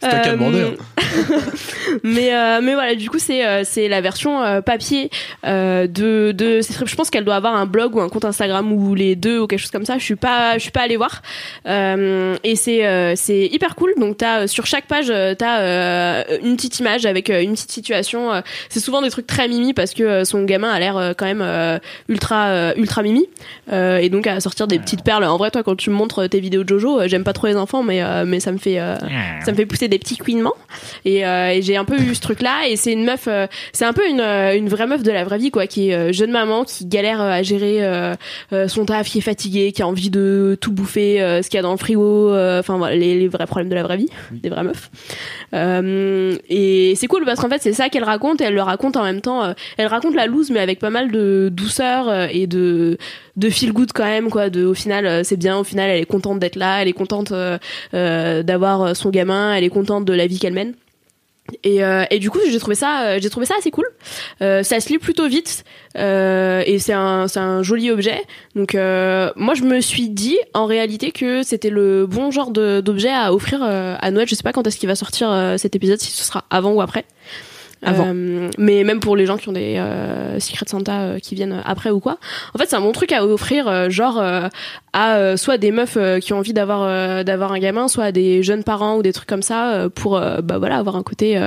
C'est 0.00 0.08
Euh, 0.08 0.36
hein. 0.36 0.74
mais 2.02 2.34
euh, 2.34 2.60
mais 2.62 2.74
voilà, 2.74 2.94
du 2.94 3.08
coup 3.08 3.18
c'est 3.18 3.46
euh, 3.46 3.62
c'est 3.64 3.88
la 3.88 4.00
version 4.00 4.42
euh, 4.42 4.60
papier 4.60 5.10
euh, 5.44 5.86
de 5.86 6.32
de. 6.32 6.60
Je 6.60 6.94
pense 6.94 7.10
qu'elle 7.10 7.24
doit 7.24 7.36
avoir 7.36 7.54
un 7.54 7.66
blog 7.66 7.96
ou 7.96 8.00
un 8.00 8.08
compte 8.08 8.24
Instagram 8.24 8.72
ou 8.72 8.94
les 8.94 9.16
deux 9.16 9.40
ou 9.40 9.46
quelque 9.46 9.60
chose 9.60 9.70
comme 9.70 9.84
ça. 9.84 9.98
Je 9.98 10.04
suis 10.04 10.16
pas 10.16 10.54
je 10.54 10.62
suis 10.62 10.70
pas 10.70 10.82
allée 10.82 10.96
voir. 10.96 11.22
Euh, 11.66 12.36
et 12.44 12.56
c'est 12.56 13.16
c'est 13.16 13.46
hyper 13.46 13.74
cool. 13.74 13.94
Donc 13.98 14.18
t'as 14.18 14.46
sur 14.46 14.66
chaque 14.66 14.86
page 14.86 15.12
t'as 15.38 16.24
une 16.38 16.56
petite 16.56 16.78
image 16.80 17.06
avec 17.06 17.28
une 17.28 17.52
petite 17.52 17.72
situation. 17.72 18.42
C'est 18.68 18.80
souvent 18.80 19.02
des 19.02 19.10
trucs 19.10 19.26
très 19.26 19.48
mimi 19.48 19.74
parce 19.74 19.94
que 19.94 20.24
son 20.24 20.44
gamin 20.44 20.70
a 20.70 20.78
l'air 20.78 21.14
quand 21.16 21.26
même 21.26 21.80
ultra 22.08 22.74
ultra 22.76 23.02
mimi 23.02 23.26
et 23.70 24.08
donc 24.08 24.26
à 24.26 24.40
sortir 24.40 24.66
des 24.66 24.78
petites 24.78 25.04
perles. 25.04 25.24
En 25.24 25.36
vrai, 25.36 25.50
toi 25.50 25.62
quand 25.62 25.76
tu 25.76 25.90
me 25.90 25.94
montres 25.94 26.28
tes 26.28 26.40
vidéos 26.40 26.64
de 26.64 26.68
Jojo, 26.68 27.06
j'aime 27.06 27.24
pas 27.24 27.32
trop 27.32 27.46
les 27.46 27.56
enfants, 27.56 27.82
mais 27.82 28.02
mais 28.24 28.40
ça 28.40 28.52
me 28.52 28.58
fait 28.58 28.78
euh, 28.78 28.96
ça 29.44 29.52
me 29.52 29.56
fait 29.56 29.66
pousser 29.66 29.88
des 29.88 29.98
petits 29.98 30.16
couinements. 30.16 30.54
Et, 31.04 31.26
euh, 31.26 31.50
et 31.50 31.62
j'ai 31.62 31.76
un 31.76 31.84
peu 31.84 31.98
eu 31.98 32.14
ce 32.14 32.20
truc 32.20 32.40
là 32.42 32.66
et 32.68 32.76
c'est 32.76 32.92
une 32.92 33.04
meuf 33.04 33.24
euh, 33.28 33.46
c'est 33.72 33.84
un 33.84 33.92
peu 33.92 34.08
une, 34.08 34.20
euh, 34.20 34.56
une 34.56 34.68
vraie 34.68 34.86
meuf 34.86 35.02
de 35.02 35.10
la 35.10 35.24
vraie 35.24 35.38
vie 35.38 35.50
quoi 35.50 35.66
qui 35.66 35.90
est 35.90 35.94
euh, 35.94 36.12
jeune 36.12 36.30
maman 36.30 36.64
qui 36.64 36.86
galère 36.86 37.20
euh, 37.20 37.30
à 37.30 37.42
gérer 37.42 37.84
euh, 37.84 38.14
euh, 38.52 38.68
son 38.68 38.84
taf 38.86 39.08
qui 39.08 39.18
est 39.18 39.22
fatiguée 39.22 39.72
qui 39.72 39.82
a 39.82 39.86
envie 39.86 40.10
de 40.10 40.56
tout 40.60 40.72
bouffer 40.72 41.20
euh, 41.20 41.42
ce 41.42 41.48
qu'il 41.50 41.58
y 41.58 41.60
a 41.60 41.62
dans 41.62 41.72
le 41.72 41.76
frigo 41.76 42.30
euh, 42.30 42.60
enfin 42.60 42.78
voilà 42.78 42.96
les, 42.96 43.18
les 43.18 43.28
vrais 43.28 43.46
problèmes 43.46 43.68
de 43.68 43.74
la 43.74 43.82
vraie 43.82 43.96
vie 43.96 44.08
des 44.32 44.48
vraies 44.48 44.64
meufs. 44.64 44.90
Euh, 45.54 46.36
et 46.48 46.94
c'est 46.96 47.06
cool 47.06 47.24
parce 47.24 47.40
qu'en 47.40 47.48
fait 47.48 47.60
c'est 47.60 47.72
ça 47.72 47.88
qu'elle 47.88 48.04
raconte 48.04 48.40
et 48.40 48.44
elle 48.44 48.54
le 48.54 48.62
raconte 48.62 48.96
en 48.96 49.04
même 49.04 49.20
temps 49.20 49.44
euh, 49.44 49.52
elle 49.76 49.86
raconte 49.86 50.14
la 50.14 50.26
loose 50.26 50.50
mais 50.50 50.60
avec 50.60 50.78
pas 50.78 50.90
mal 50.90 51.10
de 51.10 51.50
douceur 51.52 52.08
euh, 52.08 52.26
et 52.30 52.46
de 52.46 52.96
de 53.36 53.50
feel 53.50 53.72
good 53.72 53.92
quand 53.92 54.04
même 54.04 54.30
quoi 54.30 54.50
de 54.50 54.64
au 54.64 54.74
final 54.74 55.06
euh, 55.06 55.22
c'est 55.24 55.36
bien 55.36 55.58
au 55.58 55.64
final 55.64 55.90
elle 55.90 56.00
est 56.00 56.06
contente 56.06 56.38
d'être 56.38 56.56
là 56.56 56.80
elle 56.82 56.88
est 56.88 56.92
contente 56.92 57.32
euh, 57.32 57.58
euh, 57.91 57.91
d'avoir 57.92 58.82
euh, 58.82 58.94
son 58.94 59.10
gamin 59.10 59.54
elle 59.54 59.64
est 59.64 59.70
contente 59.70 60.04
de 60.04 60.12
la 60.12 60.26
vie 60.26 60.38
qu'elle 60.38 60.54
mène. 60.54 60.74
Et, 61.64 61.84
euh, 61.84 62.04
et 62.10 62.20
du 62.20 62.30
coup 62.30 62.38
j'ai 62.48 62.58
trouvé 62.58 62.76
ça 62.76 63.02
euh, 63.02 63.18
j'ai 63.20 63.28
trouvé 63.28 63.46
ça 63.46 63.54
assez 63.58 63.70
cool. 63.70 63.86
Ça 64.40 64.62
se 64.62 64.88
lit 64.88 64.98
plutôt 64.98 65.28
vite 65.28 65.64
et 65.96 66.76
c'est 66.78 66.92
un 66.92 67.28
c'est 67.28 67.40
un 67.40 67.62
joli 67.62 67.90
objet. 67.90 68.22
Donc 68.54 68.74
moi 68.74 69.54
je 69.54 69.62
me 69.62 69.80
suis 69.80 70.08
dit 70.08 70.38
en 70.54 70.66
réalité 70.66 71.10
que 71.10 71.42
c'était 71.42 71.70
le 71.70 72.06
bon 72.06 72.30
genre 72.30 72.50
de 72.50 72.80
d'objet 72.80 73.10
à 73.10 73.34
offrir 73.34 73.62
à 73.62 74.10
Noël. 74.10 74.28
Je 74.28 74.34
sais 74.34 74.42
pas 74.44 74.52
quand 74.52 74.66
est-ce 74.66 74.78
qu'il 74.78 74.88
va 74.88 74.94
sortir 74.94 75.54
cet 75.58 75.76
épisode 75.76 76.00
si 76.00 76.10
ce 76.12 76.24
sera 76.24 76.44
avant 76.50 76.72
ou 76.72 76.80
après 76.80 77.04
Euh, 77.86 78.48
mais 78.58 78.84
même 78.84 79.00
pour 79.00 79.16
les 79.16 79.26
gens 79.26 79.36
qui 79.36 79.48
ont 79.48 79.52
des 79.52 79.76
euh, 79.76 80.38
Secret 80.38 80.66
Santa 80.68 81.00
euh, 81.00 81.18
qui 81.18 81.34
viennent 81.34 81.62
après 81.64 81.90
ou 81.90 82.00
quoi. 82.00 82.18
En 82.54 82.58
fait, 82.58 82.66
c'est 82.68 82.76
un 82.76 82.80
bon 82.80 82.92
truc 82.92 83.12
à 83.12 83.26
offrir, 83.26 83.66
euh, 83.66 83.90
genre 83.90 84.22
à 84.92 85.36
soit 85.36 85.58
des 85.58 85.70
meufs 85.70 85.98
qui 86.20 86.32
ont 86.32 86.38
envie 86.38 86.52
d'avoir 86.52 87.24
d'avoir 87.24 87.52
un 87.52 87.58
gamin, 87.58 87.88
soit 87.88 88.04
à 88.04 88.12
des 88.12 88.42
jeunes 88.42 88.62
parents 88.62 88.96
ou 88.96 89.02
des 89.02 89.12
trucs 89.12 89.28
comme 89.28 89.42
ça 89.42 89.88
pour 89.94 90.20
bah 90.20 90.58
voilà 90.58 90.76
avoir 90.76 90.96
un 90.96 91.02
côté 91.02 91.40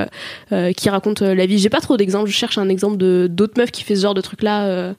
qui 0.75 0.89
raconte 0.89 1.21
la 1.21 1.45
vie. 1.45 1.59
J'ai 1.59 1.69
pas 1.69 1.81
trop 1.81 1.95
d'exemples. 1.97 2.29
Je 2.29 2.35
cherche 2.35 2.57
un 2.57 2.69
exemple 2.69 2.97
de 2.97 3.27
d'autres 3.29 3.59
meufs 3.59 3.71
qui 3.71 3.83
fait 3.83 3.95
ce 3.95 4.01
genre 4.01 4.13
de 4.13 4.21
truc 4.21 4.41
là. 4.41 4.93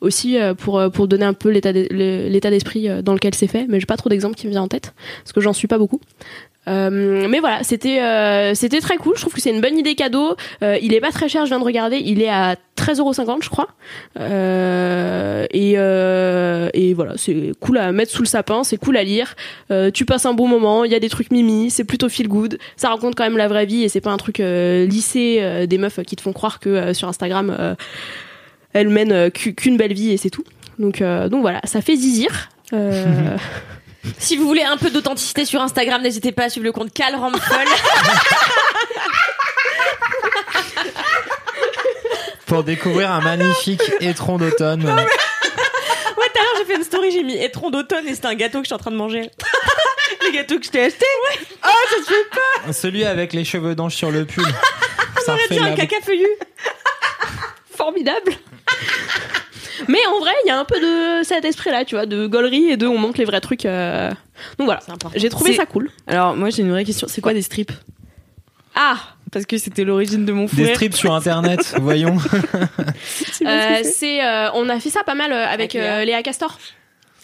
aussi 0.00 0.38
pour 0.58 0.80
pour 0.92 1.08
donner 1.08 1.24
un 1.24 1.34
peu 1.34 1.50
l'état 1.50 1.72
l'état 1.72 2.50
d'esprit 2.50 2.88
dans 3.02 3.14
lequel 3.14 3.34
c'est 3.34 3.48
fait 3.48 3.66
mais 3.68 3.80
j'ai 3.80 3.86
pas 3.86 3.96
trop 3.96 4.08
d'exemples 4.08 4.36
qui 4.36 4.46
me 4.46 4.52
viennent 4.52 4.62
en 4.62 4.68
tête 4.68 4.94
parce 5.24 5.32
que 5.32 5.40
j'en 5.40 5.52
suis 5.52 5.68
pas 5.68 5.78
beaucoup 5.78 6.00
mais 6.68 7.40
voilà, 7.40 7.62
c'était 7.62 8.00
euh, 8.02 8.54
c'était 8.54 8.80
très 8.80 8.96
cool. 8.96 9.14
Je 9.16 9.20
trouve 9.22 9.32
que 9.34 9.40
c'est 9.40 9.50
une 9.50 9.60
bonne 9.60 9.78
idée 9.78 9.94
cadeau. 9.94 10.36
Euh, 10.62 10.76
il 10.82 10.94
est 10.94 11.00
pas 11.00 11.10
très 11.12 11.28
cher, 11.28 11.44
je 11.46 11.50
viens 11.50 11.58
de 11.60 11.64
regarder. 11.64 11.96
Il 12.04 12.20
est 12.22 12.28
à 12.28 12.56
13,50€ 12.76 13.42
je 13.42 13.48
crois. 13.48 13.68
Euh, 14.18 15.46
et 15.50 15.74
euh, 15.76 16.68
et 16.74 16.94
voilà, 16.94 17.14
c'est 17.16 17.52
cool 17.60 17.78
à 17.78 17.92
mettre 17.92 18.10
sous 18.12 18.22
le 18.22 18.28
sapin, 18.28 18.64
c'est 18.64 18.76
cool 18.76 18.96
à 18.96 19.04
lire. 19.04 19.34
Euh, 19.70 19.90
tu 19.90 20.04
passes 20.04 20.26
un 20.26 20.34
bon 20.34 20.48
moment. 20.48 20.84
Il 20.84 20.92
y 20.92 20.94
a 20.94 21.00
des 21.00 21.08
trucs 21.08 21.30
mimi, 21.30 21.70
c'est 21.70 21.84
plutôt 21.84 22.08
feel 22.08 22.28
good. 22.28 22.58
Ça 22.76 22.88
raconte 22.90 23.14
quand 23.14 23.24
même 23.24 23.36
la 23.36 23.48
vraie 23.48 23.66
vie 23.66 23.84
et 23.84 23.88
c'est 23.88 24.00
pas 24.00 24.10
un 24.10 24.16
truc 24.16 24.40
euh, 24.40 24.86
euh, 25.16 25.66
des 25.66 25.78
meufs 25.78 26.00
qui 26.04 26.16
te 26.16 26.20
font 26.22 26.32
croire 26.32 26.60
que 26.60 26.68
euh, 26.68 26.94
sur 26.94 27.08
Instagram 27.08 27.54
euh, 27.58 27.74
elles 28.72 28.88
mènent 28.88 29.12
euh, 29.12 29.30
qu'u- 29.30 29.54
qu'une 29.54 29.76
belle 29.76 29.92
vie 29.94 30.12
et 30.12 30.16
c'est 30.16 30.30
tout. 30.30 30.44
Donc 30.78 31.00
euh, 31.02 31.28
donc 31.28 31.40
voilà, 31.40 31.60
ça 31.64 31.80
fait 31.80 31.96
zizir. 31.96 32.50
Euh, 32.72 33.36
Si 34.18 34.36
vous 34.36 34.46
voulez 34.46 34.62
un 34.62 34.76
peu 34.76 34.90
d'authenticité 34.90 35.44
sur 35.44 35.60
Instagram, 35.60 36.02
n'hésitez 36.02 36.32
pas 36.32 36.44
à 36.44 36.48
suivre 36.48 36.64
le 36.64 36.72
compte 36.72 36.92
Cal 36.92 37.14
Ramphol. 37.14 37.40
Pour 42.46 42.64
découvrir 42.64 43.10
un 43.10 43.20
magnifique 43.20 43.82
étron 44.00 44.38
d'automne. 44.38 44.84
Ouais, 44.84 44.94
tout 44.94 46.40
à 46.40 46.42
l'heure, 46.42 46.54
j'ai 46.58 46.64
fait 46.64 46.76
une 46.76 46.84
story, 46.84 47.10
j'ai 47.10 47.22
mis 47.22 47.36
étron 47.36 47.70
d'automne 47.70 48.08
et 48.08 48.14
c'était 48.14 48.28
un 48.28 48.34
gâteau 48.34 48.58
que 48.60 48.64
je 48.64 48.68
suis 48.68 48.74
en 48.74 48.78
train 48.78 48.90
de 48.90 48.96
manger. 48.96 49.30
Les 50.22 50.32
gâteaux 50.32 50.58
que 50.58 50.64
je 50.64 50.70
t'ai 50.70 50.84
achetés 50.84 51.04
Celui 52.72 53.04
avec 53.04 53.32
les 53.32 53.44
cheveux 53.44 53.74
d'ange 53.74 53.94
sur 53.94 54.10
le 54.10 54.24
pull. 54.24 54.44
Ça 55.24 55.36
dit 55.50 55.58
un 55.58 55.74
caca 55.74 56.00
feuillu. 56.02 56.28
formidable. 57.76 58.32
Mais 59.86 59.98
en 60.14 60.18
vrai, 60.20 60.32
il 60.44 60.48
y 60.48 60.50
a 60.50 60.58
un 60.58 60.64
peu 60.64 60.80
de 60.80 61.22
cet 61.24 61.44
esprit-là, 61.44 61.84
tu 61.84 61.94
vois, 61.94 62.06
de 62.06 62.26
gaulerie 62.26 62.70
et 62.70 62.76
de 62.76 62.86
on 62.86 62.98
montre 62.98 63.18
les 63.18 63.24
vrais 63.24 63.40
trucs. 63.40 63.64
euh. 63.66 64.10
Donc 64.58 64.66
voilà, 64.66 64.80
C'est 64.84 64.92
important. 64.92 65.18
j'ai 65.18 65.28
trouvé 65.28 65.50
C'est- 65.52 65.56
ça 65.58 65.66
cool. 65.66 65.90
Alors, 66.06 66.34
moi, 66.36 66.50
j'ai 66.50 66.62
une 66.62 66.70
vraie 66.70 66.84
question. 66.84 67.06
C'est 67.08 67.20
quoi 67.20 67.34
des 67.34 67.42
strips? 67.42 67.72
Ah, 68.74 68.96
Parce 69.32 69.44
que 69.46 69.58
c'était 69.58 69.84
l'origine 69.84 70.24
de 70.24 70.32
mon 70.32 70.44
Des 70.44 70.48
frère. 70.64 70.74
strips 70.74 70.94
sur 70.94 71.12
internet, 71.14 71.74
voyons. 71.80 72.16
euh, 73.46 73.80
c'est, 73.82 74.24
euh, 74.24 74.50
on 74.54 74.68
a 74.68 74.80
fait 74.80 74.90
ça 74.90 75.02
pas 75.04 75.14
mal 75.14 75.32
euh, 75.32 75.44
avec 75.46 75.74
Avec 75.74 75.74
Léa. 75.74 75.94
euh, 75.98 76.04
Léa 76.04 76.22
Castor. 76.22 76.58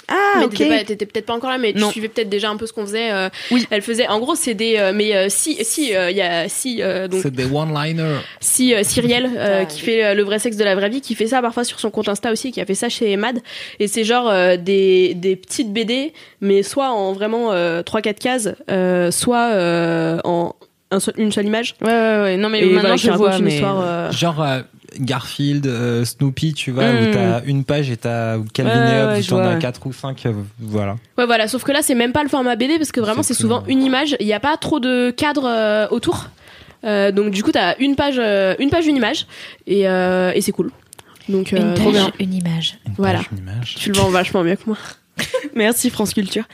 Ah, 0.08 0.34
mais 0.38 0.44
ok. 0.44 0.50
t'étais, 0.52 0.68
pas- 0.68 0.84
t'étais 0.84 1.06
peut-être 1.06 1.26
pas 1.26 1.34
encore 1.34 1.50
là, 1.50 1.58
mais 1.58 1.72
Non. 1.72 1.86
tu 1.86 1.92
suivais 1.92 2.08
peut-être 2.08 2.28
déjà 2.28 2.50
un 2.50 2.56
peu 2.56 2.66
ce 2.66 2.72
qu'on 2.72 2.84
faisait. 2.84 3.10
euh, 3.12 3.28
Oui. 3.50 3.66
Elle 3.70 3.82
faisait, 3.82 4.06
en 4.08 4.18
gros, 4.20 4.34
c'est 4.34 4.54
des, 4.54 4.76
euh, 4.78 4.92
mais 4.94 5.14
euh, 5.16 5.26
si, 5.28 5.56
si, 5.64 5.94
euh, 5.94 6.10
il 6.10 6.16
y 6.16 6.20
a 6.20 6.48
si, 6.48 6.82
euh, 6.82 7.08
donc 7.08 7.20
C'est 7.22 7.30
des 7.32 7.44
one-liners. 7.46 8.18
si 8.40 8.74
euh, 8.74 8.82
Cyrielle 8.82 9.30
euh, 9.36 9.60
Ah, 9.62 9.64
qui 9.64 9.80
oui. 9.80 9.86
fait 9.86 10.14
le 10.14 10.22
vrai 10.22 10.38
sexe 10.38 10.56
de 10.56 10.64
la 10.64 10.74
vraie 10.74 10.88
vie 10.90 11.00
qui 11.00 11.14
fait 11.14 11.26
ça 11.28 11.40
parfois 11.42 11.64
sur 11.64 11.80
son 11.80 11.90
compte 11.90 12.08
Insta 12.08 12.30
aussi 12.32 12.52
qui 12.52 12.60
a 12.60 12.66
fait 12.66 12.74
ça 12.74 12.88
chez 12.88 13.16
Mad 13.16 13.40
et 13.80 13.88
c'est 13.88 14.04
genre 14.04 14.28
euh, 14.28 14.56
des, 14.56 15.14
des 15.14 15.36
petites 15.36 15.72
BD 15.72 16.12
mais 16.40 16.62
soit 16.62 16.90
en 16.90 17.12
vraiment 17.12 17.52
euh, 17.52 17.82
3-4 17.82 18.14
cases 18.14 18.48
euh, 18.70 19.10
soit 19.10 19.50
euh, 19.52 20.18
en 20.24 20.54
un 20.90 21.00
seul- 21.00 21.14
une 21.16 21.32
seule 21.32 21.46
image 21.46 21.74
Ouais, 21.80 21.88
ouais, 21.88 22.20
ouais. 22.22 22.36
Non, 22.36 22.48
mais 22.50 22.60
et 22.60 22.66
maintenant, 22.66 22.80
voilà, 22.80 22.96
je 22.96 23.10
vois, 23.10 23.36
une 23.36 23.44
mais... 23.44 23.54
histoire 23.54 23.80
euh, 23.82 24.12
Genre 24.12 24.40
euh, 24.42 24.60
Garfield, 25.00 25.66
euh, 25.66 26.04
Snoopy, 26.04 26.54
tu 26.54 26.70
vois, 26.70 26.92
Mm. 26.92 27.08
où 27.08 27.12
t'as 27.12 27.42
une 27.44 27.64
page 27.64 27.90
et 27.90 27.96
t'as 27.96 28.36
ou 28.38 28.44
Calvin 28.52 28.72
Ouais, 28.72 28.98
et 28.98 29.02
Hobbes, 29.02 29.10
ouais, 29.12 29.18
où 29.20 29.24
t'en 29.28 29.38
as. 29.38 29.56
4 29.56 29.86
ou 29.86 29.92
5, 29.92 30.26
voilà. 30.60 30.96
ouais 31.18 31.26
voilà 31.26 31.48
sauf 31.48 31.64
que 31.64 31.72
là 31.72 31.82
c'est 31.82 31.94
même 31.94 32.12
pas 32.12 32.22
le 32.22 32.28
format 32.28 32.56
BD 32.56 32.78
parce 32.78 32.92
que 32.92 33.00
vraiment 33.00 33.22
C'est 33.22 33.34
souvent 33.34 33.64
une 33.66 33.82
image 33.82 34.16
il 34.20 34.26
n'y 34.26 34.32
a 34.32 34.40
pas 34.40 34.56
trop 34.56 34.80
de 34.80 35.10
cadre 35.10 35.46
euh, 35.48 35.86
autour 35.90 36.28
Euh, 36.84 37.10
donc 37.12 37.30
du 37.30 37.42
coup 37.42 37.50
t'as 37.52 37.74
une 37.78 37.96
page 37.96 38.16
euh, 38.18 38.54
une 38.58 38.68
page 38.70 38.86
une 38.86 38.96
image 38.96 39.26
et, 39.66 39.88
euh, 39.88 40.32
et 40.34 40.40
c'est 40.42 40.52
cool 40.52 40.70
donc 41.30 41.52
euh, 41.54 41.74
trop 41.74 41.90
bien 41.90 42.12
une 42.20 42.34
image. 42.34 42.78
Une 42.86 42.92
Voilà. 42.98 43.18
page, 43.20 43.28
une 43.32 43.38
image. 43.38 43.74
tu 43.78 43.90
le 43.90 43.96
vends 43.98 44.10
vachement 44.10 44.44
mieux 44.44 44.56
que 44.56 44.64
moi 44.66 44.76
Merci, 45.54 45.88
France 45.90 46.12
Culture. 46.12 46.44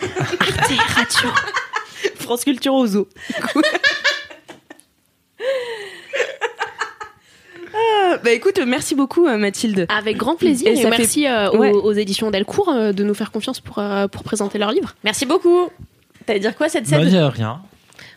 France 2.20 2.44
Culture 2.44 2.74
aux 2.74 2.94
eaux. 2.96 3.08
Ah, 8.12 8.18
bah 8.24 8.30
écoute, 8.32 8.58
merci 8.66 8.94
beaucoup 8.94 9.26
euh, 9.26 9.36
Mathilde. 9.38 9.86
avec 9.96 10.16
grand 10.16 10.36
plaisir 10.36 10.68
Et 10.68 10.72
et, 10.72 10.76
ça 10.76 10.90
fait- 10.90 10.98
merci 10.98 11.26
euh, 11.26 11.50
aux, 11.50 11.58
Ouais. 11.58 11.70
aux 11.70 11.92
éditions 11.92 12.30
Delcourt 12.30 12.68
euh, 12.70 12.92
de 12.92 13.04
nous 13.04 13.14
faire 13.14 13.30
confiance 13.30 13.60
pour, 13.60 13.78
euh, 13.78 14.08
pour 14.08 14.22
présenter 14.22 14.58
leur 14.58 14.72
livre 14.72 14.94
Merci 15.04 15.26
beaucoup. 15.26 15.68
T'allais 16.26 16.40
dire 16.40 16.56
quoi, 16.56 16.68
cette 16.68 16.88
Bah, 16.90 16.98
scène 17.02 17.14
a 17.16 17.28
rien. 17.30 17.60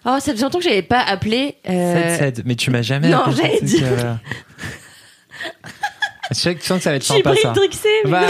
Oh, 0.05 0.17
ça 0.19 0.33
fait 0.33 0.41
longtemps 0.41 0.57
que 0.59 0.63
j'avais 0.65 0.81
pas 0.81 0.99
appelé. 1.01 1.55
euh, 1.69 2.17
7 2.17 2.41
mais 2.45 2.55
tu 2.55 2.71
m'as 2.71 2.81
jamais 2.81 3.09
non, 3.09 3.19
appelé, 3.19 3.35
j'allais 3.37 3.57
c'est 3.59 3.65
dire. 3.65 3.87
que- 3.89 5.63
Je 6.31 6.35
sais 6.35 6.55
que- 6.55 6.61
je 6.61 6.65
sens 6.67 6.77
que 6.77 6.83
ça 6.83 6.89
va 6.89 6.95
être 6.97 7.03
sympa 7.03 7.35
ça. 7.35 7.49
Drixé, 7.51 7.87
mais 8.05 8.11
Bah, 8.11 8.21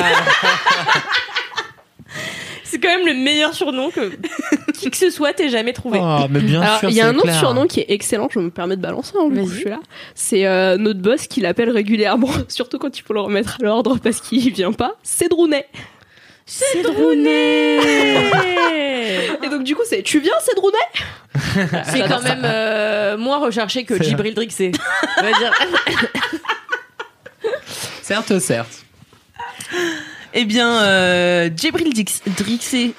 c'est 2.74 2.80
quand 2.80 2.90
même 2.98 3.06
le 3.06 3.14
meilleur 3.14 3.54
surnom 3.54 3.90
que 3.92 4.12
qui 4.74 4.90
que 4.90 4.98
ce 4.98 5.10
soit 5.10 5.32
t'ait 5.34 5.50
jamais 5.50 5.74
trouvé. 5.74 6.00
oh, 6.02 6.26
mais 6.30 6.40
bien 6.42 6.62
Alors, 6.62 6.80
sûr, 6.80 6.90
il 6.90 6.96
y 6.96 7.02
a 7.02 7.04
c'est 7.04 7.10
un 7.10 7.14
autre 7.16 7.24
clair. 7.24 7.40
surnom 7.40 7.68
qui 7.68 7.80
est 7.82 7.86
excellent, 7.90 8.28
je 8.32 8.40
me 8.40 8.50
permets 8.50 8.76
de 8.76 8.82
balancer, 8.82 9.14
hein, 9.20 9.28
du 9.30 9.40
coup, 9.40 9.46
Vas-y. 9.46 9.54
je 9.56 9.60
suis 9.62 9.70
là. 9.70 9.80
C'est 10.16 10.46
euh, 10.46 10.78
notre 10.78 11.00
boss 11.00 11.28
qui 11.28 11.40
l'appelle 11.42 11.70
régulièrement, 11.70 12.30
surtout 12.48 12.80
quand 12.80 12.98
il 12.98 13.02
faut 13.04 13.14
le 13.14 13.22
remettre 13.22 13.58
à 13.62 13.64
l'ordre 13.64 13.98
parce 14.04 14.20
qu'il 14.22 14.52
vient 14.52 14.74
pas. 14.74 14.96
C'est 15.04 15.30
Drounet. 15.30 15.68
C'est 16.46 16.82
Drounet 16.82 17.78
Et 19.44 19.50
donc, 19.50 19.64
du 19.64 19.76
coup, 19.76 19.84
c'est 19.86 20.04
Tu 20.04 20.20
viens, 20.20 20.34
c'est 20.42 20.56
Drounet? 20.56 20.78
C'est 21.86 22.02
quand 22.08 22.22
même 22.22 22.42
euh, 22.44 23.18
moins 23.18 23.38
recherché 23.40 23.86
que 23.86 23.96
C'est- 23.98 24.04
Djibril 24.04 24.34
Drixé. 24.34 24.72
On 25.20 25.22
va 25.24 25.32
dire. 25.38 25.52
Certes, 28.02 28.40
certes. 28.40 28.84
Eh 30.34 30.46
bien, 30.46 30.82
euh, 30.82 31.50
Djibril 31.56 31.94
Dix- 31.94 32.22
Drixé, 32.38 32.94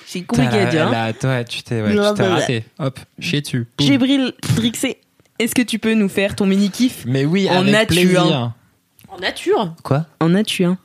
dit, 0.71 0.79
hein. 0.79 0.91
Là, 0.91 1.13
toi, 1.13 1.43
tu 1.43 1.63
t'es 1.65 1.83
ouais, 1.83 1.91
tu 1.91 1.97
t'es 2.15 2.23
bah, 2.23 2.29
raté. 2.29 2.65
Hop, 2.79 3.01
chier 3.19 3.41
dessus. 3.41 3.67
Boum. 3.77 3.87
Djibril 3.87 4.33
Drixé, 4.57 4.99
est-ce 5.41 5.53
que 5.55 5.63
tu 5.63 5.81
peux 5.81 5.95
nous 5.95 6.09
faire 6.09 6.37
ton 6.37 6.47
mini-kiff 6.47 7.03
Mais 7.07 7.25
oui, 7.25 7.49
En 7.51 7.61
avec 7.63 7.73
nature. 7.73 7.87
plaisir. 7.89 8.53
En 9.09 9.19
nature. 9.19 9.75
Quoi? 9.83 10.07
En 10.21 10.29
nature 10.29 10.77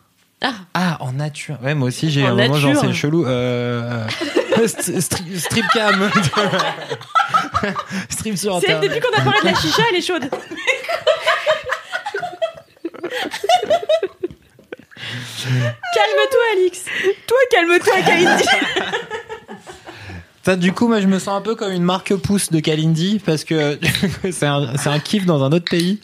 Ah, 0.42 0.54
Ah, 0.74 0.98
en 1.02 1.12
nature. 1.14 1.58
Ouais, 1.64 1.76
moi 1.76 1.90
aussi, 1.90 2.10
j'ai 2.10 2.26
un 2.26 2.34
moment, 2.34 2.56
genre, 2.56 2.76
c'est 2.82 2.94
chelou. 2.94 3.26
Euh, 3.28 4.08
euh, 4.58 4.66
st- 4.68 5.00
stri- 5.02 5.38
strip 5.40 5.66
cam. 5.74 6.10
Stream 8.10 8.36
sur 8.38 8.60
C'est 8.60 8.72
internet. 8.72 8.90
depuis 8.90 9.02
qu'on 9.02 9.22
a 9.22 9.24
parlé 9.24 9.40
de 9.42 9.46
la 9.46 9.54
chicha, 9.56 9.84
elle 9.92 9.98
est 9.98 10.02
chaude. 10.02 10.30
Calme-toi, 15.96 16.42
Alix. 16.56 16.86
Toi, 17.28 17.38
calme-toi, 17.52 18.02
Kalindi. 18.06 18.44
Ça, 20.42 20.56
du 20.56 20.72
coup, 20.72 20.88
moi, 20.88 21.02
je 21.02 21.08
me 21.08 21.20
sens 21.20 21.38
un 21.38 21.42
peu 21.42 21.54
comme 21.56 21.72
une 21.74 21.84
marque 21.84 22.16
pouce 22.16 22.50
de 22.50 22.60
Kalindi 22.62 23.20
parce 23.24 23.44
que 23.44 23.78
c'est 24.32 24.46
un, 24.46 24.78
c'est 24.78 24.88
un 24.90 25.00
kiff 25.00 25.26
dans 25.26 25.44
un 25.44 25.52
autre 25.52 25.70
pays. 25.70 26.00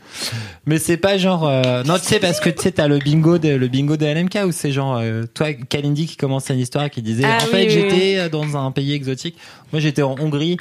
Mais 0.65 0.77
c'est 0.77 0.97
pas 0.97 1.17
genre. 1.17 1.47
euh, 1.47 1.83
Non, 1.83 1.97
tu 1.97 2.05
sais, 2.05 2.19
parce 2.19 2.39
que 2.41 2.49
tu 2.49 2.61
sais, 2.63 2.71
t'as 2.73 2.87
le 2.87 2.99
bingo 2.99 3.37
de, 3.37 3.49
le 3.49 3.67
bingo 3.69 3.95
de 3.95 4.05
LMK 4.05 4.39
où 4.45 4.51
c'est 4.51 4.71
genre, 4.71 4.97
euh, 5.01 5.23
toi, 5.33 5.53
Kalindi 5.53 6.05
qui 6.05 6.17
commençait 6.17 6.53
une 6.53 6.59
histoire 6.59 6.89
qui 6.89 7.01
disait 7.01 7.23
Ah 7.25 7.37
En 7.41 7.45
oui, 7.45 7.51
fait, 7.51 7.63
oui, 7.65 7.69
j'étais 7.69 8.29
dans 8.29 8.57
un 8.57 8.71
pays 8.71 8.93
exotique. 8.93 9.37
Moi, 9.71 9.79
j'étais 9.79 10.01
en 10.01 10.15
Hongrie, 10.19 10.57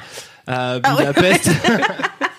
à 0.47 0.77
Ah 0.81 0.95
Budapest. 0.95 1.49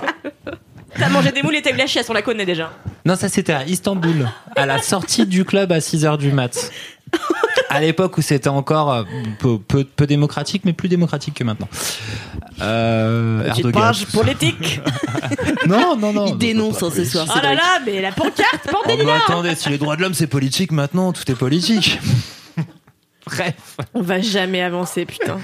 T'as 0.99 1.09
mangé 1.09 1.33
des 1.33 1.43
moules 1.43 1.57
et 1.57 1.63
t'as 1.63 1.73
eu 1.73 1.77
la 1.77 1.87
chiasse, 1.87 2.09
on 2.09 2.13
la 2.15 2.23
connaît 2.23 2.47
déjà. 2.47 2.73
Non, 3.05 3.17
ça 3.17 3.29
c'était 3.29 3.53
à 3.53 3.65
Istanbul, 3.65 4.29
à 4.57 4.67
la 4.67 4.81
sortie 4.83 5.27
du 5.27 5.45
club 5.45 5.73
à 5.73 5.79
6h 5.79 6.19
du 6.19 6.33
mat. 6.33 6.71
À 7.69 7.81
l'époque 7.81 8.17
où 8.19 8.23
c'était 8.23 8.49
encore 8.49 8.93
euh, 8.93 9.03
peu, 9.39 9.59
peu, 9.59 9.85
peu 9.85 10.07
démocratique, 10.07 10.63
mais 10.65 10.73
plus 10.73 10.89
démocratique 10.89 11.35
que 11.35 11.45
maintenant. 11.45 11.69
Euh, 12.61 13.45
Erdogan. 13.47 13.73
page 13.83 14.07
politique. 14.07 14.81
Non, 15.67 15.97
non, 15.97 16.13
non. 16.13 16.27
Il 16.27 16.39
dénonce 16.39 16.83
hein, 16.83 16.91
ce 16.95 17.05
soir. 17.05 17.27
Oh 17.29 17.39
là 17.43 17.55
là, 17.55 17.81
mais 17.85 18.01
la 18.01 18.13
pancarte, 18.13 18.69
Oh, 18.69 18.83
bordel 18.87 19.05
bah, 19.05 19.19
attendez, 19.27 19.55
si 19.57 19.69
les 19.69 19.79
droits 19.79 19.97
de 19.97 20.03
l'homme 20.03 20.15
c'est 20.15 20.29
politique 20.29 20.71
maintenant, 20.71 21.13
tout 21.13 21.29
est 21.31 21.35
politique. 21.35 21.99
Bref. 23.27 23.55
On 23.95 24.03
va 24.03 24.21
jamais 24.21 24.63
avancer, 24.63 25.05
putain. 25.05 25.39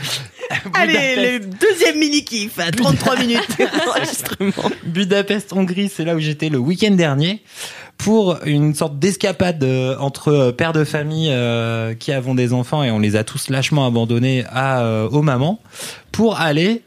Allez, 0.75 1.39
le 1.39 1.39
deuxième 1.41 1.99
mini-kiff 1.99 2.59
à 2.59 2.71
33 2.71 3.17
minutes. 3.17 3.41
D'enregistrement. 3.59 4.71
Budapest, 4.85 5.53
Hongrie, 5.53 5.89
c'est 5.89 6.05
là 6.05 6.15
où 6.15 6.19
j'étais 6.19 6.49
le 6.49 6.59
week-end 6.59 6.93
dernier 6.93 7.43
pour 7.99 8.39
une 8.45 8.75
sorte 8.75 8.99
d'escapade 8.99 9.63
euh, 9.63 9.97
entre 9.99 10.29
euh, 10.29 10.53
pères 10.53 10.73
de 10.73 10.83
famille 10.83 11.29
euh, 11.31 11.95
qui 11.95 12.11
avons 12.11 12.35
des 12.35 12.53
enfants 12.53 12.83
et 12.83 12.91
on 12.91 12.99
les 12.99 13.15
a 13.15 13.23
tous 13.23 13.49
lâchement 13.49 13.87
abandonnés 13.87 14.45
à 14.51 14.83
euh, 14.83 15.09
aux 15.09 15.23
mamans 15.23 15.61
pour 16.11 16.41
aller 16.41 16.83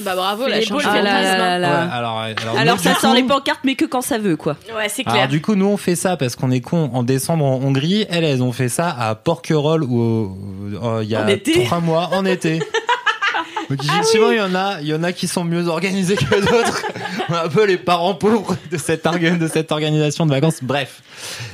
Bah 0.00 0.14
bravo, 0.16 0.46
la 0.46 0.60
beaux 0.60 0.78
Ah 0.84 0.94
là 0.96 1.02
là 1.02 1.38
là 1.38 1.58
là. 1.58 1.68
Ouais, 1.68 1.92
alors, 1.92 2.18
alors, 2.18 2.56
Alors 2.58 2.76
nous, 2.76 2.82
ça 2.82 2.94
sort 2.94 3.10
coup- 3.10 3.16
les 3.16 3.22
pancartes, 3.24 3.60
mais 3.64 3.74
que 3.74 3.84
quand 3.84 4.00
ça 4.00 4.18
veut, 4.18 4.36
quoi. 4.36 4.56
Ouais, 4.76 4.88
c'est 4.88 5.02
Alors 5.06 5.14
clair. 5.14 5.28
du 5.28 5.40
coup, 5.42 5.54
nous 5.54 5.66
on 5.66 5.76
fait 5.76 5.96
ça 5.96 6.16
parce 6.16 6.36
qu'on 6.36 6.50
est 6.50 6.60
con 6.60 6.90
en 6.94 7.02
décembre 7.02 7.44
en 7.44 7.56
Hongrie. 7.56 8.06
Elles, 8.10 8.24
elles 8.24 8.42
ont 8.42 8.52
fait 8.52 8.68
ça 8.68 8.88
à 8.98 9.14
Porquerolles 9.14 9.84
où 9.84 10.36
euh, 10.82 11.00
il 11.02 11.10
y 11.10 11.14
a 11.16 11.24
En 11.24 11.28
été 11.28 11.64
trois 11.64 11.80
mois 11.80 12.08
en 12.12 12.24
été. 12.24 12.58
Donc 13.70 13.82
effectivement, 13.84 14.30
il 14.30 14.36
y 14.36 14.40
en 14.40 14.54
a, 14.54 14.80
il 14.80 14.88
y 14.88 14.94
en 14.94 15.02
a 15.02 15.12
qui 15.12 15.26
sont 15.28 15.44
mieux 15.44 15.66
organisés 15.68 16.16
que 16.16 16.40
d'autres. 16.40 16.82
On 17.28 17.34
est 17.34 17.38
un 17.38 17.48
peu 17.48 17.64
les 17.64 17.78
parents 17.78 18.14
pauvres 18.14 18.56
de 18.70 18.76
cette, 18.76 19.04
de 19.06 19.48
cette 19.48 19.72
organisation 19.72 20.26
de 20.26 20.30
vacances. 20.30 20.58
Bref. 20.62 21.02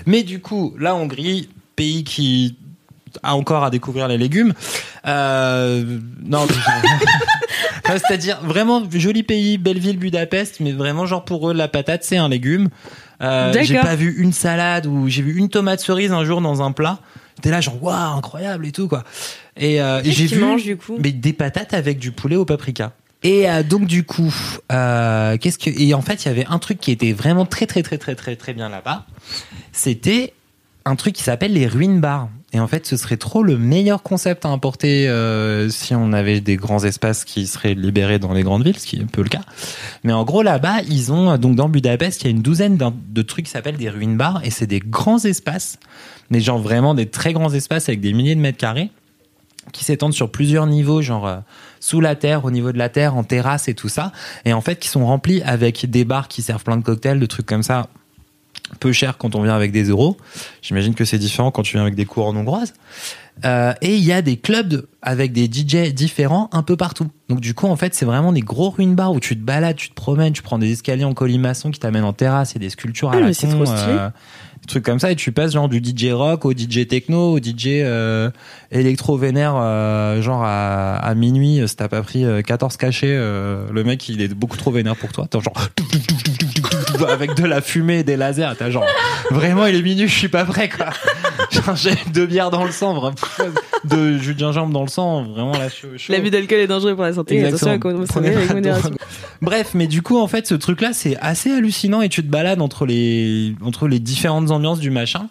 Mais 0.07 0.23
du 0.23 0.41
coup, 0.41 0.75
la 0.81 0.95
Hongrie, 0.97 1.49
pays 1.77 2.03
qui 2.05 2.57
a 3.23 3.37
encore 3.37 3.63
à 3.63 3.71
découvrir 3.71 4.09
les 4.09 4.19
légumes. 4.19 4.53
Euh, 5.07 5.85
non, 6.25 6.47
C'est-à-dire 7.89 8.41
vraiment 8.43 8.83
joli 8.91 9.23
pays, 9.23 9.59
belle 9.59 9.79
ville 9.79 9.99
Budapest, 9.99 10.61
mais 10.61 10.73
vraiment 10.73 11.07
genre 11.07 11.25
pour 11.25 11.51
eux 11.51 11.55
la 11.55 11.69
patate 11.69 12.05
c'est 12.05 12.17
un 12.17 12.29
légume. 12.29 12.69
Euh, 13.21 13.53
j'ai 13.63 13.75
pas 13.75 13.97
vu 13.97 14.15
une 14.19 14.33
salade 14.33 14.87
ou 14.87 15.09
j'ai 15.09 15.23
vu 15.23 15.37
une 15.37 15.49
tomate 15.49 15.81
cerise 15.81 16.13
un 16.13 16.25
jour 16.25 16.41
dans 16.41 16.63
un 16.63 16.73
plat. 16.73 16.99
J'étais 17.37 17.51
là 17.51 17.61
genre 17.61 17.83
waouh 17.83 18.17
incroyable 18.17 18.67
et 18.67 18.73
tout 18.73 18.89
quoi. 18.89 19.05
Et, 19.57 19.81
euh, 19.81 20.01
et 20.05 20.13
j'ai 20.13 20.27
vu 20.27 20.39
mangent, 20.41 20.65
du 20.65 20.77
coup? 20.77 20.97
mais 20.99 21.13
des 21.13 21.33
patates 21.33 21.75
avec 21.75 21.99
du 21.99 22.13
poulet 22.13 22.37
au 22.37 22.45
paprika. 22.45 22.93
Et 23.23 23.51
euh, 23.51 23.63
donc 23.63 23.87
du 23.87 24.05
coup, 24.05 24.33
euh, 24.71 25.37
qu'est-ce 25.39 25.59
que 25.59 25.71
et 25.71 25.95
en 25.95 26.03
fait 26.03 26.25
il 26.25 26.29
y 26.29 26.31
avait 26.31 26.47
un 26.47 26.59
truc 26.59 26.79
qui 26.79 26.93
était 26.93 27.13
vraiment 27.13 27.47
très 27.47 27.67
très 27.67 27.83
très 27.83 27.99
très 27.99 28.15
très 28.15 28.37
très 28.37 28.55
bien 28.55 28.69
là-bas. 28.69 29.07
C'était 29.73 30.35
un 30.85 30.97
truc 30.97 31.15
qui 31.15 31.23
s'appelle 31.23 31.53
les 31.53 31.67
ruines 31.67 32.01
bars. 32.01 32.29
Et 32.55 32.61
en 32.61 32.67
fait, 32.67 32.87
ce 32.87 32.97
serait 32.97 33.19
trop 33.19 33.43
le 33.43 33.59
meilleur 33.59 34.03
concept 34.03 34.47
à 34.47 34.49
importer 34.49 35.07
euh, 35.07 35.69
si 35.69 35.95
on 35.95 36.15
avait 36.15 36.41
des 36.41 36.57
grands 36.57 36.83
espaces 36.83 37.25
qui 37.27 37.47
seraient 37.47 37.75
libérés 37.75 38.19
dans 38.19 38.33
les 38.33 38.43
grandes 38.43 38.65
villes, 38.65 38.79
ce 38.79 38.87
qui 38.87 38.97
est 38.97 39.05
peu 39.05 39.23
le 39.23 39.29
cas. 39.29 39.43
Mais 40.03 40.15
en 40.15 40.25
gros, 40.25 40.43
là-bas, 40.43 40.81
ils 40.89 41.13
ont 41.13 41.37
donc 41.37 41.57
dans 41.57 41.69
Budapest, 41.69 42.23
il 42.23 42.25
y 42.25 42.29
a 42.29 42.31
une 42.31 42.41
douzaine 42.41 42.79
de 42.79 43.23
trucs 43.23 43.45
qui 43.45 43.51
s'appellent 43.51 43.77
des 43.77 43.91
ruines 43.91 44.17
bars, 44.17 44.41
et 44.45 44.51
c'est 44.51 44.67
des 44.67 44.81
grands 44.81 45.23
espaces, 45.25 45.79
mais 46.31 46.41
genre 46.41 46.59
vraiment 46.59 46.95
des 46.95 47.07
très 47.07 47.35
grands 47.35 47.53
espaces 47.53 47.91
avec 47.91 48.01
des 48.01 48.15
milliers 48.15 48.35
de 48.35 48.41
mètres 48.41 48.59
carrés 48.59 48.91
qui 49.73 49.85
s'étendent 49.85 50.15
sur 50.15 50.31
plusieurs 50.31 50.67
niveaux, 50.67 51.03
genre 51.03 51.27
euh, 51.27 51.37
sous 51.81 52.01
la 52.01 52.15
terre, 52.15 52.47
au 52.47 52.51
niveau 52.51 52.73
de 52.73 52.79
la 52.79 52.89
terre, 52.89 53.15
en 53.15 53.25
terrasse 53.25 53.69
et 53.69 53.75
tout 53.75 53.91
ça, 53.91 54.13
et 54.47 54.55
en 54.55 54.63
fait 54.63 54.79
qui 54.79 54.89
sont 54.89 55.05
remplis 55.05 55.43
avec 55.43 55.91
des 55.91 56.07
bars 56.07 56.29
qui 56.29 56.41
servent 56.41 56.65
plein 56.65 56.79
de 56.79 56.83
cocktails, 56.83 57.21
de 57.21 57.27
trucs 57.27 57.45
comme 57.45 57.63
ça, 57.63 57.89
peu 58.81 58.93
cher 58.93 59.19
quand 59.19 59.35
on 59.35 59.43
vient 59.43 59.55
avec 59.55 59.73
des 59.73 59.85
euros. 59.85 60.17
J'imagine 60.63 60.95
que 60.95 61.05
c'est 61.05 61.19
différent 61.19 61.51
quand 61.51 61.63
tu 61.63 61.73
viens 61.75 61.83
avec 61.83 61.95
des 61.95 62.05
couronnes 62.05 62.37
hongroises. 62.37 62.75
Euh, 63.45 63.73
et 63.83 63.95
il 63.95 64.03
y 64.05 64.13
a 64.13 64.21
des 64.21 64.37
clubs 64.37 64.67
de- 64.67 64.89
avec 65.01 65.33
des 65.33 65.45
DJ 65.47 65.93
différents 65.95 66.51
un 66.53 66.63
peu 66.65 66.77
partout. 66.77 67.07
Donc 67.29 67.39
du 67.41 67.55
coup, 67.55 67.67
en 67.69 67.77
fait, 67.77 67.95
c'est 67.95 68.05
vraiment 68.05 68.33
des 68.33 68.41
gros 68.41 68.71
ruines 68.71 68.97
bars 68.97 69.13
où 69.13 69.21
tu 69.21 69.37
te 69.37 69.43
balades, 69.45 69.77
tu 69.77 69.91
te 69.91 69.95
promènes, 69.95 70.33
tu 70.33 70.43
prends 70.43 70.59
des 70.59 70.73
escaliers 70.73 71.05
en 71.05 71.15
colimaçon 71.15 71.71
qui 71.71 71.79
t'amènent 71.79 72.03
en 72.05 72.13
terrasse 72.13 72.57
et 72.57 72.59
des 72.59 72.69
sculptures 72.71 73.11
à 73.11 73.17
Ah, 73.17 73.21
la 73.21 73.33
con, 73.35 73.49
trop 73.49 73.65
stylé. 73.65 73.93
euh, 73.93 74.09
des 74.63 74.67
trucs 74.67 74.85
comme 74.85 74.99
ça, 74.99 75.13
et 75.13 75.17
tu 75.17 75.31
passes 75.31 75.53
genre 75.53 75.69
du 75.69 75.79
DJ 75.79 76.11
rock 76.11 76.45
au 76.47 76.53
DJ 76.53 76.89
techno, 76.89 77.35
au 77.35 77.39
DJ 77.39 77.67
euh, 77.85 78.29
électro 78.73 79.17
vénère, 79.17 79.55
euh, 79.57 80.21
genre 80.21 80.43
à, 80.43 80.97
à 80.97 81.15
minuit, 81.15 81.61
si 81.69 81.77
t'as 81.77 81.87
pas 81.87 82.03
pris 82.03 82.25
euh, 82.25 82.43
14 82.43 82.77
cachets, 82.77 83.07
euh, 83.09 83.69
le 83.73 83.85
mec 83.85 84.09
il 84.09 84.21
est 84.21 84.35
beaucoup 84.35 84.57
trop 84.57 84.73
vénère 84.73 84.97
pour 84.97 85.13
toi. 85.13 85.29
T'as 85.31 85.39
genre 85.39 85.55
avec 87.09 87.35
de 87.35 87.45
la 87.45 87.61
fumée 87.61 88.01
et 88.01 88.03
des 88.05 88.17
lasers, 88.17 88.55
t'as 88.59 88.71
genre 88.71 88.87
vraiment 89.31 89.67
il 89.67 89.77
est 89.77 89.83
minuit, 89.83 90.09
je 90.09 90.15
suis 90.15 90.29
pas 90.29 90.45
prêt 90.45 90.69
quoi. 90.69 90.87
J'ai 91.77 91.95
deux 92.13 92.27
bières 92.27 92.51
dans 92.51 92.65
le 92.65 92.73
sang, 92.73 92.95
vraiment, 92.95 93.15
de 93.85 94.19
jus 94.19 94.35
de 94.35 94.39
gingembre 94.39 94.73
dans 94.73 94.83
le 94.83 94.89
sang, 94.89 95.25
vraiment 95.25 95.53
là 95.53 95.69
chaud. 95.69 95.89
chaud. 95.97 96.13
L'abus 96.13 96.31
d'alcool 96.31 96.59
est 96.59 96.67
dangereux 96.67 96.95
pour 96.95 97.05
la 97.05 97.13
santé. 97.13 97.37
Exactement. 97.37 97.73
Attention 97.73 98.03
à 98.03 98.07
Prenez 98.07 98.35
avec 98.35 98.53
modération. 98.53 98.91
Bref, 99.41 99.71
mais 99.75 99.87
du 99.87 100.03
coup, 100.03 100.19
en 100.19 100.27
fait, 100.27 100.47
ce 100.47 100.55
truc-là, 100.55 100.93
c'est 100.93 101.17
assez 101.21 101.51
hallucinant 101.53 102.03
et 102.03 102.09
tu 102.09 102.23
te 102.23 102.29
balades 102.29 102.61
entre 102.61 102.87
les, 102.87 103.55
entre 103.63 103.89
les 103.89 104.01
différentes 104.01 104.51
ambiances 104.51 104.81
du 104.81 104.91
machin, 104.91 105.29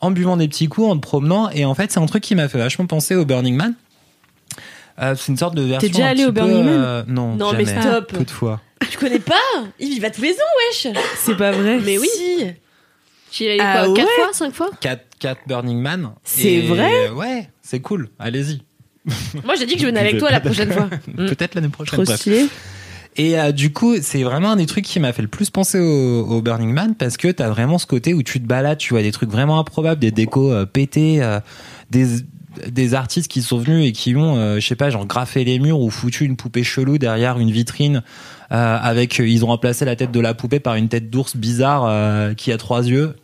en 0.00 0.10
buvant 0.10 0.36
des 0.36 0.48
petits 0.48 0.68
coups, 0.68 0.88
en 0.88 0.96
te 0.96 1.02
promenant. 1.02 1.50
Et 1.50 1.64
en 1.64 1.74
fait, 1.74 1.90
c'est 1.90 2.00
un 2.00 2.06
truc 2.06 2.22
qui 2.22 2.34
m'a 2.34 2.48
fait 2.48 2.58
vachement 2.58 2.86
penser 2.86 3.14
au 3.14 3.24
Burning 3.24 3.56
Man. 3.56 3.74
Euh, 5.00 5.14
c'est 5.16 5.32
une 5.32 5.38
sorte 5.38 5.54
de 5.54 5.62
version. 5.62 5.88
déjà 5.88 6.06
un 6.06 6.08
allé 6.08 6.22
petit 6.22 6.28
au 6.28 6.32
peu, 6.32 6.40
Burning 6.40 6.64
Man 6.64 6.80
euh, 6.80 7.02
Non, 7.06 7.34
Non, 7.34 7.52
mais 7.52 7.64
jamais. 7.64 7.80
stop. 7.82 8.12
Peu 8.12 8.24
de 8.24 8.30
fois. 8.30 8.60
Tu 8.90 8.98
connais 8.98 9.18
pas 9.18 9.34
Il 9.78 9.92
y 9.92 9.98
va 10.00 10.10
tous 10.10 10.22
les 10.22 10.32
ans, 10.32 10.52
wesh 10.70 10.88
C'est 11.16 11.36
pas 11.36 11.50
vrai. 11.52 11.78
Mais 11.84 11.98
oui 11.98 12.08
Tu 13.30 13.44
y 13.44 13.46
es 13.46 13.50
allé 13.52 13.60
Ah 13.62 13.84
quoi 13.84 13.88
ouais 13.90 13.96
4 13.98 14.08
fois 14.10 14.32
5 14.32 14.54
fois 14.54 14.70
4, 14.80 15.02
4 15.18 15.40
Burning 15.46 15.80
Man. 15.80 16.10
C'est 16.24 16.52
Et, 16.52 16.66
vrai 16.66 17.08
Ouais, 17.10 17.48
c'est 17.62 17.80
cool. 17.80 18.10
Allez-y. 18.18 18.62
Moi, 19.44 19.54
j'ai 19.56 19.66
dit 19.66 19.74
que 19.74 19.80
je 19.80 19.86
venais 19.86 20.00
avec 20.00 20.18
toi 20.18 20.30
la 20.30 20.40
prochaine 20.40 20.72
fois. 20.72 20.88
Peut-être 21.16 21.54
l'année 21.54 21.68
prochaine. 21.68 21.94
Trop 21.94 22.04
bref. 22.04 22.20
stylé. 22.20 22.46
Et 23.18 23.38
euh, 23.38 23.50
du 23.52 23.72
coup, 23.72 23.94
c'est 24.02 24.22
vraiment 24.24 24.50
un 24.52 24.56
des 24.56 24.66
trucs 24.66 24.84
qui 24.84 25.00
m'a 25.00 25.12
fait 25.14 25.22
le 25.22 25.28
plus 25.28 25.48
penser 25.48 25.78
au, 25.78 26.26
au 26.28 26.42
Burning 26.42 26.72
Man 26.72 26.94
parce 26.94 27.16
que 27.16 27.28
t'as 27.28 27.48
vraiment 27.48 27.78
ce 27.78 27.86
côté 27.86 28.12
où 28.12 28.22
tu 28.22 28.42
te 28.42 28.46
balades, 28.46 28.76
tu 28.78 28.92
vois 28.92 29.02
des 29.02 29.12
trucs 29.12 29.30
vraiment 29.30 29.58
improbables, 29.58 30.00
des 30.00 30.10
décos 30.10 30.52
euh, 30.52 30.66
pétés, 30.66 31.22
euh, 31.22 31.40
des 31.90 32.06
des 32.68 32.94
artistes 32.94 33.30
qui 33.30 33.42
sont 33.42 33.58
venus 33.58 33.86
et 33.86 33.92
qui 33.92 34.16
ont, 34.16 34.36
euh, 34.36 34.58
je 34.60 34.66
sais 34.66 34.76
pas, 34.76 34.88
genre 34.88 35.06
graffé 35.06 35.44
les 35.44 35.58
murs 35.58 35.78
ou 35.78 35.90
foutu 35.90 36.24
une 36.24 36.36
poupée 36.36 36.64
chelou 36.64 36.96
derrière 36.96 37.38
une 37.38 37.50
vitrine 37.50 38.02
euh, 38.52 38.78
avec, 38.80 39.18
ils 39.18 39.44
ont 39.44 39.48
remplacé 39.48 39.84
la 39.84 39.96
tête 39.96 40.12
de 40.12 40.20
la 40.20 40.34
poupée 40.34 40.60
par 40.60 40.74
une 40.76 40.88
tête 40.88 41.10
d'ours 41.10 41.36
bizarre 41.36 41.84
euh, 41.86 42.34
qui 42.34 42.52
a 42.52 42.56
trois 42.58 42.86
yeux. 42.86 43.16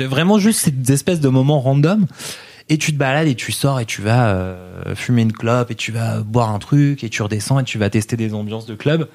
Vraiment 0.00 0.38
juste 0.38 0.60
ces 0.60 0.92
espèces 0.92 1.20
de 1.20 1.28
moments 1.28 1.60
random. 1.60 2.06
Et 2.70 2.76
tu 2.76 2.92
te 2.92 2.98
balades 2.98 3.28
et 3.28 3.34
tu 3.34 3.50
sors 3.50 3.80
et 3.80 3.86
tu 3.86 4.02
vas 4.02 4.28
euh, 4.28 4.94
fumer 4.94 5.22
une 5.22 5.32
clope 5.32 5.70
et 5.70 5.74
tu 5.74 5.90
vas 5.90 6.18
boire 6.20 6.50
un 6.50 6.58
truc 6.58 7.02
et 7.02 7.08
tu 7.08 7.22
redescends 7.22 7.58
et 7.60 7.64
tu 7.64 7.78
vas 7.78 7.88
tester 7.88 8.14
des 8.16 8.34
ambiances 8.34 8.66
de 8.66 8.74
club. 8.74 9.08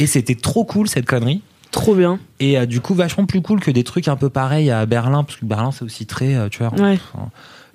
Et 0.00 0.08
c'était 0.08 0.34
trop 0.34 0.64
cool 0.64 0.88
cette 0.88 1.06
connerie. 1.06 1.42
Trop 1.70 1.94
bien. 1.94 2.18
Et 2.40 2.58
euh, 2.58 2.66
du 2.66 2.80
coup, 2.80 2.94
vachement 2.94 3.24
plus 3.24 3.40
cool 3.40 3.60
que 3.60 3.70
des 3.70 3.84
trucs 3.84 4.08
un 4.08 4.16
peu 4.16 4.30
pareils 4.30 4.70
à 4.72 4.84
Berlin, 4.86 5.22
parce 5.22 5.38
que 5.38 5.44
Berlin 5.44 5.70
c'est 5.70 5.84
aussi 5.84 6.06
très, 6.06 6.34
euh, 6.34 6.48
tu 6.48 6.58
vois, 6.64 6.72
Ouais. 6.80 6.98
enfin, 7.14 7.28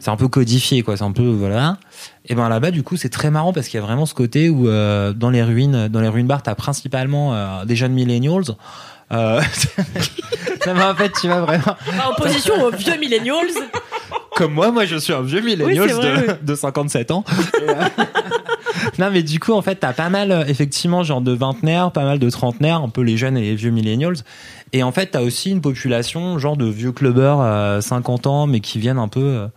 c'est 0.04 0.12
un 0.12 0.18
peu 0.18 0.28
codifié, 0.28 0.84
quoi. 0.84 0.98
C'est 0.98 1.06
un 1.06 1.14
peu 1.14 1.24
voilà. 1.24 1.78
Et 2.26 2.36
ben 2.36 2.50
là-bas, 2.50 2.72
du 2.72 2.84
coup, 2.84 2.98
c'est 2.98 3.08
très 3.08 3.32
marrant 3.32 3.54
parce 3.54 3.70
qu'il 3.70 3.80
y 3.80 3.84
a 3.84 3.86
vraiment 3.86 4.06
ce 4.06 4.14
côté 4.14 4.50
où 4.50 4.68
euh, 4.68 5.14
dans 5.14 5.30
les 5.30 5.42
ruines, 5.42 5.88
dans 5.88 6.02
les 6.02 6.10
ruines 6.10 6.28
bars, 6.28 6.44
t'as 6.44 6.56
principalement 6.56 7.34
euh, 7.34 7.64
des 7.64 7.78
jeunes 7.78 7.94
millennials. 7.94 8.44
Euh, 9.14 9.42
ça 10.66 10.74
m'a 10.74 10.92
en 10.92 10.96
fait, 10.96 11.10
tu 11.22 11.28
vois 11.28 11.40
vraiment 11.40 11.78
En 12.06 12.12
opposition 12.12 12.54
aux 12.66 12.72
vieux 12.72 12.98
millennials. 13.00 13.48
comme 14.36 14.54
moi, 14.54 14.72
moi 14.72 14.84
je 14.84 14.98
suis 14.98 15.14
un 15.14 15.22
vieux 15.22 15.40
millennial 15.40 15.86
Oui, 15.86 15.88
c'est 15.88 15.94
vrai, 15.94 16.38
de, 16.42 16.46
de 16.46 16.56
57 16.56 17.12
ans. 17.12 17.24
Non 19.00 19.10
mais 19.12 19.24
du 19.24 19.40
coup 19.40 19.54
en 19.54 19.62
fait 19.62 19.76
t'as 19.76 19.94
pas 19.94 20.10
mal 20.10 20.46
effectivement 20.50 21.04
genre 21.04 21.22
de 21.22 21.32
vingtenaires, 21.32 21.92
pas 21.92 22.04
mal 22.04 22.20
de 22.20 22.30
trentenaires, 22.30 22.82
un 22.82 22.90
peu 22.90 23.02
les 23.02 23.18
jeunes 23.18 23.38
et 23.38 23.42
les 23.42 23.56
vieux 23.56 23.72
millennials. 23.72 24.18
Et 24.74 24.84
en 24.84 24.92
fait 24.92 25.12
t'as 25.12 25.22
aussi 25.22 25.52
une 25.52 25.62
population 25.62 26.38
genre 26.38 26.58
de 26.58 26.66
vieux 26.66 26.92
clubbers 26.92 27.40
euh, 27.40 27.82
50 27.82 28.28
ans 28.28 28.48
mais 28.48 28.60
qui 28.60 28.80
viennent 28.80 28.98
un 28.98 29.08
peu. 29.08 29.48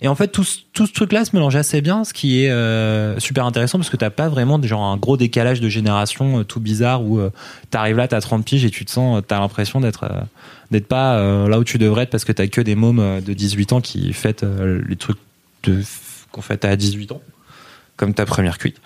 Euh, 0.00 0.04
Et 0.04 0.08
en 0.08 0.14
fait, 0.14 0.28
tout, 0.28 0.44
ce- 0.44 0.58
tout 0.72 0.86
ce 0.86 0.92
truc-là 0.92 1.24
se 1.24 1.34
mélange 1.34 1.56
assez 1.56 1.80
bien, 1.80 2.04
ce 2.04 2.12
qui 2.12 2.44
est 2.44 2.50
euh, 2.50 3.18
super 3.18 3.44
intéressant 3.46 3.78
parce 3.78 3.90
que 3.90 3.96
t'as 3.96 4.10
pas 4.10 4.28
vraiment 4.28 4.60
genre 4.62 4.82
un 4.84 4.96
gros 4.96 5.16
décalage 5.16 5.60
de 5.60 5.68
génération 5.68 6.40
euh, 6.40 6.44
tout 6.44 6.60
bizarre 6.60 7.02
où 7.02 7.18
euh, 7.18 7.30
t'arrives 7.70 7.96
là, 7.96 8.08
t'as 8.08 8.20
30 8.20 8.44
piges 8.44 8.64
et 8.64 8.70
tu 8.70 8.84
te 8.84 8.90
sens, 8.90 9.22
t'as 9.26 9.40
l'impression 9.40 9.80
d'être 9.80 10.04
euh, 10.04 10.20
d'être 10.70 10.86
pas 10.86 11.16
euh, 11.16 11.48
là 11.48 11.58
où 11.58 11.64
tu 11.64 11.78
devrais 11.78 12.02
être 12.04 12.10
parce 12.10 12.24
que 12.24 12.32
t'as 12.32 12.46
que 12.46 12.60
des 12.60 12.74
mômes 12.74 13.00
euh, 13.00 13.20
de 13.20 13.32
18 13.32 13.72
ans 13.72 13.80
qui 13.80 14.12
fêtent 14.12 14.42
euh, 14.44 14.82
les 14.88 14.96
trucs 14.96 15.18
de, 15.64 15.82
qu'on 16.30 16.42
fête 16.42 16.64
à 16.64 16.76
18 16.76 17.12
ans, 17.12 17.22
comme 17.96 18.14
ta 18.14 18.26
première 18.26 18.58
cuite. 18.58 18.76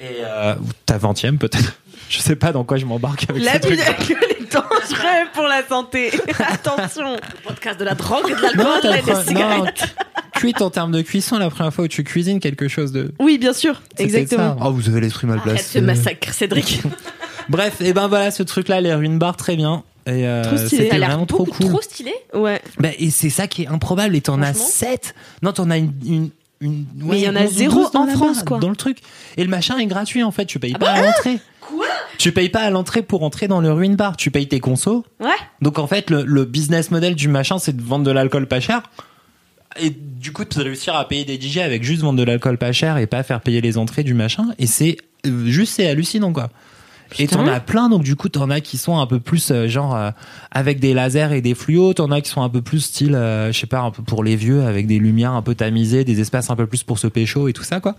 Et 0.00 0.04
euh, 0.24 0.54
ou 0.56 0.68
ta 0.84 0.98
20e 0.98 1.38
peut-être. 1.38 1.78
Je 2.08 2.18
sais 2.20 2.36
pas 2.36 2.52
dans 2.52 2.64
quoi 2.64 2.78
je 2.78 2.86
m'embarque 2.86 3.26
avec 3.28 3.42
La 3.44 3.52
ces 3.54 3.60
trucs. 3.60 3.78
Dangereux 4.52 5.28
pour 5.34 5.44
la 5.44 5.66
santé. 5.66 6.10
Attention. 6.48 7.16
Podcast 7.46 7.78
de 7.80 7.84
la 7.84 7.94
drogue 7.94 8.30
et 8.30 8.34
de 8.34 8.40
l'alcool 8.42 8.96
et 8.96 9.02
des 9.02 9.24
cigarettes. 9.26 9.80
non, 9.80 10.04
cuite 10.34 10.62
en 10.62 10.70
termes 10.70 10.92
de 10.92 11.02
cuisson, 11.02 11.38
la 11.38 11.50
première 11.50 11.72
fois 11.72 11.84
où 11.84 11.88
tu 11.88 12.04
cuisines 12.04 12.40
quelque 12.40 12.68
chose 12.68 12.92
de. 12.92 13.12
Oui, 13.18 13.38
bien 13.38 13.52
sûr. 13.52 13.82
Exactement. 13.98 14.58
ça. 14.58 14.64
Oh, 14.66 14.70
vous 14.72 14.88
avez 14.88 15.00
l'esprit 15.00 15.26
mal 15.26 15.38
Arrête 15.38 15.52
placé. 15.54 15.78
ce 15.78 15.84
massacre, 15.84 16.32
Cédric. 16.32 16.82
Bref, 17.48 17.80
et 17.80 17.92
ben 17.92 18.08
voilà, 18.08 18.30
ce 18.30 18.42
truc-là, 18.42 18.80
les 18.80 18.92
ruines 18.94 19.18
bar, 19.18 19.36
très 19.36 19.56
bien. 19.56 19.82
Et 20.06 20.26
euh, 20.26 20.42
Trop 20.44 20.56
stylé. 20.56 20.88
Ça 20.90 20.96
vraiment 20.98 21.26
trop 21.26 21.44
cool. 21.44 21.68
trop 21.70 21.82
stylé. 21.82 22.12
Ouais. 22.34 22.60
Bah, 22.78 22.88
et 22.98 23.10
c'est 23.10 23.30
ça 23.30 23.46
qui 23.46 23.62
est 23.64 23.66
improbable. 23.68 24.16
Et 24.16 24.20
t'en 24.20 24.40
as 24.42 24.54
Franchement. 24.54 24.68
7. 24.70 25.14
Non, 25.42 25.52
t'en 25.52 25.70
as 25.70 25.78
une. 25.78 25.92
une 26.06 26.30
une- 26.60 26.86
Mais 26.96 27.20
il 27.20 27.24
y 27.24 27.28
en 27.28 27.36
a 27.36 27.42
11 27.42 27.52
ou 27.52 27.54
zéro 27.54 27.80
12 27.82 27.90
dans 27.92 28.00
en 28.02 28.06
France, 28.08 28.42
quoi. 28.42 28.58
Dans 28.58 28.68
le 28.70 28.74
truc. 28.74 28.98
Et 29.36 29.44
le 29.44 29.48
machin 29.50 29.78
est 29.78 29.86
gratuit, 29.86 30.24
en 30.24 30.32
fait. 30.32 30.44
Tu 30.44 30.58
payes 30.58 30.72
pas 30.72 30.90
à 30.90 31.02
l'entrée. 31.02 31.38
Tu 32.18 32.32
payes 32.32 32.48
pas 32.48 32.60
à 32.60 32.70
l'entrée 32.70 33.02
pour 33.02 33.22
entrer 33.22 33.48
dans 33.48 33.60
le 33.60 33.72
ruine 33.72 33.96
bar. 33.96 34.16
Tu 34.16 34.30
payes 34.30 34.48
tes 34.48 34.60
consos. 34.60 35.04
Ouais. 35.20 35.30
Donc, 35.62 35.78
en 35.78 35.86
fait, 35.86 36.10
le, 36.10 36.24
le 36.24 36.44
business 36.44 36.90
model 36.90 37.14
du 37.14 37.28
machin, 37.28 37.58
c'est 37.58 37.76
de 37.76 37.82
vendre 37.82 38.04
de 38.04 38.10
l'alcool 38.10 38.46
pas 38.46 38.60
cher. 38.60 38.82
Et 39.80 39.90
du 39.90 40.32
coup, 40.32 40.44
de 40.44 40.60
réussir 40.60 40.96
à 40.96 41.06
payer 41.06 41.24
des 41.24 41.40
DJ 41.40 41.58
avec 41.58 41.84
juste 41.84 42.02
vendre 42.02 42.18
de 42.18 42.24
l'alcool 42.24 42.58
pas 42.58 42.72
cher 42.72 42.98
et 42.98 43.06
pas 43.06 43.22
faire 43.22 43.40
payer 43.40 43.60
les 43.60 43.78
entrées 43.78 44.02
du 44.02 44.14
machin. 44.14 44.48
Et 44.58 44.66
c'est 44.66 44.96
euh, 45.26 45.46
juste, 45.46 45.74
c'est 45.76 45.88
hallucinant, 45.88 46.32
quoi. 46.32 46.50
Et 47.18 47.26
t'en 47.26 47.46
as 47.46 47.60
plein, 47.60 47.88
donc 47.88 48.02
du 48.02 48.16
coup, 48.16 48.28
t'en 48.28 48.50
as 48.50 48.60
qui 48.60 48.76
sont 48.76 48.98
un 48.98 49.06
peu 49.06 49.18
plus 49.18 49.50
euh, 49.50 49.66
genre 49.66 49.96
euh, 49.96 50.10
avec 50.50 50.78
des 50.78 50.92
lasers 50.92 51.32
et 51.32 51.40
des 51.40 51.54
fluos, 51.54 51.94
t'en 51.94 52.10
as 52.10 52.20
qui 52.20 52.28
sont 52.28 52.42
un 52.42 52.50
peu 52.50 52.60
plus 52.60 52.80
style, 52.80 53.14
euh, 53.14 53.50
je 53.50 53.58
sais 53.58 53.66
pas, 53.66 53.80
un 53.80 53.90
peu 53.90 54.02
pour 54.02 54.22
les 54.22 54.36
vieux, 54.36 54.64
avec 54.64 54.86
des 54.86 54.98
lumières 54.98 55.32
un 55.32 55.40
peu 55.40 55.54
tamisées, 55.54 56.04
des 56.04 56.20
espaces 56.20 56.50
un 56.50 56.56
peu 56.56 56.66
plus 56.66 56.82
pour 56.82 56.98
se 56.98 57.06
pécho 57.06 57.48
et 57.48 57.54
tout 57.54 57.62
ça, 57.62 57.80
quoi. 57.80 57.94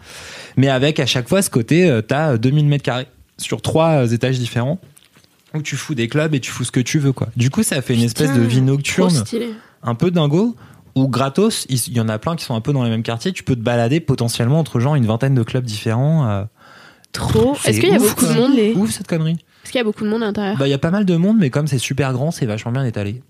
Mais 0.57 0.69
avec 0.69 0.99
à 0.99 1.07
chaque 1.07 1.27
fois 1.27 1.41
ce 1.41 1.49
côté, 1.49 1.89
euh, 1.89 2.01
t'as 2.01 2.37
2000 2.37 2.67
mètres 2.67 2.83
carrés 2.83 3.07
sur 3.39 3.61
trois 3.61 4.11
étages 4.11 4.37
différents 4.39 4.79
où 5.55 5.61
tu 5.63 5.75
fous 5.75 5.95
des 5.95 6.07
clubs 6.07 6.35
et 6.35 6.39
tu 6.39 6.51
fous 6.51 6.63
ce 6.63 6.71
que 6.71 6.79
tu 6.79 6.99
veux, 6.99 7.11
quoi. 7.11 7.29
Du 7.35 7.49
coup, 7.49 7.63
ça 7.63 7.81
fait 7.81 7.95
une 7.95 8.03
espèce 8.03 8.33
de 8.35 8.41
vie 8.41 8.61
nocturne 8.61 9.23
un 9.81 9.95
peu 9.95 10.11
dingo 10.11 10.55
ou 10.95 11.07
gratos, 11.07 11.65
il 11.69 11.93
y 11.93 11.99
en 12.01 12.09
a 12.09 12.19
plein 12.19 12.35
qui 12.35 12.43
sont 12.45 12.53
un 12.55 12.61
peu 12.61 12.73
dans 12.73 12.83
les 12.83 12.89
mêmes 12.89 13.03
quartiers, 13.03 13.31
tu 13.31 13.43
peux 13.43 13.55
te 13.55 13.61
balader 13.61 13.99
potentiellement 13.99 14.59
entre 14.59 14.79
genre 14.79 14.95
une 14.95 15.05
vingtaine 15.05 15.33
de 15.33 15.43
clubs 15.43 15.63
différents. 15.63 16.27
euh, 16.29 16.43
Trop. 17.13 17.55
Est-ce 17.65 17.79
qu'il 17.79 17.89
y 17.89 17.95
a 17.95 17.99
beaucoup 17.99 18.25
de 18.25 18.33
monde 18.33 18.51
Ouf 18.75 18.91
cette 18.91 19.07
connerie. 19.07 19.37
Est-ce 19.63 19.71
qu'il 19.71 19.79
y 19.79 19.81
a 19.81 19.83
beaucoup 19.83 20.03
de 20.03 20.09
monde 20.09 20.21
à 20.23 20.27
l'intérieur? 20.27 20.57
Bah 20.57 20.67
il 20.67 20.71
y 20.71 20.73
a 20.73 20.77
pas 20.77 20.91
mal 20.91 21.05
de 21.05 21.15
monde 21.15 21.37
mais 21.39 21.49
comme 21.49 21.65
c'est 21.67 21.79
super 21.79 22.13
grand, 22.13 22.29
c'est 22.31 22.45
vachement 22.45 22.71
bien 22.71 22.83
étalé. 22.85 23.23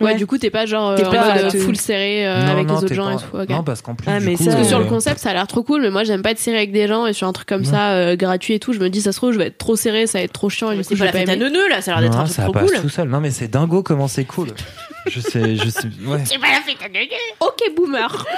Ouais, 0.00 0.12
Ouais. 0.12 0.14
du 0.16 0.26
coup, 0.26 0.36
t'es 0.38 0.50
pas 0.50 0.64
genre 0.66 0.90
euh, 0.90 0.96
T'es 0.96 1.04
en 1.04 1.10
pas, 1.12 1.34
mode 1.42 1.54
euh, 1.54 1.58
full 1.60 1.76
serré 1.76 2.26
euh, 2.26 2.42
Non, 2.44 2.50
avec 2.52 2.66
non, 2.66 2.78
les 2.78 2.84
autres 2.84 2.94
gens 2.94 3.04
pas- 3.04 3.12
et 3.42 3.46
tout. 3.46 3.52
Non, 3.52 3.62
parce 3.62 3.82
qu'en 3.82 3.94
plus 3.94 4.08
Ah, 4.10 4.18
du 4.18 4.24
mais 4.26 4.34
coup, 4.36 4.44
Parce 4.44 4.56
que 4.56 4.64
sur 4.64 4.78
le 4.80 4.86
concept, 4.86 5.20
ça 5.20 5.30
a 5.30 5.32
l'air 5.34 5.46
trop 5.46 5.62
cool, 5.62 5.82
mais 5.82 5.90
moi 5.90 6.02
j'aime 6.02 6.22
pas 6.22 6.30
être 6.32 6.38
serré 6.40 6.56
avec 6.56 6.72
des 6.72 6.88
gens 6.88 7.06
et 7.06 7.12
sur 7.12 7.28
un 7.28 7.32
truc 7.32 7.46
comme 7.46 7.64
ça, 7.64 7.90
euh, 7.92 8.16
gratuit 8.16 8.54
et 8.54 8.58
tout, 8.58 8.72
je 8.72 8.80
me 8.80 8.88
dis 8.90 9.00
ça 9.02 9.12
se 9.12 9.18
trouve, 9.18 9.32
je 9.32 9.38
vais 9.38 9.46
être 9.48 9.58
trop 9.58 9.76
serré, 9.76 10.06
ça 10.08 10.18
va 10.18 10.24
être 10.24 10.32
trop 10.32 10.48
chiant 10.48 10.70
et 10.72 10.76
du 10.76 10.82
coup, 10.82 10.88
C'est 10.88 10.96
je 10.96 11.04
pas 11.04 11.12
vais 11.12 11.18
la 11.20 11.24
pas 11.26 11.32
fête 11.32 11.40
à 11.42 11.44
neuneux 11.44 11.68
là, 11.68 11.82
ça 11.82 11.92
a 11.94 12.00
l'air 12.00 12.10
d'être 12.10 12.16
non, 12.16 12.22
un 12.22 12.24
truc 12.24 12.36
ça 12.36 12.42
trop 12.44 12.52
passe 12.52 12.72
cool. 12.72 12.80
tout 12.80 12.88
seul. 12.88 13.08
Non 13.08 13.20
mais 13.20 13.30
c'est 13.30 13.48
dingo 13.48 13.82
comment 13.84 14.08
c'est 14.08 14.24
cool. 14.24 14.48
je 15.06 15.20
sais, 15.20 15.56
je 15.56 15.68
sais. 15.68 15.88
Ouais. 16.06 16.22
Ok, 17.40 17.60
boomer. 17.76 18.24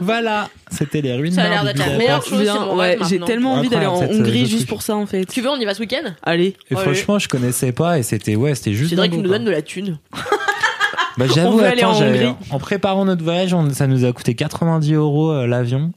Voilà, 0.00 0.48
c'était 0.72 1.00
les 1.00 1.14
ruines. 1.14 1.32
Ça 1.32 1.44
a 1.44 1.48
l'air 1.48 1.64
d'être 1.64 1.78
la 1.78 1.96
meilleure 1.96 2.24
chose, 2.24 2.48
ouais, 2.76 2.98
j'ai 3.08 3.20
tellement 3.20 3.54
envie 3.54 3.68
d'aller 3.68 3.86
en 3.86 4.00
cette, 4.00 4.12
Hongrie 4.12 4.42
euh, 4.42 4.46
juste 4.46 4.66
pour 4.68 4.82
ça 4.82 4.96
en 4.96 5.06
fait. 5.06 5.24
Tu 5.26 5.40
veux, 5.40 5.48
on 5.50 5.56
y 5.56 5.64
va 5.64 5.74
ce 5.74 5.80
week-end? 5.80 6.10
Allez. 6.22 6.56
Et 6.70 6.76
franchement, 6.76 7.18
je 7.18 7.28
connaissais 7.28 7.72
pas 7.72 7.98
et 7.98 8.02
c'était 8.02 8.36
ouais, 8.36 8.54
c'était 8.54 8.72
juste. 8.72 8.90
Cédric 8.90 9.10
dingo, 9.12 9.22
nous 9.22 9.28
quoi. 9.28 9.38
donne 9.38 9.46
de 9.46 9.50
la 9.52 9.62
thune. 9.62 9.98
Bah, 11.18 11.26
On 11.28 11.34
j'avoue, 11.34 11.60
attends, 11.60 11.92
en 11.92 12.36
en 12.50 12.58
préparant 12.58 13.04
notre 13.04 13.22
voyage, 13.22 13.52
on- 13.52 13.68
ça 13.68 13.86
nous 13.86 14.06
a 14.06 14.12
coûté 14.14 14.34
90 14.34 14.94
euros 14.94 15.30
euh, 15.30 15.46
l'avion. 15.46 15.92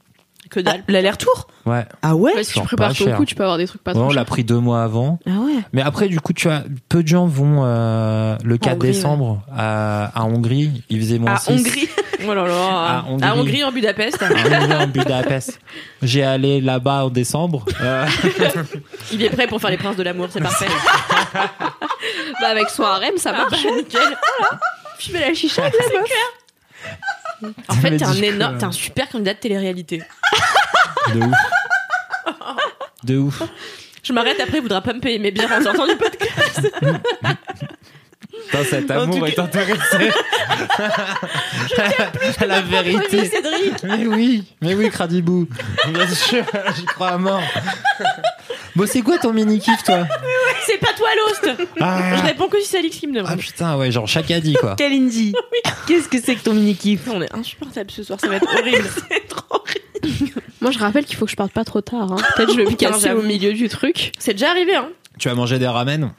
Que 0.50 0.60
dalle. 0.60 0.84
L'aller-retour? 0.88 1.48
Ouais. 1.64 1.84
Ah 2.02 2.14
ouais? 2.14 2.34
Ouais, 2.34 2.44
si 2.44 2.52
tu 2.52 2.60
prépares 2.60 2.94
ton 2.94 3.10
coup, 3.12 3.24
tu 3.24 3.34
peux 3.34 3.42
avoir 3.42 3.58
des 3.58 3.66
trucs 3.66 3.82
pas 3.82 3.92
Ouais, 3.92 3.98
trop 3.98 4.10
on 4.10 4.12
l'a 4.12 4.24
pris 4.24 4.44
deux 4.44 4.58
mois 4.60 4.82
avant. 4.84 5.18
Ah 5.26 5.40
ouais. 5.40 5.54
Mais 5.72 5.82
après, 5.82 6.08
du 6.08 6.20
coup, 6.20 6.32
tu 6.32 6.46
vois, 6.48 6.62
peu 6.88 7.02
de 7.02 7.08
gens 7.08 7.26
vont 7.26 7.62
euh, 7.64 8.36
le 8.44 8.56
4 8.56 8.74
Hongrie, 8.76 8.88
décembre 8.88 9.42
à, 9.52 10.12
à 10.14 10.24
Hongrie. 10.24 10.84
Il 10.88 11.00
faisait 11.00 11.18
moins 11.18 11.32
À 11.34 11.38
6. 11.38 11.50
Hongrie. 11.52 11.88
Oh 12.24 12.34
là 12.34 12.46
là. 12.46 12.54
À 12.54 13.04
Hongrie. 13.08 13.24
À 13.28 13.36
Hongrie, 13.36 13.64
en 13.64 13.72
Budapest. 13.72 14.22
À 14.22 14.26
Hongrie, 14.30 14.74
en 14.74 14.86
Budapest. 14.86 15.60
J'ai 16.02 16.22
allé 16.22 16.60
là-bas 16.60 17.04
en 17.04 17.10
décembre. 17.10 17.64
Euh, 17.80 18.06
Il 19.12 19.22
est 19.22 19.30
prêt 19.30 19.46
pour 19.46 19.60
faire 19.60 19.70
les 19.70 19.76
princes 19.76 19.96
de 19.96 20.02
l'amour, 20.02 20.28
c'est 20.30 20.40
parfait. 20.40 20.66
Bah, 22.40 22.48
avec 22.48 22.68
son 22.70 22.82
harem, 22.84 23.16
ça 23.18 23.32
marche. 23.32 23.64
nickel. 23.64 24.16
Je 25.00 25.10
fais 25.10 25.20
la 25.20 25.34
chicha 25.34 25.62
avec 25.64 25.74
la 25.92 26.00
meuf. 26.00 26.10
En 27.68 27.74
Ça 27.74 27.80
fait, 27.80 27.96
t'es 27.96 28.04
un 28.04 28.12
énorme, 28.14 28.56
t'es 28.58 28.64
un 28.64 28.72
super 28.72 29.08
candidat 29.08 29.34
de 29.34 29.38
télé-réalité. 29.38 30.02
de 31.14 31.20
ouf. 31.20 31.36
De 33.04 33.18
ouf. 33.18 33.42
Je 34.02 34.12
m'arrête 34.12 34.38
après, 34.40 34.58
il 34.58 34.62
voudra 34.62 34.80
pas 34.80 34.92
me 34.94 35.00
payer 35.00 35.18
mes 35.18 35.32
bières 35.32 35.50
en 35.52 35.62
sortant 35.62 35.86
du 35.86 35.96
podcast. 35.96 36.60
Putain, 38.50 38.64
cet 38.64 38.90
amour 38.90 39.26
est 39.26 39.38
intéressé. 39.38 40.10
La 42.46 42.60
vérité. 42.62 43.24
Cédric. 43.28 43.82
Mais 43.84 44.06
oui, 44.06 44.44
mais 44.60 44.74
oui, 44.74 44.90
Cradibou. 44.90 45.46
Bien 45.88 46.08
sûr, 46.08 46.44
j'y 46.76 46.84
crois 46.84 47.08
à 47.10 47.18
mort. 47.18 47.42
Bon, 48.74 48.86
c'est 48.86 49.02
quoi 49.02 49.18
ton 49.18 49.32
mini-kiff, 49.32 49.82
toi? 49.84 50.06
C'est 50.66 50.78
pas 50.78 50.92
toi 50.96 51.08
l'host. 51.16 51.50
ah. 51.80 52.16
Je 52.16 52.22
réponds 52.22 52.48
que 52.48 52.60
si 52.60 52.66
c'est 52.68 52.78
Alix 52.78 52.96
qui 52.98 53.06
me 53.06 53.18
Ah 53.20 53.22
demande. 53.22 53.38
putain, 53.38 53.76
ouais, 53.76 53.90
genre 53.90 54.06
Chakadi, 54.06 54.54
quoi. 54.54 54.74
Kalindi. 54.78 55.34
Qu'est-ce 55.86 56.08
que 56.08 56.20
c'est 56.20 56.34
que 56.36 56.42
ton 56.44 56.52
mini-kiff 56.54 57.00
On 57.12 57.22
est 57.22 57.34
insupportable 57.34 57.90
ce 57.90 58.02
soir, 58.02 58.18
ça 58.20 58.28
va 58.28 58.36
être 58.36 58.46
horrible. 58.52 58.84
c'est 59.10 59.26
trop 59.28 59.44
horrible. 59.50 60.42
Moi, 60.60 60.70
je 60.70 60.78
rappelle 60.78 61.04
qu'il 61.04 61.16
faut 61.16 61.24
que 61.24 61.30
je 61.30 61.36
parte 61.36 61.52
pas 61.52 61.64
trop 61.64 61.80
tard. 61.80 62.12
hein. 62.12 62.16
Peut-être 62.36 62.52
je 62.52 62.56
vais 62.58 62.64
me 62.64 62.74
casser 62.76 63.10
au 63.12 63.22
milieu 63.22 63.52
du 63.54 63.68
truc. 63.68 64.12
C'est 64.18 64.34
déjà 64.34 64.50
arrivé, 64.50 64.74
hein. 64.76 64.88
Tu 65.18 65.28
as 65.30 65.34
mangé 65.34 65.58
des 65.58 65.66
ramen? 65.68 66.10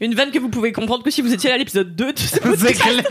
Une 0.00 0.14
vanne 0.14 0.30
que 0.30 0.38
vous 0.38 0.48
pouvez 0.48 0.70
comprendre 0.72 1.02
que 1.02 1.10
si 1.10 1.22
vous 1.22 1.32
étiez 1.32 1.48
là 1.50 1.56
à 1.56 1.58
l'épisode 1.58 1.94
2 1.96 2.12
de 2.12 2.18
ce 2.18 2.26
C'est 2.58 2.72
clair. 2.74 3.02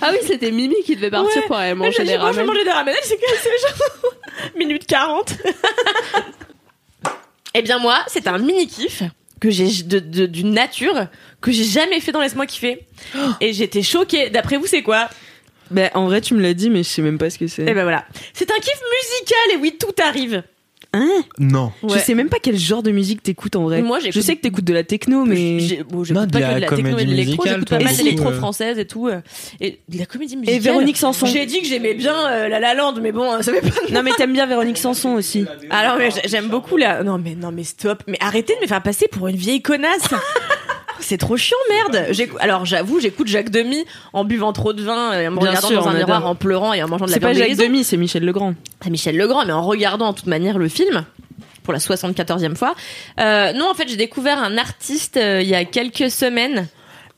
Ah 0.00 0.10
oui, 0.12 0.18
c'était 0.26 0.50
Mimi 0.50 0.76
qui 0.84 0.94
devait 0.94 1.10
partir 1.10 1.38
Ouais. 1.42 1.46
pour 1.46 1.56
aller 1.56 1.74
Moi, 1.74 1.86
manger 1.86 1.98
j'ai 1.98 2.04
des 2.04 2.12
dit, 2.12 2.18
moi, 2.18 2.32
je 2.32 2.36
vais 2.36 2.42
ramen. 2.42 2.52
manger 2.54 2.64
des 2.64 2.70
ramen, 2.70 2.94
cassée, 2.94 3.18
genre, 3.62 4.12
minute 4.56 4.86
40. 4.86 5.34
eh 7.54 7.62
bien, 7.62 7.78
moi, 7.78 7.98
c'est 8.08 8.26
un 8.26 8.38
mini-kiff 8.38 9.02
que 9.40 9.50
j'ai 9.50 9.82
de, 9.84 9.98
de- 9.98 10.26
d'une 10.26 10.52
nature 10.52 11.06
que 11.40 11.50
j'ai 11.50 11.64
jamais 11.64 12.00
fait 12.00 12.12
dans 12.12 12.20
Laisse-moi 12.20 12.46
kiffer. 12.46 12.86
Et 13.40 13.52
j'étais 13.52 13.82
choquée. 13.82 14.30
D'après 14.30 14.56
vous, 14.56 14.66
c'est 14.66 14.82
quoi? 14.82 15.08
Bah 15.70 15.88
en 15.94 16.04
vrai 16.06 16.20
tu 16.20 16.34
me 16.34 16.42
l'as 16.42 16.52
dit 16.52 16.68
mais 16.68 16.82
je 16.82 16.88
sais 16.90 17.00
même 17.00 17.16
pas 17.16 17.30
ce 17.30 17.38
que 17.38 17.46
c'est. 17.46 17.62
Eh 17.62 17.72
ben 17.72 17.84
voilà. 17.84 18.04
C'est 18.34 18.50
un 18.50 18.56
kiff 18.56 18.74
musical, 18.74 19.54
et 19.54 19.56
oui, 19.56 19.78
tout 19.80 19.94
arrive. 20.02 20.42
Hein 20.94 21.22
Non. 21.38 21.72
Je 21.88 21.98
sais 21.98 22.14
même 22.14 22.28
pas 22.28 22.36
quel 22.42 22.58
genre 22.58 22.82
de 22.82 22.90
musique 22.90 23.22
t'écoutes 23.22 23.56
en 23.56 23.62
vrai. 23.64 23.80
Moi, 23.80 23.98
je 24.00 24.20
sais 24.20 24.36
que 24.36 24.42
t'écoutes 24.42 24.64
de 24.64 24.74
la 24.74 24.84
techno 24.84 25.24
mais 25.24 25.58
J'ai- 25.58 25.82
bon, 25.84 26.02
Non, 26.10 26.26
de 26.26 26.30
pas 26.30 26.40
la 26.40 26.48
que 26.50 26.54
de 26.56 26.60
la 26.60 26.68
techno 26.68 26.98
et 26.98 27.04
de 27.04 27.10
l'électro, 27.10 27.42
musicale, 27.44 27.54
j'écoute 27.54 27.68
toi, 27.68 27.78
pas 27.78 27.84
mal 27.84 27.92
beaucoup, 27.94 28.04
d'électro 28.04 28.28
euh. 28.28 28.36
française 28.36 28.78
et 28.78 28.84
tout. 28.86 29.08
euh, 29.08 29.20
Et 29.60 29.80
de 29.88 29.98
la 29.98 30.04
comédie 30.06 30.34
et 30.34 30.36
musicale. 30.36 30.60
Véronique 30.60 30.96
Sanson. 30.98 31.26
J'ai 31.26 31.46
dit 31.46 31.60
que 31.62 31.66
j'aimais 31.66 31.94
bien 31.94 32.14
euh, 32.28 32.48
La 32.48 32.60
La 32.60 32.74
Land, 32.74 32.94
mais 33.00 33.10
bon, 33.12 33.40
ça 33.42 33.52
fait 33.52 33.62
pas 33.62 33.74
Non 33.90 34.02
mais 34.02 34.10
t'aimes 34.12 34.34
bien 34.34 34.44
Véronique 34.46 34.76
Sanson 34.78 35.10
aussi. 35.14 35.46
Alors 35.70 35.96
mais 35.96 36.10
j'ai- 36.10 36.28
j'aime 36.28 36.48
beaucoup 36.48 36.76
la. 36.76 37.02
Non 37.02 37.16
mais 37.18 37.34
non 37.34 37.52
mais 37.52 37.64
stop. 37.64 38.02
Mais 38.06 38.18
arrêtez 38.20 38.54
de 38.56 38.60
me 38.60 38.66
faire 38.66 38.82
passer 38.82 39.08
pour 39.08 39.28
une 39.28 39.36
vieille 39.36 39.62
connasse. 39.62 40.08
C'est 41.02 41.18
trop 41.18 41.36
chiant, 41.36 41.56
merde. 41.68 42.06
Alors 42.40 42.64
j'avoue, 42.64 43.00
j'écoute 43.00 43.26
Jacques 43.28 43.50
Demy 43.50 43.84
en 44.12 44.24
buvant 44.24 44.52
trop 44.52 44.72
de 44.72 44.82
vin, 44.82 45.12
et 45.20 45.28
en 45.28 45.32
me 45.32 45.36
Bien 45.38 45.48
regardant 45.50 45.68
sûr, 45.68 45.82
dans 45.82 45.88
un 45.88 45.94
miroir, 45.94 46.18
adore. 46.18 46.30
en 46.30 46.34
pleurant 46.34 46.72
et 46.72 46.82
en 46.82 46.88
mangeant 46.88 47.04
de 47.06 47.10
la 47.10 47.14
C'est 47.14 47.20
pas 47.20 47.32
viande 47.32 47.48
Jacques. 47.48 47.58
Demy, 47.58 47.84
c'est 47.84 47.96
Michel 47.96 48.24
Legrand. 48.24 48.54
C'est 48.82 48.90
Michel 48.90 49.16
Legrand, 49.16 49.44
mais 49.44 49.52
en 49.52 49.62
regardant 49.62 50.06
en 50.08 50.12
toute 50.14 50.26
manière 50.28 50.58
le 50.58 50.68
film 50.68 51.04
pour 51.64 51.72
la 51.72 51.78
74e 51.78 52.56
fois. 52.56 52.74
Euh, 53.20 53.52
non, 53.52 53.68
en 53.70 53.74
fait, 53.74 53.88
j'ai 53.88 53.96
découvert 53.96 54.38
un 54.42 54.56
artiste 54.58 55.16
euh, 55.16 55.40
il 55.42 55.48
y 55.48 55.54
a 55.54 55.64
quelques 55.64 56.10
semaines. 56.10 56.66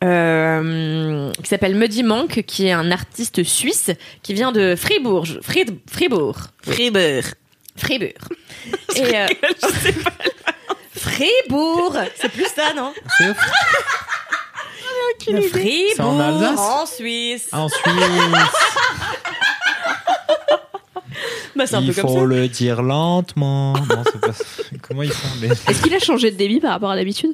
euh, 0.02 1.30
qui 1.42 1.48
s'appelle 1.48 1.74
Muddy 1.76 2.02
Monk, 2.02 2.42
qui 2.46 2.66
est 2.66 2.72
un 2.72 2.90
artiste 2.90 3.42
suisse 3.42 3.90
qui 4.22 4.34
vient 4.34 4.52
de 4.52 4.74
Fribourg. 4.76 5.26
Fribourg. 5.42 5.78
Fribourg. 5.90 6.36
Fribourg. 7.76 8.10
Et 8.96 9.16
euh, 9.18 9.26
Fribourg, 10.96 11.96
c'est 12.20 12.28
plus 12.30 12.46
ça, 12.46 12.72
non? 12.74 12.92
C'est 13.18 13.30
ouf. 13.30 13.36
Fribourg, 15.50 15.92
C'est 15.96 16.00
en 16.02 16.20
Alsace? 16.20 16.58
en 16.58 16.86
Suisse. 16.86 17.48
Ah, 17.52 17.60
Ensuite, 17.62 17.84
Bah, 21.56 21.66
c'est 21.66 21.76
un 21.76 21.82
il 21.82 21.92
peu 21.94 22.02
comme 22.02 22.10
faut 22.10 22.18
ça. 22.20 22.24
le 22.26 22.48
dire 22.48 22.82
lentement. 22.82 23.74
Non, 23.74 24.02
c'est 24.04 24.20
pas. 24.20 24.32
Comment 24.82 25.02
ils 25.04 25.12
font 25.12 25.28
Est-ce 25.68 25.82
qu'il 25.82 25.94
a 25.94 26.00
changé 26.00 26.32
de 26.32 26.36
débit 26.36 26.58
par 26.58 26.72
rapport 26.72 26.90
à 26.90 26.96
d'habitude 26.96 27.30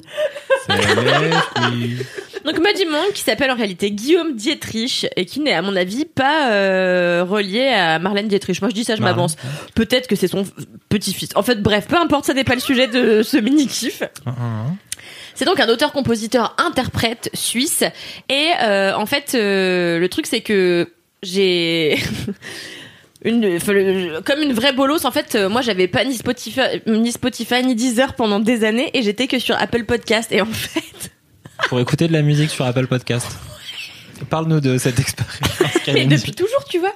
C'est 0.66 0.76
les 0.76 1.30
fruits. 1.30 1.98
Donc 2.44 2.58
Muddy 2.58 2.86
Monk 2.86 3.12
qui 3.14 3.22
s'appelle 3.22 3.50
en 3.50 3.56
réalité 3.56 3.90
Guillaume 3.90 4.34
Dietrich 4.34 5.06
et 5.16 5.26
qui 5.26 5.40
n'est 5.40 5.52
à 5.52 5.62
mon 5.62 5.76
avis 5.76 6.04
pas 6.04 6.50
euh, 6.50 7.24
relié 7.28 7.68
à 7.68 7.98
Marlène 7.98 8.28
Dietrich. 8.28 8.60
Moi 8.60 8.70
je 8.70 8.74
dis 8.74 8.84
ça, 8.84 8.96
je 8.96 9.00
Marlène. 9.00 9.16
m'avance. 9.16 9.36
Peut-être 9.74 10.06
que 10.06 10.16
c'est 10.16 10.28
son 10.28 10.44
petit-fils. 10.88 11.30
En 11.34 11.42
fait 11.42 11.60
bref, 11.62 11.86
peu 11.88 11.96
importe, 11.96 12.24
ça 12.24 12.34
n'est 12.34 12.44
pas 12.44 12.54
le 12.54 12.60
sujet 12.60 12.86
de 12.86 13.22
ce 13.22 13.36
mini-kiff. 13.36 14.02
C'est 15.34 15.44
donc 15.44 15.60
un 15.60 15.68
auteur-compositeur-interprète 15.68 17.30
suisse. 17.34 17.84
Et 18.28 18.48
euh, 18.62 18.94
en 18.94 19.06
fait, 19.06 19.32
euh, 19.34 19.98
le 19.98 20.08
truc, 20.08 20.26
c'est 20.26 20.40
que 20.40 20.92
j'ai... 21.22 21.98
Une, 23.22 23.58
comme 24.24 24.40
une 24.40 24.54
vraie 24.54 24.72
bolos, 24.72 25.04
en 25.04 25.10
fait, 25.10 25.36
moi 25.36 25.60
j'avais 25.60 25.88
pas 25.88 26.06
ni 26.06 26.14
Spotify, 26.14 26.80
ni 26.86 27.12
Spotify 27.12 27.62
ni 27.62 27.74
Deezer 27.74 28.14
pendant 28.14 28.40
des 28.40 28.64
années 28.64 28.88
et 28.94 29.02
j'étais 29.02 29.26
que 29.26 29.38
sur 29.38 29.56
Apple 29.60 29.84
Podcast. 29.84 30.32
Et 30.32 30.40
en 30.40 30.46
fait, 30.46 31.10
Pour 31.68 31.80
écouter 31.80 32.08
de 32.08 32.12
la 32.12 32.22
musique 32.22 32.50
sur 32.50 32.64
Apple 32.64 32.86
Podcast. 32.86 33.26
Parle-nous 34.28 34.60
de 34.60 34.76
cette 34.76 34.98
expérience. 34.98 35.38
mais 35.86 36.04
depuis 36.04 36.32
toujours, 36.32 36.64
tu 36.68 36.78
vois. 36.78 36.92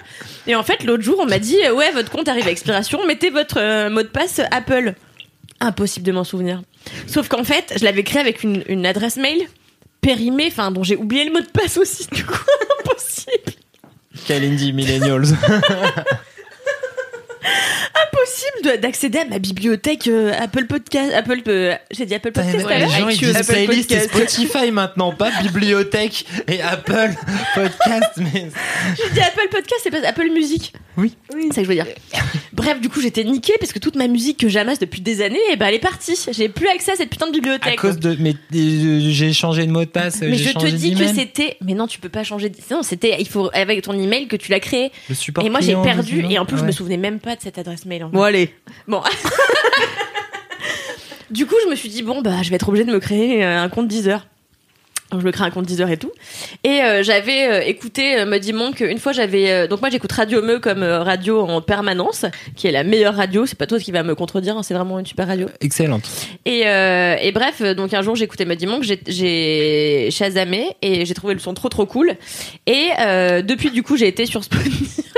Et 0.46 0.54
en 0.54 0.62
fait, 0.62 0.84
l'autre 0.84 1.02
jour, 1.02 1.16
on 1.20 1.26
m'a 1.26 1.38
dit 1.38 1.56
euh, 1.64 1.72
ouais, 1.74 1.90
votre 1.92 2.10
compte 2.10 2.28
arrive 2.28 2.46
à 2.46 2.50
expiration, 2.50 3.06
mettez 3.06 3.30
votre 3.30 3.58
euh, 3.58 3.88
mot 3.90 4.02
de 4.02 4.08
passe 4.08 4.40
Apple. 4.50 4.94
Impossible 5.60 6.04
de 6.06 6.12
m'en 6.12 6.24
souvenir. 6.24 6.62
Sauf 7.06 7.28
qu'en 7.28 7.44
fait, 7.44 7.74
je 7.78 7.84
l'avais 7.84 8.02
créé 8.02 8.20
avec 8.20 8.42
une, 8.42 8.62
une 8.68 8.84
adresse 8.84 9.16
mail 9.16 9.38
périmée, 10.00 10.48
enfin 10.48 10.70
dont 10.70 10.82
j'ai 10.82 10.96
oublié 10.96 11.24
le 11.24 11.32
mot 11.32 11.40
de 11.40 11.46
passe 11.46 11.78
aussi. 11.78 12.06
Du 12.12 12.24
coup, 12.26 12.34
impossible. 12.80 13.58
Kalindi 14.26 14.72
Millennials. 14.72 15.28
impossible 17.44 18.76
de- 18.76 18.80
d'accéder 18.82 19.18
à 19.20 19.24
ma 19.26 19.38
bibliothèque 19.38 20.08
euh, 20.08 20.32
Apple 20.38 20.66
Podcast. 20.66 21.12
Apple, 21.14 21.40
euh, 21.48 21.74
j'ai 21.90 22.06
dit 22.06 22.14
Apple 22.14 22.32
Podcast. 22.32 22.66
à 22.68 22.78
les 22.78 22.88
gens 22.88 23.08
ils 23.08 23.18
disent 23.18 23.36
Apple 23.36 23.64
playlist 23.64 23.92
et. 23.92 24.00
Spotify 24.00 24.70
maintenant, 24.70 25.12
pas 25.12 25.30
bibliothèque 25.42 26.24
et 26.48 26.60
Apple 26.62 27.12
Podcast. 27.54 28.12
Mais 28.18 28.48
J'ai 28.96 29.10
dit 29.14 29.20
Apple 29.20 29.48
Podcast, 29.50 29.80
c'est 29.82 29.90
pas 29.90 30.06
Apple 30.06 30.30
Music. 30.32 30.72
Oui. 30.96 31.14
C'est 31.32 31.48
ça 31.48 31.54
que 31.56 31.62
je 31.64 31.68
veux 31.68 31.74
dire. 31.74 31.86
Bref, 32.52 32.80
du 32.80 32.88
coup, 32.88 33.00
j'étais 33.00 33.24
niquée 33.24 33.54
parce 33.58 33.72
que 33.72 33.78
toute 33.80 33.96
ma 33.96 34.06
musique 34.06 34.38
que 34.38 34.48
j'amasse 34.48 34.78
depuis 34.78 35.00
des 35.00 35.22
années, 35.22 35.38
eh 35.52 35.56
ben, 35.56 35.66
elle 35.66 35.74
est 35.74 35.78
partie. 35.80 36.16
J'ai 36.30 36.48
plus 36.48 36.68
accès 36.68 36.92
à 36.92 36.96
cette 36.96 37.10
putain 37.10 37.26
de 37.26 37.30
à 37.30 37.34
bibliothèque. 37.34 37.80
cause 37.80 37.98
de, 37.98 38.16
mais 38.20 38.34
euh, 38.54 39.00
j'ai 39.10 39.32
changé 39.32 39.66
de 39.66 39.72
mot 39.72 39.80
de 39.80 39.90
passe. 39.90 40.20
Mais 40.20 40.34
je 40.36 40.50
te 40.52 40.66
dis 40.66 40.94
que 40.94 41.06
c'était. 41.08 41.56
Mais 41.62 41.74
non, 41.74 41.86
tu 41.88 41.98
peux 41.98 42.08
pas 42.08 42.22
changer. 42.24 42.52
Non, 42.70 42.82
c'était. 42.82 43.16
Il 43.18 43.28
faut 43.28 43.50
avec 43.52 43.82
ton 43.82 43.92
email 43.98 44.28
que 44.28 44.36
tu 44.36 44.50
l'as 44.52 44.60
créé. 44.60 44.92
le 45.08 45.14
support. 45.14 45.44
Et 45.44 45.50
moi, 45.50 45.60
j'ai 45.60 45.74
perdu. 45.74 46.24
Et 46.30 46.38
en 46.38 46.46
plus, 46.46 46.56
je 46.56 46.62
Ouais. 46.62 46.68
me 46.68 46.72
souvenais 46.72 46.96
même 46.96 47.18
pas 47.20 47.33
de 47.36 47.40
cette 47.42 47.58
adresse 47.58 47.84
mail. 47.86 48.04
en 48.04 48.10
fait. 48.10 48.16
Bon, 48.16 48.22
allez. 48.22 48.54
Bon. 48.88 49.02
du 51.30 51.46
coup, 51.46 51.54
je 51.64 51.70
me 51.70 51.74
suis 51.74 51.88
dit 51.88 52.02
bon 52.02 52.22
bah 52.22 52.42
je 52.42 52.50
vais 52.50 52.56
être 52.56 52.68
obligée 52.68 52.84
de 52.84 52.92
me 52.92 53.00
créer 53.00 53.44
euh, 53.44 53.62
un 53.62 53.68
compte 53.68 53.88
Deezer. 53.88 54.26
Donc 55.10 55.20
je 55.20 55.26
me 55.26 55.32
crée 55.32 55.44
un 55.44 55.50
compte 55.50 55.66
Deezer 55.66 55.88
et 55.90 55.96
tout. 55.96 56.10
Et 56.64 56.80
euh, 56.82 57.02
j'avais 57.02 57.46
euh, 57.48 57.60
écouté 57.60 58.18
euh, 58.18 58.26
Muddy 58.26 58.52
Monk 58.52 58.80
une 58.80 58.98
fois 58.98 59.12
j'avais 59.12 59.50
euh, 59.50 59.66
donc 59.68 59.80
moi 59.80 59.90
j'écoute 59.90 60.10
Radio 60.10 60.42
Meux 60.42 60.58
comme 60.58 60.82
euh, 60.82 61.02
radio 61.02 61.40
en 61.42 61.60
permanence 61.60 62.24
qui 62.56 62.66
est 62.66 62.72
la 62.72 62.82
meilleure 62.84 63.14
radio, 63.14 63.46
c'est 63.46 63.58
pas 63.58 63.66
toi 63.66 63.78
qui 63.78 63.92
va 63.92 64.02
me 64.02 64.14
contredire, 64.14 64.56
hein, 64.56 64.62
c'est 64.62 64.74
vraiment 64.74 64.98
une 64.98 65.06
super 65.06 65.26
radio. 65.28 65.46
Excellente. 65.60 66.02
Et, 66.46 66.62
euh, 66.66 67.16
et 67.20 67.32
bref, 67.32 67.62
donc 67.62 67.94
un 67.94 68.02
jour 68.02 68.16
j'écoutais 68.16 68.44
Muddy 68.44 68.66
Monk, 68.66 68.82
j'ai- 69.06 70.08
Shazamé 70.10 70.76
et 70.82 71.04
j'ai 71.04 71.14
trouvé 71.14 71.34
le 71.34 71.40
son 71.40 71.54
trop 71.54 71.68
trop 71.68 71.86
cool. 71.86 72.16
Et 72.66 72.88
euh, 72.98 73.42
depuis 73.42 73.70
du 73.70 73.82
coup 73.82 73.96
j'ai 73.96 74.08
été 74.08 74.26
sur 74.26 74.42
Spotify. 74.42 75.02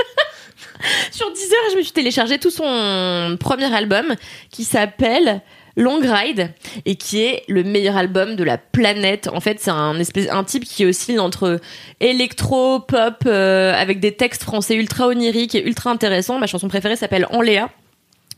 sur 1.11 1.31
Deezer 1.31 1.57
et 1.67 1.71
je 1.71 1.77
me 1.77 1.81
suis 1.81 1.91
téléchargé 1.91 2.39
tout 2.39 2.49
son 2.49 3.37
premier 3.39 3.73
album 3.73 4.15
qui 4.51 4.63
s'appelle 4.63 5.41
Long 5.77 5.99
Ride 5.99 6.51
et 6.85 6.95
qui 6.95 7.21
est 7.21 7.43
le 7.47 7.63
meilleur 7.63 7.95
album 7.95 8.35
de 8.35 8.43
la 8.43 8.57
planète. 8.57 9.29
En 9.31 9.39
fait, 9.39 9.59
c'est 9.59 9.69
un 9.71 10.43
type 10.43 10.65
qui 10.65 10.85
oscille 10.85 11.19
entre 11.19 11.59
électro, 11.99 12.79
pop 12.79 13.23
euh, 13.27 13.73
avec 13.73 13.99
des 13.99 14.15
textes 14.15 14.43
français 14.43 14.75
ultra 14.75 15.07
oniriques 15.07 15.53
et 15.55 15.65
ultra 15.65 15.91
intéressants. 15.91 16.39
Ma 16.39 16.47
chanson 16.47 16.67
préférée 16.67 16.95
s'appelle 16.95 17.27
En 17.29 17.41
Léa. 17.41 17.69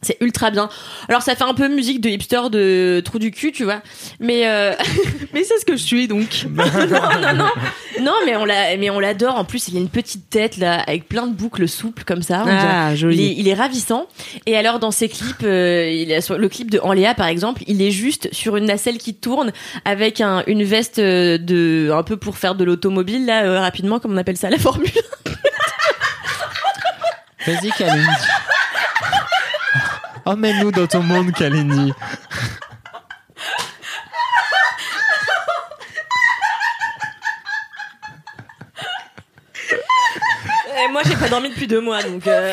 C'est 0.02 0.18
ultra 0.22 0.50
bien. 0.50 0.70
Alors 1.10 1.22
ça 1.22 1.36
fait 1.36 1.44
un 1.44 1.54
peu 1.54 1.68
musique 1.68 2.00
de 2.00 2.10
hipster 2.10 2.50
de 2.50 3.02
trou 3.04 3.20
du 3.20 3.32
cul, 3.32 3.52
tu 3.52 3.66
vois. 3.66 3.82
Mais 4.20 4.48
euh, 4.48 4.74
Mais 5.34 5.44
c'est 5.44 5.58
ce 5.60 5.66
que 5.66 5.76
je 5.76 5.84
suis 5.84 6.08
donc. 6.08 6.46
non, 6.50 6.64
non, 6.66 7.36
non, 7.36 7.50
non, 8.02 8.14
mais 8.26 8.36
on 8.36 8.46
l'a, 8.46 8.78
mais 8.78 8.90
on 8.90 9.00
l'adore. 9.00 9.36
En 9.36 9.44
plus, 9.44 9.68
il 9.68 9.78
a 9.78 9.80
une 9.80 9.90
petite 9.90 10.30
tête 10.30 10.58
là, 10.58 10.82
avec 10.82 11.08
plein 11.08 11.28
de 11.28 11.34
boucles 11.34 11.68
souples 11.68 12.04
comme 12.04 12.22
ça. 12.22 12.44
Ah, 12.48 12.90
il 12.90 12.94
est, 12.94 12.98
joli. 12.98 13.36
il 13.38 13.48
est 13.48 13.54
ravissant. 13.54 14.08
Et 14.46 14.58
alors 14.58 14.80
dans 14.80 14.92
ses 14.92 15.10
clips, 15.10 15.44
euh, 15.44 15.90
il 15.90 16.12
a, 16.14 16.22
sur 16.22 16.38
le 16.38 16.50
clip 16.50 16.72
de 16.72 16.80
En 16.80 16.94
Léa 16.94 17.14
par 17.14 17.28
exemple, 17.28 17.64
il 17.68 17.82
est 17.82 17.92
juste 17.92 18.30
sur 18.34 18.56
une 18.56 18.66
nacelle 18.66 18.98
qui 18.98 19.14
tourne 19.14 19.52
avec 19.86 20.22
un, 20.22 20.44
une 20.48 20.64
veste 20.64 21.00
euh, 21.00 21.38
de 21.38 21.92
un 21.94 22.04
peu 22.04 22.18
pour 22.18 22.38
faire 22.38 22.56
de 22.56 22.64
l'automobile 22.64 23.26
là 23.26 23.44
euh, 23.44 23.60
rapidement 23.60 24.00
comme 24.00 24.14
on 24.14 24.18
appelle 24.18 24.38
ça 24.38 24.50
la 24.50 24.58
formule. 24.58 24.90
Vas-y, 27.46 27.70
Kalindi. 27.72 28.06
Emmène-nous 30.26 30.72
dans 30.72 30.88
ton 30.88 31.02
monde, 31.04 31.32
Kalindi. 31.32 31.94
Et 40.82 40.88
moi 40.92 41.02
j'ai 41.06 41.16
pas 41.16 41.28
dormi 41.30 41.50
depuis 41.50 41.68
deux 41.68 41.82
mois 41.82 42.02
donc. 42.04 42.26
euh, 42.28 42.52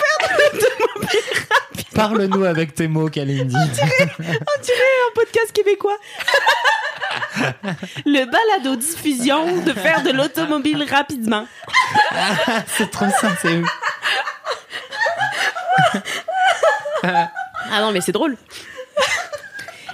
Parle-nous 1.95 2.45
avec 2.45 2.75
tes 2.75 2.89
mots, 2.89 3.09
Kalindi. 3.09 3.57
Un 3.57 5.15
podcast 5.15 5.53
québécois. 5.55 5.97
Le 8.05 8.25
balado 8.27 8.77
diffusion 8.77 9.61
de 9.63 9.73
faire 9.73 10.03
de 10.03 10.11
l'automobile 10.11 10.85
rapidement. 10.91 11.47
c'est 12.67 12.91
trop 12.91 13.07
ça, 13.21 13.29
c'est 13.41 13.63
Ah 17.71 17.81
non, 17.81 17.93
mais 17.93 18.01
c'est 18.01 18.13
drôle. 18.13 18.37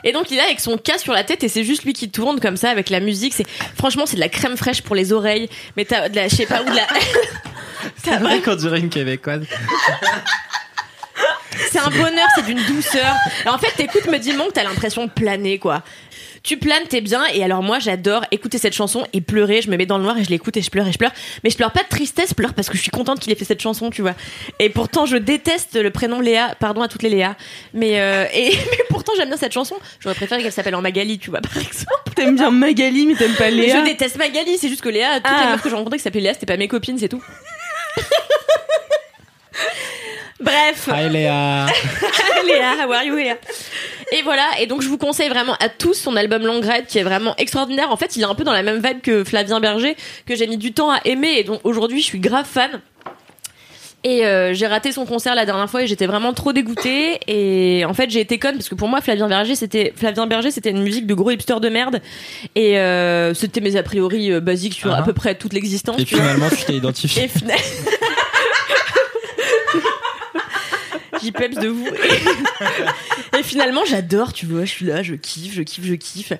Et 0.05 0.12
donc 0.12 0.31
il 0.31 0.39
est 0.39 0.43
avec 0.43 0.61
son 0.61 0.79
cas 0.79 0.99
sur 0.99 1.12
la 1.12 1.25
tête 1.25 1.45
et 1.45 1.49
c'est 1.49 1.64
juste 1.64 1.85
lui 1.85 1.93
qui 1.93 2.11
tourne 2.11 2.41
comme 2.41 2.57
ça 2.57 2.70
avec 2.70 2.91
la 2.91 3.01
musique. 3.01 3.35
C'est 3.35 3.47
franchement 3.77 4.07
c'est 4.07 4.16
de 4.16 4.20
la 4.20 4.29
crème 4.29 4.57
fraîche 4.57 4.83
pour 4.83 4.97
les 4.97 5.12
oreilles. 5.12 5.49
Mais 5.77 5.85
t'as 5.85 6.09
de 6.09 6.16
la 6.16 6.29
je 6.29 6.35
sais 6.35 6.47
pas 6.47 6.62
où 6.62 6.64
de 6.68 6.75
la. 6.75 6.87
C'est 8.05 8.16
vrai 8.16 8.41
qu'on 8.41 8.55
dirait 8.55 8.79
une 8.79 8.91
québécoise. 8.91 9.45
C'est 11.70 11.81
un 11.81 11.91
bonheur, 11.91 12.27
c'est 12.35 12.45
d'une 12.45 12.62
douceur. 12.64 13.14
En 13.47 13.59
fait 13.59 13.73
t'écoutes 13.77 14.07
me 14.07 14.18
dis 14.18 14.31
que 14.31 14.53
t'as 14.53 14.62
l'impression 14.62 15.07
de 15.07 15.11
planer 15.11 15.59
quoi. 15.59 15.83
Tu 16.43 16.57
planes, 16.57 16.82
t'es 16.88 17.01
bien. 17.01 17.24
Et 17.34 17.45
alors 17.45 17.62
moi 17.62 17.78
j'adore 17.78 18.24
écouter 18.32 18.59
cette 18.59 18.74
chanson 18.74 19.07
et 19.12 19.20
pleurer. 19.20 19.62
Je 19.62 19.70
me 19.70 19.76
mets 19.76 19.86
dans 19.86 19.97
le 19.99 20.03
noir 20.05 20.18
et 20.18 20.24
je 20.24 20.30
l'écoute 20.30 20.57
et 20.57 20.62
je 20.62 20.70
pleure 20.70 20.86
et 20.88 20.93
je 20.93 20.99
pleure. 20.99 21.12
Mais 21.45 21.51
je 21.51 21.57
pleure 21.57 21.70
pas 21.72 21.82
de 21.84 21.88
tristesse, 21.88 22.30
je 22.30 22.34
pleure 22.34 22.53
parce 22.55 22.68
que 22.68 22.76
je 22.76 22.82
suis 22.82 22.90
contente 22.90 23.20
qu'il 23.20 23.32
ait 23.32 23.36
fait 23.36 23.45
cette 23.45 23.61
chanson, 23.62 23.90
tu 23.90 24.03
vois. 24.03 24.14
Et 24.59 24.68
pourtant 24.68 25.07
je 25.07 25.16
déteste 25.16 25.74
le 25.80 25.90
prénom 25.90 26.20
Léa. 26.20 26.55
Pardon 26.59 26.82
à 26.82 26.88
toutes 26.88 27.03
les 27.05 27.11
Léa. 27.11 27.36
Mais 27.74 28.01
euh, 28.01 28.26
et 28.34 28.51
mais 28.70 28.84
pourtant 28.88 29.12
j'aime 29.16 29.28
bien 29.28 29.36
cette 29.36 29.53
chanson. 29.53 29.76
J'aurais 30.01 30.14
préféré 30.16 30.43
qu'elle 30.43 30.53
s'appelle 30.53 30.74
en 30.74 30.82
Magali, 30.82 31.18
tu 31.18 31.30
vois 31.30 31.40
par 31.40 31.57
exemple. 31.57 31.93
T'aimes 32.16 32.36
bien 32.36 32.51
Magali, 32.51 33.07
mais 33.07 33.14
t'aimes 33.14 33.34
pas 33.34 33.51
Léa. 33.51 33.78
Je 33.80 33.84
déteste 33.84 34.16
Magali, 34.16 34.59
c'est 34.59 34.68
juste 34.68 34.82
que 34.82 34.88
Léa, 34.88 35.16
toutes 35.20 35.26
Ah. 35.26 35.43
les 35.47 35.53
meufs 35.53 35.62
que 35.62 35.68
j'ai 35.70 35.76
rencontrées 35.76 35.99
qui 35.99 36.03
s'appelaient 36.05 36.22
Léa, 36.22 36.34
c'était 36.34 36.47
pas 36.47 36.57
mes 36.57 36.68
copines, 36.68 36.99
c'est 36.99 37.09
tout. 37.09 37.22
Bref, 40.43 40.88
Hi 40.93 41.09
Léa. 41.09 41.66
Léa, 42.47 42.84
how 42.86 42.93
are 42.93 43.05
you 43.05 43.16
Léa? 43.16 43.36
Et 44.12 44.22
voilà, 44.22 44.45
et 44.61 44.66
donc 44.66 44.82
je 44.82 44.88
vous 44.88 44.99
conseille 44.99 45.28
vraiment 45.28 45.55
à 45.61 45.68
tous 45.68 45.95
son 45.95 46.16
album 46.16 46.45
Long 46.45 46.61
Ride 46.61 46.86
qui 46.86 46.99
est 46.99 47.03
vraiment 47.03 47.34
extraordinaire. 47.36 47.90
En 47.90 47.97
fait, 47.97 48.16
il 48.16 48.22
est 48.22 48.26
un 48.26 48.34
peu 48.34 48.45
dans 48.45 48.53
la 48.53 48.62
même 48.62 48.82
vibe 48.84 49.01
que 49.01 49.24
Flavien 49.24 49.61
Berger, 49.61 49.97
que 50.26 50.36
j'ai 50.36 50.47
mis 50.47 50.59
du 50.59 50.72
temps 50.72 50.90
à 50.90 50.99
aimer 51.05 51.34
et 51.38 51.45
dont 51.45 51.61
aujourd'hui 51.64 52.01
je 52.01 52.07
suis 52.07 52.18
grave 52.20 52.47
fan. 52.47 52.80
Et 54.05 54.26
euh, 54.26 54.53
j'ai 54.53 54.66
raté 54.66 54.90
son 54.90 55.07
concert 55.07 55.36
la 55.36 55.47
dernière 55.47 55.70
fois 55.70 55.84
et 55.84 55.86
j'étais 55.86 56.07
vraiment 56.07 56.32
trop 56.32 56.53
dégoûtée. 56.53 57.20
Et 57.28 57.84
en 57.84 57.95
fait, 57.95 58.11
j'ai 58.11 58.18
été 58.18 58.36
conne 58.36 58.57
parce 58.57 58.68
que 58.68 58.74
pour 58.74 58.88
moi, 58.88 59.01
Flavien 59.01 59.28
Berger, 59.28 59.55
c'était 59.55 59.93
Flavien 59.95 60.26
Berger, 60.26 60.51
c'était 60.51 60.70
une 60.70 60.82
musique 60.82 61.07
de 61.07 61.14
gros 61.14 61.30
hipster 61.30 61.61
de 61.61 61.68
merde. 61.68 62.01
Et 62.57 62.80
euh, 62.80 63.32
c'était 63.32 63.61
mes 63.61 63.76
a 63.76 63.84
priori 63.84 64.32
euh, 64.32 64.40
basiques 64.40 64.74
sur 64.74 64.93
Ah. 64.93 64.99
à 64.99 65.03
peu 65.03 65.12
près 65.12 65.36
toute 65.36 65.53
l'existence. 65.53 66.01
Et 66.01 66.05
tu 66.05 66.16
finalement, 66.16 66.49
tu 66.51 66.64
t'es 66.64 66.74
identifié. 66.74 67.24
Et 67.24 67.28
fina- 67.28 67.55
J'y 71.23 71.33
peps 71.33 71.59
de 71.59 71.68
vous. 71.68 71.87
Et 73.39 73.43
finalement, 73.43 73.83
j'adore, 73.87 74.33
tu 74.33 74.45
vois, 74.47 74.64
je 74.64 74.70
suis 74.70 74.87
là, 74.87 75.03
je 75.03 75.14
kiffe, 75.14 75.55
je 75.55 75.62
kiffe, 75.62 75.85
je 75.85 75.95
kiffe. 75.95 76.33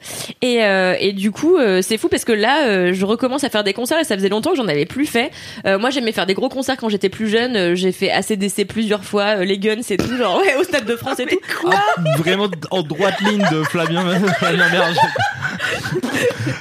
Et, 0.43 0.63
euh, 0.65 0.95
et 0.99 1.13
du 1.13 1.31
coup, 1.31 1.57
euh, 1.57 1.81
c'est 1.83 1.97
fou 1.97 2.09
parce 2.09 2.25
que 2.25 2.33
là, 2.33 2.67
euh, 2.67 2.93
je 2.93 3.05
recommence 3.07 3.45
à 3.45 3.49
faire 3.49 3.65
des 3.65 3.73
concerts 3.73 3.99
et 3.99 4.05
ça 4.05 4.15
faisait 4.17 4.29
longtemps 4.29 4.51
que 4.51 4.57
j'en 4.57 4.69
avais 4.69 4.85
plus 4.85 5.07
fait. 5.07 5.31
Euh, 5.67 5.79
moi, 5.79 5.91
j'aimais 5.91 6.13
faire 6.13 6.27
des 6.27 6.35
gros 6.35 6.49
concerts 6.49 6.77
quand 6.77 6.89
j'étais 6.89 7.09
plus 7.09 7.29
jeune. 7.29 7.57
Euh, 7.57 7.75
J'ai 7.75 7.93
fait 7.93 8.11
ACDC 8.11 8.67
plusieurs 8.67 9.05
fois, 9.05 9.39
euh, 9.39 9.45
les 9.45 9.59
Guns 9.59 9.81
et 9.89 9.97
tout, 9.97 10.17
genre 10.17 10.39
ouais, 10.41 10.55
au 10.57 10.65
Stade 10.65 10.85
de 10.85 10.97
France 10.97 11.19
et 11.21 11.27
tout. 11.27 11.39
Ah, 11.71 11.81
vraiment 12.19 12.49
en 12.71 12.83
droite 12.83 13.21
ligne 13.21 13.45
de 13.51 13.63
Flavien, 13.65 14.05
Flavien 14.39 14.69
Berger. 14.71 15.01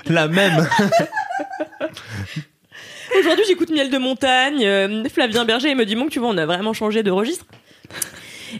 La 0.07 0.27
même. 0.27 0.67
Aujourd'hui, 3.19 3.43
j'écoute 3.47 3.69
Miel 3.69 3.89
de 3.89 3.97
Montagne, 3.97 4.65
euh, 4.65 5.03
Flavien 5.13 5.43
Berger 5.45 5.69
et 5.69 5.75
me 5.75 5.85
dit 5.85 5.95
que 5.95 6.07
tu 6.09 6.19
vois, 6.19 6.29
on 6.29 6.37
a 6.37 6.45
vraiment 6.45 6.73
changé 6.73 7.03
de 7.03 7.11
registre. 7.11 7.45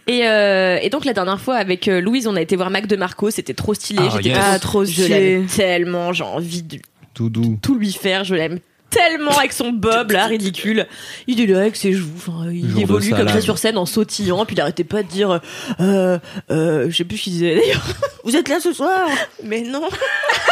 Et, 0.07 0.25
euh, 0.27 0.77
et 0.82 0.89
donc 0.89 1.03
la 1.03 1.11
dernière 1.13 1.39
fois 1.41 1.55
avec 1.57 1.88
euh, 1.89 1.99
Louise, 1.99 2.25
on 2.27 2.36
a 2.38 2.41
été 2.41 2.55
voir 2.55 2.69
Mac 2.69 2.88
de 2.88 2.95
Marco, 2.95 3.29
c'était 3.29 3.53
trop 3.53 3.73
stylé. 3.73 3.99
Ah, 4.03 4.13
J'étais 4.17 4.29
yes. 4.29 4.38
trop- 4.38 4.47
Ah, 4.53 4.59
trop 4.59 4.86
je 4.86 5.55
tellement, 5.55 6.13
j'ai 6.13 6.23
envie 6.23 6.63
de 6.63 6.79
Tout 7.13 7.29
doux. 7.29 7.59
tout 7.61 7.75
lui 7.75 7.91
faire. 7.91 8.23
Je 8.23 8.36
l'aime 8.36 8.59
tellement 8.89 9.38
avec 9.38 9.51
son 9.53 9.71
bob 9.73 10.11
là 10.11 10.27
ridicule. 10.27 10.88
Il 11.27 11.41
est 11.41 11.45
là 11.45 11.59
avec 11.59 11.75
ses 11.75 11.91
joues. 11.91 12.07
Enfin, 12.15 12.49
il 12.51 12.69
Jour 12.71 12.82
évolue 12.82 13.09
comme 13.11 13.27
ça 13.27 13.41
sur 13.41 13.57
scène 13.57 13.77
en 13.77 13.86
sautillant. 13.86 14.45
Puis 14.45 14.55
il 14.55 14.61
arrêtait 14.61 14.86
pas 14.86 15.03
de 15.03 15.07
dire. 15.09 15.41
Euh, 15.82 16.17
euh, 16.51 16.86
je 16.89 16.95
sais 16.95 17.03
plus 17.03 17.17
ce 17.17 17.23
qu'il 17.23 17.34
disait 17.34 17.55
d'ailleurs. 17.55 17.84
Vous 18.23 18.36
êtes 18.38 18.47
là 18.47 18.59
ce 18.61 18.71
soir? 18.71 19.07
Mais 19.43 19.61
non. 19.61 19.89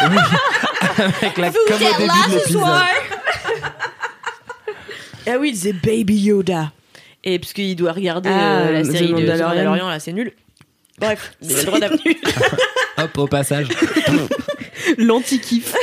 Avec 0.98 1.38
la, 1.38 1.50
comme 1.50 1.76
au 1.76 1.78
début 1.78 2.08
de 2.30 2.34
l'épisode. 2.34 2.62
Ah 5.26 5.36
oui, 5.38 5.48
il 5.48 5.52
disait 5.52 5.72
Baby 5.72 6.16
Yoda. 6.16 6.72
Et 7.24 7.38
parce 7.38 7.52
qu'il 7.52 7.76
doit 7.76 7.92
regarder 7.92 8.30
Ah, 8.32 8.60
euh, 8.60 8.72
la 8.72 8.82
The 8.82 8.92
série 8.92 9.08
de 9.08 9.26
Mandalorian. 9.26 9.88
Là, 9.88 10.00
c'est 10.00 10.12
nul. 10.12 10.32
Bref, 10.98 11.32
il 11.42 11.54
a 11.54 11.58
le 11.58 11.64
droit 11.64 11.78
d'avoir. 11.80 12.00
Hop, 12.98 13.18
au 13.18 13.26
passage. 13.26 13.68
L'anti-kiff. 14.98 15.74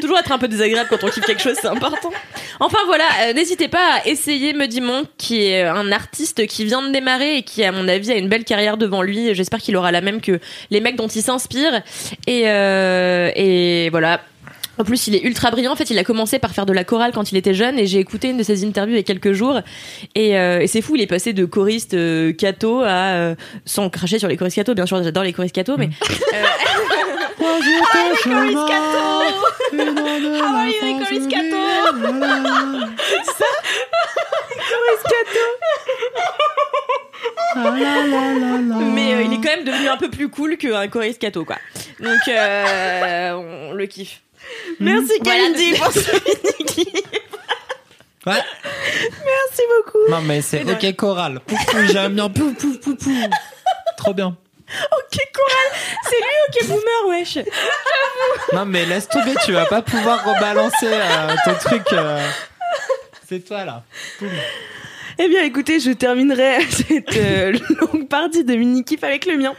Toujours 0.00 0.18
être 0.18 0.32
un 0.32 0.38
peu 0.38 0.48
désagréable 0.48 0.88
quand 0.90 1.02
on 1.04 1.08
kiffe 1.08 1.24
quelque 1.24 1.42
chose, 1.42 1.56
c'est 1.60 1.68
important. 1.68 2.12
Enfin 2.60 2.78
voilà, 2.86 3.04
euh, 3.22 3.32
n'hésitez 3.32 3.68
pas 3.68 3.96
à 3.96 4.06
essayer 4.06 4.52
Muddy 4.52 4.80
Monk, 4.80 5.06
qui 5.18 5.46
est 5.46 5.62
un 5.62 5.90
artiste 5.92 6.46
qui 6.46 6.64
vient 6.64 6.86
de 6.86 6.92
démarrer 6.92 7.38
et 7.38 7.42
qui, 7.42 7.64
à 7.64 7.72
mon 7.72 7.88
avis, 7.88 8.12
a 8.12 8.16
une 8.16 8.28
belle 8.28 8.44
carrière 8.44 8.76
devant 8.76 9.02
lui. 9.02 9.34
J'espère 9.34 9.60
qu'il 9.60 9.76
aura 9.76 9.92
la 9.92 10.00
même 10.00 10.20
que 10.20 10.38
les 10.70 10.80
mecs 10.80 10.96
dont 10.96 11.08
il 11.08 11.22
s'inspire. 11.22 11.82
Et, 12.26 12.42
euh, 12.46 13.30
et 13.34 13.88
voilà. 13.90 14.20
En 14.78 14.84
plus, 14.84 15.06
il 15.06 15.14
est 15.14 15.22
ultra 15.22 15.50
brillant. 15.50 15.72
En 15.72 15.76
fait, 15.76 15.90
il 15.90 15.98
a 15.98 16.04
commencé 16.04 16.38
par 16.38 16.52
faire 16.52 16.66
de 16.66 16.72
la 16.72 16.84
chorale 16.84 17.12
quand 17.12 17.30
il 17.32 17.38
était 17.38 17.54
jeune 17.54 17.78
et 17.78 17.86
j'ai 17.86 17.98
écouté 17.98 18.28
une 18.30 18.36
de 18.36 18.42
ses 18.42 18.64
interviews 18.66 18.94
il 18.94 18.98
y 18.98 19.00
a 19.00 19.04
quelques 19.04 19.32
jours. 19.32 19.60
Et, 20.14 20.38
euh, 20.38 20.60
et 20.60 20.66
c'est 20.66 20.82
fou, 20.82 20.96
il 20.96 21.02
est 21.02 21.06
passé 21.06 21.32
de 21.32 21.44
choriste 21.44 21.94
euh, 21.94 22.32
catho 22.32 22.80
à... 22.82 22.86
euh, 23.14 23.34
sans 23.64 23.88
cracher 23.90 24.18
sur 24.18 24.28
les 24.28 24.36
choristes 24.36 24.56
catho, 24.56 24.74
bien 24.74 24.86
sûr, 24.86 25.02
j'adore 25.02 25.22
les 25.24 25.32
choristes 25.32 25.54
catho, 25.54 25.76
mais... 25.78 25.88
euh, 26.34 26.42
Ah 27.38 27.44
oui, 30.64 30.74
les 30.82 30.98
choristes 31.04 31.28
catho 31.28 31.56
Mais 38.94 39.14
euh, 39.14 39.22
il 39.22 39.32
est 39.32 39.36
quand 39.36 39.56
même 39.56 39.64
devenu 39.64 39.88
un 39.88 39.96
peu 39.96 40.10
plus 40.10 40.28
cool 40.28 40.56
qu'un 40.56 40.88
choriste 40.88 41.20
catho, 41.20 41.44
quoi. 41.44 41.56
Donc, 42.00 42.18
euh, 42.28 43.68
on 43.70 43.72
le 43.72 43.86
kiffe. 43.86 44.20
Merci 44.80 45.12
Voilà, 45.22 45.38
Kalindi 45.40 45.72
c'est- 45.74 45.78
pour 45.78 45.92
ce 45.92 46.00
mini 46.76 46.92
Ouais. 48.26 48.42
Merci 49.24 49.62
beaucoup. 49.76 50.10
Non, 50.10 50.20
mais 50.22 50.42
c'est 50.42 50.64
ok 50.64 50.96
choral. 50.96 51.38
Pouf, 51.46 51.64
pouf, 51.66 51.92
j'aime 51.92 52.14
bien. 52.14 52.28
Pouf, 52.28 52.54
pouf, 52.56 52.80
pouf, 52.80 52.96
pouf. 52.98 53.14
Trop 53.96 54.12
bien. 54.14 54.36
Ok, 54.68 55.18
choral 55.32 55.80
C'est 56.02 56.16
lui, 56.16 56.26
ok, 56.48 56.66
boomer, 56.66 57.08
wesh 57.20 57.38
Non, 58.52 58.64
mais 58.66 58.84
laisse 58.84 59.08
tomber, 59.08 59.34
tu 59.44 59.52
vas 59.52 59.66
pas 59.66 59.80
pouvoir 59.80 60.24
rebalancer 60.24 60.88
euh, 60.90 61.34
ton 61.44 61.54
truc. 61.54 61.82
euh. 61.92 62.28
C'est 63.28 63.46
toi 63.46 63.64
là. 63.64 63.84
Poum. 64.18 64.28
Eh 65.18 65.28
bien, 65.28 65.44
écoutez, 65.44 65.78
je 65.78 65.92
terminerai 65.92 66.62
cette 66.68 67.16
euh, 67.16 67.52
longue 67.80 68.08
partie 68.08 68.42
de 68.42 68.56
mini 68.56 68.82
kiff 68.84 69.04
avec 69.04 69.24
le 69.26 69.36
mien, 69.36 69.54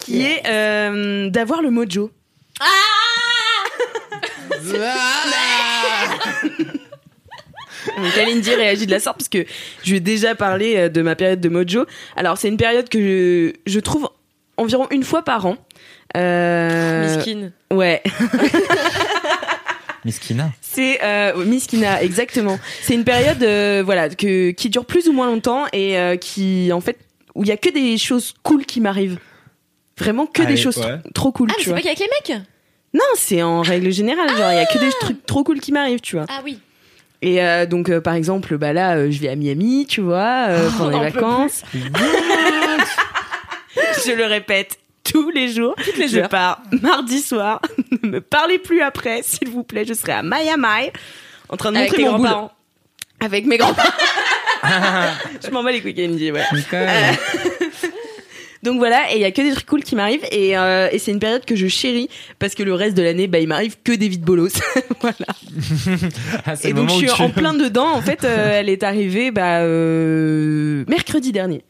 qui 0.00 0.22
est 0.24 0.42
euh, 0.46 1.30
d'avoir 1.30 1.62
le 1.62 1.70
mojo. 1.70 2.10
Donc 7.96 8.12
Kalindi 8.14 8.54
réagit 8.54 8.86
de 8.86 8.90
la 8.90 9.00
sorte 9.00 9.18
parce 9.18 9.28
que 9.28 9.44
je 9.84 9.90
lui 9.90 9.96
ai 9.96 10.00
déjà 10.00 10.34
parlé 10.34 10.76
euh, 10.76 10.88
de 10.88 11.00
ma 11.02 11.14
période 11.16 11.40
de 11.40 11.48
mojo. 11.48 11.86
Alors 12.16 12.36
c'est 12.38 12.48
une 12.48 12.56
période 12.56 12.88
que 12.88 12.98
je, 12.98 13.52
je 13.72 13.80
trouve 13.80 14.08
environ 14.56 14.86
une 14.90 15.04
fois 15.04 15.22
par 15.22 15.46
an. 15.46 15.56
Euh, 16.16 17.16
Miskin. 17.16 17.50
Ouais, 17.72 18.02
Miskina. 20.04 20.50
c'est 20.60 21.00
euh, 21.02 21.44
Miskina 21.44 22.02
exactement. 22.02 22.58
C'est 22.82 22.94
une 22.94 23.04
période 23.04 23.42
euh, 23.42 23.82
voilà 23.84 24.08
que 24.08 24.50
qui 24.52 24.70
dure 24.70 24.84
plus 24.86 25.08
ou 25.08 25.12
moins 25.12 25.26
longtemps 25.26 25.66
et 25.72 25.98
euh, 25.98 26.16
qui 26.16 26.70
en 26.72 26.80
fait 26.80 26.98
où 27.34 27.42
il 27.44 27.48
y 27.48 27.52
a 27.52 27.56
que 27.56 27.68
des 27.70 27.98
choses 27.98 28.34
cool 28.42 28.64
qui 28.64 28.80
m'arrivent. 28.80 29.18
Vraiment 29.98 30.26
que 30.26 30.42
Allez, 30.42 30.54
des 30.54 30.60
choses 30.60 30.76
ouais. 30.78 30.98
tro- 31.02 31.10
trop 31.14 31.32
cool, 31.32 31.48
Ah, 31.50 31.54
mais 31.58 31.64
c'est 31.64 31.72
pas 31.74 31.80
qu'avec 31.80 31.98
les 31.98 32.06
mecs 32.28 32.40
Non, 32.94 33.04
c'est 33.16 33.42
en 33.42 33.60
règle 33.62 33.90
générale, 33.92 34.28
genre 34.30 34.50
il 34.52 34.56
y 34.56 34.60
a 34.60 34.66
que 34.66 34.78
des 34.78 34.90
trucs 35.00 35.26
trop 35.26 35.42
cool 35.44 35.60
qui 35.60 35.72
m'arrivent, 35.72 36.00
tu 36.00 36.16
vois. 36.16 36.24
Ah 36.28 36.40
oui. 36.44 36.58
Et 37.20 37.42
euh, 37.42 37.66
donc 37.66 37.88
euh, 37.90 38.00
par 38.00 38.14
exemple, 38.14 38.56
bah 38.58 38.72
là 38.72 38.96
euh, 38.96 39.10
je 39.10 39.18
vais 39.20 39.28
à 39.28 39.34
Miami, 39.36 39.86
tu 39.88 40.00
vois, 40.00 40.46
euh, 40.48 40.70
pendant 40.78 41.00
les 41.02 41.10
vacances. 41.10 41.62
je 41.74 41.80
le 44.12 44.24
répète 44.24 44.78
tous 45.04 45.30
les 45.30 45.48
jours. 45.52 45.74
les 45.96 46.08
je 46.08 46.18
heures. 46.20 46.28
pars 46.28 46.60
mardi 46.82 47.20
soir. 47.20 47.60
ne 48.02 48.08
me 48.08 48.20
parlez 48.20 48.58
plus 48.58 48.80
après, 48.82 49.20
s'il 49.22 49.48
vous 49.48 49.62
plaît. 49.64 49.84
Je 49.84 49.94
serai 49.94 50.12
à 50.12 50.22
Miami 50.22 50.90
en 51.48 51.56
train 51.56 51.72
de 51.72 51.78
Avec 51.78 51.90
montrer 51.90 52.04
boule. 52.04 52.12
grands-parents. 52.20 52.52
Avec 53.20 53.46
mes 53.46 53.58
grands-parents. 53.58 53.90
je 55.44 55.50
m'en 55.50 55.62
bats 55.62 55.72
les 55.72 55.80
couilles, 55.80 55.94
Kalindi, 55.94 56.30
ouais. 56.32 56.42
Donc 58.68 58.78
voilà, 58.78 59.10
et 59.12 59.16
il 59.16 59.20
y 59.20 59.24
a 59.24 59.30
que 59.30 59.40
des 59.40 59.52
trucs 59.52 59.64
cool 59.66 59.82
qui 59.82 59.96
m'arrivent 59.96 60.24
et, 60.30 60.56
euh, 60.58 60.88
et 60.92 60.98
c'est 60.98 61.10
une 61.10 61.20
période 61.20 61.44
que 61.46 61.56
je 61.56 61.66
chéris 61.68 62.08
parce 62.38 62.54
que 62.54 62.62
le 62.62 62.74
reste 62.74 62.94
de 62.96 63.02
l'année, 63.02 63.26
bah 63.26 63.38
il 63.38 63.48
m'arrive 63.48 63.76
que 63.82 63.92
des 63.92 64.08
vides 64.08 64.22
bolos. 64.24 64.52
voilà. 65.00 65.16
Ah, 66.44 66.54
Et 66.64 66.74
donc 66.74 66.90
je 66.90 66.94
suis 66.96 67.06
tu- 67.06 67.22
en 67.22 67.30
plein 67.30 67.54
dedans. 67.64 67.88
En 67.94 68.02
fait, 68.02 68.24
euh, 68.24 68.58
elle 68.60 68.68
est 68.68 68.82
arrivée 68.82 69.30
bah, 69.30 69.60
euh, 69.60 70.84
mercredi 70.86 71.32
dernier. 71.32 71.62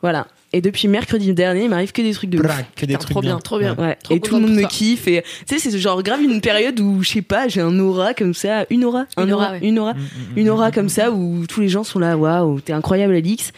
Voilà. 0.00 0.26
Et 0.54 0.60
depuis 0.60 0.88
mercredi 0.88 1.32
dernier, 1.32 1.62
il 1.64 1.70
m'arrive 1.70 1.92
que 1.92 2.02
des 2.02 2.12
trucs 2.12 2.28
de 2.28 2.38
ouf. 2.38 2.44
Braque, 2.44 2.66
que 2.74 2.84
des 2.86 2.94
Putain, 2.94 2.98
trucs 2.98 3.10
trop 3.12 3.20
bien, 3.22 3.30
bien. 3.34 3.38
trop 3.40 3.58
bien. 3.58 3.74
Ouais. 3.76 3.96
Trop 4.02 4.14
et 4.14 4.20
tout 4.20 4.34
le 4.34 4.40
monde 4.42 4.54
me 4.54 4.66
kiffe. 4.66 5.06
Et 5.06 5.22
tu 5.48 5.58
sais, 5.58 5.70
c'est 5.70 5.78
genre 5.78 6.02
grave 6.02 6.20
une 6.20 6.40
période 6.40 6.78
où 6.80 7.02
je 7.02 7.08
sais 7.08 7.22
pas, 7.22 7.46
j'ai 7.48 7.60
un 7.62 7.78
aura 7.78 8.12
comme 8.14 8.34
ça, 8.34 8.66
une 8.68 8.84
aura, 8.84 9.06
un 9.16 9.24
Une 9.26 9.32
aura, 9.32 9.44
aura, 9.44 9.52
ouais. 9.52 9.60
une 9.62 9.78
aura, 9.78 9.94
Mm, 9.94 9.98
mm, 9.98 10.36
une 10.38 10.50
aura 10.50 10.68
mm, 10.68 10.72
comme 10.72 10.86
mm. 10.86 10.90
ça 10.90 11.10
où 11.12 11.46
tous 11.46 11.60
les 11.62 11.68
gens 11.68 11.84
sont 11.84 12.00
là, 12.00 12.18
waouh, 12.18 12.60
t'es 12.60 12.72
incroyable, 12.74 13.14
Alix. 13.14 13.52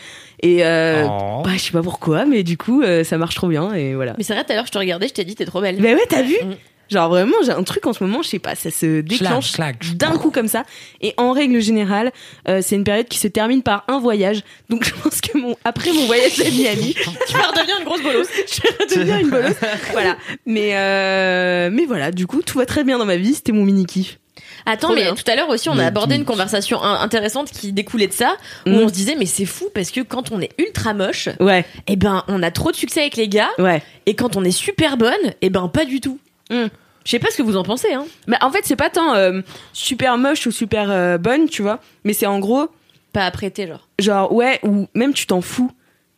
Et 0.45 0.65
euh, 0.65 1.05
Oh. 1.09 1.43
bah 1.43 1.51
je 1.55 1.59
sais 1.59 1.73
pas 1.73 1.83
pourquoi, 1.83 2.27
mais 2.27 2.43
du 2.43 2.57
coup 2.59 2.83
euh, 2.83 3.03
ça 3.03 3.17
marche 3.19 3.35
trop 3.35 3.49
bien 3.49 3.73
et 3.73 3.95
voilà. 3.95 4.15
Mais 4.19 4.25
c'est 4.25 4.35
vrai, 4.35 4.45
tout 4.45 4.53
à 4.53 4.55
l'heure, 4.57 4.67
je 4.67 4.73
te 4.73 4.79
regardais, 4.79 5.09
je 5.09 5.15
t'ai 5.15 5.25
dit, 5.25 5.35
t'es 5.35 5.47
trop 5.47 5.61
belle. 5.61 5.77
Bah 5.81 5.89
ouais, 5.89 6.07
t'as 6.09 6.23
vu 6.23 6.37
Mm. 6.45 6.53
Genre 6.91 7.09
vraiment, 7.09 7.37
j'ai 7.43 7.51
un 7.53 7.63
truc 7.63 7.87
en 7.87 7.95
ce 7.95 8.05
moment, 8.05 8.21
je 8.21 8.29
sais 8.29 8.39
pas, 8.39 8.55
ça 8.55 8.71
se 8.71 9.01
déclenche 9.01 9.53
d'un 9.95 10.19
coup 10.19 10.31
comme 10.31 10.49
ça. 10.49 10.65
Et 11.01 11.15
en 11.17 11.33
règle 11.33 11.61
générale, 11.61 12.13
euh, 12.47 12.61
c'est 12.63 12.77
une 12.77 12.85
période 12.85 13.09
qui 13.09 13.17
se 13.19 13.27
termine 13.27 13.63
par 13.63 13.85
un 13.89 13.99
voyage. 13.99 14.43
Donc 14.69 14.85
je 14.85 14.93
pense 15.03 15.23
que 15.23 15.39
mon 15.39 15.57
après 15.65 15.93
mon 15.93 16.05
voyage 16.05 16.39
à 16.41 16.45
Miami, 16.51 16.95
Tu 17.27 17.33
vas 17.39 17.47
redevenir 17.47 17.77
une 17.79 17.85
grosse 17.87 18.03
bolosse. 18.03 18.29
je 18.55 18.61
vais 18.61 18.77
redevenir 18.85 19.19
une 19.19 19.31
bolosse. 19.31 19.57
Voilà. 19.93 20.17
Mais 20.45 20.77
euh, 20.77 21.71
mais 21.73 21.87
voilà, 21.87 22.11
du 22.11 22.27
coup, 22.27 22.43
tout 22.43 22.59
va 22.59 22.67
très 22.67 22.85
bien 22.85 22.99
dans 22.99 23.07
ma 23.07 23.17
vie. 23.17 23.35
C'était 23.35 23.53
mon 23.53 23.65
mini 23.65 23.87
kiff. 23.87 24.19
Attends, 24.67 24.89
Trop 24.89 24.97
mais 24.97 25.03
bien. 25.03 25.15
tout 25.15 25.31
à 25.31 25.37
l'heure 25.37 25.49
aussi, 25.51 25.69
on 25.69 25.79
a 25.79 25.85
abordé 25.85 26.15
une 26.17 26.25
conversation 26.25 26.83
in- 26.83 27.01
intéressante 27.01 27.51
qui 27.51 27.73
découlait 27.73 28.07
de 28.07 28.13
ça, 28.13 28.37
où 28.67 28.71
Mm. 28.71 28.75
on 28.75 28.89
se 28.89 28.93
disait, 28.95 29.15
mais 29.19 29.27
c'est 29.27 29.45
fou 29.45 29.67
parce 29.75 29.91
que 29.91 30.01
quand 30.01 30.33
on 30.33 30.41
est 30.41 30.51
ultra 30.59 30.95
moche, 30.95 31.29
Ouais, 31.41 31.65
eh 31.87 31.97
ben, 31.97 32.25
on 32.29 32.43
a 32.43 32.51
trop 32.51 32.71
de 32.71 32.77
succès 32.77 33.01
avec 33.01 33.17
les 33.17 33.29
gars, 33.29 33.51
ouais. 33.59 33.83
et 34.07 34.15
quand 34.15 34.37
on 34.37 34.45
est 34.45 34.51
super 34.51 34.97
bonne, 34.97 35.13
eh 35.43 35.51
ben, 35.51 35.69
pas 35.69 35.85
du 35.85 36.01
tout. 36.01 36.19
Mm. 36.51 36.67
Je 37.05 37.11
sais 37.11 37.19
pas 37.19 37.31
ce 37.31 37.37
que 37.37 37.43
vous 37.43 37.57
en 37.59 37.63
pensez, 37.65 37.93
hein. 37.93 38.07
Mais 38.27 38.37
en 38.41 38.51
fait, 38.51 38.61
c'est 38.65 38.77
pas 38.77 38.89
tant 38.89 39.15
euh, 39.15 39.43
super 39.75 40.17
moche 40.17 40.47
ou 40.47 40.51
super 40.51 40.91
euh, 40.91 41.19
bonne, 41.19 41.49
tu 41.51 41.61
vois. 41.61 41.81
Mais 42.05 42.15
c'est 42.15 42.25
en 42.27 42.39
gros, 42.39 42.69
Pas 43.13 43.27
apprêté, 43.27 43.67
genre. 43.67 43.87
genre 43.99 44.33
ouais, 44.33 44.59
ou 44.63 44.87
même 44.95 45.13
tu 45.13 45.27
t'en 45.27 45.43
fous. 45.43 45.71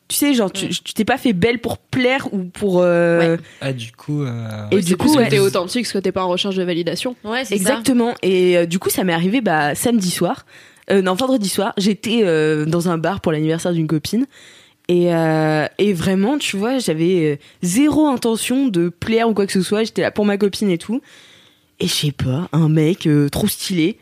Tu 0.09 0.17
sais, 0.17 0.35
genre 0.35 0.53
tu 0.53 0.69
tu 0.69 0.93
t'es 0.95 1.05
pas 1.05 1.19
fait 1.19 1.33
belle 1.33 1.61
pour 1.61 1.79
plaire 1.79 2.33
ou 2.33 2.45
pour. 2.45 2.81
euh, 2.81 3.37
Ah, 3.61 3.73
du 3.73 3.91
coup. 3.91 4.23
euh, 4.23 4.69
Et 4.71 4.77
Oui, 4.77 4.81
du 4.83 4.91
c'est 4.91 4.97
coup, 4.97 5.17
ouais. 5.17 5.25
que 5.25 5.31
t'es 5.31 5.39
authentique, 5.41 5.89
que 5.91 5.99
t'es 5.99 6.13
pas 6.13 6.25
en 6.25 6.29
recherche 6.29 6.55
de 6.55 6.63
validation. 6.63 7.17
Ouais, 7.25 7.45
c'est 7.45 7.57
ça. 7.59 7.71
Exactement. 7.71 8.15
Et 8.23 8.57
euh, 8.57 8.67
du 8.67 8.79
coup, 8.79 8.89
ça 8.89 9.03
m'est 9.03 9.13
arrivé 9.13 9.41
bah, 9.41 9.75
samedi 9.75 10.11
soir. 10.13 10.47
Euh, 10.91 11.03
non, 11.03 11.15
vendredi 11.15 11.49
soir. 11.49 11.73
J'étais 11.77 12.21
euh, 12.23 12.65
dans 12.67 12.89
un 12.89 12.99
bar 12.99 13.21
pour 13.21 13.33
l'anniversaire 13.33 13.73
d'une 13.73 13.89
copine. 13.89 14.27
Et, 14.89 15.13
euh, 15.13 15.67
et 15.79 15.93
vraiment, 15.93 16.39
tu 16.39 16.57
vois, 16.57 16.79
j'avais 16.79 17.41
zéro 17.63 18.07
intention 18.07 18.69
de 18.69 18.89
plaire 18.89 19.29
ou 19.29 19.35
quoi 19.35 19.45
que 19.47 19.53
ce 19.53 19.63
soit. 19.63 19.83
J'étais 19.83 20.03
là 20.03 20.13
pour 20.13 20.25
ma 20.25 20.39
copine 20.39 20.71
et 20.71 20.79
tout. 20.79 21.03
Et 21.81 21.89
je 21.89 21.93
sais 21.93 22.13
pas, 22.13 22.49
un 22.53 22.69
mec 22.69 23.09
euh, 23.09 23.29
trop 23.29 23.49
stylé 23.49 23.99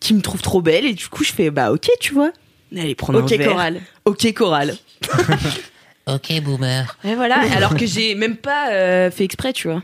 qui 0.00 0.12
me 0.12 0.20
trouve 0.20 0.42
trop 0.42 0.60
belle. 0.60 0.84
Et 0.84 0.92
du 0.92 1.08
coup, 1.08 1.24
je 1.24 1.32
fais 1.32 1.48
bah 1.50 1.72
ok, 1.72 1.88
tu 1.98 2.12
vois. 2.12 2.30
Allez, 2.76 2.94
prendre 2.94 3.20
Ok, 3.22 3.32
un 3.32 3.36
verre. 3.38 3.48
chorale. 3.48 3.80
Ok, 4.04 4.32
chorale. 4.34 4.76
Ok, 6.08 6.40
boomer. 6.42 6.96
Et 7.04 7.14
voilà. 7.16 7.40
Alors 7.56 7.74
que 7.74 7.84
j'ai 7.84 8.14
même 8.14 8.36
pas 8.36 8.70
euh, 8.70 9.10
fait 9.10 9.24
exprès, 9.24 9.52
tu 9.52 9.66
vois. 9.68 9.82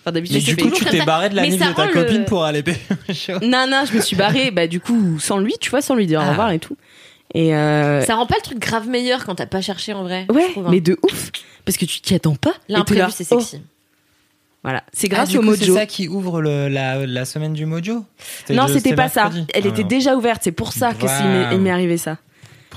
Enfin, 0.00 0.12
d'habitude, 0.12 0.38
Et 0.38 0.40
je 0.40 0.46
du 0.46 0.54
fais- 0.54 0.62
coup, 0.62 0.68
toujours 0.68 0.78
tu 0.78 0.84
comme 0.84 0.92
t'es 0.92 0.98
ça. 1.00 1.04
barré 1.04 1.28
de 1.28 1.36
la 1.36 1.42
Mais 1.42 1.50
ça 1.58 1.68
de 1.68 1.74
ta 1.74 1.82
rend 1.82 1.88
le- 1.88 1.92
copine 1.92 2.24
pour 2.24 2.42
aller 2.44 2.62
payer. 2.62 2.78
Non, 3.42 3.66
non, 3.68 3.84
je 3.90 3.94
me 3.94 4.00
suis 4.00 4.16
barrée, 4.16 4.50
bah, 4.50 4.66
du 4.66 4.80
coup, 4.80 5.18
sans 5.20 5.36
lui, 5.38 5.54
tu 5.60 5.68
vois, 5.68 5.82
sans 5.82 5.94
lui 5.94 6.06
dire 6.06 6.20
au 6.20 6.22
Ah. 6.24 6.30
revoir 6.30 6.50
et 6.52 6.58
tout. 6.58 6.76
Et 7.34 7.54
euh, 7.54 8.00
Ça 8.06 8.14
rend 8.14 8.24
pas 8.24 8.36
le 8.36 8.42
truc 8.42 8.58
grave 8.58 8.88
meilleur 8.88 9.26
quand 9.26 9.34
t'as 9.34 9.44
pas 9.44 9.60
cherché 9.60 9.92
en 9.92 10.02
vrai. 10.04 10.24
je 10.30 10.34
ouais, 10.34 10.50
trouve, 10.52 10.66
hein. 10.66 10.70
mais 10.70 10.80
de 10.80 10.96
ouf. 11.02 11.30
Parce 11.66 11.76
que 11.76 11.84
tu 11.84 12.00
t'y 12.00 12.14
attends 12.14 12.36
pas. 12.36 12.50
et 12.50 12.52
t'es 12.68 12.72
L'imprévu, 12.72 13.00
là, 13.02 13.08
c'est 13.10 13.26
oh, 13.32 13.38
sexy. 13.40 13.60
voilà. 14.62 14.82
C'est 14.94 15.08
Ah, 15.10 15.16
grâce 15.16 15.34
au 15.34 15.40
coup, 15.40 15.44
mojo. 15.44 15.62
C'est 15.66 15.74
ça 15.74 15.84
qui 15.84 16.08
ouvre 16.08 16.40
le- 16.40 16.68
la, 16.68 17.04
la 17.04 17.24
semaine 17.26 17.52
du 17.52 17.66
mojo? 17.66 18.06
Non, 18.48 18.66
c'était 18.68 18.94
pas 18.94 19.10
ça. 19.10 19.24
mercredi. 19.24 19.44
Elle 19.52 19.64
Ah, 19.66 19.68
était 19.68 19.82
non. 19.82 19.88
déjà 19.88 20.16
ouverte. 20.16 20.40
C'est 20.42 20.52
pour 20.52 20.72
ça 20.72 20.94
que 20.94 21.06
c'est- 21.06 21.20
il 21.20 21.26
m'est- 21.28 21.54
il 21.56 21.60
m'est 21.60 21.70
arrivé 21.70 21.98
ça. 21.98 22.16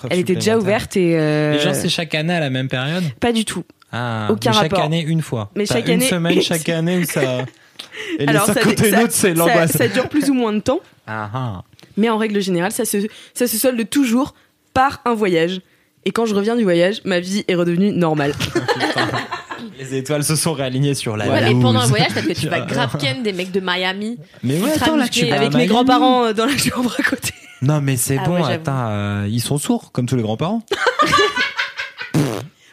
Elle 0.09 0.19
était 0.19 0.35
déjà 0.35 0.57
ouverte 0.57 0.95
et 0.97 1.17
euh, 1.19 1.53
Les 1.53 1.59
gens, 1.59 1.73
c'est 1.73 1.89
chaque 1.89 2.13
année 2.15 2.33
à 2.33 2.39
la 2.39 2.49
même 2.49 2.67
période 2.67 3.03
pas 3.19 3.31
du 3.31 3.45
tout. 3.45 3.63
Ah, 3.91 4.27
Aucun 4.29 4.51
mais 4.51 4.55
chaque 4.57 4.71
rapport. 4.71 4.85
année 4.85 5.01
une 5.01 5.21
fois. 5.21 5.51
Mais 5.55 5.65
T'as 5.65 5.75
chaque 5.75 5.87
une 5.87 5.93
année- 5.95 6.07
semaine 6.09 6.41
chaque 6.43 6.69
année 6.69 6.97
où 6.99 7.03
ça. 7.03 7.21
Et 8.19 8.27
Alors, 8.27 8.47
les 8.47 8.53
ça, 8.53 8.61
51 8.61 8.91
ça- 8.91 9.03
autres, 9.03 9.13
c'est 9.13 9.33
l'angoisse. 9.33 9.71
ça 9.71 9.87
dure 9.87 10.07
plus 10.07 10.29
ou 10.29 10.33
moins 10.33 10.53
de 10.53 10.59
temps, 10.59 10.79
Ah, 11.07 11.29
ah. 11.33 11.63
mais 11.97 12.09
en 12.09 12.17
règle 12.17 12.39
générale, 12.41 12.71
ça 12.71 12.85
se, 12.85 12.97
ça 13.33 13.47
se 13.47 13.57
solde 13.57 13.89
toujours 13.89 14.33
par 14.73 15.01
un 15.05 15.13
voyage. 15.13 15.59
Et 16.05 16.11
quand 16.11 16.25
je 16.25 16.33
reviens 16.33 16.55
du 16.55 16.63
voyage, 16.63 17.01
ma 17.05 17.19
vie 17.19 17.43
est 17.47 17.55
redevenue 17.55 17.91
normale. 17.91 18.33
Les 19.79 19.95
étoiles 19.95 20.23
se 20.23 20.35
sont 20.35 20.53
réalignées 20.53 20.93
sur 20.95 21.17
la 21.17 21.27
Ouais, 21.29 21.51
et 21.51 21.55
pendant 21.55 21.79
un 21.81 21.85
voyage, 21.87 22.13
peut-être 22.13 22.27
que 22.27 22.33
tu 22.33 22.47
vas 22.47 22.61
grave 22.61 22.97
ken 22.99 23.23
des 23.23 23.33
mecs 23.33 23.51
de 23.51 23.59
Miami. 23.59 24.17
Mais 24.43 24.59
ouais, 24.59 24.71
attends, 24.73 24.95
là, 24.95 25.07
tu 25.07 25.25
vas 25.25 25.35
avec 25.37 25.53
mes 25.53 25.65
grands-parents 25.67 26.25
euh, 26.25 26.33
dans 26.33 26.45
la 26.45 26.57
chambre 26.57 26.95
à 26.99 27.03
côté. 27.03 27.33
Non, 27.61 27.79
mais 27.81 27.95
c'est 27.97 28.17
Ah 28.17 28.23
bon, 28.25 28.33
ouais, 28.35 28.39
j'avoue. 28.41 28.53
attends, 28.53 28.87
euh, 28.89 29.27
ils 29.29 29.41
sont 29.41 29.57
sourds, 29.57 29.91
comme 29.91 30.05
tous 30.07 30.15
les 30.15 30.23
grands-parents. 30.23 30.63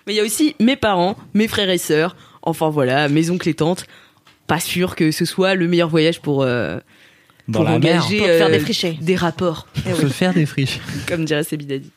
Mais 0.06 0.14
il 0.14 0.16
y 0.16 0.20
a 0.20 0.24
aussi 0.24 0.56
mes 0.58 0.76
parents, 0.76 1.16
mes 1.34 1.48
frères 1.48 1.68
et 1.68 1.76
sœurs, 1.76 2.16
enfin 2.40 2.70
voilà, 2.70 3.08
mes 3.10 3.28
oncles 3.28 3.50
et 3.50 3.54
tantes. 3.54 3.84
Pas 4.46 4.58
sûr 4.58 4.96
que 4.96 5.10
ce 5.10 5.26
soit 5.26 5.54
le 5.54 5.68
meilleur 5.68 5.90
voyage 5.90 6.20
pour, 6.22 6.42
euh, 6.42 6.78
Dans 7.46 7.58
pour 7.60 7.64
la 7.64 7.78
mer. 7.78 7.96
engager 8.02 8.16
Pour 8.16 8.26
te 8.26 8.32
faire 8.32 8.46
euh, 8.46 8.50
défricher. 8.50 8.98
des 9.02 9.16
rapports, 9.16 9.66
Pour 9.84 9.96
se 9.96 10.06
faire 10.06 10.32
des 10.32 10.46
friches. 10.46 10.80
comme 11.06 11.26
dirait 11.26 11.44
Sebidadi. 11.44 11.90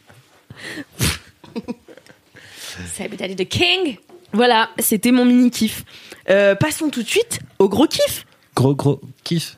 C'est 2.94 3.08
the 3.38 3.48
King. 3.48 3.98
Voilà, 4.34 4.70
c'était 4.80 5.12
mon 5.12 5.24
mini 5.24 5.50
kiff. 5.50 5.86
Euh, 6.30 6.54
passons 6.56 6.90
tout 6.90 7.04
de 7.04 7.08
suite 7.08 7.40
au 7.60 7.70
gros 7.70 7.88
kiff. 7.88 8.26
Gros, 8.56 8.76
gros 8.76 9.00
kiff. 9.24 9.58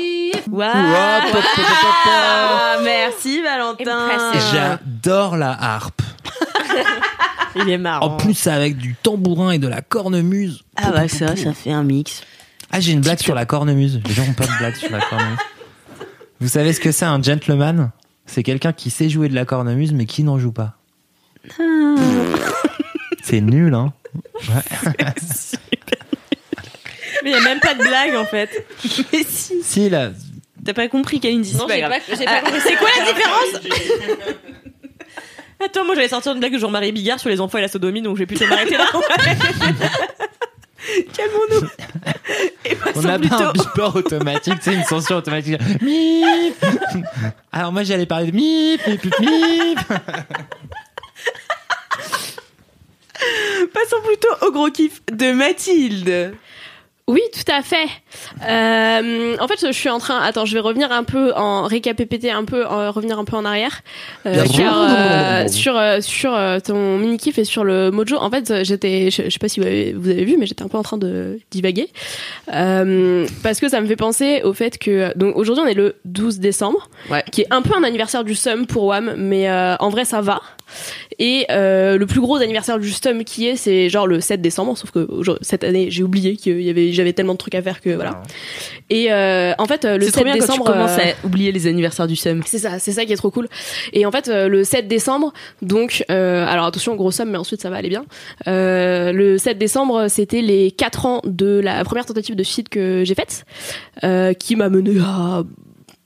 Pop. 0.49 0.61
Ah, 0.63 2.77
Merci 2.83 3.41
Valentin. 3.41 4.07
J'adore 4.51 5.37
la 5.37 5.51
harpe. 5.51 6.01
Il 7.55 7.69
est 7.69 7.77
marrant. 7.77 8.13
En 8.13 8.17
plus, 8.17 8.47
avec 8.47 8.77
du 8.77 8.95
tambourin 8.95 9.51
et 9.51 9.59
de 9.59 9.67
la 9.67 9.81
cornemuse. 9.81 10.63
ah 10.77 10.91
bah 10.91 11.07
ça, 11.09 11.35
ça 11.35 11.53
fait 11.53 11.71
un 11.71 11.83
mix. 11.83 12.23
Ah, 12.71 12.79
j'ai 12.79 12.93
une 12.93 13.01
blague 13.01 13.19
sur 13.19 13.35
la 13.35 13.45
cornemuse. 13.45 13.99
Les 14.05 14.13
gens 14.13 14.23
ont 14.23 14.33
pas 14.33 14.45
de 14.45 14.57
blague 14.57 14.75
sur 14.75 14.89
la 14.91 15.01
cornemuse. 15.01 15.37
Vous 16.39 16.47
savez 16.47 16.71
ce 16.73 16.79
que 16.79 16.91
c'est 16.93 17.05
un 17.05 17.21
gentleman? 17.21 17.91
C'est 18.25 18.43
quelqu'un 18.43 18.71
qui 18.71 18.89
sait 18.89 19.09
jouer 19.09 19.27
de 19.27 19.35
la 19.35 19.43
cornemuse 19.45 19.91
mais 19.91 20.05
qui 20.05 20.23
n'en 20.23 20.39
joue 20.39 20.53
pas. 20.53 20.75
C'est 23.23 23.41
nul, 23.41 23.73
hein 23.73 23.91
Mais 27.23 27.29
il 27.29 27.31
y 27.31 27.35
a 27.35 27.41
même 27.41 27.59
pas 27.59 27.75
de 27.75 27.83
blague 27.83 28.15
en 28.15 28.25
fait. 28.25 28.65
Mais 29.13 29.23
si, 29.27 29.61
Si, 29.61 29.89
là. 29.89 30.09
T'as 30.65 30.73
pas 30.73 30.87
compris 30.87 31.19
Kalindi, 31.19 31.55
Non, 31.55 31.65
j'ai 31.69 31.81
pas, 31.81 31.99
j'ai 32.07 32.25
pas 32.25 32.31
Ah, 32.37 32.41
compris. 32.41 32.61
C'est 32.61 32.75
quoi 32.75 32.89
la 32.97 33.05
différence 33.13 34.35
Attends, 35.63 35.85
moi 35.85 35.93
j'allais 35.95 36.07
sortir 36.07 36.31
une 36.33 36.39
blague 36.39 36.53
de 36.53 36.57
Jean-Marie 36.57 36.91
Bigard 36.91 37.19
sur 37.19 37.29
les 37.29 37.39
enfants 37.39 37.59
et 37.59 37.61
la 37.61 37.67
sodomie, 37.67 38.01
donc 38.01 38.17
j'ai 38.17 38.25
plutôt 38.25 38.47
m'arrêter 38.47 38.77
là. 38.77 38.85
Calmons-nous. 41.15 41.67
Et 42.65 42.75
On 42.95 43.01
n'a 43.03 43.19
pas 43.19 43.35
un 43.43 43.51
beeper 43.51 43.95
automatique, 43.95 44.55
c'est 44.61 44.73
une 44.73 44.83
censure 44.83 45.17
automatique. 45.17 45.59
Mip 45.81 46.55
Alors 47.51 47.71
moi 47.71 47.83
j'allais 47.83 48.07
parler 48.07 48.31
de 48.31 48.35
mip, 48.35 48.81
mip, 48.87 49.03
mip, 49.05 49.19
mip. 49.19 49.79
Passons 53.73 54.01
plutôt 54.03 54.47
au 54.47 54.51
gros 54.51 54.69
kiff 54.71 55.01
de 55.11 55.31
Mathilde. 55.31 56.33
Oui, 57.07 57.21
tout 57.33 57.51
à 57.51 57.61
fait. 57.61 57.87
Euh, 58.47 59.35
en 59.39 59.47
fait, 59.47 59.65
je 59.65 59.71
suis 59.71 59.89
en 59.89 59.99
train. 59.99 60.19
Attends, 60.21 60.45
je 60.45 60.53
vais 60.53 60.59
revenir 60.59 60.91
un 60.91 61.03
peu 61.03 61.33
en 61.35 61.63
récapépéter 61.63 62.31
un 62.31 62.45
peu, 62.45 62.65
en, 62.65 62.91
revenir 62.91 63.19
un 63.19 63.25
peu 63.25 63.35
en 63.35 63.43
arrière, 63.43 63.81
euh, 64.25 64.45
car, 64.55 64.77
euh, 64.79 65.47
sur 65.47 65.75
euh, 65.77 65.99
sur 65.99 66.33
euh, 66.33 66.59
ton 66.59 66.97
mini 66.97 67.17
kiff 67.17 67.37
et 67.37 67.43
sur 67.43 67.63
le 67.63 67.91
mojo. 67.91 68.15
En 68.17 68.29
fait, 68.29 68.63
j'étais, 68.63 69.09
je, 69.11 69.23
je 69.23 69.29
sais 69.29 69.39
pas 69.39 69.49
si 69.49 69.59
vous 69.59 69.65
avez, 69.65 69.93
vous 69.93 70.09
avez 70.09 70.23
vu, 70.25 70.37
mais 70.37 70.45
j'étais 70.45 70.63
un 70.63 70.67
peu 70.69 70.77
en 70.77 70.83
train 70.83 70.97
de 70.97 71.39
divaguer 71.49 71.89
euh, 72.53 73.27
parce 73.43 73.59
que 73.59 73.67
ça 73.69 73.81
me 73.81 73.87
fait 73.87 73.95
penser 73.95 74.41
au 74.43 74.53
fait 74.53 74.77
que 74.77 75.11
donc 75.17 75.35
aujourd'hui 75.35 75.63
on 75.65 75.67
est 75.67 75.73
le 75.73 75.95
12 76.05 76.39
décembre, 76.39 76.89
Ouais. 77.09 77.23
qui 77.31 77.41
est 77.41 77.47
un 77.51 77.61
peu 77.61 77.75
un 77.75 77.83
anniversaire 77.83 78.23
du 78.23 78.35
Sum 78.35 78.67
pour 78.67 78.83
Wam, 78.85 79.15
mais 79.17 79.49
euh, 79.49 79.75
en 79.79 79.89
vrai 79.89 80.05
ça 80.05 80.21
va. 80.21 80.41
Et 81.23 81.45
euh, 81.51 81.99
le 81.99 82.07
plus 82.07 82.19
gros 82.19 82.37
anniversaire 82.37 82.79
du 82.79 82.89
Stum 82.89 83.23
qui 83.23 83.47
est, 83.47 83.55
c'est 83.55 83.89
genre 83.89 84.07
le 84.07 84.19
7 84.21 84.41
décembre, 84.41 84.75
sauf 84.75 84.89
que 84.89 85.07
cette 85.41 85.63
année 85.63 85.91
j'ai 85.91 86.01
oublié 86.01 86.35
qu'il 86.35 86.59
y 86.63 86.69
avait, 86.71 86.91
j'avais 86.93 87.13
tellement 87.13 87.33
de 87.33 87.37
trucs 87.37 87.53
à 87.53 87.61
faire 87.61 87.79
que 87.79 87.91
voilà. 87.91 88.23
Et 88.89 89.13
euh, 89.13 89.53
en 89.59 89.67
fait, 89.67 89.85
euh, 89.85 89.99
le 89.99 90.05
C'est 90.05 90.13
7 90.13 90.15
trop 90.15 90.23
bien 90.23 90.33
quand 90.33 90.39
tu 90.39 90.47
décembre, 90.47 90.65
commences 90.65 90.97
euh, 90.97 91.11
à 91.11 91.25
oublier 91.27 91.51
les 91.51 91.67
anniversaires 91.67 92.07
du 92.07 92.15
SEM. 92.15 92.41
c'est 92.47 92.57
ça, 92.57 92.79
c'est 92.79 92.91
ça 92.91 93.05
qui 93.05 93.13
est 93.13 93.17
trop 93.17 93.29
cool. 93.29 93.49
Et 93.93 94.07
en 94.07 94.11
fait, 94.11 94.29
euh, 94.29 94.47
le 94.47 94.63
7 94.63 94.87
décembre, 94.87 95.31
donc, 95.61 96.03
euh, 96.09 96.43
alors 96.47 96.65
attention, 96.65 96.95
gros 96.95 97.11
somme, 97.11 97.29
mais 97.29 97.37
ensuite 97.37 97.61
ça 97.61 97.69
va 97.69 97.75
aller 97.75 97.89
bien. 97.89 98.03
Euh, 98.47 99.11
le 99.11 99.37
7 99.37 99.59
décembre, 99.59 100.07
c'était 100.07 100.41
les 100.41 100.71
4 100.71 101.05
ans 101.05 101.21
de 101.23 101.59
la 101.63 101.83
première 101.83 102.07
tentative 102.07 102.35
de 102.35 102.41
suicide 102.41 102.69
que 102.69 103.03
j'ai 103.05 103.13
faite, 103.13 103.45
euh, 104.03 104.33
qui 104.33 104.55
m'a 104.55 104.69
mené 104.69 104.99
à 104.99 105.43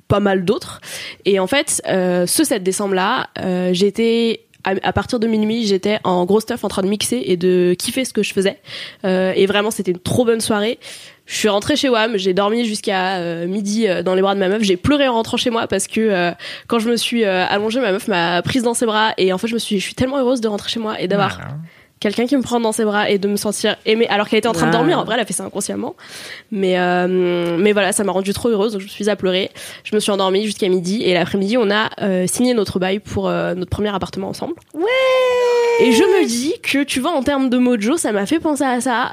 pas 0.08 0.20
mal 0.20 0.46
d'autres. 0.46 0.82
Et 1.26 1.40
en 1.40 1.48
fait, 1.48 1.82
euh, 1.88 2.26
ce 2.28 2.44
7 2.44 2.64
décembre-là, 2.64 3.30
euh, 3.40 3.72
j'étais 3.74 4.45
à, 4.66 4.74
à 4.84 4.94
partir 4.94 5.20
de 5.20 5.28
minuit, 5.28 5.66
j'étais 5.66 6.00
en 6.04 6.26
gros 6.26 6.40
stuff 6.40 6.64
en 6.64 6.68
train 6.68 6.82
de 6.82 6.88
mixer 6.88 7.22
et 7.26 7.38
de 7.38 7.76
kiffer 7.78 8.04
ce 8.04 8.14
que 8.14 8.24
je 8.24 8.34
faisais. 8.34 8.60
Euh, 9.06 9.32
et 9.36 9.46
vraiment, 9.46 9.72
c'était 9.72 9.92
une 9.92 10.00
trop 10.00 10.26
bonne 10.26 10.42
soirée. 10.42 10.80
Je 11.26 11.36
suis 11.36 11.50
rentrée 11.50 11.76
chez 11.76 11.90
WAM, 11.90 12.18
j'ai 12.18 12.34
dormi 12.34 12.66
jusqu'à 12.66 13.16
euh, 13.18 13.48
midi 13.48 13.88
euh, 13.88 14.04
dans 14.04 14.14
les 14.14 14.22
bras 14.22 14.36
de 14.36 14.40
ma 14.40 14.48
meuf. 14.50 14.62
J'ai 14.62 14.78
pleuré 14.78 15.08
en 15.08 15.14
rentrant 15.14 15.38
chez 15.38 15.50
moi 15.50 15.66
parce 15.68 15.88
que 15.88 16.02
euh, 16.02 16.32
quand 16.68 16.78
je 16.80 16.90
me 16.90 16.98
suis 16.98 17.24
euh, 17.24 17.46
allongée, 17.48 17.80
ma 17.80 17.92
meuf 17.92 18.08
m'a 18.08 18.42
prise 18.44 18.62
dans 18.62 18.76
ses 18.76 18.86
bras 18.86 19.14
et 19.18 19.34
en 19.34 19.38
fait, 19.38 19.48
je 19.48 19.54
me 19.56 19.60
suis, 19.60 19.80
je 19.80 19.84
suis 19.84 19.96
tellement 19.96 20.20
heureuse 20.20 20.42
de 20.42 20.48
rentrer 20.48 20.70
chez 20.70 20.80
moi 20.80 21.00
et 21.00 21.08
d'avoir 21.08 21.40
quelqu'un 22.06 22.28
qui 22.28 22.38
me 22.38 22.44
prend 22.44 22.60
dans 22.60 22.72
ses 22.72 22.86
bras 22.86 23.10
et 23.10 23.18
de 23.18 23.28
me 23.28 23.36
sentir 23.36 23.78
aimée 23.88 24.08
alors 24.10 24.30
qu'elle 24.30 24.38
était 24.38 24.48
en 24.48 24.52
train 24.54 24.68
de 24.68 24.72
dormir. 24.72 25.00
En 25.00 25.06
vrai, 25.06 25.16
elle 25.16 25.22
a 25.22 25.26
fait 25.26 25.34
ça 25.34 25.44
inconsciemment. 25.44 25.96
Mais, 26.52 26.78
euh, 26.78 27.58
mais 27.60 27.72
voilà, 27.74 27.94
ça 27.94 28.04
m'a 28.04 28.12
rendue 28.12 28.32
trop 28.32 28.50
heureuse. 28.50 28.74
Donc, 28.74 28.82
je 28.82 28.86
me 28.86 28.92
suis 28.92 29.10
à 29.10 29.16
pleurer. 29.16 29.50
Je 29.84 29.96
me 29.96 30.00
suis 30.00 30.12
endormie 30.12 30.46
jusqu'à 30.46 30.70
midi. 30.70 31.02
Et 31.02 31.16
l'après-midi, 31.16 31.58
on 31.58 31.72
a 31.72 31.90
euh, 32.04 32.28
signé 32.28 32.54
notre 32.54 32.78
bail 32.78 33.00
pour 33.00 33.28
euh, 33.28 33.56
notre 33.56 33.72
premier 33.72 33.90
appartement 33.90 34.30
ensemble. 34.30 34.54
Ouais 34.76 34.84
Et 35.82 35.92
je 35.94 36.04
me 36.04 36.28
dis 36.28 36.54
que, 36.62 36.84
tu 36.84 37.00
vois, 37.00 37.12
en 37.12 37.24
termes 37.24 37.50
de 37.50 37.58
mojo, 37.58 37.98
ça 37.98 38.12
m'a 38.12 38.28
fait 38.28 38.40
penser 38.40 38.64
à 38.64 38.80
ça. 38.82 39.12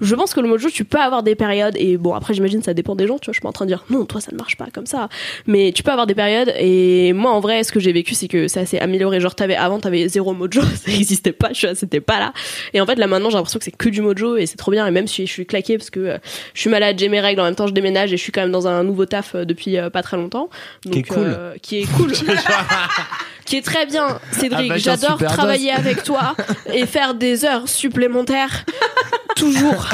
Je 0.00 0.14
pense 0.14 0.34
que 0.34 0.40
le 0.40 0.48
mojo, 0.48 0.68
tu 0.68 0.84
peux 0.84 1.00
avoir 1.00 1.22
des 1.22 1.34
périodes. 1.34 1.74
Et 1.78 1.96
bon, 1.96 2.12
après, 2.12 2.34
j'imagine, 2.34 2.62
ça 2.62 2.74
dépend 2.74 2.94
des 2.96 3.06
gens. 3.06 3.18
Tu 3.18 3.26
vois, 3.26 3.32
je 3.32 3.38
suis 3.38 3.42
pas 3.42 3.48
en 3.48 3.52
train 3.52 3.64
de 3.64 3.70
dire, 3.70 3.84
non, 3.88 4.04
toi, 4.04 4.20
ça 4.20 4.30
ne 4.30 4.36
marche 4.36 4.56
pas 4.58 4.66
comme 4.72 4.86
ça. 4.86 5.08
Mais 5.46 5.72
tu 5.72 5.82
peux 5.82 5.90
avoir 5.90 6.06
des 6.06 6.14
périodes. 6.14 6.52
Et 6.58 7.12
moi, 7.14 7.32
en 7.32 7.40
vrai, 7.40 7.64
ce 7.64 7.72
que 7.72 7.80
j'ai 7.80 7.92
vécu, 7.92 8.14
c'est 8.14 8.28
que 8.28 8.46
ça 8.48 8.66
s'est 8.66 8.78
amélioré. 8.80 9.20
Genre, 9.20 9.34
t'avais, 9.34 9.56
avant, 9.56 9.80
t'avais 9.80 10.06
zéro 10.08 10.34
mojo. 10.34 10.60
Ça 10.84 10.90
n'existait 10.90 11.32
pas. 11.32 11.48
Je 11.52 11.58
suis- 11.74 11.74
Pas 12.00 12.20
là. 12.20 12.32
Et 12.72 12.80
en 12.80 12.86
fait, 12.86 12.96
là, 12.96 13.06
maintenant, 13.06 13.30
j'ai 13.30 13.36
l'impression 13.36 13.58
que 13.58 13.64
c'est 13.64 13.76
que 13.76 13.88
du 13.88 14.00
mojo. 14.00 14.36
Et 14.36 14.46
c'est 14.46 14.56
trop 14.56 14.70
bien. 14.70 14.86
Et 14.86 14.90
même 14.90 15.06
si 15.06 15.26
je 15.26 15.32
suis 15.32 15.46
claquée 15.46 15.78
parce 15.78 15.90
que 15.90 16.00
euh, 16.00 16.18
je 16.54 16.60
suis 16.60 16.70
malade, 16.70 16.98
j'ai 16.98 17.08
mes 17.08 17.20
règles. 17.20 17.40
En 17.40 17.44
même 17.44 17.54
temps, 17.54 17.66
je 17.66 17.72
déménage. 17.72 18.12
Et 18.12 18.16
je 18.16 18.22
suis 18.22 18.32
quand 18.32 18.42
même 18.42 18.52
dans 18.52 18.66
un 18.68 18.82
nouveau 18.84 19.06
taf 19.06 19.34
euh, 19.34 19.44
depuis 19.44 19.76
euh, 19.78 19.90
pas 19.90 20.02
très 20.02 20.16
longtemps. 20.16 20.48
Donc, 20.84 20.92
Qui 20.92 20.98
est 20.98 21.02
cool. 21.02 21.36
qui 21.62 21.80
est 21.80 21.92
cool. 21.96 22.12
qui 23.44 23.56
est 23.56 23.62
très 23.64 23.86
bien, 23.86 24.20
Cédric. 24.32 24.70
Ah 24.70 24.74
bah, 24.74 24.78
J'adore 24.78 25.18
travailler 25.18 25.72
avec 25.72 26.02
toi 26.02 26.34
et 26.72 26.86
faire 26.86 27.14
des 27.14 27.44
heures 27.44 27.68
supplémentaires. 27.68 28.64
Toujours. 29.36 29.88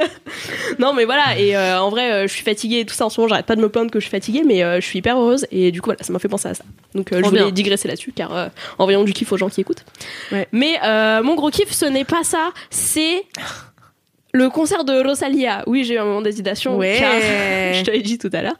non, 0.78 0.92
mais 0.92 1.04
voilà. 1.04 1.38
Et 1.38 1.56
euh, 1.56 1.80
en 1.80 1.88
vrai, 1.88 2.12
euh, 2.12 2.22
je 2.26 2.32
suis 2.32 2.44
fatiguée 2.44 2.80
et 2.80 2.84
tout 2.84 2.94
ça 2.94 3.06
en 3.06 3.10
ce 3.10 3.20
moment. 3.20 3.28
J'arrête 3.28 3.46
pas 3.46 3.56
de 3.56 3.62
me 3.62 3.68
plaindre 3.68 3.90
que 3.90 3.98
je 3.98 4.04
suis 4.04 4.10
fatiguée, 4.10 4.42
mais 4.44 4.62
euh, 4.62 4.80
je 4.80 4.86
suis 4.86 4.98
hyper 4.98 5.18
heureuse. 5.18 5.46
Et 5.50 5.72
du 5.72 5.80
coup, 5.80 5.86
voilà, 5.86 6.02
ça 6.02 6.12
m'a 6.12 6.18
fait 6.18 6.28
penser 6.28 6.48
à 6.48 6.54
ça. 6.54 6.64
Donc, 6.94 7.12
euh, 7.12 7.20
je 7.22 7.28
voulais 7.28 7.42
bien. 7.42 7.50
digresser 7.52 7.88
là-dessus, 7.88 8.12
car 8.12 8.36
euh, 8.36 8.48
en 8.78 8.84
voyant 8.84 9.04
du 9.04 9.12
kiff 9.12 9.30
aux 9.32 9.36
gens 9.36 9.48
qui 9.48 9.60
écoutent. 9.60 9.84
Ouais. 10.32 10.48
Mais 10.52 10.78
euh, 10.84 11.22
mon 11.22 11.34
gros 11.34 11.50
kiff, 11.50 11.72
ce 11.72 11.86
n'est 11.86 12.04
pas 12.04 12.24
ça. 12.24 12.50
C'est 12.70 13.24
Le 14.36 14.50
concert 14.50 14.84
de 14.84 14.92
Rosalia. 15.06 15.62
Oui, 15.66 15.84
j'ai 15.84 15.94
eu 15.94 15.98
un 15.98 16.04
moment 16.04 16.20
d'hésitation. 16.20 16.76
Ouais. 16.76 16.96
car 16.98 17.12
je 17.74 17.82
te 17.82 17.90
l'ai 17.90 18.02
dit 18.02 18.18
tout 18.18 18.28
à 18.34 18.42
l'heure. 18.42 18.56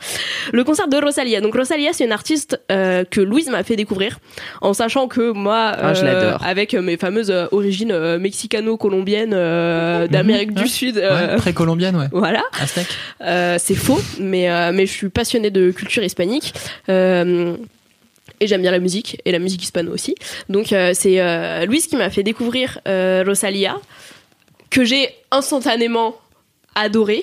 Le 0.52 0.64
concert 0.64 0.88
de 0.88 0.96
Rosalia. 0.96 1.40
Donc 1.42 1.54
Rosalia, 1.54 1.92
c'est 1.92 2.04
une 2.04 2.12
artiste 2.12 2.58
euh, 2.72 3.04
que 3.04 3.20
Louise 3.20 3.48
m'a 3.50 3.62
fait 3.62 3.76
découvrir, 3.76 4.18
en 4.62 4.72
sachant 4.72 5.06
que 5.08 5.32
moi, 5.32 5.72
Ah, 5.78 5.92
je 5.94 6.04
l'adore. 6.04 6.42
avec 6.44 6.72
mes 6.74 6.96
fameuses 6.96 7.30
euh, 7.30 7.46
origines 7.52 7.92
euh, 7.92 8.18
mexicano-colombiennes 8.18 9.34
euh, 9.34 10.06
d'Amérique 10.08 10.52
du 10.54 10.62
ouais. 10.62 10.68
Sud. 10.68 10.96
euh, 10.98 11.32
Ouais, 11.32 11.36
Précolombienne, 11.36 11.96
ouais. 11.96 12.06
Voilà. 12.12 12.42
Euh, 13.22 13.56
c'est 13.58 13.74
faux, 13.74 14.00
mais, 14.18 14.50
euh, 14.50 14.70
mais 14.72 14.86
je 14.86 14.92
suis 14.92 15.08
passionnée 15.10 15.50
de 15.50 15.70
culture 15.72 16.02
hispanique. 16.02 16.54
Euh, 16.88 17.54
et 18.40 18.46
j'aime 18.46 18.60
bien 18.62 18.70
la 18.70 18.78
musique, 18.80 19.20
et 19.24 19.32
la 19.32 19.38
musique 19.38 19.62
hispano 19.62 19.92
aussi. 19.92 20.14
Donc 20.48 20.72
euh, 20.72 20.90
c'est 20.94 21.20
euh, 21.20 21.64
Louise 21.66 21.86
qui 21.86 21.96
m'a 21.96 22.10
fait 22.10 22.22
découvrir 22.22 22.78
euh, 22.86 23.24
Rosalia, 23.26 23.76
que 24.76 24.84
j'ai 24.84 25.08
instantanément 25.30 26.16
adoré. 26.74 27.22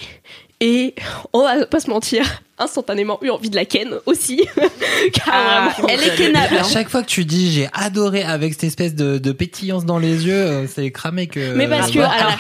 Et 0.60 0.96
on 1.34 1.44
va 1.44 1.66
pas 1.66 1.80
se 1.82 1.90
mentir, 1.90 2.42
instantanément 2.58 3.20
eu 3.22 3.30
envie 3.30 3.50
de 3.50 3.56
la 3.56 3.66
ken 3.66 3.96
aussi. 4.06 4.38
Car 5.14 5.26
Ah, 5.32 5.70
vraiment, 5.74 5.90
elle 5.90 6.04
est 6.04 6.16
kennable. 6.16 6.56
À 6.56 6.62
hein. 6.62 6.68
chaque 6.72 6.88
fois 6.90 7.02
que 7.04 7.08
tu 7.08 7.26
dis 7.26 7.52
j'ai 7.52 7.68
adoré 7.74 8.24
avec 8.24 8.54
cette 8.54 8.64
espèce 8.64 8.96
de, 8.96 9.18
de 9.18 9.32
pétillance 9.34 9.86
dans 9.86 10.00
les 10.00 10.26
yeux, 10.26 10.34
euh, 10.34 10.68
c'est 10.68 10.90
cramé 10.92 11.28
que. 11.28 11.54
Mais 11.54 11.68
parce 11.68 11.92
que, 11.92 12.00
Ouais. 12.00 12.06
alors, 12.06 12.38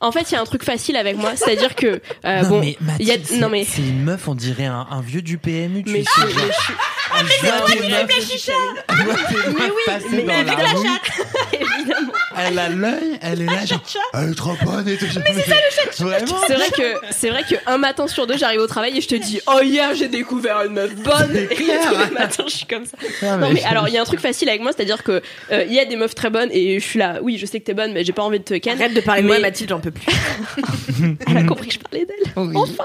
en 0.00 0.12
fait, 0.12 0.30
il 0.30 0.34
y 0.34 0.36
a 0.36 0.40
un 0.40 0.44
truc 0.44 0.62
facile 0.62 0.96
avec 0.96 1.16
moi, 1.16 1.32
c'est-à-dire 1.34 1.74
que 1.74 2.00
euh, 2.24 2.42
non, 2.42 2.48
bon, 2.48 2.60
mais 2.60 2.76
il 3.00 3.06
y 3.06 3.10
a, 3.10 3.14
Mathilde, 3.16 3.26
c'est- 3.28 3.38
non 3.40 3.48
mais, 3.50 3.64
c'est 3.64 3.82
une 3.82 4.02
meuf, 4.04 4.28
on 4.28 4.34
dirait 4.36 4.66
un, 4.66 4.86
un 4.90 5.00
vieux 5.00 5.22
du 5.22 5.36
PMU. 5.38 5.82
Tu 5.84 5.92
mais, 5.92 6.04
sais, 6.04 6.10
mais 6.26 6.30
je 6.30 6.62
suis- 6.62 6.74
vois 7.22 7.68
des 7.68 7.88
meufs- 7.88 8.08
je 8.20 8.52
vois 8.52 9.46
des 9.46 9.56
meufs 9.58 9.84
passer 9.86 10.06
mais 10.10 10.22
dans 10.22 10.26
mais 10.26 10.32
la 10.44 10.52
avec 10.52 10.58
la 10.58 10.72
rue, 10.72 10.86
chatte, 10.86 11.26
évidemment. 11.52 12.12
Elle 12.36 12.58
a 12.58 12.68
l'œil, 12.68 13.18
elle 13.22 13.42
est 13.42 13.46
là, 13.46 13.64
genre, 13.64 13.80
elle 14.14 14.30
est 14.30 14.34
trop 14.34 14.54
bonne 14.64 14.88
et 14.88 14.96
tout. 14.96 15.06
Mais 15.16 15.34
c'est 15.34 15.48
ça 15.50 15.54
le 15.54 15.70
chat. 15.92 16.04
Vraiment. 16.04 16.36
C'est 16.46 16.54
vrai 16.54 16.70
que 16.70 17.06
c'est 17.12 17.30
vrai 17.30 17.42
que 17.48 17.54
un 17.66 17.78
matin 17.78 18.06
sur 18.08 18.26
deux, 18.26 18.36
j'arrive 18.36 18.60
au 18.60 18.66
travail 18.66 18.96
et 18.96 19.00
je 19.00 19.08
te 19.08 19.14
dis 19.14 19.40
oh 19.46 19.60
hier 19.62 19.94
j'ai 19.94 20.08
découvert 20.08 20.62
une 20.64 20.72
meuf 20.74 20.94
bonne. 20.96 21.30
C'est 21.32 21.44
Et 21.44 21.46
clair. 21.56 21.80
tous 21.88 21.98
les 21.98 22.10
matins 22.10 22.44
je 22.46 22.52
suis 22.54 22.66
comme 22.66 22.84
ça. 22.86 22.96
Ah, 23.22 23.36
Non 23.36 23.48
mais- 23.48 23.54
mais 23.54 23.64
alors 23.64 23.88
il 23.88 23.94
y 23.94 23.98
a 23.98 24.00
un 24.02 24.04
truc 24.04 24.20
facile 24.20 24.48
avec 24.48 24.60
moi, 24.62 24.72
c'est-à-dire 24.76 25.02
que 25.02 25.22
euh, 25.52 25.64
il 25.68 25.72
y 25.74 25.78
a 25.80 25.84
des 25.84 25.96
meufs 25.96 26.14
très 26.14 26.30
bonnes 26.30 26.48
et 26.52 26.80
je 26.80 26.84
suis 26.84 26.98
là. 26.98 27.18
Oui, 27.22 27.38
je 27.38 27.46
sais 27.46 27.60
que 27.60 27.64
t'es 27.64 27.74
bonne, 27.74 27.92
mais 27.92 28.04
j'ai 28.04 28.12
pas 28.12 28.22
envie 28.22 28.38
de 28.40 28.44
te 28.44 28.54
ken. 28.54 28.74
Arrête 28.80 28.94
de 28.94 29.00
parler 29.00 29.22
de 29.22 29.26
moi, 29.26 29.38
Mathilde, 29.38 29.70
j'en 29.70 29.80
peux 29.80 29.90
plus. 29.92 30.04
Elle 31.28 31.36
a 31.36 31.42
compris 31.44 31.68
que 31.68 31.74
je 31.74 31.78
parlais 31.78 32.04
d'elle. 32.06 32.32
Oui. 32.36 32.54
Enfin. 32.56 32.84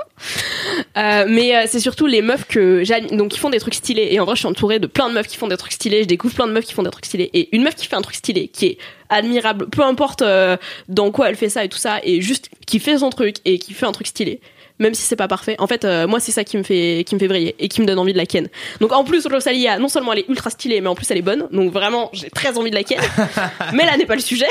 Euh, 0.97 1.25
mais 1.27 1.55
euh, 1.55 1.63
c'est 1.67 1.79
surtout 1.79 2.05
les 2.07 2.21
meufs 2.21 2.45
que 2.47 2.83
j'admire. 2.83 3.13
Donc, 3.17 3.35
ils 3.35 3.39
font 3.39 3.49
des 3.49 3.59
trucs 3.59 3.73
stylés. 3.75 4.09
Et 4.11 4.18
en 4.19 4.25
vrai, 4.25 4.35
je 4.35 4.39
suis 4.39 4.47
entourée 4.47 4.79
de 4.79 4.87
plein 4.87 5.09
de 5.09 5.13
meufs 5.13 5.27
qui 5.27 5.37
font 5.37 5.47
des 5.47 5.57
trucs 5.57 5.73
stylés. 5.73 6.03
Je 6.03 6.07
découvre 6.07 6.33
plein 6.33 6.47
de 6.47 6.51
meufs 6.51 6.65
qui 6.65 6.73
font 6.73 6.83
des 6.83 6.89
trucs 6.89 7.05
stylés. 7.05 7.29
Et 7.33 7.55
une 7.55 7.63
meuf 7.63 7.75
qui 7.75 7.87
fait 7.87 7.95
un 7.95 8.01
truc 8.01 8.15
stylé, 8.15 8.47
qui 8.47 8.65
est 8.65 8.77
admirable, 9.09 9.69
peu 9.69 9.83
importe 9.83 10.21
euh, 10.21 10.57
dans 10.87 11.11
quoi 11.11 11.29
elle 11.29 11.35
fait 11.35 11.49
ça 11.49 11.63
et 11.63 11.69
tout 11.69 11.77
ça, 11.77 11.99
et 12.03 12.21
juste 12.21 12.49
qui 12.67 12.79
fait 12.79 12.99
son 12.99 13.09
truc 13.09 13.37
et 13.45 13.59
qui 13.59 13.73
fait 13.73 13.85
un 13.85 13.91
truc 13.91 14.07
stylé. 14.07 14.39
Même 14.79 14.93
si 14.93 15.01
c'est 15.03 15.15
pas 15.17 15.27
parfait. 15.27 15.55
En 15.59 15.67
fait, 15.67 15.83
euh, 15.83 16.07
moi, 16.07 16.19
c'est 16.21 16.31
ça 16.31 16.43
qui 16.45 16.57
me 16.57 16.63
fait, 16.63 17.03
qui 17.05 17.13
me 17.15 17.19
fait 17.19 17.27
briller 17.27 17.53
et 17.59 17.67
qui 17.67 17.81
me 17.81 17.85
donne 17.85 17.99
envie 17.99 18.13
de 18.13 18.17
la 18.17 18.25
ken. 18.25 18.47
Donc, 18.79 18.93
en 18.93 19.03
plus, 19.03 19.27
Rosalia, 19.27 19.77
non 19.77 19.89
seulement 19.89 20.13
elle 20.13 20.19
est 20.19 20.29
ultra 20.29 20.49
stylée, 20.49 20.79
mais 20.79 20.87
en 20.87 20.95
plus, 20.95 21.09
elle 21.11 21.17
est 21.17 21.21
bonne. 21.21 21.47
Donc, 21.51 21.73
vraiment, 21.73 22.09
j'ai 22.13 22.29
très 22.29 22.57
envie 22.57 22.69
de 22.69 22.75
la 22.75 22.83
ken. 22.83 22.99
mais 23.73 23.85
là 23.85 23.97
n'est 23.97 24.05
pas 24.05 24.15
le 24.15 24.21
sujet. 24.21 24.47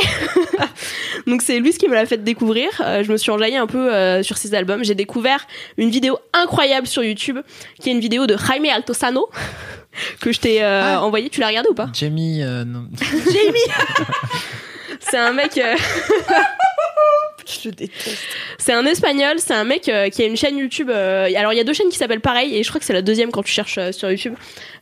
Donc 1.26 1.42
c'est 1.42 1.58
lui 1.58 1.72
qui 1.72 1.88
me 1.88 1.94
l'a 1.94 2.06
fait 2.06 2.22
découvrir. 2.22 2.68
Euh, 2.80 3.02
je 3.02 3.10
me 3.12 3.16
suis 3.16 3.30
enjaillée 3.30 3.56
un 3.56 3.66
peu 3.66 3.92
euh, 3.92 4.22
sur 4.22 4.36
ses 4.36 4.54
albums. 4.54 4.84
J'ai 4.84 4.94
découvert 4.94 5.46
une 5.76 5.90
vidéo 5.90 6.18
incroyable 6.32 6.86
sur 6.86 7.02
YouTube, 7.02 7.38
qui 7.80 7.88
est 7.88 7.92
une 7.92 8.00
vidéo 8.00 8.26
de 8.26 8.36
Jaime 8.36 8.66
Altosano 8.66 9.28
que 10.20 10.32
je 10.32 10.40
t'ai 10.40 10.62
euh, 10.62 10.82
Ah. 10.96 11.02
envoyée. 11.02 11.28
Tu 11.30 11.40
l'as 11.40 11.48
regardé 11.48 11.68
ou 11.70 11.74
pas? 11.74 11.88
Jamie, 11.92 12.42
euh, 12.42 12.64
non. 12.64 12.84
C'est 15.00 15.18
un 15.18 15.32
mec. 15.32 15.58
Je 17.64 17.70
déteste. 17.70 18.18
C'est 18.58 18.72
un 18.72 18.84
espagnol, 18.84 19.36
c'est 19.38 19.54
un 19.54 19.64
mec 19.64 19.88
euh, 19.88 20.08
qui 20.10 20.22
a 20.22 20.26
une 20.26 20.36
chaîne 20.36 20.58
YouTube. 20.58 20.90
euh, 20.90 21.30
alors 21.36 21.52
il 21.52 21.56
y 21.56 21.60
a 21.60 21.64
deux 21.64 21.72
chaînes 21.72 21.88
qui 21.88 21.96
s'appellent 21.96 22.20
pareil 22.20 22.56
et 22.56 22.62
je 22.62 22.68
crois 22.68 22.78
que 22.78 22.84
c'est 22.86 22.92
la 22.92 23.02
deuxième 23.02 23.30
quand 23.30 23.42
tu 23.42 23.52
cherches 23.52 23.78
euh, 23.78 23.92
sur 23.92 24.10
YouTube. 24.10 24.34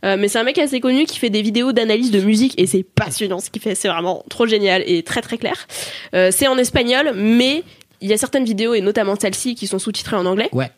Euh, 0.05 0.17
mais 0.19 0.29
c'est 0.29 0.39
un 0.39 0.45
mec 0.45 0.59
assez 0.59 0.81
connu 0.81 1.05
qui 1.05 1.19
fait 1.19 1.31
des 1.31 1.43
vidéos 1.43 1.73
d'analyse 1.73 2.11
de 2.11 2.21
musique 2.21 2.55
et 2.59 2.67
c'est 2.67 2.83
passionnant 2.83 3.39
ce 3.39 3.51
qu'il 3.51 3.63
fait. 3.63 3.75
C'est 3.75 3.89
vraiment 3.89 4.25
trop 4.29 4.47
génial 4.47 4.83
et 4.87 5.03
très 5.03 5.23
très 5.23 5.39
clair. 5.39 5.67
Euh, 6.15 6.31
c'est 6.33 6.49
en 6.49 6.59
espagnol, 6.59 7.13
mais 7.15 7.63
il 8.01 8.09
y 8.09 8.13
a 8.13 8.17
certaines 8.17 8.45
vidéos 8.45 8.75
et 8.75 8.81
notamment 8.81 9.17
celle-ci 9.19 9.55
qui 9.55 9.67
sont 9.67 9.79
sous-titrées 9.79 10.17
en 10.17 10.27
anglais. 10.27 10.49
Ouais. 10.53 10.71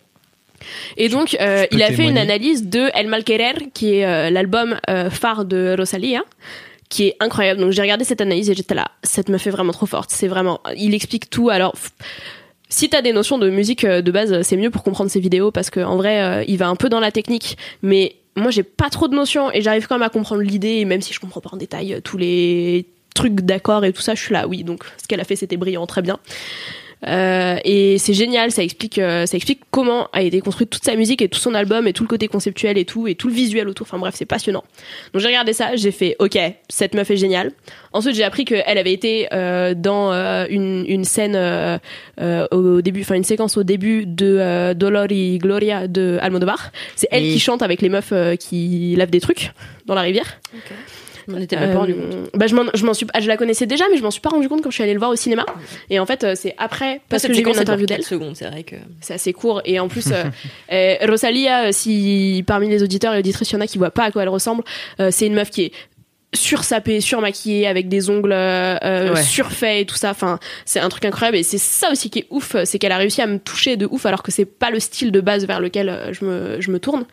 Et 0.96 1.08
donc 1.08 1.36
euh, 1.40 1.66
peux 1.70 1.76
il 1.76 1.82
a 1.82 1.92
fait 1.92 2.04
une 2.04 2.18
analyse 2.18 2.66
de 2.66 2.90
El 2.94 3.08
Malquerer 3.08 3.70
qui 3.74 3.96
est 3.96 4.04
euh, 4.04 4.30
l'album 4.30 4.78
euh, 4.88 5.10
phare 5.10 5.44
de 5.44 5.74
Rosalia 5.78 6.22
qui 6.88 7.08
est 7.08 7.16
incroyable. 7.20 7.60
Donc 7.60 7.72
j'ai 7.72 7.82
regardé 7.82 8.04
cette 8.04 8.20
analyse 8.20 8.50
et 8.50 8.54
j'étais 8.54 8.74
là, 8.74 8.90
cette 9.02 9.28
meuf 9.28 9.46
est 9.46 9.50
vraiment 9.50 9.72
trop 9.72 9.86
forte. 9.86 10.10
C'est 10.10 10.28
vraiment, 10.28 10.60
il 10.76 10.94
explique 10.94 11.30
tout. 11.30 11.50
Alors 11.50 11.74
si 12.68 12.88
t'as 12.90 13.02
des 13.02 13.12
notions 13.12 13.38
de 13.38 13.50
musique 13.50 13.84
euh, 13.84 14.02
de 14.02 14.10
base, 14.10 14.42
c'est 14.42 14.56
mieux 14.56 14.70
pour 14.70 14.82
comprendre 14.82 15.10
ses 15.10 15.20
vidéos 15.20 15.50
parce 15.50 15.70
qu'en 15.70 15.96
vrai, 15.96 16.22
euh, 16.22 16.44
il 16.46 16.58
va 16.58 16.68
un 16.68 16.76
peu 16.76 16.88
dans 16.88 17.00
la 17.00 17.10
technique, 17.10 17.56
mais 17.82 18.16
moi 18.36 18.50
j'ai 18.50 18.62
pas 18.62 18.90
trop 18.90 19.08
de 19.08 19.14
notions 19.14 19.50
et 19.52 19.62
j'arrive 19.62 19.86
quand 19.86 19.96
même 19.96 20.06
à 20.06 20.10
comprendre 20.10 20.42
l'idée, 20.42 20.84
même 20.84 21.00
si 21.00 21.12
je 21.12 21.20
comprends 21.20 21.40
pas 21.40 21.50
en 21.52 21.56
détail 21.56 21.94
euh, 21.94 22.00
tous 22.00 22.18
les 22.18 22.86
trucs 23.14 23.40
d'accords 23.40 23.84
et 23.84 23.92
tout 23.92 24.02
ça, 24.02 24.14
je 24.14 24.22
suis 24.22 24.34
là, 24.34 24.46
oui. 24.46 24.64
Donc 24.64 24.84
ce 25.00 25.08
qu'elle 25.08 25.20
a 25.20 25.24
fait, 25.24 25.36
c'était 25.36 25.56
brillant, 25.56 25.86
très 25.86 26.02
bien. 26.02 26.18
Euh, 27.06 27.56
et 27.64 27.98
c'est 27.98 28.14
génial, 28.14 28.50
ça 28.50 28.62
explique, 28.62 28.98
euh, 28.98 29.24
ça 29.24 29.36
explique 29.36 29.60
comment 29.70 30.08
a 30.12 30.22
été 30.22 30.40
construite 30.40 30.70
toute 30.70 30.84
sa 30.84 30.96
musique 30.96 31.22
et 31.22 31.28
tout 31.28 31.38
son 31.38 31.54
album 31.54 31.86
et 31.86 31.92
tout 31.92 32.02
le 32.02 32.08
côté 32.08 32.26
conceptuel 32.26 32.76
et 32.76 32.84
tout 32.84 33.06
et 33.06 33.14
tout 33.14 33.28
le 33.28 33.34
visuel 33.34 33.68
autour. 33.68 33.86
Enfin 33.86 33.98
bref, 33.98 34.14
c'est 34.16 34.26
passionnant. 34.26 34.64
Donc 35.12 35.22
j'ai 35.22 35.28
regardé 35.28 35.52
ça, 35.52 35.76
j'ai 35.76 35.92
fait 35.92 36.16
OK, 36.18 36.36
cette 36.68 36.94
meuf 36.94 37.10
est 37.10 37.16
géniale. 37.16 37.52
Ensuite 37.92 38.16
j'ai 38.16 38.24
appris 38.24 38.44
qu'elle 38.44 38.78
avait 38.78 38.92
été 38.92 39.28
euh, 39.32 39.74
dans 39.74 40.12
euh, 40.12 40.46
une, 40.50 40.84
une 40.88 41.04
scène 41.04 41.36
euh, 41.36 41.78
euh, 42.20 42.46
au 42.50 42.82
début, 42.82 43.02
enfin 43.02 43.14
une 43.14 43.24
séquence 43.24 43.56
au 43.56 43.62
début 43.62 44.04
de 44.04 44.36
euh, 44.38 44.74
Dolor 44.74 45.10
y 45.12 45.38
Gloria 45.38 45.86
de 45.86 46.18
Almodovar. 46.20 46.72
C'est 46.96 47.08
elle 47.12 47.22
qui 47.22 47.38
chante 47.38 47.62
avec 47.62 47.80
les 47.80 47.88
meufs 47.88 48.12
euh, 48.12 48.34
qui 48.34 48.94
lavent 48.96 49.10
des 49.10 49.20
trucs 49.20 49.52
dans 49.86 49.94
la 49.94 50.02
rivière. 50.02 50.40
On 51.28 51.38
n'était 51.38 51.56
même 51.56 51.72
pas 51.72 51.78
rendu 51.78 51.94
compte. 51.94 52.14
Euh, 52.14 52.26
bah, 52.34 52.46
je 52.46 52.54
m'en, 52.54 52.64
je 52.74 52.84
m'en 52.84 52.94
suis, 52.94 53.06
ah, 53.12 53.20
je 53.20 53.28
la 53.28 53.36
connaissais 53.36 53.66
déjà, 53.66 53.84
mais 53.90 53.98
je 53.98 54.02
m'en 54.02 54.10
suis 54.10 54.20
pas 54.20 54.30
rendu 54.30 54.48
compte 54.48 54.62
quand 54.62 54.70
je 54.70 54.74
suis 54.74 54.82
allée 54.82 54.94
le 54.94 54.98
voir 54.98 55.10
au 55.10 55.16
cinéma. 55.16 55.44
Et 55.90 55.98
en 55.98 56.06
fait, 56.06 56.24
euh, 56.24 56.34
c'est 56.34 56.54
après, 56.58 57.00
parce 57.08 57.26
que 57.26 57.32
j'ai 57.32 57.42
vu 57.42 57.50
une 57.50 57.58
interview 57.58 57.86
d'elle. 57.86 58.02
secondes, 58.02 58.36
c'est 58.36 58.46
vrai 58.46 58.62
que. 58.62 58.76
C'est 59.00 59.14
assez 59.14 59.32
court. 59.32 59.60
Et 59.64 59.78
en 59.78 59.88
plus, 59.88 60.08
euh, 60.72 60.96
Rosalia, 61.02 61.72
si 61.72 62.42
parmi 62.46 62.68
les 62.68 62.82
auditeurs 62.82 63.14
et 63.14 63.18
auditrices, 63.18 63.50
il 63.50 63.54
y 63.54 63.56
en 63.56 63.60
a 63.60 63.66
qui 63.66 63.78
voient 63.78 63.90
pas 63.90 64.04
à 64.04 64.10
quoi 64.10 64.22
elle 64.22 64.28
ressemble, 64.28 64.62
c'est 65.10 65.26
une 65.26 65.34
meuf 65.34 65.50
qui 65.50 65.64
est 65.64 65.72
sursapée, 66.34 67.00
surmaquillée, 67.00 67.66
avec 67.66 67.88
des 67.88 68.10
ongles 68.10 68.32
euh, 68.32 68.76
euh, 68.84 69.14
Ouais. 69.14 69.22
surfaits 69.22 69.80
et 69.82 69.86
tout 69.86 69.94
ça. 69.96 70.10
Enfin, 70.10 70.38
c'est 70.66 70.78
un 70.80 70.88
truc 70.90 71.04
incroyable. 71.06 71.38
Et 71.38 71.42
c'est 71.42 71.56
ça 71.58 71.90
aussi 71.90 72.10
qui 72.10 72.18
est 72.20 72.26
ouf, 72.30 72.54
c'est 72.64 72.78
qu'elle 72.78 72.92
a 72.92 72.98
réussi 72.98 73.22
à 73.22 73.26
me 73.26 73.38
toucher 73.38 73.76
de 73.76 73.86
ouf, 73.90 74.04
alors 74.04 74.22
que 74.22 74.30
c'est 74.30 74.44
pas 74.44 74.70
le 74.70 74.78
style 74.78 75.10
de 75.10 75.20
base 75.20 75.46
vers 75.46 75.58
lequel 75.60 75.88
euh, 75.88 76.12
je 76.12 76.24
me, 76.24 76.60
je 76.60 76.70
me 76.70 76.78
tourne. 76.78 77.06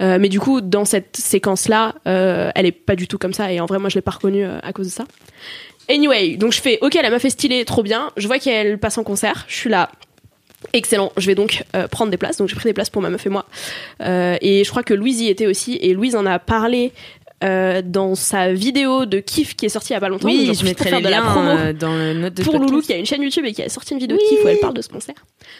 Euh, 0.00 0.18
mais 0.20 0.28
du 0.28 0.38
coup, 0.38 0.60
dans 0.60 0.84
cette 0.84 1.16
séquence-là, 1.16 1.96
euh, 2.06 2.50
elle 2.54 2.66
est 2.66 2.72
pas 2.72 2.94
du 2.96 3.08
tout 3.08 3.18
comme 3.18 3.32
ça. 3.34 3.52
Et 3.52 3.58
en 3.60 3.66
vrai, 3.66 3.78
moi, 3.80 3.88
je 3.88 3.96
l'ai 3.96 4.02
pas 4.02 4.12
reconnue 4.12 4.44
euh, 4.44 4.58
à 4.62 4.72
cause 4.72 4.86
de 4.86 4.92
ça. 4.92 5.04
Anyway, 5.88 6.36
donc 6.36 6.52
je 6.52 6.60
fais, 6.60 6.78
ok, 6.82 6.94
la 6.94 7.10
meuf 7.10 7.24
est 7.24 7.30
stylée, 7.30 7.64
trop 7.64 7.82
bien. 7.82 8.10
Je 8.16 8.28
vois 8.28 8.38
qu'elle 8.38 8.78
passe 8.78 8.96
en 8.98 9.02
concert. 9.02 9.44
Je 9.48 9.56
suis 9.56 9.70
là. 9.70 9.90
Excellent. 10.74 11.10
Je 11.16 11.26
vais 11.26 11.34
donc 11.34 11.64
euh, 11.74 11.88
prendre 11.88 12.10
des 12.10 12.18
places. 12.18 12.36
Donc 12.36 12.48
j'ai 12.48 12.54
pris 12.54 12.68
des 12.68 12.74
places 12.74 12.90
pour 12.90 13.00
ma 13.00 13.08
meuf 13.08 13.24
et 13.26 13.30
moi. 13.30 13.46
Euh, 14.02 14.36
et 14.42 14.62
je 14.62 14.70
crois 14.70 14.82
que 14.82 14.92
Louise 14.92 15.20
y 15.22 15.28
était 15.28 15.46
aussi. 15.46 15.78
Et 15.80 15.94
Louise 15.94 16.14
en 16.14 16.26
a 16.26 16.38
parlé 16.38 16.92
euh, 17.42 17.82
dans 17.84 18.14
sa 18.14 18.52
vidéo 18.52 19.06
de 19.06 19.18
kiff 19.20 19.56
qui 19.56 19.66
est 19.66 19.70
sortie 19.70 19.92
il 19.92 19.94
y 19.94 19.96
a 19.96 20.00
pas 20.00 20.08
longtemps. 20.08 20.26
Oui, 20.28 20.52
je 20.54 20.64
mettrai 20.64 20.90
faire 20.90 20.98
les 20.98 21.04
de 21.06 21.10
la 21.10 21.20
liens 21.20 21.30
promo 21.30 21.50
euh, 21.50 21.72
dans 21.72 21.94
le 21.94 22.12
note 22.14 22.34
de 22.34 22.42
pour 22.42 22.52
podcast. 22.52 22.70
Loulou 22.70 22.82
qui 22.82 22.92
a 22.92 22.96
une 22.96 23.06
chaîne 23.06 23.22
YouTube 23.22 23.44
et 23.46 23.52
qui 23.52 23.62
a 23.62 23.68
sorti 23.68 23.94
une 23.94 24.00
vidéo 24.00 24.16
de 24.16 24.22
kiff 24.22 24.44
où 24.44 24.48
elle 24.48 24.58
parle 24.58 24.74
de 24.74 24.82
ce 24.82 24.88
concert. 24.88 25.14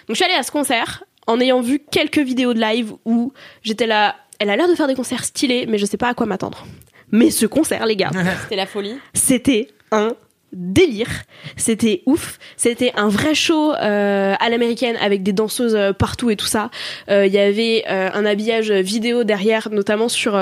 Donc 0.06 0.10
je 0.10 0.14
suis 0.14 0.24
allée 0.24 0.34
à 0.34 0.42
ce 0.42 0.50
concert 0.50 1.04
en 1.26 1.40
ayant 1.40 1.60
vu 1.60 1.80
quelques 1.90 2.18
vidéos 2.18 2.54
de 2.54 2.60
live 2.60 2.92
où 3.04 3.32
j'étais 3.62 3.86
là. 3.86 4.16
Elle 4.38 4.50
a 4.50 4.56
l'air 4.56 4.68
de 4.68 4.74
faire 4.74 4.86
des 4.88 4.94
concerts 4.94 5.24
stylés, 5.24 5.66
mais 5.66 5.78
je 5.78 5.84
sais 5.86 5.96
pas 5.98 6.08
à 6.08 6.14
quoi 6.14 6.26
m'attendre. 6.26 6.66
Mais 7.12 7.30
ce 7.30 7.44
concert, 7.46 7.84
les 7.86 7.96
gars, 7.96 8.10
C'était 8.42 8.56
la 8.56 8.66
folie. 8.66 8.94
c'était 9.14 9.68
un 9.92 10.14
délire. 10.52 11.08
C'était 11.56 12.02
ouf. 12.06 12.38
C'était 12.56 12.92
un 12.96 13.08
vrai 13.08 13.34
show 13.34 13.72
euh, 13.72 14.34
à 14.38 14.48
l'américaine 14.48 14.96
avec 15.00 15.22
des 15.22 15.32
danseuses 15.32 15.76
euh, 15.76 15.92
partout 15.92 16.30
et 16.30 16.36
tout 16.36 16.46
ça. 16.46 16.70
Euh, 17.10 17.26
Il 17.26 17.32
y 17.32 17.38
avait 17.38 17.84
un 17.86 18.24
habillage 18.24 18.70
vidéo 18.70 19.24
derrière, 19.24 19.68
notamment 19.70 20.08
sur 20.08 20.38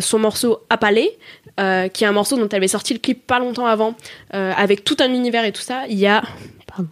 son 0.00 0.18
morceau 0.18 0.60
Appalé, 0.70 1.18
euh, 1.58 1.88
qui 1.88 2.04
est 2.04 2.06
un 2.06 2.12
morceau 2.12 2.36
dont 2.36 2.48
elle 2.48 2.56
avait 2.56 2.68
sorti 2.68 2.92
le 2.92 2.98
clip 2.98 3.26
pas 3.26 3.38
longtemps 3.38 3.66
avant, 3.66 3.94
avec 4.32 4.84
tout 4.84 4.96
un 5.00 5.12
univers 5.12 5.44
et 5.44 5.52
tout 5.52 5.60
ça. 5.60 5.82
Il 5.88 5.98
y 5.98 6.06
a 6.06 6.22
pardon. 6.66 6.88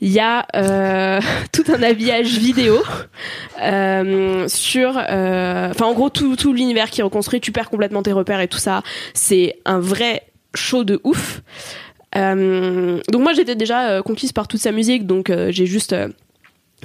Il 0.00 0.10
y 0.10 0.20
a 0.20 0.46
tout 1.52 1.64
un 1.68 1.82
habillage 1.82 2.38
vidéo 2.38 2.82
sur, 4.48 4.96
enfin 4.96 5.84
en 5.84 5.92
gros 5.92 6.10
tout, 6.10 6.36
tout 6.36 6.52
l'univers 6.52 6.90
qui 6.90 7.00
est 7.00 7.04
reconstruit. 7.04 7.40
Tu 7.40 7.52
perds 7.52 7.70
complètement 7.70 8.02
tes 8.02 8.12
repères 8.12 8.40
et 8.40 8.48
tout 8.48 8.58
ça. 8.58 8.82
C'est 9.14 9.58
un 9.64 9.80
vrai 9.80 10.22
show 10.56 10.84
de 10.84 11.00
ouf. 11.04 11.42
Euh, 12.16 13.00
donc 13.10 13.22
moi 13.22 13.32
j'étais 13.34 13.56
déjà 13.56 13.90
euh, 13.90 14.02
conquise 14.02 14.32
par 14.32 14.48
toute 14.48 14.60
sa 14.60 14.72
musique, 14.72 15.06
donc 15.06 15.28
euh, 15.28 15.50
j'ai 15.50 15.66
juste 15.66 15.94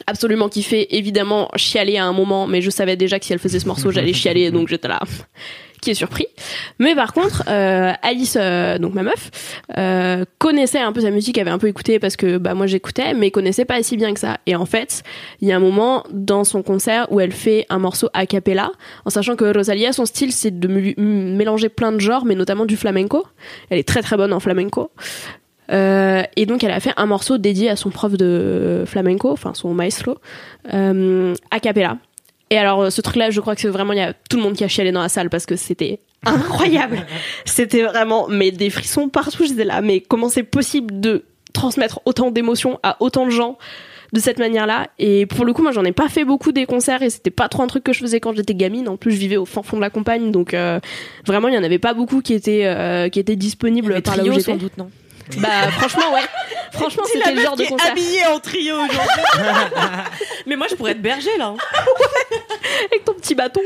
absolument 0.08 0.50
kiffé. 0.50 0.96
Évidemment 0.96 1.50
chialé 1.56 1.98
à 1.98 2.06
un 2.06 2.14
moment, 2.14 2.48
mais 2.48 2.62
je 2.62 2.70
savais 2.70 2.96
déjà 2.96 3.20
que 3.20 3.26
si 3.26 3.34
elle 3.34 3.40
faisait 3.40 3.60
ce 3.60 3.68
morceau, 3.68 3.92
j'allais 3.92 4.14
chialer, 4.14 4.52
donc 4.52 4.68
j'étais 4.68 4.88
là. 4.88 5.00
Qui 5.82 5.90
est 5.90 5.96
surpris. 5.96 6.28
Mais 6.80 6.96
par 6.96 7.12
contre, 7.12 7.44
euh, 7.48 7.92
Alice, 8.04 8.38
euh, 8.40 8.78
donc 8.78 8.94
ma 8.94 9.02
meuf, 9.02 9.32
euh, 9.78 10.24
connaissait 10.38 10.80
un 10.80 10.94
peu 10.94 11.02
sa 11.02 11.10
musique, 11.10 11.40
avait 11.40 11.50
un 11.50 11.58
peu 11.58 11.68
écouté 11.68 11.98
parce 11.98 12.16
que 12.16 12.38
bah 12.38 12.54
moi 12.54 12.68
j'écoutais, 12.68 13.16
mais 13.16 13.32
connaissait 13.32 13.66
pas 13.66 13.82
si 13.82 13.98
bien 13.98 14.14
que 14.14 14.20
ça. 14.20 14.38
Et 14.46 14.56
en 14.56 14.66
fait, 14.66 15.02
il 15.42 15.48
y 15.48 15.52
a 15.52 15.56
un 15.56 15.60
moment 15.60 16.04
dans 16.12 16.44
son 16.44 16.62
concert 16.62 17.12
où 17.12 17.20
elle 17.20 17.32
fait 17.32 17.66
un 17.70 17.80
morceau 17.80 18.10
a 18.14 18.28
cappella, 18.28 18.72
en 19.06 19.10
sachant 19.10 19.36
que 19.36 19.46
Rosalia, 19.46 19.92
son 19.92 20.06
style, 20.06 20.32
c'est 20.32 20.58
de 20.60 20.68
mélanger 20.98 21.70
plein 21.70 21.92
de 21.92 22.00
genres, 22.00 22.26
mais 22.26 22.36
notamment 22.36 22.66
du 22.66 22.78
flamenco. 22.78 23.26
Elle 23.72 23.80
est 23.80 23.88
très 23.88 24.04
très 24.04 24.18
bonne 24.18 24.34
en 24.34 24.40
flamenco. 24.40 24.92
Et 25.74 26.46
donc 26.46 26.66
elle 26.66 26.72
a 26.72 26.82
fait 26.82 26.92
un 26.98 27.06
morceau 27.06 27.38
dédié 27.38 27.70
à 27.70 27.78
son 27.78 27.92
prof 27.92 28.12
de 28.18 28.84
flamenco, 28.86 29.32
enfin 29.32 29.54
son 29.54 29.74
maestro, 29.74 30.18
a 30.70 31.60
cappella. 31.62 31.98
Et 32.52 32.58
alors 32.58 32.92
ce 32.92 33.02
truc-là, 33.02 33.32
je 33.32 33.40
crois 33.40 33.56
que 33.56 33.62
c'est 33.62 33.70
vraiment 33.70 33.94
il 33.94 34.00
y 34.00 34.04
a 34.04 34.14
tout 34.14 34.36
le 34.38 34.44
monde 34.44 34.56
qui 34.56 34.64
a 34.64 34.68
chialé 34.68 34.92
dans 34.92 35.02
la 35.02 35.10
salle 35.10 35.30
parce 35.30 35.46
que 35.48 35.56
c'était 35.56 36.00
incroyable. 36.26 37.06
c'était 37.46 37.84
vraiment 37.84 38.28
mais 38.30 38.52
des 38.52 38.70
frissons 38.70 39.10
partout. 39.10 39.46
J'étais 39.48 39.64
là, 39.64 39.82
mais 39.82 40.02
comment 40.02 40.28
c'est 40.30 40.44
possible 40.44 41.00
de 41.00 41.24
transmettre 41.54 42.02
autant 42.06 42.30
d'émotions 42.30 42.78
à 42.84 42.98
autant 43.00 43.26
de 43.26 43.32
gens 43.32 43.58
de 44.12 44.20
cette 44.20 44.38
manière-là? 44.38 44.88
Et 45.00 45.26
pour 45.26 45.46
le 45.46 45.54
coup, 45.54 45.64
moi 45.64 45.72
j'en 45.72 45.86
ai 45.86 45.94
pas 45.94 46.10
fait 46.10 46.26
beaucoup 46.26 46.52
des 46.52 46.66
concerts 46.66 47.02
et 47.02 47.10
c'était 47.10 47.32
pas 47.32 47.48
trop 47.48 47.64
un 47.64 47.68
truc 47.68 47.86
que 47.86 47.94
je 47.94 48.00
faisais 48.00 48.20
quand 48.20 48.36
j'étais 48.36 48.54
gamine. 48.54 48.90
En 48.90 48.98
plus, 48.98 49.14
je 49.14 49.18
vivais 49.18 49.38
au 49.38 49.46
fin 49.46 49.64
fond 49.64 49.78
de 49.78 49.82
la 49.82 49.90
campagne, 49.90 50.32
donc 50.32 50.54
euh, 50.54 50.82
vraiment 51.26 51.48
il 51.48 51.56
y 51.56 51.58
en 51.58 51.64
avait 51.64 51.80
pas 51.80 51.94
beaucoup 51.94 52.22
qui 52.22 52.34
étaient 52.34 52.66
euh, 52.66 53.08
qui 53.08 53.20
étaient 53.22 53.38
disponibles 53.38 53.94
Le 53.94 54.02
par 54.02 54.18
là 54.18 54.24
où 54.24 54.26
trio, 54.26 54.40
j'étais. 54.40 54.52
sans 54.52 54.58
doute, 54.58 54.78
non? 54.78 54.90
Bah 55.38 55.70
franchement 55.72 56.14
ouais. 56.14 56.22
Franchement 56.72 57.04
c'était 57.12 57.34
le 57.34 57.42
genre 57.42 57.56
de 57.56 57.66
concert. 57.66 57.92
habillée 57.92 58.26
en 58.26 58.40
trio 58.40 58.76
aujourd'hui. 58.76 59.24
Mais 60.46 60.56
moi, 60.56 60.68
je 60.70 60.76
pourrais 60.76 60.92
être 60.92 61.02
berger, 61.02 61.38
là. 61.38 61.54
avec 62.92 63.06
ton 63.06 63.14
petit 63.14 63.36
bâton. 63.36 63.62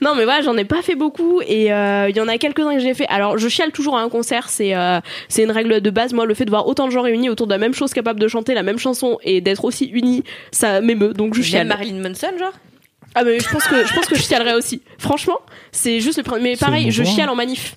non 0.00 0.14
mais 0.14 0.24
voilà, 0.24 0.42
j'en 0.42 0.56
ai 0.56 0.64
pas 0.64 0.82
fait 0.82 0.94
beaucoup 0.94 1.40
et 1.40 1.72
euh, 1.72 2.08
il 2.08 2.16
y 2.16 2.20
en 2.20 2.28
a 2.28 2.38
quelques-uns 2.38 2.74
que 2.74 2.80
j'ai 2.80 2.94
fait. 2.94 3.06
Alors 3.08 3.38
je 3.38 3.48
chiale 3.48 3.72
toujours 3.72 3.96
à 3.96 4.02
un 4.02 4.08
concert, 4.08 4.48
c'est 4.48 4.74
euh, 4.74 5.00
c'est 5.28 5.42
une 5.42 5.50
règle 5.50 5.80
de 5.80 5.90
base. 5.90 6.12
Moi, 6.12 6.26
le 6.26 6.34
fait 6.34 6.44
de 6.44 6.50
voir 6.50 6.66
autant 6.66 6.86
de 6.86 6.92
gens 6.92 7.02
réunis 7.02 7.30
autour 7.30 7.46
de 7.46 7.52
la 7.52 7.58
même 7.58 7.74
chose, 7.74 7.92
capable 7.92 8.20
de 8.20 8.28
chanter 8.28 8.54
la 8.54 8.62
même 8.62 8.78
chanson 8.78 9.18
et 9.22 9.40
d'être 9.40 9.64
aussi 9.64 9.86
unis, 9.86 10.22
ça 10.52 10.80
m'émeut. 10.80 11.12
Donc 11.12 11.34
je 11.34 11.42
chiale. 11.42 11.66
Marilyn 11.66 12.00
Manson, 12.00 12.38
genre? 12.38 12.52
Ah 13.14 13.24
mais 13.24 13.40
je 13.40 13.48
pense 13.48 13.64
que 13.64 13.84
je 13.84 13.94
pense 13.94 14.06
que 14.06 14.16
je 14.16 14.22
chialerais 14.22 14.54
aussi. 14.54 14.82
Franchement, 14.98 15.38
c'est 15.72 16.00
juste 16.00 16.18
le 16.18 16.24
premier. 16.24 16.42
Mais 16.42 16.56
pareil, 16.56 16.90
je 16.90 17.02
chiale 17.02 17.30
en 17.30 17.34
manif. 17.34 17.74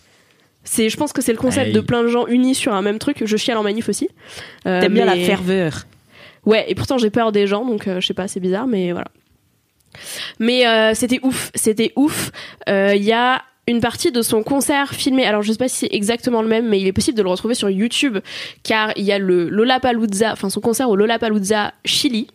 C'est, 0.64 0.90
je 0.90 0.98
pense 0.98 1.12
que 1.12 1.22
c'est 1.22 1.32
le 1.32 1.38
concept 1.38 1.68
Aïe. 1.68 1.74
de 1.74 1.80
plein 1.80 2.04
de 2.04 2.08
gens 2.08 2.28
unis 2.28 2.56
sur 2.56 2.74
un 2.74 2.82
même 2.82 3.00
truc. 3.00 3.24
Je 3.26 3.38
chiale 3.38 3.58
en 3.58 3.64
manif 3.64 3.90
aussi. 3.90 4.10
Euh, 4.68 4.80
T'aimes 4.80 4.94
bien 4.94 5.06
la 5.06 5.16
ferveur. 5.16 5.86
Ouais, 6.46 6.66
et 6.68 6.76
pourtant 6.76 6.98
j'ai 6.98 7.10
peur 7.10 7.32
des 7.32 7.46
gens, 7.48 7.66
donc 7.66 7.88
euh, 7.88 8.00
je 8.02 8.08
sais 8.08 8.14
pas, 8.14 8.28
c'est 8.28 8.40
bizarre, 8.40 8.68
mais 8.68 8.92
voilà. 8.92 9.08
Mais 10.40 10.66
euh, 10.68 10.94
c'était 10.94 11.20
ouf, 11.24 11.52
c'était 11.54 11.92
ouf. 11.96 12.32
Euh, 12.70 12.94
Il 12.96 13.04
y 13.04 13.12
a 13.12 13.44
une 13.68 13.80
partie 13.80 14.12
de 14.12 14.22
son 14.22 14.42
concert 14.42 14.94
filmé. 14.94 15.26
Alors 15.26 15.44
je 15.44 15.52
sais 15.52 15.58
pas 15.58 15.68
si 15.68 15.78
c'est 15.78 15.96
exactement 15.96 16.42
le 16.42 16.48
même, 16.48 16.68
mais 16.68 16.80
il 16.80 16.88
est 16.88 16.94
possible 16.94 17.18
de 17.18 17.24
le 17.24 17.30
retrouver 17.30 17.54
sur 17.54 17.70
YouTube, 17.70 18.18
car 18.64 18.92
il 18.96 19.04
y 19.04 19.12
a 19.12 19.20
le 19.20 19.50
Lollapalooza, 19.50 20.32
enfin 20.32 20.50
son 20.50 20.62
concert 20.62 20.90
au 20.90 20.96
Lollapalooza 20.96 21.74
Chili, 21.86 22.28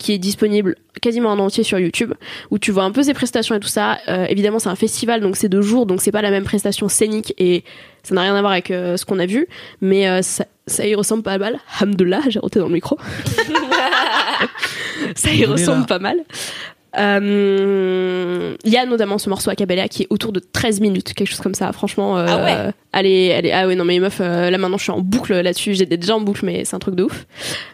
qui 0.00 0.12
est 0.14 0.18
disponible 0.18 0.76
quasiment 1.02 1.28
en 1.30 1.38
entier 1.38 1.62
sur 1.62 1.78
YouTube, 1.78 2.14
où 2.50 2.58
tu 2.58 2.72
vois 2.72 2.84
un 2.84 2.90
peu 2.90 3.02
ses 3.02 3.12
prestations 3.12 3.54
et 3.54 3.60
tout 3.60 3.68
ça. 3.68 3.98
Euh, 4.08 4.24
évidemment, 4.28 4.58
c'est 4.58 4.70
un 4.70 4.74
festival, 4.74 5.20
donc 5.20 5.36
c'est 5.36 5.50
deux 5.50 5.60
jours, 5.60 5.84
donc 5.84 6.00
c'est 6.00 6.10
pas 6.10 6.22
la 6.22 6.30
même 6.30 6.44
prestation 6.44 6.88
scénique 6.88 7.34
et 7.38 7.64
ça 8.02 8.14
n'a 8.14 8.22
rien 8.22 8.34
à 8.34 8.40
voir 8.40 8.52
avec 8.52 8.70
euh, 8.70 8.96
ce 8.96 9.04
qu'on 9.04 9.18
a 9.18 9.26
vu, 9.26 9.46
mais 9.82 10.08
euh, 10.08 10.22
ça, 10.22 10.46
ça 10.66 10.86
y 10.86 10.94
ressemble 10.94 11.22
pas 11.22 11.36
mal. 11.36 11.58
Hamdullah, 11.80 12.22
j'ai 12.28 12.38
roté 12.40 12.58
dans 12.58 12.68
le 12.68 12.72
micro. 12.72 12.98
ça 15.14 15.30
y 15.32 15.44
ressemble 15.44 15.84
pas 15.86 15.98
mal. 15.98 16.16
Euh, 16.98 18.56
Il 18.64 18.72
y 18.72 18.76
a 18.76 18.86
notamment 18.86 19.18
ce 19.18 19.28
morceau 19.28 19.50
à 19.50 19.54
Cabella 19.54 19.88
qui 19.88 20.02
est 20.02 20.06
autour 20.10 20.32
de 20.32 20.40
13 20.40 20.80
minutes, 20.80 21.14
quelque 21.14 21.28
chose 21.28 21.40
comme 21.40 21.54
ça. 21.54 21.72
Franchement, 21.72 22.18
euh, 22.18 22.26
Ah 22.28 22.42
ouais. 22.42 22.72
Elle 22.92 23.06
est, 23.06 23.52
ah 23.52 23.66
ouais, 23.66 23.76
non, 23.76 23.84
mais 23.84 23.98
meuf, 24.00 24.18
euh, 24.20 24.50
là 24.50 24.58
maintenant 24.58 24.78
je 24.78 24.84
suis 24.84 24.92
en 24.92 25.00
boucle 25.00 25.32
là-dessus. 25.40 25.74
J'étais 25.74 25.96
déjà 25.96 26.16
en 26.16 26.20
boucle, 26.20 26.44
mais 26.44 26.64
c'est 26.64 26.74
un 26.74 26.80
truc 26.80 26.94
de 26.94 27.04
ouf. 27.04 27.26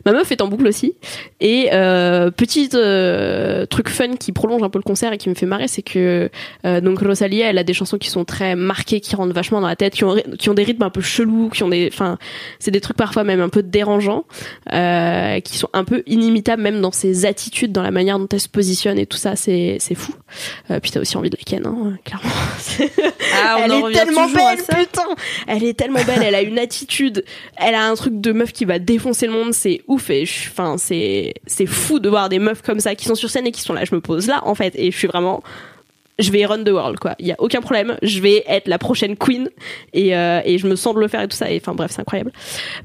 Ma 0.05 0.13
meuf 0.13 0.31
est 0.31 0.43
en 0.43 0.49
boucle 0.49 0.67
aussi. 0.67 0.95
Et 1.41 1.71
euh, 1.73 2.31
petit 2.31 2.69
euh, 2.75 3.67
truc 3.67 3.89
fun 3.89 4.17
qui 4.17 4.33
prolonge 4.33 4.63
un 4.63 4.69
peu 4.69 4.79
le 4.79 4.83
concert 4.83 5.13
et 5.13 5.19
qui 5.19 5.29
me 5.29 5.35
fait 5.35 5.47
marrer, 5.47 5.69
c'est 5.69 5.83
que 5.83 6.31
euh, 6.67 6.81
donc 6.81 7.01
Rosalia, 7.01 7.49
elle 7.49 7.59
a 7.59 7.65
des 7.65 7.73
chansons 7.73 7.99
qui 7.99 8.11
sont 8.11 8.25
très 8.25 8.57
marquées, 8.57 9.01
qui 9.01 9.17
rentrent 9.17 9.35
vachement 9.35 9.61
dans 9.61 9.69
la 9.69 9.77
tête, 9.77 9.95
qui 9.95 10.05
ont, 10.05 10.17
qui 10.39 10.51
ont 10.51 10.55
des 10.55 10.65
rythmes 10.65 10.83
un 10.83 10.91
peu 10.91 11.01
chelous, 11.01 11.49
qui 11.49 11.63
ont 11.63 11.69
des, 11.69 11.89
enfin, 11.93 12.19
c'est 12.59 12.71
des 12.71 12.81
trucs 12.81 12.97
parfois 12.97 13.25
même 13.25 13.41
un 13.41 13.49
peu 13.49 13.63
dérangeants, 13.63 14.25
euh, 14.73 15.41
qui 15.41 15.57
sont 15.57 15.69
un 15.73 15.85
peu 15.85 16.03
inimitables 16.07 16.63
même 16.63 16.81
dans 16.81 16.93
ses 16.93 17.25
attitudes, 17.25 17.73
dans 17.73 17.83
la 17.83 17.91
manière 17.91 18.19
dont 18.19 18.29
elle 18.31 18.41
se 18.41 18.49
positionne 18.49 18.99
et 18.99 19.07
tout 19.07 19.19
ça, 19.19 19.35
c'est 19.35 19.79
c'est 19.81 19.95
fou. 19.95 20.13
Euh, 20.71 20.81
puis 20.81 20.91
t'as 20.91 21.01
aussi 21.01 21.17
envie 21.17 21.31
de 21.31 21.37
la 21.39 21.45
ken, 21.45 21.67
hein, 21.67 21.97
clairement. 22.05 22.31
Ah, 23.39 23.57
on 23.59 23.65
elle 23.65 23.73
en 23.73 23.89
est 23.89 23.93
tellement 23.93 24.29
belle, 24.29 24.59
putain. 24.59 25.06
Elle 25.47 25.65
est 25.65 25.75
tellement 25.75 26.03
belle. 26.05 26.23
Elle 26.23 26.35
a 26.35 26.43
une 26.43 26.59
attitude. 26.59 27.25
Elle 27.57 27.75
a 27.75 27.87
un 27.87 27.95
truc 27.95 28.21
de 28.21 28.33
meuf 28.33 28.53
qui 28.53 28.65
va 28.65 28.79
défoncer 28.79 29.27
le 29.27 29.33
monde. 29.33 29.53
C'est 29.53 29.83
ouf. 29.87 30.11
Et 30.11 30.23
enfin, 30.23 30.77
c'est 30.79 31.35
c'est 31.47 31.67
fou 31.67 31.99
de 31.99 32.09
voir 32.09 32.29
des 32.29 32.39
meufs 32.39 32.63
comme 32.63 32.81
ça 32.81 32.95
qui 32.95 33.05
sont 33.07 33.15
sur 33.15 33.31
scène 33.31 33.47
et 33.47 33.53
qui 33.53 33.61
sont 33.63 33.73
là. 33.73 33.85
Je 33.85 33.95
me 33.95 34.01
pose 34.01 34.27
là 34.27 34.43
en 34.45 34.55
fait 34.55 34.75
et 34.77 34.91
je 34.91 34.97
suis 34.97 35.09
vraiment. 35.09 35.43
Je 36.19 36.31
vais 36.31 36.47
run 36.47 36.65
the 36.65 36.71
world 36.71 36.99
quoi. 36.99 37.15
Il 37.19 37.27
y 37.27 37.33
a 37.33 37.37
aucun 37.39 37.61
problème. 37.61 37.97
Je 38.03 38.21
vais 38.21 38.43
être 38.49 38.69
la 38.69 38.79
prochaine 38.79 39.17
queen 39.17 39.49
et 39.93 40.17
euh, 40.17 40.41
et 40.45 40.57
je 40.59 40.67
me 40.67 40.75
sens 40.75 40.95
de 40.95 41.01
le 41.01 41.09
faire 41.09 41.21
et 41.21 41.29
tout 41.29 41.37
ça. 41.37 41.51
Et 41.51 41.59
enfin 41.61 41.75
bref, 41.75 41.91
c'est 41.95 42.01
incroyable. 42.01 42.33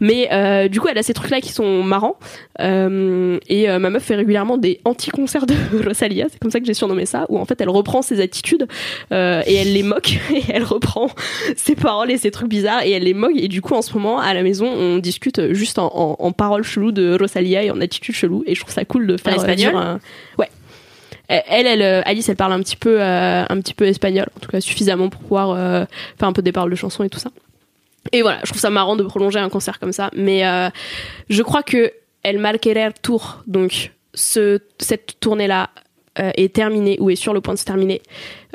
Mais 0.01 0.27
euh, 0.33 0.67
du 0.67 0.81
coup, 0.81 0.87
elle 0.89 0.97
a 0.97 1.03
ces 1.03 1.13
trucs 1.13 1.31
là 1.31 1.39
qui 1.39 1.51
sont 1.53 1.81
marrants. 1.83 2.17
Euh, 2.59 3.39
et 3.47 3.69
euh, 3.69 3.79
ma 3.79 3.89
meuf 3.89 4.03
fait 4.03 4.15
régulièrement 4.15 4.57
des 4.57 4.79
anti-concerts 4.85 5.45
de 5.45 5.55
Rosalia. 5.85 6.27
C'est 6.29 6.39
comme 6.39 6.51
ça 6.51 6.59
que 6.59 6.65
j'ai 6.65 6.73
surnommé 6.73 7.05
ça. 7.05 7.25
Où 7.29 7.37
en 7.39 7.45
fait, 7.45 7.59
elle 7.61 7.69
reprend 7.69 8.01
ses 8.01 8.19
attitudes 8.21 8.67
euh, 9.11 9.41
et 9.45 9.55
elle 9.55 9.73
les 9.73 9.83
moque 9.83 10.11
et 10.35 10.43
elle 10.49 10.63
reprend 10.63 11.09
ses 11.55 11.75
paroles 11.75 12.11
et 12.11 12.17
ses 12.17 12.31
trucs 12.31 12.49
bizarres 12.49 12.83
et 12.83 12.91
elle 12.91 13.03
les 13.03 13.13
moque 13.13 13.35
et 13.35 13.47
du 13.47 13.61
coup 13.61 13.73
en 13.75 13.81
ce 13.81 13.93
moment 13.93 14.19
à 14.19 14.33
la 14.33 14.43
maison 14.43 14.67
on 14.67 14.97
discute 14.97 15.53
juste 15.53 15.79
en, 15.79 15.91
en, 15.95 16.15
en 16.19 16.31
paroles 16.31 16.63
cheloues 16.63 16.91
de 16.91 17.17
Rosalia 17.19 17.63
et 17.63 17.71
en 17.71 17.79
attitude 17.81 18.13
chelou 18.15 18.43
et 18.45 18.55
je 18.55 18.59
trouve 18.61 18.73
ça 18.73 18.85
cool 18.85 19.07
de 19.07 19.17
faire 19.17 19.33
euh, 19.33 19.37
espagnol? 19.37 19.75
un- 19.75 19.99
ouais 20.37 20.49
elle, 21.47 21.67
elle, 21.67 21.81
euh, 21.81 22.01
Alice, 22.05 22.27
elle 22.29 22.35
parle 22.35 22.53
un 22.53 22.59
petit 22.59 22.75
peu, 22.75 23.01
euh, 23.01 23.45
un 23.47 23.61
petit 23.61 23.73
peu 23.73 23.85
espagnol, 23.85 24.27
en 24.35 24.39
tout 24.39 24.49
cas 24.49 24.61
suffisamment 24.61 25.09
pour 25.09 25.21
pouvoir 25.21 25.51
euh, 25.51 25.85
faire 26.17 26.27
un 26.27 26.33
peu 26.33 26.41
des 26.41 26.51
paroles 26.51 26.71
de 26.71 26.75
chansons 26.75 27.03
et 27.03 27.09
tout 27.09 27.19
ça. 27.19 27.31
Et 28.11 28.21
voilà, 28.21 28.39
je 28.43 28.49
trouve 28.49 28.61
ça 28.61 28.69
marrant 28.69 28.95
de 28.95 29.03
prolonger 29.03 29.39
un 29.39 29.49
concert 29.49 29.79
comme 29.79 29.91
ça, 29.91 30.09
mais 30.15 30.43
je 31.29 31.43
crois 31.43 31.61
que 31.61 31.93
El 32.23 32.39
Malquerer 32.39 32.89
Tour, 33.01 33.43
donc 33.47 33.91
ce, 34.13 34.59
cette 34.79 35.19
tournée-là 35.19 35.69
euh, 36.19 36.31
est 36.35 36.53
terminée 36.53 36.97
ou 36.99 37.09
est 37.09 37.15
sur 37.15 37.33
le 37.33 37.39
point 37.39 37.53
de 37.53 37.59
se 37.59 37.63
terminer. 37.65 38.01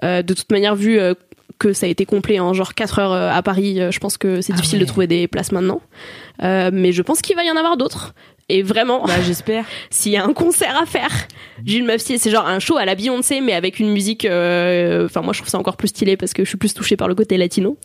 Euh, 0.04 0.22
de 0.22 0.34
toute 0.34 0.50
manière, 0.52 0.76
vu 0.76 0.98
euh, 0.98 1.14
que 1.58 1.72
ça 1.72 1.86
a 1.86 1.88
été 1.88 2.04
complet 2.04 2.38
en 2.38 2.52
genre 2.52 2.74
4 2.74 2.98
heures 2.98 3.12
à 3.12 3.42
Paris, 3.42 3.80
je 3.90 3.98
pense 3.98 4.18
que 4.18 4.42
c'est 4.42 4.52
difficile 4.52 4.78
de 4.78 4.84
trouver 4.84 5.06
des 5.06 5.26
places 5.26 5.52
maintenant. 5.52 5.80
Mais 6.42 6.92
je 6.92 7.00
pense 7.00 7.22
qu'il 7.22 7.34
va 7.34 7.44
y 7.44 7.50
en 7.50 7.56
avoir 7.56 7.78
d'autres. 7.78 8.14
Et 8.48 8.62
vraiment, 8.62 9.04
Bah, 9.04 9.14
j'espère. 9.24 9.64
s'il 9.90 10.12
y 10.12 10.16
a 10.16 10.24
un 10.24 10.32
concert 10.32 10.76
à 10.80 10.86
faire 10.86 11.10
meuf 11.84 12.00
stylée, 12.00 12.18
c'est 12.18 12.30
genre 12.30 12.46
un 12.46 12.58
show 12.60 12.76
à 12.76 12.84
la 12.84 12.94
Beyoncé, 12.94 13.40
mais 13.40 13.52
avec 13.54 13.80
une 13.80 13.90
musique. 13.90 14.24
euh, 14.24 15.04
Enfin, 15.06 15.20
moi, 15.22 15.32
je 15.32 15.38
trouve 15.40 15.48
ça 15.50 15.58
encore 15.58 15.76
plus 15.76 15.88
stylé 15.88 16.16
parce 16.16 16.32
que 16.32 16.44
je 16.44 16.48
suis 16.48 16.58
plus 16.58 16.72
touchée 16.74 16.96
par 16.96 17.08
le 17.08 17.14
côté 17.14 17.36
latino. 17.38 17.76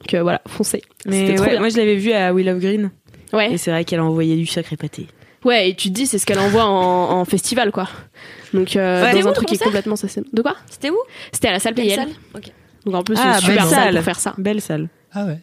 Donc 0.00 0.14
euh, 0.14 0.22
voilà, 0.22 0.42
foncez. 0.48 0.82
Mais 1.06 1.34
trop 1.34 1.44
ouais, 1.44 1.50
bien. 1.52 1.60
moi, 1.60 1.68
je 1.70 1.76
l'avais 1.76 1.96
vu 1.96 2.12
à 2.12 2.32
Will 2.34 2.48
of 2.50 2.58
Green. 2.58 2.90
Ouais. 3.32 3.52
Et 3.52 3.56
c'est 3.56 3.70
vrai 3.70 3.84
qu'elle 3.84 4.00
a 4.00 4.04
envoyé 4.04 4.36
du 4.36 4.46
sacré 4.46 4.76
pâté. 4.76 5.06
Ouais, 5.44 5.70
et 5.70 5.74
tu 5.74 5.88
te 5.88 5.94
dis, 5.94 6.06
c'est 6.06 6.18
ce 6.18 6.26
qu'elle 6.26 6.38
envoie 6.38 6.64
en, 6.66 7.18
en 7.20 7.24
festival, 7.24 7.72
quoi. 7.72 7.88
Donc, 8.52 8.76
euh, 8.76 9.04
Ouais. 9.04 9.18
dans 9.22 9.28
un 9.28 9.32
truc 9.32 9.48
qui 9.48 9.54
est 9.54 9.58
complètement 9.64 9.96
ça. 9.96 10.06
De 10.32 10.42
quoi? 10.42 10.56
C'était 10.70 10.90
où? 10.90 10.98
C'était 11.32 11.48
à 11.48 11.52
la 11.52 11.58
salle 11.58 11.74
Quelle 11.74 11.86
PL. 11.86 11.96
salle? 12.00 12.08
Ok. 12.36 12.52
Donc 12.84 12.94
en 12.96 13.02
plus, 13.02 13.16
Ah, 13.18 13.38
c'est 13.40 13.46
une 13.46 13.52
super 13.52 13.54
belle 13.64 13.70
salle 13.70 13.84
salle. 13.84 13.94
pour 13.94 14.04
faire 14.04 14.20
ça. 14.20 14.34
Belle 14.38 14.60
salle. 14.60 14.88
Ah 15.12 15.24
ouais. 15.24 15.38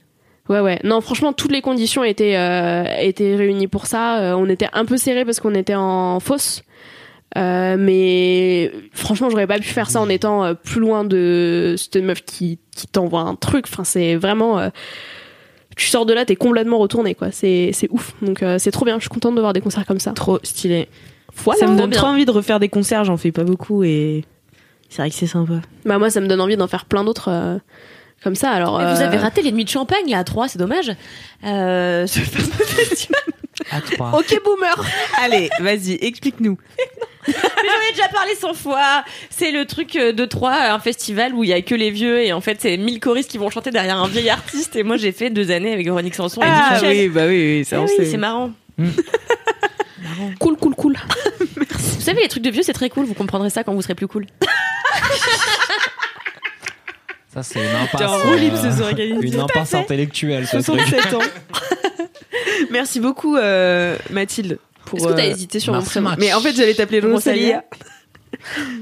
Ouais, 0.49 0.59
ouais. 0.61 0.79
Non, 0.83 0.99
franchement, 1.01 1.31
toutes 1.31 1.51
les 1.51 1.61
conditions 1.61 2.03
étaient, 2.03 2.35
euh, 2.35 2.83
étaient 2.99 3.35
réunies 3.35 3.67
pour 3.67 3.85
ça. 3.85 4.19
Euh, 4.19 4.33
on 4.35 4.47
était 4.49 4.67
un 4.73 4.85
peu 4.85 4.97
serré 4.97 5.23
parce 5.23 5.39
qu'on 5.39 5.53
était 5.53 5.75
en 5.75 6.19
fosse. 6.19 6.63
Euh, 7.37 7.75
mais 7.77 8.71
franchement, 8.91 9.29
j'aurais 9.29 9.45
pas 9.45 9.59
pu 9.59 9.67
faire 9.67 9.89
ça 9.91 10.01
en 10.01 10.09
étant 10.09 10.43
euh, 10.43 10.53
plus 10.55 10.81
loin 10.81 11.03
de 11.03 11.75
cette 11.77 11.97
meuf 11.97 12.23
qui, 12.25 12.57
qui 12.75 12.87
t'envoie 12.87 13.21
un 13.21 13.35
truc. 13.35 13.65
Enfin, 13.69 13.83
c'est 13.83 14.15
vraiment. 14.15 14.57
euh, 14.59 14.69
tu 15.77 15.85
sors 15.87 16.05
de 16.07 16.13
là, 16.13 16.25
t'es 16.25 16.35
complètement 16.35 16.79
retourné, 16.79 17.13
quoi. 17.13 17.29
C'est 17.31 17.69
c'est 17.73 17.87
ouf. 17.91 18.15
Donc, 18.23 18.41
euh, 18.41 18.57
c'est 18.57 18.71
trop 18.71 18.83
bien. 18.85 18.95
Je 18.97 19.01
suis 19.01 19.09
contente 19.09 19.35
de 19.35 19.41
voir 19.41 19.53
des 19.53 19.61
concerts 19.61 19.85
comme 19.85 19.99
ça. 19.99 20.11
Trop 20.13 20.39
stylé. 20.43 20.87
Voilà. 21.35 21.59
ça 21.59 21.67
me 21.67 21.77
donne 21.77 21.91
bien. 21.91 21.99
trop 21.99 22.07
envie 22.09 22.25
de 22.25 22.31
refaire 22.31 22.59
des 22.59 22.69
concerts, 22.69 23.05
j'en 23.05 23.15
fais 23.15 23.31
pas 23.31 23.43
beaucoup 23.43 23.83
et 23.83 24.25
c'est 24.89 25.03
vrai 25.03 25.09
que 25.11 25.15
c'est 25.15 25.27
sympa. 25.27 25.61
Bah, 25.85 25.99
moi, 25.99 26.09
ça 26.09 26.19
me 26.21 26.27
donne 26.27 26.41
envie 26.41 26.57
d'en 26.57 26.67
faire 26.67 26.85
plein 26.85 27.03
d'autres 27.03 27.29
euh, 27.29 27.57
comme 28.23 28.35
ça. 28.35 28.51
Alors, 28.51 28.79
Vous 28.79 28.85
euh, 29.01 29.05
avez 29.05 29.17
raté 29.17 29.41
les 29.41 29.51
nuits 29.51 29.65
de 29.65 29.69
champagne 29.69 30.09
là 30.09 30.19
à 30.19 30.23
3, 30.23 30.47
c'est 30.49 30.59
dommage. 30.59 30.91
Euh, 31.45 32.05
ce 32.07 32.19
fameux 32.19 32.45
festival. 32.65 33.21
À 33.71 33.81
trois. 33.81 34.17
Ok 34.17 34.39
boomer 34.43 34.73
Allez, 35.21 35.49
vas-y, 35.59 35.97
explique-nous. 36.01 36.57
Mais 37.27 37.33
j'en 37.33 37.89
ai 37.89 37.91
déjà 37.93 38.07
parlé 38.07 38.33
100 38.33 38.53
fois. 38.53 39.03
C'est 39.29 39.51
le 39.51 39.65
truc 39.65 39.95
euh, 39.97 40.13
de 40.13 40.25
3, 40.25 40.51
un 40.71 40.79
festival 40.79 41.33
où 41.35 41.43
il 41.43 41.49
y 41.49 41.53
a 41.53 41.61
que 41.61 41.75
les 41.75 41.91
vieux 41.91 42.23
et 42.23 42.31
en 42.31 42.39
fait 42.41 42.57
c'est 42.61 42.77
1000 42.77 42.99
choristes 43.01 43.29
qui 43.29 43.37
vont 43.37 43.49
chanter 43.49 43.71
derrière 43.71 43.97
un 43.97 44.07
vieil 44.07 44.29
artiste 44.29 44.75
et 44.77 44.83
moi 44.83 44.95
j'ai 44.97 45.11
fait 45.11 45.29
deux 45.29 45.51
années 45.51 45.73
avec 45.73 45.85
Véronique 45.85 46.15
Sanson 46.15 46.41
et 46.41 46.45
Ah 46.47 46.79
oui, 46.81 47.09
bah 47.09 47.23
oui, 47.27 47.57
oui, 47.59 47.65
ça 47.65 47.75
Eh 47.75 47.79
on 47.79 47.83
oui, 47.83 47.91
sait. 47.97 48.05
c'est 48.05 48.17
marrant. 48.17 48.51
cool, 50.39 50.55
cool, 50.57 50.75
cool. 50.75 50.95
Vous 51.39 52.01
savez, 52.01 52.21
les 52.21 52.29
trucs 52.29 52.43
de 52.43 52.49
vieux, 52.49 52.63
c'est 52.63 52.73
très 52.73 52.89
cool. 52.89 53.05
Vous 53.05 53.13
comprendrez 53.13 53.49
ça 53.49 53.63
quand 53.63 53.73
vous 53.73 53.81
serez 53.81 53.95
plus 53.95 54.07
cool. 54.07 54.25
Ça, 57.43 57.53
c'est 57.53 57.59
une 57.59 57.75
impasse. 57.75 57.99
T'es 57.99 58.05
en 58.05 58.17
roue 58.17 58.37
libre 58.37 58.57
euh, 58.57 58.71
ce 58.71 58.77
soir, 58.77 58.89
Camille. 58.95 59.19
Une 59.21 59.39
impasse 59.39 59.73
intellectuelle, 59.73 60.45
ce 60.47 60.57
truc. 60.57 60.81
67 60.81 61.13
ans. 61.13 61.19
Merci 62.71 62.99
beaucoup, 62.99 63.37
euh, 63.37 63.97
Mathilde. 64.09 64.59
pour, 64.85 64.99
Est-ce 64.99 65.07
que 65.07 65.13
t'as 65.13 65.25
euh, 65.25 65.31
hésité 65.31 65.59
sur 65.59 65.73
mon 65.73 65.81
prénom. 65.81 66.11
Mais 66.17 66.33
en 66.33 66.41
fait, 66.41 66.53
j'allais 66.53 66.73
t'appeler 66.73 66.99
Rosalia. 66.99 67.15
Rosalia. 67.15 67.63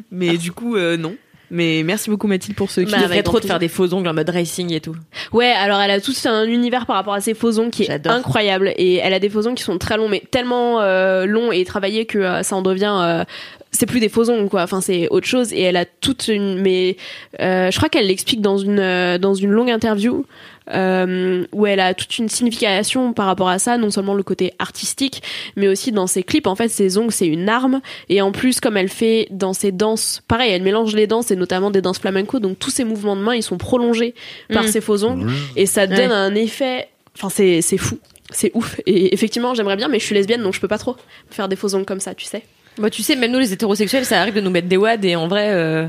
Mais 0.11 0.37
du 0.37 0.51
coup, 0.51 0.75
euh, 0.75 0.97
non. 0.97 1.15
Mais 1.49 1.81
merci 1.83 2.09
beaucoup, 2.09 2.27
Mathilde, 2.27 2.57
pour 2.57 2.69
ce 2.69 2.81
Qui 2.81 2.91
Bah, 2.91 2.99
avec 3.03 3.23
trop 3.23 3.39
de 3.39 3.45
faire 3.45 3.59
des 3.59 3.67
faux 3.67 3.93
ongles 3.93 4.07
en 4.07 4.13
mode 4.13 4.29
racing 4.29 4.73
et 4.73 4.81
tout. 4.81 4.95
Ouais, 5.31 5.51
alors 5.51 5.79
elle 5.79 5.91
a 5.91 6.01
tout 6.01 6.13
un 6.25 6.43
univers 6.45 6.85
par 6.85 6.97
rapport 6.97 7.13
à 7.13 7.21
ses 7.21 7.33
faux 7.33 7.57
ongles 7.59 7.71
qui 7.71 7.83
est 7.83 8.07
incroyable. 8.07 8.73
Et 8.77 8.95
elle 8.95 9.13
a 9.13 9.19
des 9.19 9.29
faux 9.29 9.47
ongles 9.47 9.55
qui 9.55 9.63
sont 9.63 9.77
très 9.77 9.97
longs 9.97 10.09
mais 10.09 10.23
tellement 10.31 10.81
euh, 10.81 11.25
longs 11.25 11.51
et 11.51 11.63
travaillés 11.63 12.05
que 12.05 12.19
euh, 12.19 12.43
ça 12.43 12.55
en 12.55 12.61
devient 12.61 12.95
euh, 13.01 13.23
c'est 13.71 13.85
plus 13.85 13.99
des 13.99 14.09
faux 14.09 14.29
ongles 14.29 14.49
quoi, 14.49 14.63
enfin 14.63 14.81
c'est 14.81 15.07
autre 15.09 15.27
chose. 15.27 15.53
Et 15.53 15.61
elle 15.61 15.77
a 15.77 15.85
toute 15.85 16.27
une 16.27 16.61
mais 16.61 16.97
euh, 17.39 17.71
je 17.71 17.77
crois 17.77 17.89
qu'elle 17.89 18.07
l'explique 18.07 18.41
dans 18.41 18.57
une 18.57 18.79
euh, 18.79 19.17
dans 19.17 19.33
une 19.33 19.51
longue 19.51 19.69
interview 19.69 20.25
euh, 20.73 21.45
où 21.51 21.65
elle 21.65 21.79
a 21.79 21.93
toute 21.93 22.17
une 22.17 22.29
signification 22.29 23.13
par 23.13 23.25
rapport 23.25 23.49
à 23.49 23.59
ça, 23.59 23.77
non 23.77 23.91
seulement 23.91 24.13
le 24.13 24.23
côté 24.23 24.53
artistique, 24.59 25.21
mais 25.55 25.67
aussi 25.67 25.91
dans 25.91 26.07
ses 26.07 26.23
clips. 26.23 26.47
En 26.47 26.55
fait, 26.55 26.67
ses 26.69 26.97
ongles, 26.97 27.11
c'est 27.11 27.27
une 27.27 27.49
arme. 27.49 27.81
Et 28.09 28.21
en 28.21 28.31
plus, 28.31 28.59
comme 28.59 28.77
elle 28.77 28.89
fait 28.89 29.27
dans 29.31 29.53
ses 29.53 29.71
danses, 29.71 30.21
pareil, 30.27 30.51
elle 30.51 30.63
mélange 30.63 30.95
les 30.95 31.07
danses 31.07 31.31
et 31.31 31.35
notamment 31.35 31.71
des 31.71 31.81
danses 31.81 31.99
flamenco. 31.99 32.39
Donc 32.39 32.59
tous 32.59 32.69
ses 32.71 32.83
mouvements 32.83 33.15
de 33.15 33.21
main, 33.21 33.35
ils 33.35 33.43
sont 33.43 33.57
prolongés 33.57 34.13
par 34.53 34.63
Mm. 34.63 34.67
ses 34.67 34.81
faux 34.81 35.03
ongles. 35.03 35.31
Et 35.55 35.65
ça 35.65 35.87
donne 35.87 35.97
Ouais. 36.09 36.15
un 36.15 36.35
effet. 36.35 36.87
Enfin, 37.15 37.29
c'est 37.29 37.61
c'est 37.61 37.77
fou. 37.77 37.97
C'est 38.31 38.51
ouf. 38.53 38.79
Et 38.85 39.13
effectivement, 39.13 39.53
j'aimerais 39.53 39.77
bien, 39.77 39.87
mais 39.87 39.99
je 39.99 40.05
suis 40.05 40.13
lesbienne, 40.15 40.43
donc 40.43 40.53
je 40.53 40.59
peux 40.59 40.67
pas 40.67 40.77
trop 40.77 40.95
faire 41.31 41.47
des 41.47 41.55
faux 41.55 41.73
ongles 41.75 41.85
comme 41.85 42.01
ça, 42.01 42.13
tu 42.13 42.25
sais. 42.25 42.43
Bah, 42.77 42.89
tu 42.91 43.01
sais, 43.01 43.15
même 43.15 43.31
nous, 43.31 43.39
les 43.39 43.53
hétérosexuels, 43.53 44.05
ça 44.05 44.21
arrive 44.21 44.35
de 44.35 44.41
nous 44.41 44.51
mettre 44.51 44.67
des 44.67 44.77
wads 44.77 44.97
et 45.03 45.15
en 45.15 45.27
vrai, 45.27 45.49
euh, 45.51 45.87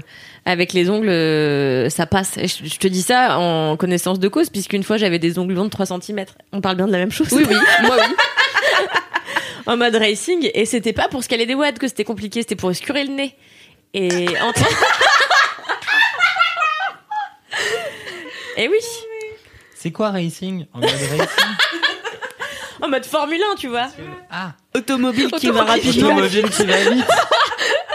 avec 0.49 0.73
les 0.73 0.89
ongles, 0.89 1.11
euh, 1.11 1.91
ça 1.91 2.07
passe. 2.07 2.39
Je, 2.41 2.67
je 2.67 2.79
te 2.79 2.89
dis 2.89 3.03
ça 3.03 3.39
en 3.39 3.77
connaissance 3.77 4.19
de 4.19 4.29
cause, 4.29 4.49
puisqu'une 4.49 4.83
fois, 4.83 4.97
j'avais 4.97 5.19
des 5.19 5.39
ongles 5.39 5.53
longs 5.53 5.67
de 5.67 5.69
3 5.69 5.85
cm. 5.87 6.25
On 6.53 6.63
parle 6.63 6.77
bien 6.77 6.87
de 6.87 6.93
la 6.93 6.97
même 6.99 7.11
chose. 7.11 7.29
Oui, 7.33 7.45
oui, 7.47 7.57
moi 7.83 7.97
oui. 7.99 8.15
en 9.67 9.77
mode 9.77 9.95
racing. 9.95 10.51
Et 10.55 10.65
c'était 10.65 10.95
pas 10.95 11.09
pour 11.09 11.23
scaler 11.23 11.45
des 11.45 11.55
wads 11.55 11.73
que 11.73 11.87
c'était 11.87 12.05
compliqué, 12.05 12.41
c'était 12.41 12.57
pour 12.57 12.71
escurer 12.71 13.05
le 13.05 13.13
nez. 13.13 13.37
Et 13.93 14.27
entre... 14.41 14.63
Et 18.57 18.69
oui, 18.69 18.79
C'est 19.75 19.93
quoi 19.93 20.11
racing? 20.11 20.65
En 20.73 20.81
mode 20.81 20.91
racing? 20.91 21.27
En 22.81 22.89
mode 22.89 23.05
Formule 23.05 23.43
1, 23.53 23.57
tu 23.57 23.69
vois. 23.69 23.89
Ah, 24.31 24.53
automobile 24.75 25.31
qui 25.39 25.51
va 25.51 25.65
rapidement. 25.65 26.09
automobile 26.09 26.49
qui 26.49 26.65
va 26.65 26.91
vite. 26.91 27.05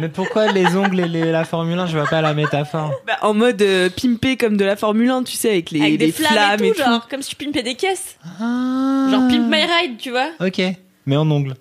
Mais 0.00 0.08
pourquoi 0.08 0.50
les 0.52 0.74
ongles 0.76 1.00
et 1.00 1.08
les- 1.08 1.30
la 1.30 1.44
Formule 1.44 1.78
1 1.78 1.86
Je 1.86 1.96
vois 1.98 2.06
pas 2.08 2.20
la 2.22 2.34
métaphore? 2.34 2.92
Bah, 3.06 3.18
en 3.22 3.34
mode 3.34 3.60
euh, 3.62 3.88
pimpé 3.90 4.36
comme 4.36 4.56
de 4.56 4.64
la 4.64 4.76
Formule 4.76 5.10
1, 5.10 5.22
tu 5.24 5.32
sais, 5.36 5.50
avec 5.50 5.70
les, 5.70 5.80
Avec 5.80 5.92
les 5.92 6.06
des 6.06 6.12
flammes, 6.12 6.54
et 6.54 6.56
tout, 6.56 6.64
et 6.64 6.72
tout. 6.72 6.78
genre, 6.90 7.08
comme 7.08 7.22
si 7.22 7.34
tu 7.34 7.44
pimpais 7.44 7.62
des 7.62 7.74
caisses. 7.74 8.16
Ah. 8.40 9.08
Genre 9.10 9.28
Pimp 9.28 9.48
My 9.50 9.62
Ride, 9.64 9.98
tu 9.98 10.10
vois. 10.10 10.30
Ok, 10.40 10.60
mais 11.06 11.16
en 11.16 11.30
ongles. 11.30 11.54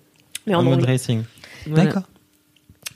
Mais 0.48 0.56
en 0.56 0.64
mode 0.64 0.80
ongles. 0.80 0.86
racing. 0.90 1.24
Voilà. 1.68 1.86
D'accord. 1.86 2.04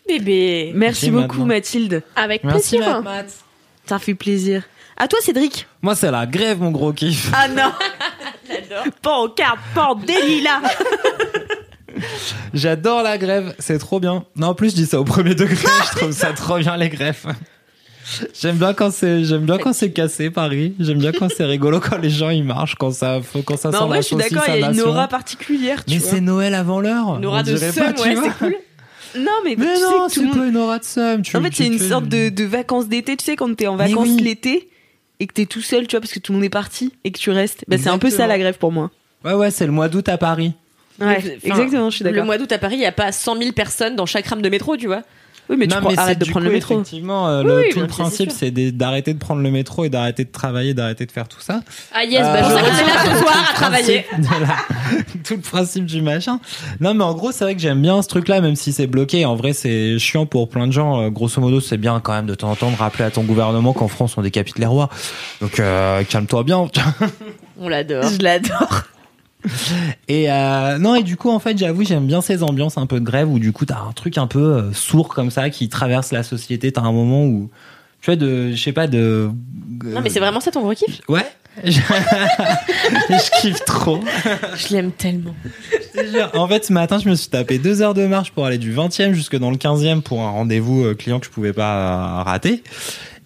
Bébé. 0.07 0.71
Merci 0.75 1.09
beaucoup, 1.11 1.39
maintenant. 1.39 1.45
Mathilde. 1.47 2.03
Avec 2.15 2.43
Merci, 2.43 2.77
plaisir. 2.77 3.01
Matt. 3.01 3.27
Ça 3.85 3.99
fait 3.99 4.15
plaisir. 4.15 4.63
À 4.97 5.07
toi, 5.07 5.19
Cédric. 5.21 5.67
Moi, 5.81 5.93
c'est 5.95 6.09
la 6.09 6.25
grève, 6.25 6.59
mon 6.61 6.71
gros 6.71 6.93
kiff. 6.93 7.29
Ah 7.33 7.47
non, 7.49 7.71
J'adore. 8.49 8.85
pancarte, 9.01 9.59
pandélie 9.75 10.41
là. 10.41 10.61
J'adore 12.53 13.03
la 13.03 13.17
grève, 13.17 13.55
c'est 13.59 13.77
trop 13.79 13.99
bien. 13.99 14.25
Non, 14.35 14.47
en 14.47 14.53
plus, 14.55 14.71
je 14.71 14.75
dis 14.75 14.85
ça 14.85 14.99
au 14.99 15.03
premier 15.03 15.35
degré, 15.35 15.55
je 15.91 15.95
trouve 15.97 16.11
ça 16.11 16.33
trop 16.33 16.57
bien, 16.57 16.77
les 16.77 16.89
greffes. 16.89 17.25
J'aime 18.39 18.57
bien 18.57 18.73
quand 18.73 18.91
c'est, 18.91 19.23
j'aime 19.25 19.45
bien 19.45 19.57
quand 19.57 19.73
c'est 19.73 19.91
cassé, 19.91 20.29
Paris. 20.29 20.75
J'aime 20.79 20.99
bien 20.99 21.11
quand 21.11 21.27
c'est 21.35 21.45
rigolo, 21.45 21.79
quand 21.79 21.97
les 21.97 22.11
gens, 22.11 22.29
ils 22.29 22.43
marchent, 22.43 22.75
quand 22.75 22.91
ça, 22.91 23.19
quand 23.45 23.57
ça 23.57 23.71
sent 23.71 23.77
en 23.77 23.87
vrai, 23.87 23.97
la 23.97 24.01
je 24.01 24.07
suis 24.07 24.15
d'accord, 24.15 24.43
il 24.47 24.59
y 24.59 24.63
a 24.63 24.71
une 24.71 24.81
aura 24.81 25.07
particulière, 25.07 25.83
tu 25.83 25.95
Mais 25.95 25.99
c'est 25.99 26.21
Noël 26.21 26.53
avant 26.53 26.79
l'heure. 26.79 27.17
Une 27.17 27.25
aura 27.25 27.41
de 27.41 27.55
seum, 27.57 27.71
pas, 27.73 27.93
tu 27.93 28.01
ouais, 28.03 28.15
vois. 28.15 28.23
c'est 28.25 28.37
cool. 28.45 28.55
Non, 29.17 29.31
mais, 29.43 29.55
Mais 29.57 29.73
tu 29.75 29.81
non, 29.81 30.07
c'est 30.09 30.21
monde- 30.21 30.37
pas 30.37 30.45
une 30.45 30.57
aura 30.57 30.77
de. 30.79 31.21
Tu, 31.21 31.37
En 31.37 31.41
fait, 31.41 31.49
c'est 31.53 31.65
une 31.67 31.79
fais 31.79 31.87
sorte 31.89 32.07
de, 32.07 32.29
de 32.29 32.43
vacances 32.43 32.87
d'été, 32.87 33.15
tu 33.15 33.23
sais, 33.25 33.35
quand 33.35 33.55
t'es 33.55 33.67
en 33.67 33.77
vacances 33.77 34.09
oui. 34.09 34.21
l'été 34.21 34.69
et 35.19 35.25
que 35.27 35.33
t'es 35.33 35.45
tout 35.45 35.61
seul, 35.61 35.87
tu 35.87 35.95
vois, 35.95 36.01
parce 36.01 36.11
que 36.11 36.19
tout 36.19 36.33
le 36.33 36.37
monde 36.39 36.45
est 36.45 36.49
parti 36.49 36.91
et 37.05 37.11
que 37.11 37.17
tu 37.17 37.31
restes. 37.31 37.63
Bah, 37.67 37.77
c'est 37.79 37.89
un 37.89 37.97
peu 37.97 38.09
ça 38.09 38.27
la 38.27 38.37
grève 38.37 38.57
pour 38.57 38.71
moi. 38.71 38.91
Ouais, 39.23 39.33
ouais, 39.33 39.49
c'est 39.51 39.65
le 39.65 39.71
mois 39.71 39.87
d'août 39.87 40.07
à 40.09 40.17
Paris. 40.17 40.53
Ouais, 40.99 41.17
Enfin, 41.17 41.29
exactement, 41.43 41.89
je 41.89 41.95
suis 41.97 42.05
Le 42.05 42.11
d'accord. 42.11 42.25
mois 42.25 42.37
d'août 42.37 42.51
à 42.51 42.57
Paris, 42.57 42.75
il 42.75 42.79
n'y 42.79 42.85
a 42.85 42.91
pas 42.91 43.11
100 43.11 43.37
000 43.37 43.51
personnes 43.51 43.95
dans 43.95 44.05
chaque 44.05 44.27
rame 44.27 44.41
de 44.41 44.49
métro, 44.49 44.77
tu 44.77 44.87
vois. 44.87 45.01
Oui, 45.47 45.57
mais 45.59 45.67
tu 45.67 45.75
non, 45.75 45.81
prends- 45.81 45.91
mais 45.91 45.99
arrête 45.99 46.17
de 46.17 46.25
prendre 46.25 46.39
coup, 46.45 46.49
le 46.49 46.55
métro. 46.55 46.73
Effectivement, 46.73 47.27
euh, 47.27 47.41
Oui, 47.43 47.47
le, 47.47 47.57
oui, 47.57 47.69
tout 47.71 47.79
le 47.79 47.85
principe, 47.85 48.31
c'est 48.31 48.49
d'arrêter 48.71 49.13
de 49.13 49.19
prendre 49.19 49.43
le 49.43 49.51
métro 49.51 49.83
et 49.85 49.89
d'arrêter 49.89 50.23
de 50.23 50.31
travailler, 50.31 50.73
d'arrêter 50.73 51.05
de 51.05 51.11
faire 51.11 51.27
tout 51.27 51.39
ça. 51.39 51.61
Ah 51.93 52.03
yes, 52.03 52.21
bah 52.21 52.33
Euh, 52.33 52.49
je 52.49 52.81
est 52.81 52.87
là 52.87 53.13
ce 53.15 53.19
soir 53.21 53.45
à 53.51 53.53
travailler. 53.53 54.05
la- 54.17 55.17
tout 55.23 55.35
le 55.35 55.41
principe 55.41 55.85
du 55.85 56.01
machin. 56.01 56.39
Non, 56.79 56.95
mais 56.95 57.03
en 57.03 57.13
gros, 57.13 57.31
c'est 57.31 57.43
vrai 57.43 57.53
que 57.53 57.61
j'aime 57.61 57.79
bien 57.79 58.01
ce 58.01 58.07
truc-là, 58.07 58.41
même 58.41 58.55
si 58.55 58.73
c'est 58.73 58.87
bloqué. 58.87 59.23
En 59.25 59.35
vrai, 59.35 59.53
c'est 59.53 59.99
chiant 59.99 60.25
pour 60.25 60.49
plein 60.49 60.65
de 60.65 60.71
gens. 60.73 60.99
Euh, 61.03 61.09
grosso 61.11 61.39
modo, 61.39 61.59
c'est 61.59 61.77
bien 61.77 61.99
quand 61.99 62.13
même 62.13 62.25
de 62.25 62.33
temps 62.33 62.49
en 62.49 62.55
temps 62.55 62.71
de 62.71 62.77
rappeler 62.77 63.03
à 63.03 63.11
ton 63.11 63.21
gouvernement 63.21 63.73
qu'en 63.73 63.87
France, 63.87 64.17
on 64.17 64.23
décapite 64.23 64.57
les 64.57 64.65
rois. 64.65 64.89
Donc, 65.41 65.59
euh, 65.59 66.01
calme-toi 66.09 66.43
bien. 66.43 66.67
On 67.59 67.69
l'adore. 67.69 68.03
Je 68.09 68.17
l'adore. 68.23 68.81
Et 70.07 70.31
euh, 70.31 70.77
non, 70.77 70.95
et 70.95 71.03
du 71.03 71.17
coup, 71.17 71.29
en 71.29 71.39
fait, 71.39 71.57
j'avoue, 71.57 71.83
j'aime 71.83 72.07
bien 72.07 72.21
ces 72.21 72.43
ambiances 72.43 72.77
un 72.77 72.85
peu 72.85 72.99
de 72.99 73.05
grève 73.05 73.29
où 73.29 73.39
du 73.39 73.51
coup, 73.51 73.65
t'as 73.65 73.79
un 73.79 73.91
truc 73.91 74.17
un 74.17 74.27
peu 74.27 74.39
euh, 74.39 74.73
sourd 74.73 75.09
comme 75.09 75.31
ça 75.31 75.49
qui 75.49 75.69
traverse 75.69 76.11
la 76.11 76.23
société. 76.23 76.71
T'as 76.71 76.81
un 76.81 76.91
moment 76.91 77.25
où, 77.25 77.49
tu 78.01 78.11
vois, 78.11 78.15
de, 78.15 78.51
je 78.51 78.61
sais 78.61 78.73
pas, 78.73 78.87
de. 78.87 79.29
Non, 79.83 80.01
mais 80.01 80.09
c'est 80.09 80.19
vraiment 80.19 80.39
ça 80.39 80.51
ton 80.51 80.61
gros 80.61 80.73
kiff? 80.73 81.01
Ouais. 81.07 81.25
je 81.63 81.71
je 81.71 83.41
kiffe 83.41 83.63
trop. 83.65 84.01
Je 84.55 84.73
l'aime 84.73 84.91
tellement. 84.91 85.35
Je 85.71 86.01
te 86.01 86.05
jure. 86.11 86.29
En 86.33 86.47
fait, 86.47 86.65
ce 86.65 86.73
matin, 86.73 86.99
je 86.99 87.07
me 87.09 87.15
suis 87.15 87.29
tapé 87.29 87.59
deux 87.59 87.81
heures 87.81 87.93
de 87.93 88.05
marche 88.05 88.31
pour 88.31 88.45
aller 88.45 88.57
du 88.57 88.73
20e 88.73 89.13
jusque 89.13 89.37
dans 89.37 89.51
le 89.51 89.57
15e 89.57 90.01
pour 90.01 90.21
un 90.21 90.31
rendez-vous 90.31 90.83
euh, 90.83 90.95
client 90.95 91.19
que 91.19 91.25
je 91.25 91.31
pouvais 91.31 91.53
pas 91.53 91.75
euh, 91.75 92.23
rater. 92.23 92.61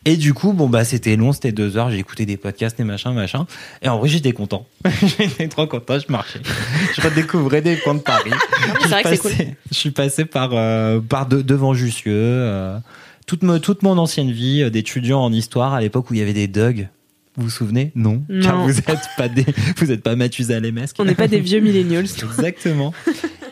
Et 0.05 0.15
du 0.15 0.33
coup, 0.33 0.53
bon, 0.53 0.67
bah, 0.69 0.85
c'était 0.85 1.15
long, 1.17 1.33
c'était 1.33 1.51
deux 1.51 1.75
heures, 1.77 1.91
j'ai 1.91 1.97
écouté 1.99 2.25
des 2.25 2.37
podcasts 2.37 2.79
et 2.79 2.83
machin, 2.83 3.11
machin. 3.11 3.45
Et 3.81 3.89
en 3.89 3.99
vrai, 3.99 4.07
j'étais 4.07 4.31
content. 4.31 4.65
j'étais 5.19 5.47
trop 5.49 5.67
content, 5.67 5.99
je 5.99 6.11
marchais. 6.11 6.39
Je 6.95 7.01
redécouvrais 7.01 7.61
des 7.61 7.77
coins 7.77 7.95
de 7.95 7.99
Paris. 7.99 8.31
c'est 8.81 8.87
vrai 8.87 9.03
que 9.03 9.09
c'est 9.09 9.17
cool. 9.19 9.31
Je 9.71 9.75
suis 9.77 9.91
passé 9.91 10.23
par, 10.25 10.51
euh, 10.53 10.99
par 11.01 11.25
de- 11.27 11.41
devant 11.41 11.73
Jussieu, 11.73 12.13
euh, 12.15 12.77
toute, 13.27 13.43
me- 13.43 13.59
toute 13.59 13.83
mon 13.83 13.97
ancienne 13.97 14.31
vie 14.31 14.63
euh, 14.63 14.69
d'étudiant 14.69 15.19
en 15.21 15.33
histoire 15.33 15.73
à 15.73 15.81
l'époque 15.81 16.09
où 16.09 16.13
il 16.13 16.19
y 16.19 16.23
avait 16.23 16.33
des 16.33 16.47
dogs. 16.47 16.87
Vous 17.35 17.43
vous 17.43 17.49
souvenez? 17.49 17.91
Non. 17.95 18.23
Non. 18.29 18.41
Car 18.41 18.63
vous 18.63 18.79
êtes 18.79 19.07
pas 19.17 19.27
des, 19.27 19.45
vous 19.77 19.91
êtes 19.91 20.01
pas 20.01 20.15
Mathusalemesques. 20.15 20.95
On 20.99 21.05
n'est 21.05 21.13
pas 21.15 21.27
des 21.27 21.39
vieux 21.41 21.59
millennials. 21.59 22.05
Exactement. 22.05 22.93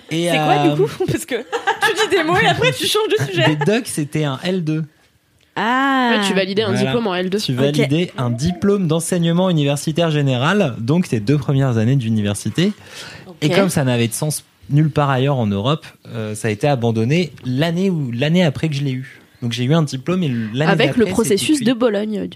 Et 0.09 0.29
C'est 0.29 0.37
quoi 0.37 0.53
euh, 0.65 0.75
du 0.75 0.81
coup? 0.81 1.05
Parce 1.05 1.25
que 1.25 1.35
tu 1.35 2.09
dis 2.09 2.15
des 2.17 2.23
mots 2.23 2.37
et 2.41 2.47
après 2.47 2.71
tu 2.71 2.87
changes 2.87 3.09
de 3.19 3.25
sujet. 3.25 3.55
Des 3.55 3.65
dogs, 3.65 3.85
c'était 3.85 4.23
un 4.23 4.37
L2. 4.45 4.83
Ah. 5.57 6.11
Ouais, 6.19 6.27
tu 6.27 6.33
validais 6.33 6.61
un 6.61 6.67
Voilà. 6.67 6.83
diplôme 6.83 7.07
en 7.07 7.15
L2. 7.15 7.43
Tu 7.43 7.53
validais 7.53 8.11
un 8.17 8.29
diplôme 8.29 8.87
d'enseignement 8.87 9.49
universitaire 9.49 10.11
général, 10.11 10.75
donc 10.79 11.07
tes 11.09 11.19
deux 11.19 11.37
premières 11.37 11.77
années 11.77 11.95
d'université. 11.95 12.71
Et 13.41 13.49
comme 13.49 13.69
ça 13.69 13.83
n'avait 13.83 14.07
de 14.07 14.13
sens 14.13 14.43
nulle 14.69 14.89
part 14.91 15.09
ailleurs 15.09 15.37
en 15.37 15.47
Europe, 15.47 15.85
euh, 16.07 16.35
ça 16.35 16.47
a 16.49 16.51
été 16.51 16.67
abandonné 16.67 17.31
l'année 17.45 17.89
où 17.89 18.11
l'année 18.11 18.43
après 18.43 18.69
que 18.69 18.75
je 18.75 18.83
l'ai 18.83 18.91
eu. 18.91 19.19
Donc 19.41 19.51
j'ai 19.51 19.63
eu 19.63 19.73
un 19.73 19.83
diplôme 19.83 20.23
et 20.23 20.31
l'année 20.53 20.71
Avec 20.71 20.97
le 20.97 21.05
processus 21.05 21.61
de 21.63 21.73
Bologne. 21.73 22.29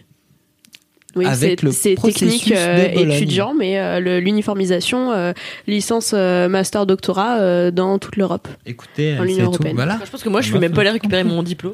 Oui, 1.15 1.25
Avec 1.25 1.59
c'est 1.59 1.65
le 1.65 1.71
c'est 1.73 1.95
processus 1.95 2.45
technique 2.45 2.53
euh, 2.55 3.11
étudiant, 3.15 3.53
mais 3.53 3.77
euh, 3.77 3.99
l'uniformisation, 4.21 5.11
euh, 5.11 5.33
licence, 5.67 6.11
euh, 6.15 6.47
master, 6.47 6.85
doctorat 6.85 7.39
euh, 7.41 7.69
dans 7.69 7.99
toute 7.99 8.15
l'Europe. 8.15 8.47
Écoutez, 8.65 9.15
Dans 9.15 9.23
c'est 9.23 9.27
l'Union 9.27 9.45
tout. 9.47 9.51
européenne. 9.55 9.75
Voilà. 9.75 9.99
Je 10.05 10.09
pense 10.09 10.23
que 10.23 10.29
moi 10.29 10.39
je 10.39 10.45
suis 10.45 10.53
va 10.53 10.59
même 10.61 10.71
pas 10.71 10.81
allé 10.81 10.91
récupérer 10.91 11.25
mon 11.25 11.43
diplôme. 11.43 11.73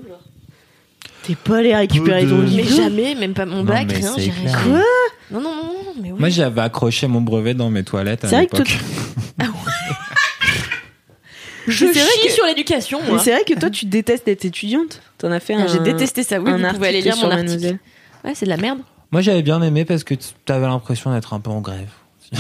T'es 1.28 1.36
pas 1.36 1.58
allé 1.58 1.76
récupérer 1.76 2.26
ton 2.26 2.38
Mais 2.38 2.46
diplôme. 2.48 2.78
jamais, 2.78 3.14
même 3.16 3.34
pas 3.34 3.46
mon 3.46 3.64
bac, 3.64 3.92
rien. 3.92 4.14
j'ai 4.18 4.32
rien. 4.32 4.54
Non, 5.30 5.42
non, 5.42 5.56
non, 5.56 5.64
non, 5.64 5.94
mais 6.02 6.12
oui. 6.14 6.20
Moi 6.20 6.30
j'avais 6.30 6.62
accroché 6.62 7.06
mon 7.08 7.20
brevet 7.22 7.54
dans 7.54 7.70
mes 7.70 7.84
toilettes 7.84 8.24
à 8.24 8.30
C'est 8.30 8.36
vrai 8.38 8.48
que 8.48 8.56
l'époque. 8.58 8.78
je 11.68 11.86
Mais 11.86 11.94
c'est 11.94 12.00
vrai 12.00 12.10
chie 12.22 12.28
que- 12.28 12.34
sur 12.34 12.46
l'éducation, 12.46 13.00
Mais 13.04 13.10
moi. 13.10 13.20
c'est 13.20 13.32
vrai 13.32 13.44
que 13.44 13.60
toi, 13.60 13.70
tu 13.70 13.86
détestes 13.86 14.26
d'être 14.26 14.46
étudiante. 14.46 15.02
T'en 15.18 15.32
as 15.32 15.40
fait 15.42 15.54
un. 15.54 15.66
Ah, 15.66 15.68
J'ai 15.68 15.80
détesté 15.80 16.24
ça. 16.24 16.40
Oui, 16.40 16.50
un 16.50 16.58
vous 16.58 16.76
pouvez 16.76 16.88
aller 16.88 16.98
article 17.00 17.06
lire 17.06 17.16
sur 17.18 17.28
mon 17.28 17.34
article. 17.36 17.78
Ouais, 18.24 18.32
c'est 18.36 18.46
de 18.46 18.50
la 18.52 18.58
merde. 18.58 18.80
Moi 19.12 19.22
j'avais 19.22 19.42
bien 19.42 19.62
aimé 19.62 19.84
parce 19.86 20.04
que 20.04 20.14
tu 20.14 20.28
avais 20.52 20.66
l'impression 20.68 21.14
d'être 21.14 21.34
un 21.34 21.40
peu 21.40 21.50
en 21.50 21.62
grève. 21.62 21.90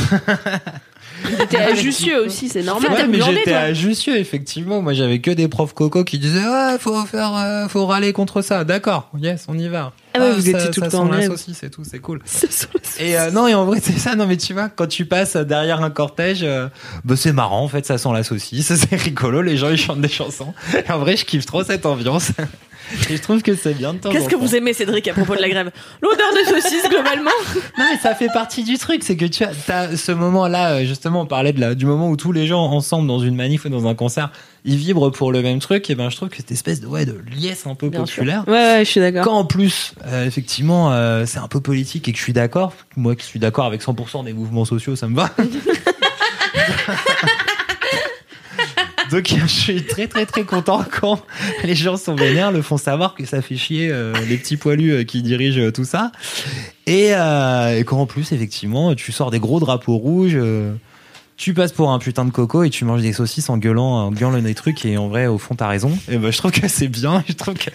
T'es 1.50 1.58
à 1.58 1.76
Jussieu 1.76 2.26
aussi, 2.26 2.50
c'est 2.50 2.64
normal. 2.64 2.92
Ouais, 2.92 3.08
mais 3.08 3.20
j'étais 3.22 3.54
à 3.54 3.74
Jussieu, 3.74 4.18
effectivement. 4.18 4.82
Moi, 4.82 4.94
j'avais 4.94 5.20
que 5.20 5.32
des 5.32 5.48
profs 5.48 5.74
coco 5.74 6.04
qui 6.04 6.20
disaient 6.20 6.40
ouais, 6.48 6.78
faut 6.80 7.04
faire, 7.06 7.36
euh, 7.36 7.68
faut 7.68 7.86
râler 7.86 8.14
contre 8.14 8.42
ça. 8.42 8.64
D'accord, 8.64 9.10
yes, 9.20 9.46
on 9.48 9.58
y 9.58 9.68
va. 9.68 9.94
Ah 10.14 10.20
ouais, 10.20 10.32
vous 10.34 10.42
ça- 10.42 10.50
étiez 10.58 10.72
tout 10.72 10.82
le 10.82 10.90
temps 10.90 11.06
la 11.06 11.26
saucisse 11.26 11.62
et 11.64 11.70
tout, 11.70 11.84
c'est 11.84 12.00
cool. 12.00 12.22
Et 13.00 13.18
euh, 13.20 13.30
non, 13.30 13.48
et 13.48 13.54
en 13.54 13.66
vrai, 13.66 13.80
c'est 13.82 13.98
ça. 14.00 14.16
Non, 14.16 14.26
mais 14.26 14.38
tu 14.38 14.54
vois, 14.54 14.70
quand 14.70 14.88
tu 14.88 15.06
passes 15.06 15.36
derrière 15.38 15.84
un 15.84 15.92
cortège, 15.92 16.40
euh, 16.42 16.68
bah, 17.06 17.16
c'est 17.16 17.32
marrant. 17.34 17.64
En 17.64 17.68
fait, 17.68 17.86
ça 17.86 18.00
sent 18.00 18.10
la 18.12 18.24
saucisse, 18.24 18.74
c'est 18.74 18.96
rigolo. 18.96 19.42
Les 19.44 19.56
gens 19.58 19.70
ils 19.70 19.78
chantent 19.78 20.02
des 20.02 20.08
chansons. 20.10 20.54
Et 20.74 20.92
en 20.92 20.98
vrai, 20.98 21.16
je 21.16 21.26
kiffe 21.26 21.46
trop 21.46 21.64
cette 21.64 21.86
ambiance. 21.86 22.32
Et 23.10 23.18
je 23.18 23.22
trouve 23.22 23.42
que 23.42 23.56
c'est 23.56 23.74
bien 23.74 23.94
de 23.94 24.00
temps 24.00 24.10
Qu'est-ce 24.12 24.30
que 24.30 24.36
vous 24.36 24.56
aimez, 24.56 24.74
Cédric, 24.74 25.08
à 25.08 25.14
propos 25.14 25.36
de 25.36 25.42
la 25.42 25.50
grève? 25.50 25.72
L'odeur 26.02 26.32
de 26.34 26.46
saucisse, 26.54 26.88
globalement? 26.90 27.32
Non 27.78 27.86
mais 27.92 27.98
ça 28.02 28.16
fait 28.16 28.30
partie 28.34 28.64
du 28.64 28.78
truc, 28.78 29.04
c'est 29.04 29.18
que 29.18 29.26
tu 29.26 29.44
as, 29.44 29.98
ce 29.98 30.12
moment-là, 30.12 30.76
euh, 30.76 30.86
justement, 30.86 31.22
on 31.22 31.26
parlait 31.26 31.54
de 31.54 31.60
la, 31.60 31.76
du 31.76 31.86
moment 31.86 32.10
où 32.10 32.16
tous 32.16 32.32
les 32.32 32.48
gens 32.48 32.62
ensemble 32.64 33.08
dans 33.08 33.20
une 33.20 33.36
manif 33.36 33.66
ou 33.66 33.70
dans 33.70 33.88
un 33.88 33.96
concert, 33.96 34.32
ils 34.66 34.78
vibrent 34.78 35.12
pour 35.12 35.32
le 35.32 35.42
même 35.42 35.60
truc. 35.60 35.90
Et 35.90 35.96
ben 35.96 36.10
je 36.10 36.16
trouve 36.16 36.30
que 36.30 36.38
cette 36.38 36.52
espèce 36.52 36.82
de 36.82 36.88
ouais 36.88 37.06
de 37.06 37.18
liesse 37.36 37.68
un 37.68 37.76
peu 37.76 37.90
Bien 37.90 38.06
sûr. 38.06 38.18
populaire. 38.18 38.44
Ouais, 38.48 38.54
ouais, 38.54 38.86
je 38.86 38.90
suis 38.90 39.00
d'accord. 39.00 39.24
Quand 39.24 39.38
en 39.38 39.46
plus, 39.46 39.94
euh, 40.06 40.26
effectivement, 40.26 40.92
euh, 40.92 41.26
c'est 41.26 41.40
un 41.40 41.48
peu 41.48 41.60
politique 41.60 42.08
et 42.08 42.12
que 42.12 42.18
je 42.18 42.24
suis 42.24 42.34
d'accord, 42.34 42.74
moi 42.96 43.16
qui 43.16 43.26
suis 43.26 43.40
d'accord 43.40 43.66
avec 43.66 43.82
100% 43.82 44.24
des 44.24 44.34
mouvements 44.34 44.66
sociaux, 44.66 44.96
ça 44.96 45.08
me 45.08 45.16
va. 45.16 45.30
Donc 49.12 49.34
je 49.36 49.46
suis 49.48 49.84
très 49.84 50.08
très 50.08 50.26
très 50.26 50.44
content 50.44 50.84
quand 51.00 51.22
les 51.64 51.76
gens 51.76 51.98
sont 51.98 52.16
vénères, 52.16 52.52
le 52.52 52.62
font 52.62 52.78
savoir 52.78 53.16
que 53.16 53.26
ça 53.26 53.42
fait 53.42 53.56
chier 53.56 53.90
euh, 53.92 54.14
les 54.28 54.38
petits 54.38 54.58
poilus 54.58 54.92
euh, 54.92 55.04
qui 55.04 55.22
dirigent 55.22 55.62
euh, 55.62 55.72
tout 55.72 55.86
ça. 55.86 56.12
Et, 56.86 57.10
et 57.10 57.84
quand 57.84 58.00
en 58.00 58.06
plus, 58.06 58.32
effectivement, 58.32 58.96
tu 58.96 59.12
sors 59.12 59.30
des 59.30 59.40
gros 59.40 59.60
drapeaux 59.60 59.98
rouges, 59.98 60.38
tu 61.38 61.54
passes 61.54 61.72
pour 61.72 61.92
un 61.92 62.00
putain 62.00 62.26
de 62.26 62.32
coco 62.32 62.64
et 62.64 62.72
tu 62.72 62.84
manges 62.84 63.04
des 63.04 63.14
saucisses 63.14 63.50
en 63.52 63.60
gueulant, 63.60 64.08
en 64.08 64.12
gueulant 64.12 64.42
des 64.42 64.56
trucs 64.56 64.84
et 64.86 64.98
en 64.98 65.08
vrai, 65.08 65.28
au 65.28 65.38
fond, 65.38 65.54
t'as 65.54 65.68
raison. 65.68 65.92
Et 66.10 66.18
ben, 66.18 66.32
je 66.32 66.38
trouve 66.40 66.50
que 66.50 66.68
c'est 66.68 66.88
bien. 66.88 67.24
Je 67.28 67.34
trouve 67.34 67.54
que, 67.54 67.70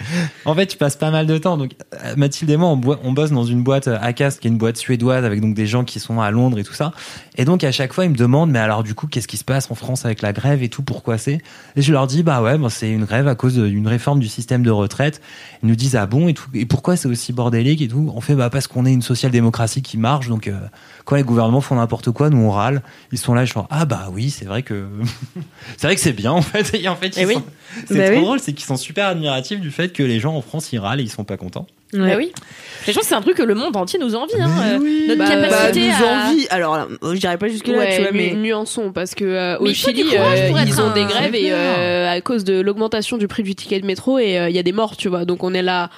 en 0.44 0.54
fait, 0.54 0.66
tu 0.66 0.76
passes 0.76 0.96
pas 0.96 1.12
mal 1.12 1.28
de 1.28 1.38
temps. 1.38 1.56
Donc, 1.56 1.70
Mathilde 2.16 2.50
et 2.50 2.56
moi, 2.56 2.70
on, 2.70 3.12
bosse 3.12 3.30
dans 3.30 3.44
une 3.44 3.62
boîte 3.62 3.86
euh, 3.86 3.98
ACAST, 4.00 4.40
qui 4.40 4.48
est 4.48 4.50
une 4.50 4.58
boîte 4.58 4.76
suédoise 4.76 5.24
avec 5.24 5.40
donc 5.40 5.54
des 5.54 5.68
gens 5.68 5.84
qui 5.84 6.00
sont 6.00 6.20
à 6.20 6.32
Londres 6.32 6.58
et 6.58 6.64
tout 6.64 6.74
ça. 6.74 6.92
Et 7.38 7.46
donc, 7.46 7.64
à 7.64 7.72
chaque 7.72 7.94
fois, 7.94 8.04
ils 8.04 8.10
me 8.10 8.16
demandent, 8.16 8.50
mais 8.50 8.58
alors, 8.58 8.82
du 8.82 8.94
coup, 8.94 9.06
qu'est-ce 9.06 9.26
qui 9.26 9.38
se 9.38 9.44
passe 9.44 9.70
en 9.70 9.74
France 9.74 10.04
avec 10.04 10.20
la 10.20 10.34
grève 10.34 10.62
et 10.62 10.68
tout? 10.68 10.82
Pourquoi 10.82 11.16
c'est? 11.16 11.40
Et 11.76 11.80
je 11.82 11.90
leur 11.90 12.06
dis, 12.06 12.22
bah 12.22 12.42
ouais, 12.42 12.58
bon, 12.58 12.68
c'est 12.68 12.90
une 12.90 13.04
grève 13.06 13.26
à 13.26 13.34
cause 13.34 13.54
d'une 13.56 13.88
réforme 13.88 14.20
du 14.20 14.28
système 14.28 14.62
de 14.62 14.70
retraite. 14.70 15.22
Ils 15.62 15.68
nous 15.70 15.74
disent, 15.76 15.96
ah 15.96 16.04
bon, 16.04 16.28
et 16.28 16.34
tout. 16.34 16.44
Et 16.52 16.66
pourquoi 16.66 16.94
c'est 16.96 17.08
aussi 17.08 17.32
bordélique 17.32 17.80
et 17.80 17.88
tout? 17.88 18.12
On 18.14 18.20
fait, 18.20 18.34
bah, 18.34 18.50
parce 18.50 18.66
qu'on 18.66 18.84
est 18.84 18.92
une 18.92 19.00
social-démocratie 19.00 19.80
qui 19.80 19.96
marche. 19.96 20.28
Donc, 20.28 20.46
euh, 20.46 20.58
quand 21.06 21.16
les 21.16 21.22
gouvernements 21.22 21.62
font 21.62 21.76
n'importe 21.76 22.10
quoi, 22.10 22.28
nous, 22.28 22.36
on 22.38 22.50
râle. 22.50 22.82
Ils 23.12 23.18
sont 23.18 23.32
là, 23.32 23.46
je 23.46 23.52
fais, 23.54 23.60
ah 23.70 23.86
bah 23.86 24.08
oui, 24.12 24.28
c'est 24.28 24.44
vrai 24.44 24.62
que, 24.62 24.88
c'est 25.78 25.86
vrai 25.86 25.94
que 25.94 26.02
c'est 26.02 26.12
bien, 26.12 26.32
en 26.32 26.42
fait. 26.42 26.74
Et 26.74 26.86
en 26.88 26.96
fait, 26.96 27.14
Eh 27.16 27.24
oui. 27.24 27.34
sont- 27.34 27.44
c'est 27.86 27.96
Bah 27.96 28.04
trop 28.10 28.18
oui. 28.18 28.24
drôle, 28.24 28.40
c'est 28.40 28.52
qu'ils 28.52 28.66
sont 28.66 28.76
super 28.76 29.06
admiratifs 29.06 29.60
du 29.60 29.70
fait 29.70 29.88
que 29.94 30.02
les 30.02 30.20
gens 30.20 30.34
en 30.36 30.42
France, 30.42 30.70
ils 30.72 30.78
râlent 30.78 31.00
et 31.00 31.04
ils 31.04 31.10
sont 31.10 31.24
pas 31.24 31.38
contents. 31.38 31.66
Bah 31.92 32.14
oui. 32.16 32.32
Les 32.86 32.92
gens, 32.92 33.00
c'est 33.02 33.14
un 33.14 33.20
truc 33.20 33.36
que 33.36 33.42
le 33.42 33.54
monde 33.54 33.76
entier 33.76 33.98
nous 33.98 34.14
envie. 34.14 34.40
Hein. 34.40 34.50
Euh, 34.62 34.78
oui. 34.80 35.04
Notre 35.08 35.18
Bah, 35.18 35.24
Bah, 35.28 35.48
capacité 35.48 35.88
nous 35.88 36.04
à... 36.06 36.26
envie. 36.30 36.46
Alors, 36.50 36.76
là, 36.76 36.86
je 37.02 37.18
dirais 37.18 37.36
pas 37.38 37.48
jusque 37.48 37.68
là, 37.68 37.78
Ouais, 37.78 37.96
tu 37.96 38.02
vois, 38.02 38.10
mais. 38.12 38.32
nu- 38.34 38.48
nuançons 38.48 38.92
parce 38.92 39.14
que 39.14 39.24
euh, 39.24 39.58
au 39.58 39.64
Mais 39.64 39.74
Chili 39.74 40.02
euh, 40.14 40.62
ils 40.66 40.80
ont 40.80 40.86
un- 40.86 40.94
des 40.94 41.04
grèves 41.04 41.34
et 41.34 41.52
euh, 41.52 42.10
à 42.10 42.20
cause 42.22 42.44
de 42.44 42.60
l'augmentation 42.60 43.18
du 43.18 43.28
prix 43.28 43.42
du 43.42 43.54
ticket 43.54 43.78
de 43.80 43.86
métro 43.86 44.18
et 44.18 44.38
euh, 44.38 44.48
il 44.48 44.56
y 44.56 44.58
a 44.58 44.62
des 44.62 44.72
morts 44.72 44.96
tu 44.96 45.08
vois 45.08 45.24
donc 45.24 45.44
on 45.44 45.52
est 45.54 45.62
là 45.62 45.90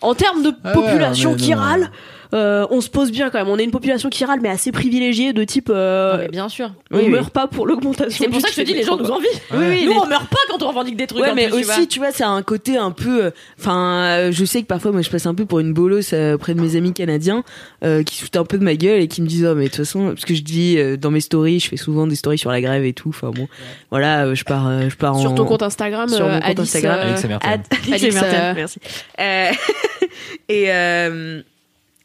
en 0.00 0.14
termes 0.14 0.42
de 0.44 0.52
Ah 0.62 0.68
ouais, 0.68 0.74
population 0.74 1.34
qui 1.34 1.50
non. 1.52 1.58
râle 1.58 1.90
euh, 2.34 2.66
on 2.70 2.80
se 2.80 2.90
pose 2.90 3.10
bien 3.10 3.30
quand 3.30 3.38
même 3.38 3.48
on 3.48 3.56
est 3.58 3.64
une 3.64 3.70
population 3.70 4.08
qui 4.10 4.24
râle 4.24 4.40
mais 4.42 4.48
assez 4.50 4.70
privilégiée 4.72 5.32
de 5.32 5.44
type 5.44 5.70
euh, 5.70 6.12
Ah, 6.14 6.18
mais 6.18 6.28
bien 6.28 6.48
sûr. 6.48 6.72
on 6.90 6.96
Oui, 6.98 7.02
oui. 7.06 7.10
meurt 7.10 7.30
pas 7.30 7.46
pour 7.46 7.66
l'augmentation 7.66 8.24
C'est 8.24 8.30
pour 8.30 8.40
ça 8.40 8.48
que 8.48 8.54
je 8.54 8.60
te 8.60 8.66
dis, 8.66 8.74
les 8.74 8.82
gens 8.84 8.96
nous 8.96 9.10
envient. 9.10 9.26
Oui, 9.52 9.58
oui, 9.70 9.84
Nous, 9.86 9.92
les- 9.92 9.98
on 9.98 10.06
meurt 10.06 10.28
pas 10.28 10.36
quand 10.50 10.62
on 10.62 10.68
revendique 10.68 10.96
des 10.96 11.06
trucs. 11.06 11.22
Ouais, 11.22 11.34
mais 11.34 11.48
plus, 11.48 11.60
aussi, 11.68 11.88
tu 11.88 11.98
vois, 12.00 12.10
c'est 12.12 12.24
un 12.24 12.42
côté 12.42 12.76
un 12.76 12.90
peu. 12.90 13.24
euh, 13.26 13.30
Enfin, 13.58 14.04
euh, 14.04 14.32
je 14.32 14.44
sais 14.44 14.60
que 14.62 14.66
parfois, 14.66 14.92
moi, 14.92 15.00
je 15.02 15.10
passe 15.10 15.26
un 15.26 15.34
peu 15.34 15.46
pour 15.46 15.60
une 15.60 15.72
bolosse 15.72 16.10
euh, 16.12 16.34
auprès 16.34 16.54
de 16.54 16.60
mes 16.60 16.76
amis 16.76 16.92
canadiens 16.92 17.44
euh, 17.84 18.02
qui 18.02 18.16
se 18.16 18.22
foutent 18.24 18.36
un 18.36 18.44
peu 18.44 18.58
de 18.58 18.64
ma 18.64 18.74
gueule 18.76 19.00
et 19.00 19.08
qui 19.08 19.22
me 19.22 19.26
disent, 19.26 19.46
oh, 19.46 19.54
mais 19.54 19.64
de 19.64 19.68
toute 19.68 19.76
façon, 19.78 20.08
parce 20.08 20.24
que 20.24 20.34
je 20.34 20.42
dis 20.42 20.76
euh, 20.78 20.96
dans 20.96 21.10
mes 21.10 21.20
stories, 21.20 21.60
je 21.60 21.68
fais 21.68 21.76
souvent 21.76 22.06
des 22.06 22.14
stories 22.16 22.38
sur 22.38 22.50
la 22.50 22.60
grève 22.60 22.84
et 22.84 22.92
tout. 22.92 23.08
Enfin 23.08 23.30
bon, 23.30 23.48
voilà, 23.90 24.26
euh, 24.26 24.34
je 24.34 24.44
pars, 24.44 24.66
euh, 24.68 24.88
je 24.88 24.96
pars 24.96 25.16
en. 25.16 25.20
sur 25.20 25.34
ton 25.34 25.44
compte 25.44 25.62
Instagram 25.62 26.08
Sur 26.08 26.26
mon 26.26 26.32
euh, 26.32 26.40
compte 26.40 26.44
Alice, 26.58 26.60
Instagram. 26.60 26.98
euh, 27.00 27.02
Alex. 27.04 27.24
Ad- 27.44 28.24
euh, 28.34 28.52
merci. 28.54 28.78
Euh, 29.20 29.50
et 30.48 30.64
euh, 30.72 31.42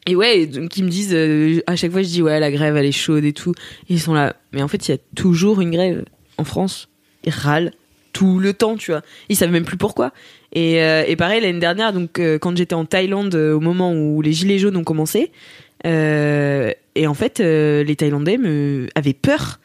et 0.06 0.16
ouais, 0.16 0.48
donc 0.48 0.76
ils 0.78 0.84
me 0.84 0.90
disent 0.90 1.14
euh, 1.14 1.62
à 1.68 1.76
chaque 1.76 1.92
fois, 1.92 2.02
je 2.02 2.08
dis 2.08 2.22
ouais, 2.22 2.40
la 2.40 2.52
grève 2.52 2.76
elle 2.76 2.86
est 2.86 2.92
chaude 2.92 3.24
et 3.24 3.34
tout. 3.34 3.54
Ils 3.90 4.00
sont 4.00 4.14
là, 4.14 4.36
mais 4.52 4.62
en 4.62 4.68
fait, 4.68 4.88
il 4.88 4.92
y 4.92 4.94
a 4.96 4.98
toujours 5.16 5.62
une 5.62 5.72
grève 5.72 6.04
en 6.38 6.44
France. 6.44 6.90
Ils 7.26 7.32
râlent 7.32 7.72
tout 8.12 8.40
le 8.40 8.54
temps, 8.54 8.76
tu 8.76 8.92
vois. 8.92 9.02
Ils 9.30 9.36
savent 9.36 9.52
même 9.52 9.66
plus 9.66 9.78
pourquoi. 9.78 10.12
Et, 10.52 10.84
euh, 10.84 11.16
pareil 11.16 11.42
l'année 11.42 11.60
dernière, 11.60 11.94
donc 11.94 12.20
euh, 12.20 12.38
quand 12.38 12.56
j'étais 12.56 12.76
en 12.76 12.86
Thaïlande 12.86 13.34
au 13.34 13.60
moment 13.60 13.94
où 13.94 14.22
les 14.22 14.34
gilets 14.34 14.60
jaunes 14.60 14.78
ont 14.78 14.84
commencé, 14.84 15.32
et 15.86 17.08
en 17.08 17.14
fait, 17.14 17.40
les 17.40 17.96
Thaïlandais 17.96 18.38
me 18.38 18.88
avaient 18.96 19.14
peur 19.14 19.60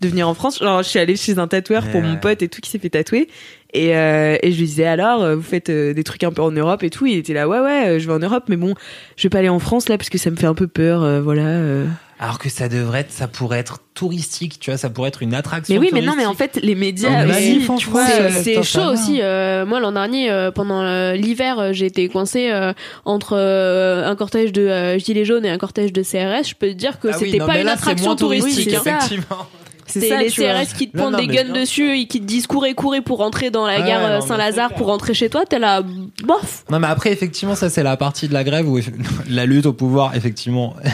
de 0.00 0.08
venir 0.08 0.28
en 0.28 0.34
France. 0.34 0.58
Genre, 0.60 0.82
je 0.82 0.88
suis 0.88 0.98
allée 0.98 1.16
chez 1.16 1.38
un 1.38 1.48
tatoueur 1.48 1.82
pour 1.88 2.00
Ouais. 2.00 2.06
mon 2.06 2.16
pote 2.16 2.42
et 2.42 2.48
tout 2.48 2.60
qui 2.60 2.70
s'est 2.70 2.78
fait 2.78 2.90
tatouer. 2.90 3.28
Et, 3.72 3.94
euh, 3.96 4.36
et 4.42 4.50
je 4.50 4.58
lui 4.58 4.66
disais 4.66 4.86
alors, 4.86 5.22
euh, 5.22 5.36
vous 5.36 5.42
faites 5.42 5.70
euh, 5.70 5.94
des 5.94 6.02
trucs 6.02 6.24
un 6.24 6.32
peu 6.32 6.42
en 6.42 6.50
Europe 6.50 6.82
et 6.82 6.90
tout. 6.90 7.06
Il 7.06 7.16
était 7.18 7.34
là, 7.34 7.46
ouais, 7.48 7.60
ouais, 7.60 7.86
euh, 7.88 7.98
je 8.00 8.06
vais 8.08 8.12
en 8.12 8.18
Europe, 8.18 8.44
mais 8.48 8.56
bon, 8.56 8.74
je 9.16 9.22
vais 9.22 9.28
pas 9.28 9.38
aller 9.38 9.48
en 9.48 9.60
France 9.60 9.88
là 9.88 9.96
parce 9.96 10.10
que 10.10 10.18
ça 10.18 10.30
me 10.30 10.36
fait 10.36 10.46
un 10.46 10.54
peu 10.54 10.66
peur, 10.66 11.04
euh, 11.04 11.20
voilà. 11.20 11.42
euh. 11.42 11.86
Alors 12.18 12.38
que 12.38 12.48
ça 12.50 12.68
devrait 12.68 13.00
être, 13.00 13.12
ça 13.12 13.28
pourrait 13.28 13.60
être 13.60 13.78
touristique, 13.94 14.58
tu 14.60 14.70
vois, 14.70 14.76
ça 14.76 14.90
pourrait 14.90 15.08
être 15.08 15.22
une 15.22 15.32
attraction. 15.34 15.72
Mais 15.74 15.80
oui, 15.80 15.90
mais 15.92 16.02
non, 16.02 16.14
mais 16.16 16.26
en 16.26 16.34
fait, 16.34 16.58
les 16.62 16.74
médias 16.74 17.24
aussi, 17.26 17.62
euh, 17.96 18.28
C'est 18.42 18.62
chaud 18.62 18.90
aussi. 18.92 19.20
Euh, 19.22 19.64
moi, 19.64 19.78
l'an 19.80 19.92
dernier, 19.92 20.30
euh, 20.30 20.50
pendant 20.50 21.12
l'hiver, 21.14 21.72
j'ai 21.72 21.86
été 21.86 22.08
coincée 22.08 22.50
euh, 22.50 22.72
entre 23.06 23.36
euh, 23.38 24.04
un 24.06 24.16
cortège 24.16 24.52
de 24.52 24.62
euh, 24.62 24.98
gilets 24.98 25.24
jaunes 25.24 25.46
et 25.46 25.50
un 25.50 25.56
cortège 25.58 25.92
de 25.94 26.02
CRS. 26.02 26.48
Je 26.48 26.54
peux 26.56 26.66
te 26.68 26.72
dire 26.74 26.98
que 27.00 27.08
Ah 27.08 27.16
oui, 27.20 27.26
c'était 27.26 27.38
non, 27.38 27.46
pas 27.46 27.52
mais 27.54 27.60
une 27.60 27.66
là, 27.66 27.72
c'est 27.76 27.82
attraction 27.84 28.06
moins 28.08 28.16
touristique. 28.16 28.70
c'est 28.70 28.76
hein. 28.90 28.98
ça. 29.00 29.48
C'est 29.92 30.18
les 30.18 30.30
tu 30.30 30.40
vois. 30.42 30.52
CRS 30.64 30.74
qui 30.76 30.88
te 30.90 30.96
Non, 30.96 31.10
non, 31.10 31.18
des 31.18 31.26
guns 31.26 31.52
dessus 31.52 31.98
et 31.98 32.06
qui 32.06 32.20
te 32.20 32.26
disent 32.26 32.46
courez, 32.46 32.74
courez 32.74 33.00
pour 33.00 33.18
rentrer 33.18 33.50
dans 33.50 33.66
la 33.66 33.80
Ouais, 33.80 33.86
gare 33.86 34.04
euh, 34.04 34.20
Saint-Lazare 34.20 34.74
pour 34.74 34.86
rentrer 34.86 35.14
chez 35.14 35.28
toi. 35.30 35.42
T'es 35.48 35.58
là, 35.58 35.82
bof. 36.24 36.64
Non, 36.70 36.78
mais 36.78 36.86
après, 36.86 37.12
effectivement, 37.12 37.54
ça, 37.54 37.68
c'est 37.70 37.82
la 37.82 37.96
partie 37.96 38.28
de 38.28 38.32
la 38.34 38.44
grève 38.44 38.68
où 38.68 38.78
la 39.28 39.46
lutte 39.46 39.66
au 39.66 39.72
pouvoir, 39.72 40.14
effectivement. 40.14 40.76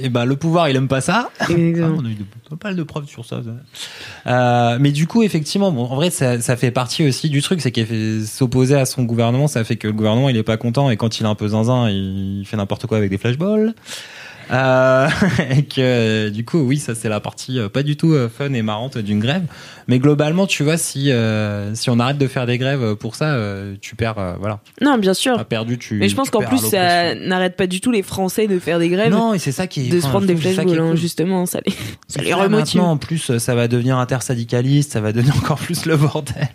Et 0.00 0.10
ben, 0.10 0.24
le 0.24 0.36
pouvoir, 0.36 0.68
il 0.68 0.76
aime 0.76 0.86
pas 0.86 1.00
ça. 1.00 1.28
Ah, 1.40 1.46
Exactement. 1.50 1.98
on 2.00 2.04
a 2.06 2.08
eu 2.08 2.14
de- 2.14 2.54
pas 2.56 2.68
mal 2.68 2.76
de 2.76 2.82
preuves 2.84 3.08
sur 3.08 3.24
ça. 3.24 3.40
ça. 3.42 4.30
Euh, 4.32 4.78
mais 4.80 4.92
du 4.92 5.08
coup, 5.08 5.24
effectivement, 5.24 5.72
bon, 5.72 5.86
en 5.86 5.96
vrai, 5.96 6.10
ça, 6.10 6.40
ça 6.40 6.56
fait 6.56 6.70
partie 6.70 7.04
aussi 7.08 7.28
du 7.30 7.42
truc, 7.42 7.60
c'est 7.60 7.72
qu'il 7.72 7.84
fait 7.84 8.20
s'opposer 8.24 8.76
à 8.76 8.84
son 8.86 9.02
gouvernement, 9.02 9.48
ça 9.48 9.64
fait 9.64 9.74
que 9.74 9.88
le 9.88 9.92
gouvernement, 9.92 10.28
il 10.28 10.36
est 10.36 10.44
pas 10.44 10.56
content 10.56 10.88
et 10.88 10.96
quand 10.96 11.18
il 11.18 11.24
est 11.24 11.28
un 11.28 11.34
peu 11.34 11.48
zinzin, 11.48 11.90
il 11.90 12.44
fait 12.46 12.56
n'importe 12.56 12.86
quoi 12.86 12.96
avec 12.96 13.10
des 13.10 13.18
flashballs. 13.18 13.74
Euh, 14.50 15.08
et 15.50 15.64
que 15.64 16.28
du 16.30 16.44
coup, 16.44 16.58
oui, 16.60 16.78
ça 16.78 16.94
c'est 16.94 17.08
la 17.08 17.20
partie 17.20 17.58
euh, 17.58 17.68
pas 17.68 17.82
du 17.82 17.96
tout 17.96 18.12
euh, 18.12 18.28
fun 18.28 18.52
et 18.52 18.62
marrante 18.62 18.98
d'une 18.98 19.20
grève. 19.20 19.42
Mais 19.88 19.98
globalement, 19.98 20.46
tu 20.46 20.62
vois, 20.64 20.76
si 20.76 21.10
euh, 21.10 21.74
si 21.74 21.90
on 21.90 21.98
arrête 21.98 22.18
de 22.18 22.26
faire 22.26 22.46
des 22.46 22.58
grèves 22.58 22.94
pour 22.96 23.14
ça, 23.14 23.32
euh, 23.34 23.74
tu 23.80 23.94
perds, 23.96 24.18
euh, 24.18 24.34
voilà, 24.38 24.60
Non, 24.80 24.98
bien 24.98 25.14
sûr. 25.14 25.36
t'as 25.36 25.44
perdu. 25.44 25.78
Tu. 25.78 25.94
Mais 25.94 26.08
je 26.08 26.14
pense 26.16 26.30
qu'en 26.30 26.42
plus, 26.42 26.58
ça 26.58 27.14
n'arrête 27.14 27.56
pas 27.56 27.66
du 27.66 27.80
tout 27.80 27.90
les 27.90 28.02
Français 28.02 28.46
de 28.46 28.58
faire 28.58 28.78
des 28.78 28.88
grèves, 28.88 29.10
Non, 29.12 29.34
et 29.34 29.38
c'est 29.38 29.52
ça 29.52 29.66
qui 29.66 29.86
est 29.86 29.90
de 29.90 30.00
se 30.00 30.08
prendre 30.08 30.26
des 30.26 30.34
cool. 30.34 30.96
justement, 30.96 31.46
ça 31.46 31.60
les, 31.66 31.72
ça 32.06 32.22
les 32.22 32.34
remotive. 32.34 32.76
Maintenant, 32.76 32.92
en 32.92 32.96
plus, 32.96 33.38
ça 33.38 33.54
va 33.54 33.68
devenir 33.68 33.98
intersyndicaliste, 33.98 34.92
ça 34.92 35.00
va 35.00 35.12
devenir 35.12 35.36
encore 35.36 35.58
plus 35.58 35.86
le 35.86 35.96
bordel. 35.96 36.48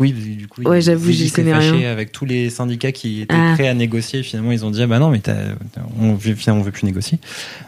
Oui, 0.00 0.12
parce 0.12 0.24
que 0.24 0.30
du 0.30 0.46
coup, 0.48 0.62
Ouais, 0.62 0.80
j'avoue, 0.80 1.10
j'y 1.10 1.30
connais 1.30 1.52
rien. 1.54 1.90
avec 1.90 2.12
tous 2.12 2.24
les 2.24 2.50
syndicats 2.50 2.92
qui 2.92 3.22
étaient 3.22 3.34
Ah. 3.34 3.52
prêts 3.54 3.68
à 3.68 3.74
négocier. 3.74 4.22
Finalement, 4.22 4.52
ils 4.52 4.64
ont 4.64 4.70
dit 4.70 4.82
ah 4.82 4.86
bah 4.86 4.98
non, 4.98 5.10
mais 5.10 5.20
on 6.00 6.14
veut, 6.14 6.34
finalement, 6.34 6.62
on 6.62 6.64
veut 6.64 6.70
plus 6.72 6.84
négocier. 6.84 7.18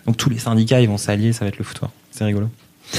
Donc 0.07 0.17
tous 0.17 0.31
les 0.31 0.39
syndicats, 0.39 0.81
ils 0.81 0.89
vont 0.89 0.99
s'allier, 0.99 1.33
ça 1.33 1.45
va 1.45 1.49
être 1.49 1.59
le 1.59 1.65
foutoir. 1.65 1.91
C'est 2.11 2.25
rigolo. 2.25 2.49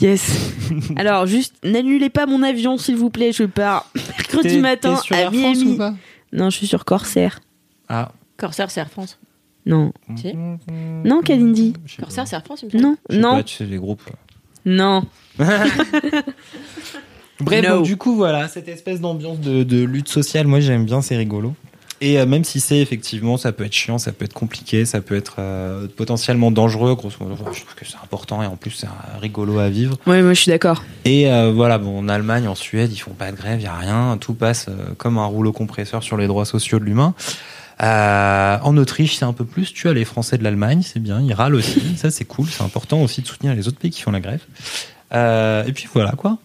Yes. 0.00 0.50
Alors, 0.96 1.26
juste, 1.26 1.54
n'annulez 1.62 2.10
pas 2.10 2.26
mon 2.26 2.42
avion, 2.42 2.78
s'il 2.78 2.96
vous 2.96 3.10
plaît, 3.10 3.30
je 3.32 3.44
pars 3.44 3.88
mercredi 3.94 4.58
matin 4.58 4.96
sur 4.96 5.14
à 5.14 5.20
Air 5.20 5.32
France 5.32 5.56
Miami. 5.58 5.72
ou 5.72 5.76
pas 5.76 5.94
Non, 6.32 6.50
je 6.50 6.56
suis 6.56 6.66
sur 6.66 6.84
Corsair. 6.84 7.38
Ah. 7.88 8.10
Corsair, 8.36 8.72
c'est 8.72 8.80
Air 8.80 8.90
France. 8.90 9.18
Non. 9.66 9.92
Si. 10.16 10.32
Non, 11.04 11.22
Kalindi. 11.22 11.74
Je 11.86 11.94
sais 11.94 12.02
Corsair, 12.02 12.24
pas. 12.24 12.28
c'est 12.30 12.36
Air 12.36 12.44
France, 12.44 12.62
il 12.62 12.66
me 12.66 12.70
semble. 12.72 12.82
Non, 12.82 12.96
non, 13.08 13.36
pas, 13.36 13.42
tu 13.44 13.54
sais, 13.54 13.64
les 13.66 13.76
groupes. 13.78 14.02
non. 14.66 15.04
Bref, 17.44 17.62
No. 17.64 17.76
donc, 17.76 17.84
du 17.84 17.96
coup, 17.96 18.16
voilà, 18.16 18.48
cette 18.48 18.68
espèce 18.68 19.00
d'ambiance 19.00 19.40
de, 19.40 19.62
de 19.62 19.82
lutte 19.84 20.08
sociale, 20.08 20.46
moi 20.46 20.60
j'aime 20.60 20.84
bien, 20.84 21.02
c'est 21.02 21.16
rigolo. 21.16 21.54
Et 22.00 22.18
euh, 22.18 22.26
même 22.26 22.44
si 22.44 22.60
c'est 22.60 22.78
effectivement, 22.78 23.36
ça 23.36 23.52
peut 23.52 23.64
être 23.64 23.72
chiant, 23.72 23.98
ça 23.98 24.12
peut 24.12 24.24
être 24.24 24.34
compliqué, 24.34 24.84
ça 24.84 25.00
peut 25.00 25.14
être 25.16 25.36
euh, 25.38 25.86
potentiellement 25.96 26.50
dangereux, 26.50 26.94
grosso 26.96 27.16
modo, 27.20 27.36
je 27.36 27.60
trouve 27.60 27.74
que 27.76 27.86
c'est 27.86 27.96
important 28.02 28.42
et 28.42 28.46
en 28.46 28.56
plus 28.56 28.72
c'est 28.72 28.88
rigolo 29.22 29.58
à 29.58 29.70
vivre. 29.70 29.96
Ouais, 30.06 30.20
moi, 30.20 30.34
je 30.34 30.40
suis 30.40 30.50
d'accord. 30.50 30.82
Et 31.04 31.30
euh, 31.30 31.52
voilà, 31.54 31.78
bon, 31.78 32.00
en 32.00 32.08
Allemagne, 32.08 32.48
en 32.48 32.54
Suède, 32.56 32.92
ils 32.92 32.98
font 32.98 33.12
pas 33.12 33.30
de 33.30 33.36
grève, 33.36 33.60
il 33.60 33.64
y 33.64 33.68
a 33.68 33.74
rien, 33.76 34.18
tout 34.20 34.34
passe 34.34 34.66
comme 34.98 35.18
un 35.18 35.24
rouleau 35.24 35.52
compresseur 35.52 36.02
sur 36.02 36.16
les 36.16 36.26
droits 36.26 36.44
sociaux 36.44 36.78
de 36.78 36.84
l'humain. 36.84 37.14
En 37.80 38.76
Autriche, 38.76 39.16
c'est 39.16 39.24
un 39.24 39.32
peu 39.32 39.44
plus. 39.44 39.72
Tu 39.72 39.88
as 39.88 39.92
les 39.94 40.04
Français 40.04 40.36
de 40.36 40.44
l'Allemagne, 40.44 40.82
c'est 40.82 41.00
bien, 41.00 41.20
ils 41.22 41.32
râlent 41.32 41.54
aussi. 41.54 41.96
Ça, 41.96 42.10
c'est 42.10 42.24
cool. 42.24 42.48
C'est 42.50 42.64
important 42.64 43.00
aussi 43.02 43.22
de 43.22 43.26
soutenir 43.26 43.54
les 43.54 43.66
autres 43.68 43.78
pays 43.78 43.90
qui 43.90 44.02
font 44.02 44.10
la 44.10 44.20
grève. 44.20 44.42
Et 45.12 45.72
puis 45.72 45.88
voilà 45.94 46.12
quoi. 46.12 46.38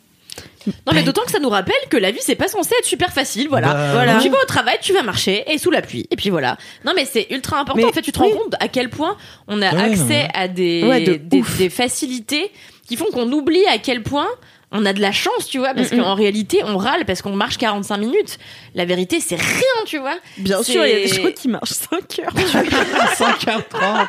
Non, 0.88 0.94
mais 0.94 1.04
d'autant 1.04 1.24
que 1.24 1.32
ça 1.32 1.40
nous 1.40 1.50
rappelle 1.50 1.76
que 1.90 1.98
la 1.98 2.12
vie, 2.12 2.20
c'est 2.22 2.36
pas 2.36 2.48
censé 2.48 2.72
être 2.80 2.86
super 2.86 3.12
facile, 3.12 3.48
voilà. 3.50 3.74
Bah, 3.74 3.92
voilà. 3.94 4.16
ouais. 4.18 4.22
Tu 4.24 4.30
vas 4.30 4.38
au 4.42 4.46
travail, 4.46 4.78
tu 4.82 4.94
vas 4.94 5.04
marcher, 5.04 5.44
et 5.52 5.58
sous 5.58 5.72
la 5.72 5.82
pluie, 5.82 6.06
et 6.12 6.16
puis 6.16 6.30
voilà. 6.30 6.58
Non, 6.86 6.94
mais 6.96 7.06
c'est 7.06 7.28
ultra 7.32 7.60
important. 7.60 7.82
Mais 7.82 7.86
en 7.90 7.92
fait, 7.94 8.02
tu 8.02 8.12
te 8.12 8.20
oui. 8.20 8.32
rends 8.32 8.40
compte 8.40 8.56
à 8.60 8.68
quel 8.68 8.90
point 8.90 9.18
on 9.48 9.62
a 9.62 9.72
Ouais, 9.74 9.82
accès 9.94 10.28
à 10.34 10.48
des, 10.48 10.84
Ouais, 10.88 11.02
de 11.02 11.14
des, 11.16 11.40
ouf. 11.40 11.58
des 11.58 11.70
facilités 11.70 12.52
qui 12.88 12.96
font 12.96 13.06
qu'on 13.14 13.32
oublie 13.32 13.66
à 13.68 13.78
quel 13.78 14.02
point 14.04 14.28
on 14.72 14.86
a 14.86 14.94
de 14.94 15.02
la 15.02 15.12
chance, 15.12 15.48
tu 15.50 15.58
vois, 15.58 15.74
parce 15.74 15.92
Mm, 15.92 15.98
qu'en 16.02 16.14
réalité, 16.14 16.62
on 16.64 16.78
râle 16.78 17.06
parce 17.06 17.22
qu'on 17.24 17.36
marche 17.36 17.58
45 17.58 17.98
minutes. 17.98 18.38
La 18.76 18.86
vérité, 18.86 19.20
c'est 19.20 19.36
rien, 19.36 19.84
tu 19.86 19.98
vois. 19.98 20.18
Bien 20.38 20.62
sûr, 20.62 20.86
il 20.86 20.90
y 20.92 20.94
a 20.94 21.08
des 21.08 21.08
gens 21.08 21.32
qui 21.36 21.48
marchent 21.48 21.72
5 21.72 22.20
heures. 22.20 22.34
5h30. 23.18 24.08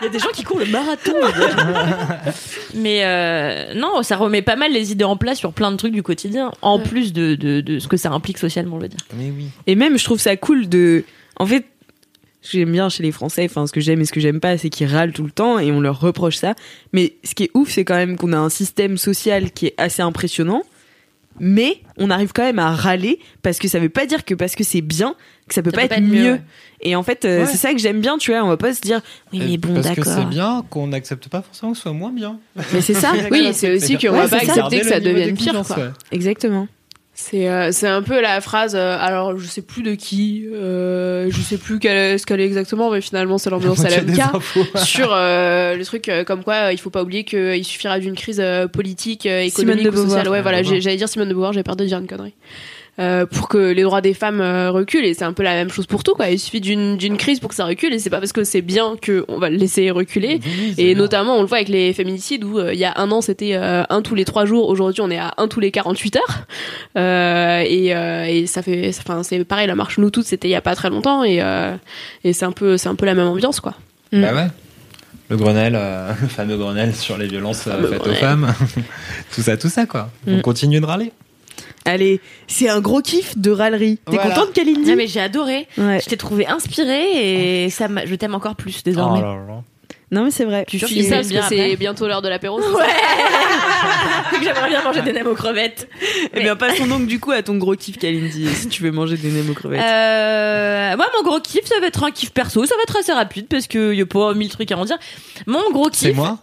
Il 0.00 0.04
y 0.04 0.06
a 0.06 0.10
des 0.10 0.18
gens 0.18 0.30
qui 0.32 0.42
courent 0.44 0.58
le 0.60 0.66
marathon. 0.66 1.12
Mais 2.74 3.04
euh, 3.04 3.74
non, 3.74 4.02
ça 4.02 4.16
remet 4.16 4.42
pas 4.42 4.56
mal 4.56 4.72
les 4.72 4.92
idées 4.92 5.04
en 5.04 5.16
place 5.16 5.38
sur 5.38 5.52
plein 5.52 5.70
de 5.70 5.76
trucs 5.76 5.92
du 5.92 6.02
quotidien, 6.02 6.52
en 6.62 6.78
plus 6.78 7.12
de, 7.12 7.34
de, 7.34 7.60
de 7.60 7.78
ce 7.78 7.88
que 7.88 7.96
ça 7.96 8.10
implique 8.10 8.38
socialement, 8.38 8.76
je 8.78 8.82
veux 8.82 8.88
dire. 8.88 9.00
Mais 9.14 9.30
oui. 9.36 9.46
Et 9.66 9.74
même, 9.74 9.98
je 9.98 10.04
trouve 10.04 10.20
ça 10.20 10.36
cool 10.36 10.68
de. 10.68 11.04
En 11.36 11.46
fait, 11.46 11.64
ce 12.42 12.52
que 12.52 12.58
j'aime 12.58 12.72
bien 12.72 12.88
chez 12.88 13.02
les 13.02 13.12
Français, 13.12 13.44
enfin, 13.44 13.66
ce 13.66 13.72
que 13.72 13.80
j'aime 13.80 14.00
et 14.00 14.04
ce 14.04 14.12
que 14.12 14.20
j'aime 14.20 14.40
pas, 14.40 14.56
c'est 14.56 14.70
qu'ils 14.70 14.86
râlent 14.86 15.12
tout 15.12 15.24
le 15.24 15.30
temps 15.30 15.58
et 15.58 15.70
on 15.72 15.80
leur 15.80 16.00
reproche 16.00 16.36
ça. 16.36 16.54
Mais 16.92 17.14
ce 17.24 17.34
qui 17.34 17.44
est 17.44 17.50
ouf, 17.54 17.70
c'est 17.70 17.84
quand 17.84 17.96
même 17.96 18.16
qu'on 18.16 18.32
a 18.32 18.38
un 18.38 18.48
système 18.48 18.96
social 18.96 19.50
qui 19.50 19.66
est 19.66 19.74
assez 19.76 20.02
impressionnant. 20.02 20.62
Mais 21.38 21.78
on 21.96 22.10
arrive 22.10 22.32
quand 22.32 22.42
même 22.42 22.58
à 22.58 22.74
râler 22.74 23.18
parce 23.42 23.58
que 23.58 23.68
ça 23.68 23.78
veut 23.78 23.88
pas 23.88 24.04
dire 24.04 24.24
que 24.24 24.34
parce 24.34 24.54
que 24.56 24.64
c'est 24.64 24.80
bien 24.80 25.14
que 25.48 25.54
ça 25.54 25.62
peut, 25.62 25.70
pas, 25.70 25.84
être 25.84 26.00
mieux. 26.00 26.38
Et 26.80 26.94
en 26.96 27.02
fait, 27.02 27.24
euh, 27.24 27.40
Ouais. 27.40 27.46
c'est 27.46 27.56
ça 27.56 27.72
que 27.72 27.78
j'aime 27.78 28.00
bien, 28.00 28.18
tu 28.18 28.30
vois. 28.32 28.42
On 28.44 28.48
va 28.48 28.56
pas 28.56 28.74
se 28.74 28.80
dire 28.80 29.00
oui, 29.32 29.40
mais 29.40 29.56
bon, 29.56 29.74
Parce 29.74 29.88
que 29.90 30.02
c'est 30.02 30.10
d'accord. 30.10 30.26
bien 30.26 30.64
qu'on 30.70 30.88
n'accepte 30.88 31.28
pas 31.28 31.40
forcément 31.42 31.72
que 31.72 31.78
ce 31.78 31.82
soit 31.82 31.92
moins 31.92 32.12
bien. 32.12 32.38
Mais 32.72 32.80
c'est 32.80 32.94
ça. 32.94 33.12
Oui, 33.30 33.48
c'est 33.52 33.74
aussi 33.74 33.96
qu'on 33.96 34.12
va 34.12 34.28
pas 34.28 34.36
accepter 34.36 34.80
que 34.80 34.86
ça 34.86 35.00
devienne 35.00 35.36
pire. 35.36 35.62
Quoi. 35.66 35.92
Exactement. 36.12 36.68
C'est 37.22 37.48
euh, 37.50 37.70
c'est 37.70 37.86
un 37.86 38.00
peu 38.02 38.20
la 38.20 38.40
phrase. 38.40 38.74
euh, 38.74 38.96
alors 38.98 39.36
je 39.36 39.46
sais 39.46 39.60
plus 39.60 39.82
de 39.82 39.94
qui, 39.94 40.46
euh, 40.54 41.28
je 41.30 41.40
sais 41.42 41.58
plus 41.58 41.78
quelle, 41.78 42.18
ce 42.18 42.24
qu'elle 42.24 42.40
est 42.40 42.46
exactement, 42.46 42.90
mais 42.90 43.02
finalement 43.02 43.36
c'est 43.36 43.50
l'ambiance 43.54 43.84
à 43.84 43.90
l'MK 43.90 44.18
infos. 44.34 44.64
sur 44.76 45.10
euh, 45.12 45.76
le 45.76 45.84
truc 45.84 46.08
euh, 46.08 46.24
comme 46.24 46.42
quoi 46.42 46.54
euh, 46.54 46.72
il 46.72 46.78
faut 46.78 46.88
pas 46.88 47.02
oublier 47.02 47.24
qu'il 47.24 47.64
suffira 47.64 47.98
d'une 47.98 48.14
crise 48.16 48.40
euh, 48.40 48.68
politique, 48.68 49.26
euh, 49.26 49.42
économique 49.42 49.92
ou 49.92 49.96
sociale. 49.96 50.28
Ouais, 50.30 50.40
voilà, 50.40 50.62
j'allais 50.62 50.96
dire 50.96 51.08
Simone 51.10 51.28
de 51.28 51.34
Beauvoir, 51.34 51.52
j'ai 51.52 51.62
peur 51.62 51.76
de 51.76 51.84
dire 51.84 51.98
une 51.98 52.06
connerie. 52.06 52.34
Euh, 52.98 53.24
pour 53.24 53.48
que 53.48 53.56
les 53.56 53.82
droits 53.82 54.00
des 54.02 54.12
femmes 54.14 54.40
euh, 54.42 54.70
reculent 54.70 55.04
et 55.06 55.14
c'est 55.14 55.24
un 55.24 55.32
peu 55.32 55.42
la 55.42 55.54
même 55.54 55.70
chose 55.70 55.86
pour 55.86 56.02
tout 56.02 56.12
quoi 56.14 56.28
il 56.28 56.38
suffit 56.38 56.60
d'une 56.60 56.96
d'une 56.98 57.16
crise 57.16 57.38
pour 57.40 57.48
que 57.48 57.54
ça 57.54 57.64
recule 57.64 57.94
et 57.94 57.98
c'est 57.98 58.10
pas 58.10 58.18
parce 58.18 58.32
que 58.32 58.44
c'est 58.44 58.60
bien 58.60 58.96
que 59.00 59.24
on 59.28 59.38
va 59.38 59.48
le 59.48 59.56
laisser 59.56 59.90
reculer 59.90 60.40
Oui, 60.44 60.74
et 60.76 60.86
bien. 60.94 61.02
notamment, 61.02 61.36
on 61.36 61.40
le 61.40 61.46
voit 61.46 61.58
avec 61.58 61.68
les 61.68 61.92
féminicides 61.94 62.44
où 62.44 62.58
euh, 62.58 62.74
il 62.74 62.78
y 62.80 62.84
a 62.84 62.92
un 62.96 63.10
an 63.10 63.20
c'était 63.22 63.54
euh, 63.54 63.84
un 63.88 64.02
tous 64.02 64.14
les 64.16 64.24
trois 64.26 64.44
jours. 64.44 64.68
Aujourd'hui, 64.68 65.00
on 65.02 65.10
est 65.10 65.18
à 65.18 65.32
un 65.38 65.48
tous 65.48 65.60
les 65.60 65.70
48 65.70 66.16
heures. 66.16 66.44
Euh, 66.98 67.60
et, 67.66 67.94
euh, 67.94 68.24
et 68.26 68.46
ça 68.46 68.60
fait, 68.62 68.88
enfin 68.98 69.22
c'est 69.22 69.44
pareil. 69.44 69.66
La 69.68 69.76
marche 69.76 69.96
nous 69.98 70.10
toutes, 70.10 70.26
c'était 70.26 70.48
il 70.48 70.52
y 70.52 70.54
a 70.56 70.60
pas 70.60 70.74
très 70.74 70.90
longtemps 70.90 71.22
et, 71.24 71.40
euh, 71.40 71.74
et 72.24 72.32
c'est 72.32 72.44
un 72.44 72.52
peu, 72.52 72.76
c'est 72.76 72.88
un 72.88 72.96
peu 72.96 73.06
la 73.06 73.14
même 73.14 73.28
ambiance 73.28 73.60
quoi. 73.60 73.74
Bah 74.12 74.34
ouais. 74.34 74.46
Le 75.30 75.36
Grenelle, 75.36 75.76
euh, 75.76 76.12
le 76.20 76.28
fameux 76.28 76.56
Grenelle 76.56 76.94
sur 76.94 77.16
les 77.16 77.28
violences 77.28 77.66
euh, 77.68 77.70
fameux 77.76 77.88
faites 77.88 78.06
aux 78.06 78.14
femmes. 78.14 78.52
tout 79.34 79.42
ça, 79.42 79.56
tout 79.56 79.68
ça, 79.68 79.86
quoi. 79.86 80.10
On 80.26 80.38
Mm. 80.38 80.42
continue 80.42 80.80
de 80.80 80.86
râler. 80.86 81.12
Allez, 81.86 82.20
c'est 82.46 82.68
un 82.68 82.80
gros 82.80 83.00
kiff 83.00 83.36
de 83.38 83.50
râlerie. 83.50 83.98
T'es 84.10 84.16
Voilà. 84.16 84.34
contente, 84.34 84.52
Kalindi 84.52 84.90
Non, 84.90 84.96
mais 84.96 85.06
j'ai 85.06 85.20
adoré. 85.20 85.66
Ouais. 85.78 86.00
Je 86.02 86.08
t'ai 86.08 86.16
trouvé 86.16 86.46
inspirée 86.46 87.64
et 87.64 87.70
ça 87.70 87.88
je 88.04 88.14
t'aime 88.14 88.34
encore 88.34 88.54
plus 88.56 88.82
désormais. 88.82 89.20
Oh 89.20 89.22
là 89.22 89.34
là. 89.48 89.62
Non, 90.12 90.24
mais 90.24 90.30
c'est 90.32 90.44
vrai. 90.44 90.64
Tu 90.68 90.76
dis 90.76 91.04
ça 91.04 91.16
parce 91.16 91.28
que 91.28 91.40
c'est 91.48 91.76
bientôt 91.76 92.08
l'heure 92.08 92.20
de 92.20 92.28
l'apéro. 92.28 92.58
Ouais 92.60 92.64
Que 94.32 94.42
J'aimerais 94.44 94.68
bien 94.68 94.82
manger 94.82 95.02
des 95.02 95.12
nems 95.12 95.26
aux 95.28 95.34
crevettes. 95.34 95.88
Eh 96.34 96.40
bien, 96.40 96.56
passons 96.56 96.86
donc 96.86 97.06
du 97.06 97.20
coup 97.20 97.30
à 97.30 97.42
ton 97.42 97.56
gros 97.56 97.74
kiff, 97.76 97.96
Kalindi, 97.96 98.48
si 98.54 98.68
tu 98.68 98.82
veux 98.82 98.90
manger 98.90 99.16
des 99.16 99.30
nems 99.30 99.48
aux 99.50 99.54
crevettes. 99.54 99.80
Euh, 99.80 100.96
moi, 100.96 101.06
mon 101.16 101.22
gros 101.22 101.40
kiff, 101.40 101.64
ça 101.64 101.78
va 101.80 101.86
être 101.86 102.02
un 102.02 102.10
kiff 102.10 102.32
perso. 102.32 102.64
Ça 102.66 102.74
va 102.76 102.82
être 102.82 102.96
assez 102.98 103.12
rapide 103.12 103.46
parce 103.48 103.66
qu'il 103.68 103.94
y 103.94 104.00
a 104.02 104.06
pas 104.06 104.34
mille 104.34 104.50
trucs 104.50 104.70
à 104.72 104.78
en 104.78 104.84
dire. 104.84 104.98
Mon 105.46 105.70
gros 105.70 105.88
kiff. 105.90 106.00
C'est 106.00 106.12
moi? 106.12 106.38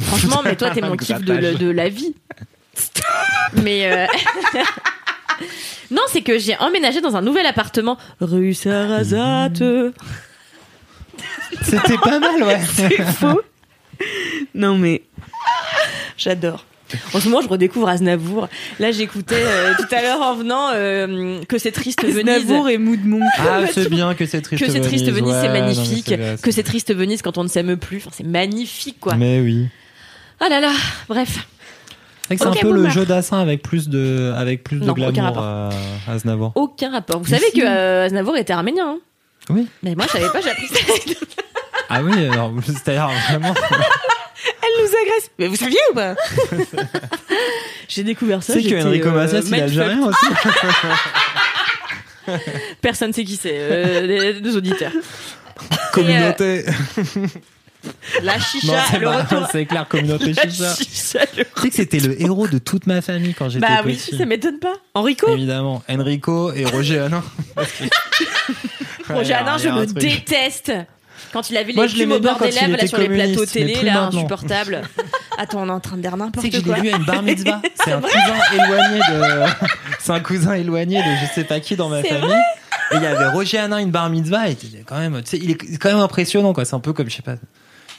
Franchement, 0.00 0.40
mais 0.44 0.56
toi, 0.56 0.70
t'es 0.70 0.80
mon 0.82 0.96
kiff 0.96 1.20
de 1.22 1.70
la 1.70 1.88
vie. 1.88 2.14
Mais. 3.62 3.90
euh, 3.92 4.06
non, 5.90 6.02
c'est 6.08 6.22
que 6.22 6.38
j'ai 6.38 6.56
emménagé 6.58 7.00
dans 7.00 7.16
un 7.16 7.22
nouvel 7.22 7.46
appartement 7.46 7.98
rue 8.20 8.54
Sarrazate. 8.54 9.62
C'était 11.62 11.98
pas 11.98 12.18
mal, 12.18 12.42
ouais. 12.42 12.60
C'est 12.74 13.02
faux. 13.02 13.40
Non, 14.54 14.76
mais 14.76 15.02
J'adore. 16.16 16.64
En 17.14 17.20
ce 17.20 17.28
moment, 17.28 17.42
je 17.42 17.48
redécouvre 17.48 17.88
Aznavour. 17.88 18.48
Là, 18.78 18.92
j'écoutais 18.92 19.42
euh, 19.44 19.74
tout 19.76 19.92
à 19.92 20.02
l'heure 20.02 20.20
en 20.20 20.36
venant 20.36 20.70
euh, 20.72 21.42
que 21.48 21.58
c'est 21.58 21.72
triste 21.72 22.04
Venise. 22.04 22.28
Aznavour 22.28 22.68
et 22.68 22.78
Mood 22.78 23.04
Monk. 23.04 23.22
Ah, 23.38 23.62
c'est 23.72 23.90
bien 23.90 24.14
que 24.14 24.24
c'est 24.24 24.40
triste. 24.40 24.64
Que 24.64 24.70
c'est 24.70 24.80
triste 24.80 25.10
Venise, 25.10 25.34
c'est 25.34 25.48
ouais, 25.48 25.60
magnifique. 25.60 26.14
que 26.42 26.50
c'est 26.52 26.62
triste 26.62 26.94
Venise 26.94 27.22
quand 27.22 27.38
on 27.38 27.42
ne 27.42 27.48
s'aime 27.48 27.76
plus. 27.76 27.98
Enfin, 27.98 28.10
c'est 28.12 28.26
magnifique, 28.26 29.00
quoi. 29.00 29.16
Mais 29.16 29.40
oui. 29.40 29.66
Ah 30.38 30.48
là 30.48 30.60
là. 30.60 30.72
Bref. 31.08 31.46
C'est 32.28 32.36
c'est 32.38 32.46
un 32.46 32.52
peu 32.52 32.72
le 32.72 32.88
jeu 32.90 33.04
d'assin 33.06 33.38
avec 33.40 33.62
plus 33.62 33.88
de, 33.88 34.32
avec 34.36 34.64
plus 34.64 34.80
de 34.80 34.90
aucun 34.90 35.10
glamour 35.10 35.34
rapport. 35.36 35.42
euh, 35.44 35.70
Aznavour. 36.08 36.52
Aucun 36.56 36.90
rapport. 36.90 37.20
Vous 37.20 37.28
savez 37.28 37.46
si. 37.52 37.60
que 37.60 37.64
euh, 37.66 38.06
Aznavour 38.06 38.36
était 38.36 38.52
arménien. 38.52 38.90
Hein 38.90 38.98
Oui. 39.50 39.68
Mais 39.82 39.94
moi, 39.94 40.06
je 40.08 40.12
savais 40.12 40.30
pas. 40.30 40.40
J'ai 40.40 40.50
appris 40.50 40.66
ça. 40.68 40.80
Ah 41.88 42.02
oui, 42.02 42.10
c'est-à-dire 42.66 43.08
vraiment. 43.28 43.54
Elle 44.44 44.82
nous 44.82 44.88
agresse. 44.88 45.30
Mais 45.38 45.46
vous 45.46 45.54
saviez 45.54 45.78
ou 45.92 45.94
pas? 45.94 46.16
J'ai 47.88 48.02
découvert 48.02 48.42
ça. 48.42 48.54
Sais 48.54 48.62
que 48.64 48.84
Enrico 48.84 49.06
euh, 49.06 49.12
Macias, 49.12 49.42
il 49.46 49.54
est 49.54 49.62
algérien 49.62 50.02
aussi. 50.04 50.26
Personne 52.80 53.12
sait 53.12 53.22
qui 53.22 53.36
c'est. 53.36 53.54
Euh, 53.54 54.32
les 54.40 54.56
auditeurs. 54.56 54.90
Communauté. 55.92 56.64
La 58.22 58.34
Non, 58.34 58.40
chicha, 58.40 58.72
c'est 58.90 58.98
le 58.98 59.08
retour. 59.08 59.48
c'est 59.50 59.66
clair, 59.66 59.86
communauté 59.88 60.32
La 60.32 60.42
chicha. 60.48 60.74
chicha, 60.76 61.18
le- 61.36 61.44
Tu 61.44 61.60
sais 61.62 61.68
que 61.70 61.74
c'était 61.74 61.98
le 62.00 62.20
héros 62.22 62.46
de 62.46 62.58
toute 62.58 62.86
ma 62.86 63.00
famille 63.02 63.34
quand 63.34 63.48
j'étais 63.48 63.66
Bah 63.66 63.82
oui, 63.84 63.94
petit. 63.96 64.16
ça 64.16 64.24
m'étonne 64.26 64.58
pas. 64.58 64.74
Enrico 64.94 65.32
Évidemment, 65.32 65.82
Enrico 65.88 66.52
et 66.52 66.64
Roger 66.64 67.00
Hanin. 67.00 67.22
Roger 69.08 69.34
Hanin, 69.34 69.58
je 69.58 69.68
me 69.68 69.84
truc. 69.86 69.98
déteste. 69.98 70.72
Quand 71.32 71.50
il 71.50 71.56
avait 71.56 71.72
Moi, 71.72 71.86
les 71.86 71.92
plumes 71.92 72.12
au 72.12 72.20
bord 72.20 72.38
des 72.38 72.50
lèvres, 72.50 72.76
là, 72.76 72.86
sur 72.86 72.98
les 72.98 73.08
plateaux 73.08 73.46
télé, 73.46 73.74
là, 73.82 74.02
maintenant. 74.02 74.18
insupportable. 74.20 74.82
Attends, 75.38 75.62
on 75.62 75.68
est 75.68 75.72
en 75.72 75.80
train 75.80 75.96
de 75.96 76.02
dire 76.02 76.12
Tu 76.12 76.16
sais 76.18 76.24
n'importe 76.24 76.46
que 76.46 76.52
je 76.52 76.56
l'ai 76.58 76.62
quoi. 76.62 76.74
vu 76.80 76.88
à 76.90 76.96
une 76.96 77.04
bar 77.04 77.22
mitzvah. 77.22 77.60
C'est 77.84 77.92
un 77.92 78.00
cousin 78.00 78.34
éloigné 78.54 78.98
de. 78.98 79.66
C'est 80.00 80.12
un 80.12 80.20
cousin 80.20 80.54
éloigné 80.54 80.98
de 80.98 81.26
je 81.26 81.34
sais 81.34 81.44
pas 81.44 81.60
qui 81.60 81.76
dans 81.76 81.88
ma 81.88 82.02
C'est 82.02 82.08
famille. 82.08 82.30
Et 82.92 82.96
il 82.96 83.02
y 83.02 83.06
avait 83.06 83.26
Roger 83.28 83.58
Hanin, 83.58 83.78
une 83.78 83.90
bar 83.90 84.08
mitzvah. 84.08 84.48
Et 84.48 84.56
quand 84.86 84.98
même, 84.98 85.20
tu 85.22 85.30
sais, 85.30 85.38
il 85.42 85.50
est 85.50 85.78
quand 85.78 85.88
même 85.90 85.98
impressionnant, 86.00 86.52
quoi. 86.52 86.64
C'est 86.64 86.74
un 86.76 86.80
peu 86.80 86.92
comme, 86.92 87.10
je 87.10 87.16
sais 87.16 87.22
pas. 87.22 87.34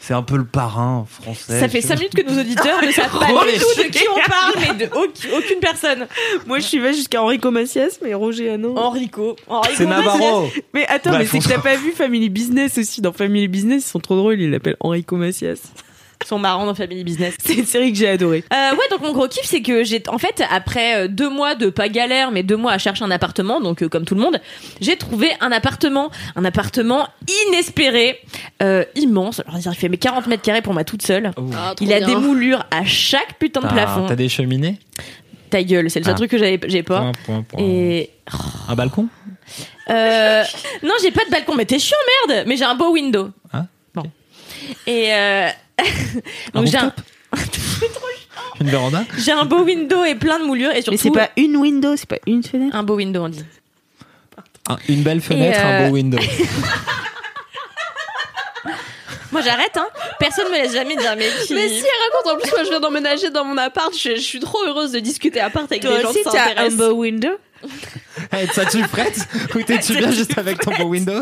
C'est 0.07 0.13
un 0.13 0.23
peu 0.23 0.37
le 0.37 0.45
parrain 0.45 1.05
français. 1.05 1.59
Ça 1.59 1.67
fait 1.67 1.81
je 1.81 1.87
5 1.87 1.93
sais 1.95 1.99
minutes 1.99 2.15
que 2.15 2.21
nos 2.33 2.39
auditeurs 2.39 2.81
ne 2.81 2.91
savent 2.93 3.11
pas 3.19 3.27
Oh, 3.29 3.43
du 3.43 3.51
les 3.51 3.59
tout 3.59 3.65
de 3.75 3.89
qui 3.89 4.05
on 4.07 4.29
parle, 4.29 4.53
mais 4.57 4.85
de 4.85 4.89
aucune, 4.93 5.59
personne. 5.59 6.07
Moi, 6.45 6.59
je 6.59 6.63
suis 6.63 6.79
va 6.79 6.93
jusqu'à 6.93 7.21
Enrico 7.21 7.51
Macias, 7.51 7.99
mais 8.01 8.13
Roger 8.13 8.51
Hanon. 8.51 8.77
Enrico. 8.77 9.35
Enrico 9.49 9.73
C'est 9.75 9.85
Navarro. 9.85 10.47
Mais 10.73 10.87
attends, 10.87 11.09
Bref, 11.09 11.33
mais 11.33 11.41
c'est 11.41 11.49
que 11.49 11.53
t'as 11.53 11.61
pas 11.61 11.75
vu 11.75 11.91
Family 11.91 12.29
Business 12.29 12.77
aussi. 12.77 13.01
Dans 13.01 13.11
Family 13.11 13.49
Business, 13.49 13.85
ils 13.85 13.89
sont 13.89 13.99
trop 13.99 14.15
drôles. 14.15 14.39
Ils 14.39 14.49
l'appellent 14.49 14.77
Enrico 14.79 15.17
Macias. 15.17 15.73
Ils 16.23 16.27
sont 16.27 16.39
marrants 16.39 16.65
dans 16.65 16.75
Family 16.75 17.03
Business. 17.03 17.35
C'est 17.43 17.53
une 17.53 17.65
série 17.65 17.91
que 17.93 17.97
j'ai 17.97 18.09
adorée. 18.09 18.43
Euh, 18.53 18.71
ouais, 18.71 18.85
donc 18.91 19.01
mon 19.01 19.13
gros 19.13 19.27
kiff, 19.27 19.45
c'est 19.45 19.61
que 19.61 19.83
j'ai, 19.83 20.01
en 20.09 20.17
fait, 20.17 20.43
après 20.49 20.95
euh, 21.03 21.07
deux 21.07 21.29
mois 21.29 21.55
de 21.55 21.69
pas 21.69 21.89
galère, 21.89 22.31
mais 22.31 22.43
deux 22.43 22.57
mois 22.57 22.71
à 22.73 22.77
chercher 22.77 23.03
un 23.05 23.11
appartement, 23.11 23.61
donc 23.61 23.81
euh, 23.83 23.87
comme 23.89 24.03
tout 24.03 24.15
le 24.15 24.21
monde, 24.21 24.41
j'ai 24.81 24.95
trouvé 24.97 25.29
un 25.41 25.51
appartement, 25.51 26.09
un 26.35 26.43
appartement 26.43 27.07
inespéré, 27.47 28.19
euh, 28.61 28.83
immense. 28.95 29.41
Alors, 29.47 29.59
il 29.59 29.75
fait 29.75 29.89
mes 29.89 29.97
40 29.97 30.27
mètres 30.27 30.43
carrés 30.43 30.61
pour 30.61 30.73
moi 30.73 30.83
toute 30.83 31.01
seule. 31.03 31.31
Oh. 31.37 31.43
Ah, 31.55 31.75
Il 31.79 31.93
a 31.93 31.99
bien. 31.99 32.07
des 32.07 32.15
moulures 32.15 32.65
à 32.71 32.83
chaque 32.83 33.37
putain 33.39 33.61
de 33.61 33.67
plafond. 33.67 34.05
T'as 34.07 34.15
des 34.15 34.29
cheminées? 34.29 34.79
Ta 35.49 35.63
gueule, 35.63 35.89
c'est 35.89 35.99
le 35.99 36.05
seul 36.05 36.13
Ah. 36.15 36.17
truc 36.17 36.31
que 36.31 36.37
j'avais, 36.37 36.59
j'ai 36.67 36.83
pas. 36.83 36.99
Point, 36.99 37.11
point, 37.25 37.41
point. 37.43 37.63
Et 37.63 38.09
Un 38.67 38.75
balcon? 38.75 39.07
Euh, 39.89 40.43
non, 40.83 40.91
j'ai 41.01 41.11
pas 41.11 41.23
de 41.23 41.29
balcon, 41.31 41.53
mais 41.55 41.63
t'es 41.65 41.79
chiant, 41.79 41.95
merde. 42.27 42.43
Mais 42.47 42.57
j'ai 42.57 42.65
un 42.65 42.75
beau 42.75 42.91
window. 42.91 43.29
Bon. 43.53 43.59
Et 44.85 45.13
euh... 45.13 45.49
Un 46.53 46.61
donc 46.61 46.65
j'ai 46.67 46.77
un, 46.77 46.93
Une 48.61 48.69
véranda 48.69 49.03
j'ai 49.17 49.31
un 49.31 49.45
beau 49.45 49.63
window 49.63 50.03
et 50.03 50.15
plein 50.15 50.39
de 50.39 50.45
moulures 50.45 50.71
et 50.71 50.81
surtout 50.81 50.91
Mais 50.91 50.97
c'est 50.97 51.11
pas 51.11 51.29
une 51.37 51.57
window, 51.57 51.95
c'est 51.95 52.07
pas 52.09 52.17
une 52.25 52.43
fenêtre. 52.43 52.75
un 52.75 52.83
beau 52.83 52.95
window, 52.95 53.23
on 53.25 53.29
dit. 53.29 53.43
Un- 54.69 54.77
Une 54.89 55.03
belle 55.03 55.21
fenêtre, 55.21 55.59
un 55.63 55.81
euh, 55.83 55.87
beau 55.87 55.93
window. 55.95 56.17
Moi, 59.31 59.41
j'arrête, 59.41 59.75
hein. 59.75 59.87
Personne 60.19 60.47
me 60.49 60.53
laisse 60.53 60.71
jamais 60.73 60.95
dire 60.95 61.13
mais 61.17 61.29
qui. 61.45 61.53
Mais 61.53 61.67
si, 61.67 61.83
raconte. 61.83 62.33
En 62.33 62.37
plus, 62.39 62.49
moi, 62.51 62.63
je 62.63 62.69
viens 62.69 62.79
d'emménager 62.79 63.29
dans 63.29 63.43
mon 63.43 63.57
appart. 63.57 63.93
Je, 63.93 64.15
je 64.15 64.21
suis 64.21 64.39
trop 64.39 64.57
heureuse 64.65 64.91
de 64.93 64.99
discuter 64.99 65.41
appart 65.41 65.65
avec 65.69 65.81
Toi 65.83 65.97
des 65.97 66.01
gens 66.01 66.09
aussi, 66.09 66.19
qui 66.19 66.23
t'as 66.23 66.29
un 66.29 66.47
s'intéressent. 66.47 66.77
beau 66.77 66.91
window. 66.93 67.29
Hey, 68.31 68.47
ça 68.47 68.65
tu 68.65 68.81
prête 68.83 69.27
Ou 69.55 69.61
t'es-tu 69.63 69.97
bien 69.97 70.11
juste 70.11 70.37
avec 70.37 70.59
ton 70.61 70.71
beau 70.77 70.85
window? 70.85 71.21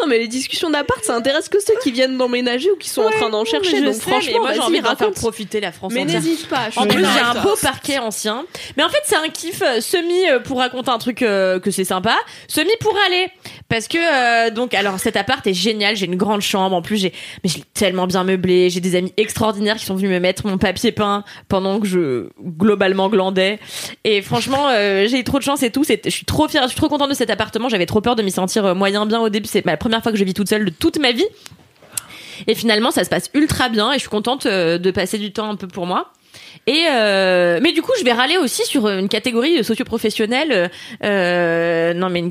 Non, 0.00 0.06
mais 0.06 0.18
les 0.18 0.28
discussions 0.28 0.70
d'appart, 0.70 1.02
ça 1.04 1.14
intéresse 1.14 1.48
que 1.48 1.60
ceux 1.60 1.74
qui 1.82 1.92
viennent 1.92 2.16
d'emménager 2.16 2.70
ou 2.70 2.76
qui 2.76 2.88
sont 2.88 3.02
en 3.02 3.10
train 3.10 3.30
d'en 3.30 3.44
chercher. 3.44 3.80
Donc, 3.82 3.94
sais, 3.94 4.00
franchement, 4.10 4.40
moi 4.40 4.52
j'ai 4.52 4.60
envie 4.60 4.80
d'en 4.80 4.96
faire 4.96 5.10
profiter 5.12 5.60
la 5.60 5.72
France 5.72 5.92
Mais 5.94 6.04
n'hésite 6.04 6.48
pas. 6.48 6.70
je 6.70 6.78
En 6.78 6.86
plus, 6.86 7.04
j'ai 7.04 7.20
un 7.20 7.42
beau 7.42 7.54
parquet 7.60 7.98
ancien. 7.98 8.44
Mais 8.76 8.82
en 8.82 8.88
fait, 8.88 9.02
c'est 9.04 9.16
un 9.16 9.28
kiff 9.28 9.62
euh, 9.62 9.80
semi 9.80 10.28
euh, 10.28 10.40
pour 10.40 10.58
raconter 10.58 10.90
un 10.90 10.98
truc 10.98 11.22
euh, 11.22 11.60
que 11.60 11.70
c'est 11.70 11.84
sympa, 11.84 12.16
semi 12.48 12.70
pour 12.80 12.96
aller. 13.06 13.28
Parce 13.68 13.88
que 13.88 13.98
euh, 13.98 14.50
donc, 14.50 14.74
alors 14.74 14.98
cet 14.98 15.16
appart 15.16 15.46
est 15.46 15.54
génial. 15.54 15.96
J'ai 15.96 16.06
une 16.06 16.16
grande 16.16 16.42
chambre. 16.42 16.74
En 16.76 16.82
plus, 16.82 16.96
j'ai 16.96 17.12
mais 17.42 17.50
je 17.50 17.58
l'ai 17.58 17.64
tellement 17.74 18.06
bien 18.06 18.24
meublé. 18.24 18.70
J'ai 18.70 18.80
des 18.80 18.96
amis 18.96 19.12
extraordinaires 19.16 19.76
qui 19.76 19.84
sont 19.84 19.94
venus 19.94 20.10
me 20.10 20.18
mettre 20.18 20.46
mon 20.46 20.58
papier 20.58 20.92
peint 20.92 21.24
pendant 21.48 21.80
que 21.80 21.86
je 21.86 22.28
globalement 22.40 23.08
glandais. 23.08 23.58
Et 24.04 24.22
franchement, 24.22 24.68
euh, 24.68 25.06
j'ai 25.08 25.18
eu 25.20 25.24
trop 25.24 25.38
de 25.38 25.44
chance 25.44 25.62
et 25.62 25.70
tout. 25.70 25.84
Je 25.84 26.10
suis 26.10 26.24
trop 26.26 26.48
fière. 26.48 26.62
Je 26.64 26.68
suis 26.68 26.76
trop 26.76 26.88
contente 26.88 27.10
de 27.10 27.14
cet 27.14 27.30
appartement. 27.30 27.68
J'avais 27.68 27.86
trop 27.86 28.00
peur 28.00 28.16
de 28.16 28.22
m'y 28.22 28.30
sentir 28.30 28.64
euh, 28.66 28.74
moyen 28.74 29.06
bien 29.06 29.20
au 29.20 29.28
début. 29.28 29.48
C'est 29.48 29.64
ma 29.64 29.76
première 29.82 30.02
fois 30.02 30.12
que 30.12 30.18
je 30.18 30.24
vis 30.24 30.34
toute 30.34 30.48
seule 30.48 30.64
de 30.64 30.70
toute 30.70 30.98
ma 30.98 31.12
vie. 31.12 31.26
Et 32.46 32.54
finalement, 32.54 32.90
ça 32.90 33.04
se 33.04 33.10
passe 33.10 33.30
ultra 33.34 33.68
bien 33.68 33.90
et 33.92 33.94
je 33.94 34.00
suis 34.00 34.08
contente 34.08 34.46
euh, 34.46 34.78
de 34.78 34.90
passer 34.90 35.18
du 35.18 35.32
temps 35.32 35.50
un 35.50 35.56
peu 35.56 35.68
pour 35.68 35.86
moi. 35.86 36.10
Et 36.66 36.84
euh, 36.90 37.58
mais 37.62 37.72
du 37.72 37.82
coup, 37.82 37.92
je 37.98 38.04
vais 38.04 38.12
râler 38.12 38.36
aussi 38.38 38.64
sur 38.64 38.88
une 38.88 39.08
catégorie 39.08 39.62
socio-professionnelle. 39.64 40.52
euh, 40.52 40.68
euh, 41.04 41.94
non, 41.94 42.08
mais 42.08 42.22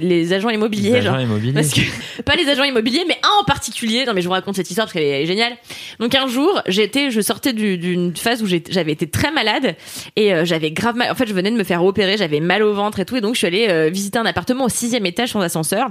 les 0.00 0.32
agents 0.32 0.48
immobiliers, 0.50 0.90
Les 0.90 0.96
agents 0.98 1.12
genre. 1.12 1.20
immobiliers. 1.20 1.52
Parce 1.52 1.70
que 1.74 1.80
pas 2.22 2.36
les 2.36 2.48
agents 2.48 2.64
immobiliers, 2.64 3.04
mais 3.06 3.18
un 3.22 3.40
en 3.42 3.44
particulier. 3.44 4.04
Non, 4.06 4.12
mais 4.14 4.22
je 4.22 4.26
vous 4.26 4.32
raconte 4.32 4.56
cette 4.56 4.70
histoire 4.70 4.86
parce 4.86 4.92
qu'elle 4.94 5.02
est, 5.02 5.26
géniale. 5.26 5.52
Donc 5.98 6.14
un 6.14 6.26
jour, 6.26 6.62
j'étais, 6.66 7.10
je 7.10 7.20
sortais 7.20 7.52
du- 7.52 7.78
d'une 7.78 8.16
phase 8.16 8.42
où 8.42 8.46
j'avais 8.46 8.92
été 8.92 9.08
très 9.08 9.30
malade 9.32 9.76
et 10.16 10.32
euh, 10.32 10.44
j'avais 10.44 10.70
grave 10.70 10.96
mal. 10.96 11.10
En 11.10 11.14
fait, 11.14 11.26
je 11.26 11.34
venais 11.34 11.50
de 11.50 11.56
me 11.56 11.64
faire 11.64 11.84
opérer, 11.84 12.16
j'avais 12.16 12.40
mal 12.40 12.62
au 12.62 12.72
ventre 12.72 13.00
et 13.00 13.04
tout, 13.04 13.16
et 13.16 13.20
donc 13.20 13.34
je 13.34 13.38
suis 13.38 13.46
allée 13.46 13.66
euh, 13.68 13.90
visiter 13.92 14.18
un 14.18 14.26
appartement 14.26 14.64
au 14.64 14.68
sixième 14.70 15.04
étage 15.06 15.30
sans 15.30 15.40
ascenseur. 15.40 15.88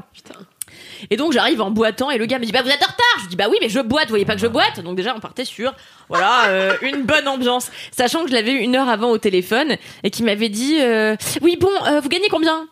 Et 1.09 1.17
donc 1.17 1.34
j'arrive 1.34 1.61
en 1.61 1.71
boitant 1.71 2.09
et 2.09 2.17
le 2.17 2.26
gars 2.26 2.39
me 2.39 2.45
dit 2.45 2.51
bah 2.51 2.61
vous 2.61 2.69
êtes 2.69 2.81
en 2.81 2.91
retard. 2.91 3.23
Je 3.23 3.27
dis 3.27 3.35
bah 3.35 3.45
oui 3.49 3.57
mais 3.61 3.69
je 3.69 3.80
boite, 3.80 4.05
vous 4.05 4.09
voyez 4.09 4.26
pas 4.26 4.35
que 4.35 4.41
je 4.41 4.47
boite? 4.47 4.80
Donc 4.81 4.95
déjà 4.95 5.13
on 5.15 5.19
partait 5.19 5.45
sur 5.45 5.73
voilà 6.07 6.45
euh, 6.47 6.73
une 6.81 7.03
bonne 7.03 7.27
ambiance, 7.27 7.71
sachant 7.91 8.23
que 8.23 8.30
je 8.30 8.34
l'avais 8.34 8.51
eu 8.51 8.59
une 8.59 8.76
heure 8.76 8.89
avant 8.89 9.09
au 9.09 9.17
téléphone 9.17 9.76
et 10.03 10.09
qui 10.09 10.23
m'avait 10.23 10.49
dit 10.49 10.77
euh, 10.80 11.15
oui 11.41 11.57
bon 11.59 11.69
euh, 11.88 11.99
vous 11.99 12.09
gagnez 12.09 12.30
combien? 12.30 12.67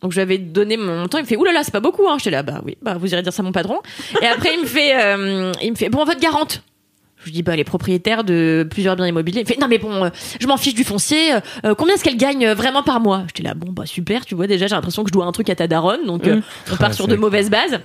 Donc 0.00 0.10
je 0.10 0.16
lui 0.16 0.22
avais 0.22 0.38
donné 0.38 0.76
mon 0.76 1.00
montant, 1.00 1.18
il 1.18 1.22
me 1.22 1.28
fait 1.28 1.36
oulala 1.36 1.62
c'est 1.62 1.70
pas 1.72 1.80
beaucoup 1.80 2.08
hein. 2.08 2.16
J'étais 2.18 2.30
là 2.30 2.42
bah 2.42 2.60
oui 2.64 2.76
bah 2.82 2.96
vous 2.98 3.12
irez 3.12 3.22
dire 3.22 3.32
ça 3.32 3.42
à 3.42 3.44
mon 3.44 3.52
patron. 3.52 3.78
Et 4.20 4.26
après 4.26 4.54
il 4.54 4.60
me 4.60 4.66
fait 4.66 4.94
euh, 4.96 5.52
il 5.62 5.70
me 5.70 5.76
fait 5.76 5.88
bon 5.88 6.04
votre 6.04 6.20
garante. 6.20 6.62
Je 7.22 7.26
lui 7.26 7.32
dis 7.32 7.42
bah 7.42 7.56
les 7.56 7.64
propriétaires 7.64 8.24
de 8.24 8.66
plusieurs 8.70 8.96
biens 8.96 9.06
immobiliers. 9.06 9.40
Il 9.40 9.46
fait 9.46 9.58
non 9.60 9.68
mais 9.68 9.78
bon 9.78 10.04
euh, 10.04 10.10
je 10.40 10.46
m'en 10.46 10.56
fiche 10.56 10.74
du 10.74 10.84
foncier. 10.84 11.32
euh, 11.64 11.74
combien 11.74 11.94
est-ce 11.94 12.04
qu'elle 12.04 12.16
gagne 12.16 12.46
euh, 12.46 12.54
vraiment 12.54 12.82
par 12.82 13.00
mois? 13.00 13.24
J'étais 13.28 13.42
là 13.48 13.54
bon 13.54 13.72
bah 13.72 13.86
super 13.86 14.26
tu 14.26 14.34
vois 14.34 14.46
déjà 14.46 14.66
j'ai 14.66 14.74
l'impression 14.74 15.04
que 15.04 15.08
je 15.08 15.12
dois 15.12 15.24
un 15.26 15.32
truc 15.32 15.48
à 15.50 15.54
ta 15.54 15.66
daronne 15.66 16.04
donc 16.06 16.26
euh, 16.26 16.40
on 16.72 16.76
part 16.76 16.90
Ouais, 16.90 16.94
sur 16.96 17.06
de 17.08 17.14
mauvaises 17.16 17.48
bases. 17.50 17.78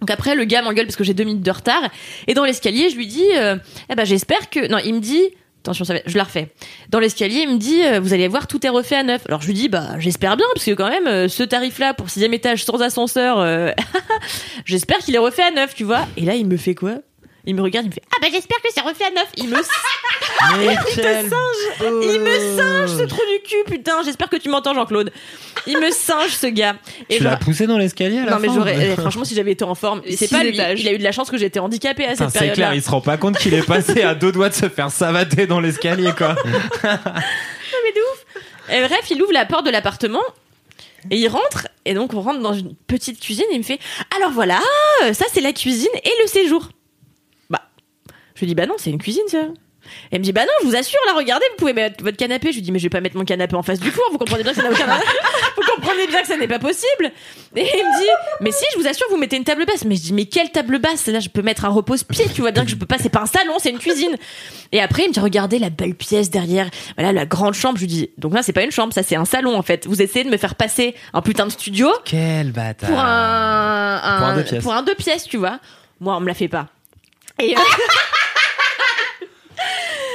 Donc 0.00 0.10
après, 0.12 0.36
le 0.36 0.44
gars 0.44 0.62
m'engueule 0.62 0.86
parce 0.86 0.94
que 0.94 1.02
j'ai 1.02 1.12
deux 1.14 1.24
minutes 1.24 1.42
de 1.42 1.50
retard. 1.50 1.82
Et 2.28 2.34
dans 2.34 2.44
l'escalier, 2.44 2.88
je 2.88 2.94
lui 2.94 3.08
dis, 3.08 3.26
euh, 3.34 3.56
eh 3.90 3.96
ben 3.96 4.04
j'espère 4.04 4.48
que... 4.48 4.68
Non, 4.68 4.78
il 4.84 4.94
me 4.94 5.00
dit... 5.00 5.22
Attention, 5.64 5.84
ça 5.84 5.94
va- 5.94 6.00
je 6.06 6.16
la 6.16 6.22
refais. 6.22 6.52
Dans 6.88 7.00
l'escalier, 7.00 7.40
il 7.42 7.52
me 7.54 7.58
dit, 7.58 7.82
euh, 7.82 7.98
vous 7.98 8.12
allez 8.14 8.28
voir, 8.28 8.46
tout 8.46 8.64
est 8.64 8.68
refait 8.68 8.94
à 8.94 9.02
neuf. 9.02 9.22
Alors 9.26 9.42
je 9.42 9.48
lui 9.48 9.54
dis, 9.54 9.68
bah 9.68 9.98
j'espère 9.98 10.36
bien, 10.36 10.46
parce 10.54 10.64
que 10.64 10.70
quand 10.70 10.88
même, 10.88 11.08
euh, 11.08 11.26
ce 11.28 11.42
tarif-là 11.42 11.94
pour 11.94 12.10
sixième 12.10 12.32
étage 12.32 12.64
sans 12.64 12.80
ascenseur, 12.80 13.40
euh, 13.40 13.72
j'espère 14.64 14.98
qu'il 14.98 15.14
est 15.16 15.18
refait 15.18 15.42
à 15.42 15.50
neuf, 15.50 15.74
tu 15.74 15.82
vois. 15.84 16.06
Et 16.16 16.22
là, 16.22 16.34
il 16.36 16.46
me 16.46 16.56
fait 16.56 16.76
quoi? 16.76 16.98
Il 17.44 17.54
me 17.54 17.62
regarde, 17.62 17.86
il 17.86 17.88
me 17.88 17.94
fait, 17.94 18.02
ah 18.12 18.16
bah 18.20 18.28
j'espère 18.30 18.58
que 18.58 18.68
c'est 18.74 18.80
refait 18.80 19.04
à 19.04 19.10
neuf. 19.10 19.28
Il 19.36 19.48
me 19.48 19.56
Mais 20.58 20.76
il 20.90 21.02
singe 21.02 22.02
Il 22.02 22.20
me 22.20 22.56
singe 22.56 22.90
ce 22.90 23.04
trou 23.04 23.20
du 23.20 23.42
cul, 23.48 23.64
putain. 23.66 24.02
J'espère 24.04 24.28
que 24.28 24.36
tu 24.36 24.48
m'entends, 24.48 24.74
Jean-Claude. 24.74 25.12
Il 25.66 25.78
me 25.78 25.90
singe 25.90 26.30
ce 26.30 26.46
gars. 26.46 26.76
Et 27.08 27.18
Tu 27.18 27.24
l'as 27.24 27.36
poussé 27.36 27.66
dans 27.66 27.78
l'escalier 27.78 28.18
à 28.18 28.24
la 28.24 28.30
non 28.32 28.38
mais 28.40 28.48
j'aurais 28.48 28.90
eh, 28.92 29.00
franchement 29.00 29.24
si 29.24 29.34
j'avais 29.34 29.52
été 29.52 29.64
en 29.64 29.74
forme 29.74 30.02
c'est 30.08 30.30
pas 30.30 30.42
lui 30.42 30.54
étages. 30.54 30.80
il 30.80 30.88
a 30.88 30.92
eu 30.92 30.98
de 30.98 31.02
la 31.02 31.12
chance 31.12 31.30
que 31.30 31.36
j'étais 31.36 31.58
handicapée 31.58 32.04
à 32.04 32.14
cette 32.14 32.30
C'est 32.30 32.38
période 32.38 32.54
clair, 32.54 32.70
là 32.70 32.74
il 32.76 32.82
se 32.82 32.90
rend 32.90 33.00
pas 33.00 33.16
compte 33.16 33.38
qu'il 33.38 33.54
est 33.54 33.66
passé 33.66 34.02
à 34.02 34.14
deux 34.14 34.32
doigts 34.32 34.48
de 34.48 34.54
se 34.54 34.68
faire 34.68 34.90
savater 34.90 35.46
dans 35.46 35.60
l'escalier, 35.60 36.12
quoi. 36.16 36.36
et 38.70 38.80
bref 38.80 39.10
il 39.10 39.22
ouvre 39.22 39.32
la 39.32 39.46
porte 39.46 39.66
de 39.66 39.70
l'appartement 39.70 40.22
et 41.10 41.16
il 41.16 41.28
rentre 41.28 41.68
et 41.84 41.94
donc 41.94 42.14
on 42.14 42.20
rentre 42.20 42.40
dans 42.40 42.52
une 42.52 42.74
petite 42.74 43.20
cuisine 43.20 43.44
et 43.50 43.54
il 43.54 43.58
me 43.58 43.64
fait 43.64 43.78
alors 44.16 44.30
voilà 44.30 44.60
ça 45.12 45.24
c'est 45.32 45.40
la 45.40 45.52
cuisine 45.52 45.88
et 45.94 46.10
le 46.22 46.28
séjour 46.28 46.68
je 48.38 48.40
lui 48.42 48.46
dis 48.46 48.54
bah 48.54 48.66
non 48.66 48.74
c'est 48.78 48.90
une 48.90 48.98
cuisine 48.98 49.26
ça. 49.28 49.38
Et 50.10 50.16
elle 50.16 50.18
me 50.18 50.24
dit 50.24 50.32
bah 50.32 50.42
non 50.44 50.52
je 50.62 50.66
vous 50.66 50.76
assure 50.76 50.98
là 51.06 51.14
regardez 51.16 51.44
vous 51.50 51.56
pouvez 51.56 51.72
mettre 51.72 52.04
votre 52.04 52.16
canapé. 52.16 52.50
Je 52.50 52.56
lui 52.56 52.62
dis 52.62 52.70
mais 52.72 52.78
je 52.78 52.84
vais 52.84 52.90
pas 52.90 53.00
mettre 53.00 53.16
mon 53.16 53.24
canapé 53.24 53.54
en 53.56 53.62
face 53.62 53.80
du 53.80 53.90
four 53.90 54.04
vous 54.12 54.18
comprenez 54.18 54.42
bien 54.42 54.52
que 54.52 54.58
ça 54.58 54.64
n'a 54.64 54.70
aucun 54.70 54.84
vous 55.56 55.62
comprenez 55.74 56.06
bien 56.06 56.20
que 56.20 56.26
ça 56.28 56.36
n'est 56.36 56.46
pas 56.48 56.58
possible. 56.58 57.10
Et 57.56 57.62
il 57.62 57.64
me 57.64 58.00
dit 58.00 58.08
mais 58.40 58.52
si 58.52 58.64
je 58.74 58.78
vous 58.78 58.86
assure 58.86 59.06
vous 59.10 59.16
mettez 59.16 59.36
une 59.36 59.44
table 59.44 59.64
basse. 59.64 59.84
Mais 59.86 59.96
je 59.96 60.02
dis 60.02 60.12
mais 60.12 60.26
quelle 60.26 60.50
table 60.52 60.78
basse? 60.78 61.06
Là 61.06 61.20
je 61.20 61.28
peux 61.30 61.42
mettre 61.42 61.64
un 61.64 61.70
repose-pied 61.70 62.26
tu 62.34 62.42
vois 62.42 62.50
bien 62.52 62.64
que 62.64 62.70
je 62.70 62.76
peux 62.76 62.86
pas 62.86 62.98
c'est 62.98 63.08
pas 63.08 63.22
un 63.22 63.26
salon 63.26 63.54
c'est 63.58 63.70
une 63.70 63.78
cuisine. 63.78 64.14
Et 64.72 64.80
après 64.80 65.04
il 65.04 65.08
me 65.08 65.12
dit 65.14 65.20
regardez 65.20 65.58
la 65.58 65.70
belle 65.70 65.94
pièce 65.94 66.28
derrière 66.30 66.68
voilà 66.96 67.12
la 67.12 67.24
grande 67.24 67.54
chambre. 67.54 67.76
Je 67.76 67.82
lui 67.82 67.88
dis 67.88 68.10
donc 68.18 68.34
là 68.34 68.42
c'est 68.42 68.52
pas 68.52 68.62
une 68.64 68.70
chambre 68.72 68.92
ça 68.92 69.02
c'est 69.02 69.16
un 69.16 69.24
salon 69.24 69.56
en 69.56 69.62
fait. 69.62 69.86
Vous 69.86 70.02
essayez 70.02 70.24
de 70.24 70.30
me 70.30 70.36
faire 70.36 70.54
passer 70.54 70.94
un 71.14 71.22
putain 71.22 71.46
de 71.46 71.52
studio 71.52 71.88
Quel 72.04 72.52
bâtard. 72.52 72.90
pour 72.90 72.98
un, 72.98 74.00
Pour 74.18 74.26
un 74.26 74.34
deux 74.36 74.44
pièces. 74.44 74.62
pour 74.62 74.72
un 74.74 74.82
deux 74.82 74.94
pièces 74.96 75.24
tu 75.24 75.38
vois. 75.38 75.60
Moi 76.00 76.14
on 76.16 76.20
me 76.20 76.26
la 76.28 76.34
fait 76.34 76.48
pas. 76.48 76.66
Et 77.40 77.56
euh, 77.56 77.60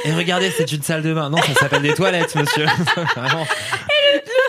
Et 0.04 0.12
regardez, 0.12 0.50
c'est 0.50 0.70
une 0.70 0.82
salle 0.82 1.02
de 1.02 1.14
bain. 1.14 1.30
Non, 1.30 1.38
ça 1.38 1.54
s'appelle 1.54 1.82
des 1.82 1.94
toilettes, 1.94 2.34
monsieur. 2.34 2.64
Vraiment. 3.16 3.46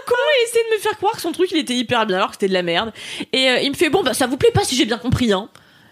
comment 0.06 0.32
il 0.38 0.44
essaie 0.48 0.64
de 0.69 0.76
me 0.76 0.80
faire 0.82 0.98
croire 0.98 1.14
que 1.14 1.22
son 1.22 1.32
truc 1.32 1.49
il 1.52 1.57
était 1.57 1.73
hyper 1.73 2.06
bien 2.06 2.18
alors 2.18 2.30
que 2.30 2.36
c'était 2.36 2.49
de 2.49 2.53
la 2.53 2.61
merde 2.61 2.91
et 3.34 3.49
euh, 3.49 3.60
il 3.61 3.72
me 3.72 3.76
fait 3.76 3.90
bon 3.90 4.03
bah 4.03 4.14
ça 4.14 4.27
vous 4.27 4.38
plaît 4.38 4.52
pas 4.52 4.64
si 4.64 4.76
j'ai 4.76 4.86
bien 4.86 4.98
compris 4.98 5.32
hein 5.34 5.49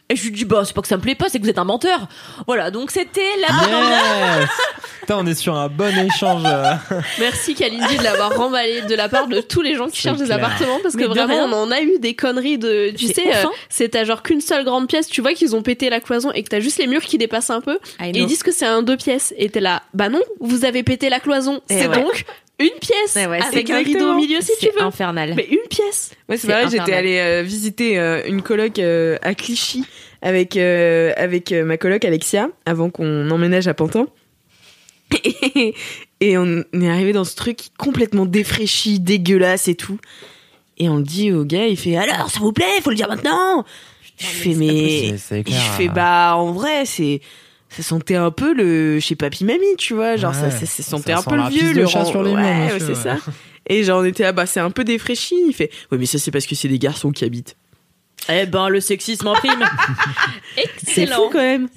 et 0.09 0.15
je 0.15 0.23
lui 0.23 0.31
dis 0.31 0.45
bah 0.45 0.63
c'est 0.65 0.73
pas 0.73 0.81
que 0.81 0.88
ça 0.88 0.97
me 0.97 1.01
plaît 1.01 1.15
pas 1.15 1.30
c'est 1.30 1.39
que 1.39 1.43
vous 1.43 1.49
êtes 1.49 1.57
un 1.57 1.63
menteur 1.63 2.07
voilà 2.45 2.71
donc 2.71 2.91
c'était 2.91 3.21
la 3.41 3.47
Yes 4.41 4.49
Putain, 5.01 5.17
on 5.17 5.25
est 5.25 5.34
sur 5.35 5.53
un 5.57 5.67
bon 5.67 5.93
échange. 5.97 6.43
Merci 7.19 7.55
Kalindi 7.55 7.97
de 7.97 8.03
l'avoir 8.03 8.38
remballé 8.38 8.84
de 8.84 8.95
la 8.95 9.09
part 9.09 9.27
de 9.27 9.41
tous 9.41 9.61
les 9.61 9.75
gens 9.75 9.89
qui 9.89 9.99
cherchent 9.99 10.19
des 10.19 10.31
appartements 10.31 10.80
parce 10.81 10.95
que 10.95 11.01
Mais 11.01 11.07
vraiment 11.07 11.45
rien. 11.45 11.49
on 11.51 11.63
en 11.63 11.71
a 11.71 11.81
eu 11.81 11.99
des 11.99 12.13
conneries 12.15 12.57
de 12.57 12.93
tu 12.95 13.07
sais 13.07 13.27
euh, 13.27 13.43
hein. 13.47 13.51
c'est 13.67 13.89
t'as 13.89 14.05
genre 14.05 14.23
qu'une 14.23 14.39
seule 14.39 14.63
grande 14.63 14.88
pièce 14.88 15.07
tu 15.07 15.19
vois 15.19 15.34
qu'ils 15.34 15.57
ont 15.57 15.61
pété 15.61 15.89
la 15.89 15.99
cloison 15.99 16.31
et 16.31 16.41
que 16.41 16.47
t'as 16.47 16.61
juste 16.61 16.77
les 16.77 16.88
murs 16.88 17.01
qui 17.01 17.17
dépassent 17.17 17.49
un 17.49 17.59
peu 17.59 17.80
et 18.01 18.11
ils 18.17 18.25
disent 18.27 18.43
que 18.43 18.53
c'est 18.53 18.65
un 18.65 18.81
deux 18.81 18.95
pièces 18.95 19.34
et 19.38 19.49
t'es 19.49 19.59
là 19.59 19.81
bah 19.93 20.07
non 20.07 20.21
vous 20.39 20.63
avez 20.63 20.84
pété 20.84 21.09
la 21.09 21.19
cloison 21.19 21.59
Eh 21.69 21.73
c'est 21.81 21.88
ouais. 21.88 22.01
donc 22.01 22.23
une 22.59 22.80
pièce 22.80 23.15
Ouais, 23.15 23.25
ouais, 23.27 23.39
c'est 23.41 23.47
avec 23.47 23.69
un 23.69 23.77
rideau 23.80 24.11
au 24.11 24.15
milieu 24.15 24.39
si 24.41 24.51
tu 24.59 24.67
c'est 24.67 24.73
veux 24.73 24.81
infernal 24.81 25.34
mais 25.35 25.47
une 25.49 25.67
pièce 25.69 26.11
Ouais, 26.30 26.38
c'est 26.38 26.47
vrai, 26.47 26.69
j'étais 26.69 26.93
allée 26.93 27.19
euh, 27.19 27.41
visiter 27.43 27.99
euh, 27.99 28.21
une 28.27 28.41
coloc 28.41 28.80
euh, 28.80 29.17
à 29.21 29.34
Clichy 29.35 29.84
avec 30.21 30.55
euh, 30.55 31.11
avec 31.17 31.51
euh, 31.51 31.65
ma 31.65 31.77
coloc 31.77 32.05
Alexia 32.05 32.49
avant 32.65 32.89
qu'on 32.89 33.30
emménage 33.30 33.67
à 33.67 33.73
Pantin. 33.73 34.07
Et, 35.55 35.73
et 36.21 36.38
on 36.38 36.63
est 36.73 36.89
arrivé 36.89 37.11
dans 37.11 37.25
ce 37.25 37.35
truc 37.35 37.59
complètement 37.77 38.25
défraîchi, 38.25 38.99
dégueulasse 38.99 39.67
et 39.67 39.75
tout. 39.75 39.99
Et 40.77 40.89
on 40.89 40.97
le 40.97 41.03
dit 41.03 41.31
au 41.31 41.43
gars, 41.45 41.67
il 41.67 41.77
fait 41.77 41.97
alors, 41.97 42.30
s'il 42.31 42.41
vous 42.41 42.53
plaît, 42.53 42.65
faut 42.81 42.89
le 42.89 42.95
dire 42.95 43.07
maintenant. 43.09 43.63
Je 44.17 44.25
fais 44.25 44.53
mais, 44.53 45.17
je 45.17 45.41
clair. 45.41 45.59
fais 45.75 45.88
bah 45.88 46.35
en 46.35 46.51
vrai 46.51 46.85
c'est 46.85 47.19
ça 47.76 47.84
sentait 47.84 48.16
un 48.16 48.32
peu 48.32 48.54
le 48.54 49.00
chez 49.00 49.16
papy 49.16 49.45
mamie 49.45 49.76
tu 49.78 49.94
vois 49.94 50.16
genre 50.16 50.34
ça, 50.36 50.45
Ouais. 50.45 50.52
ça, 50.52 50.66
ça 50.66 50.84
sentait 50.84 51.14
Ça 51.14 51.20
un 51.20 51.24
peu 51.24 51.36
le 51.36 51.50
vieux 51.50 51.74
le 51.74 51.88
chat 51.88 52.06
sur 52.06 52.24
les 52.24 52.32
murs, 52.34 52.40
ouais, 52.40 52.72
ouais, 52.74 52.80
c'est 52.80 52.88
ouais. 52.90 52.95
ça. 52.95 53.18
Et 53.68 53.84
genre 53.84 54.02
on 54.02 54.06
était 54.06 54.24
là 54.24 54.32
bah 54.32 54.45
c'est 54.45 54.60
un 54.60 54.72
peu 54.72 54.84
défraîchi. 54.84 55.36
Il 55.48 55.54
fait 55.54 55.70
ouais 55.91 55.98
mais 55.98 56.06
ça 56.06 56.20
c'est 56.20 56.32
parce 56.32 56.45
que 56.45 56.56
c'est 56.56 56.68
des 56.68 56.80
garçons 56.80 57.12
qui 57.12 57.24
habitent. 57.26 57.56
Eh 58.30 58.45
ben 58.45 58.70
le 58.70 58.80
sexisme 58.80 59.28
en 59.28 59.34
prime. 59.34 59.52
C'est 60.78 61.08
fou 61.08 61.30
quand 61.32 61.40
même. 61.40 61.68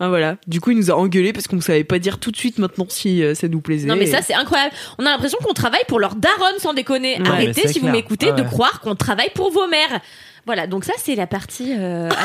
Ah 0.00 0.08
voilà. 0.08 0.36
Du 0.46 0.60
coup 0.60 0.70
il 0.70 0.76
nous 0.76 0.90
a 0.90 0.94
engueulé 0.94 1.32
parce 1.32 1.48
qu'on 1.48 1.60
savait 1.60 1.82
pas 1.82 1.98
dire 1.98 2.18
tout 2.18 2.30
de 2.30 2.36
suite 2.36 2.58
maintenant 2.58 2.86
si 2.88 3.22
euh, 3.22 3.34
ça 3.34 3.48
nous 3.48 3.60
plaisait. 3.60 3.88
Non 3.88 3.96
mais 3.96 4.06
ça 4.06 4.22
c'est 4.22 4.34
incroyable. 4.34 4.72
On 4.98 5.06
a 5.06 5.10
l'impression 5.10 5.38
qu'on 5.42 5.54
travaille 5.54 5.82
pour 5.88 5.98
leur 5.98 6.14
daronne 6.14 6.58
sans 6.58 6.72
déconner. 6.72 7.20
Ouais, 7.20 7.28
arrêtez 7.28 7.66
si 7.68 7.78
vous 7.80 7.88
m'écoutez 7.88 8.32
de 8.32 8.42
Ouais. 8.42 8.46
croire 8.46 8.80
qu'on 8.80 8.94
travaille 8.94 9.30
pour 9.34 9.50
vos 9.50 9.66
mères 9.66 10.00
voilà 10.48 10.66
donc 10.66 10.84
ça 10.84 10.94
c'est 10.96 11.14
la 11.14 11.26
partie 11.26 11.74
euh, 11.78 12.08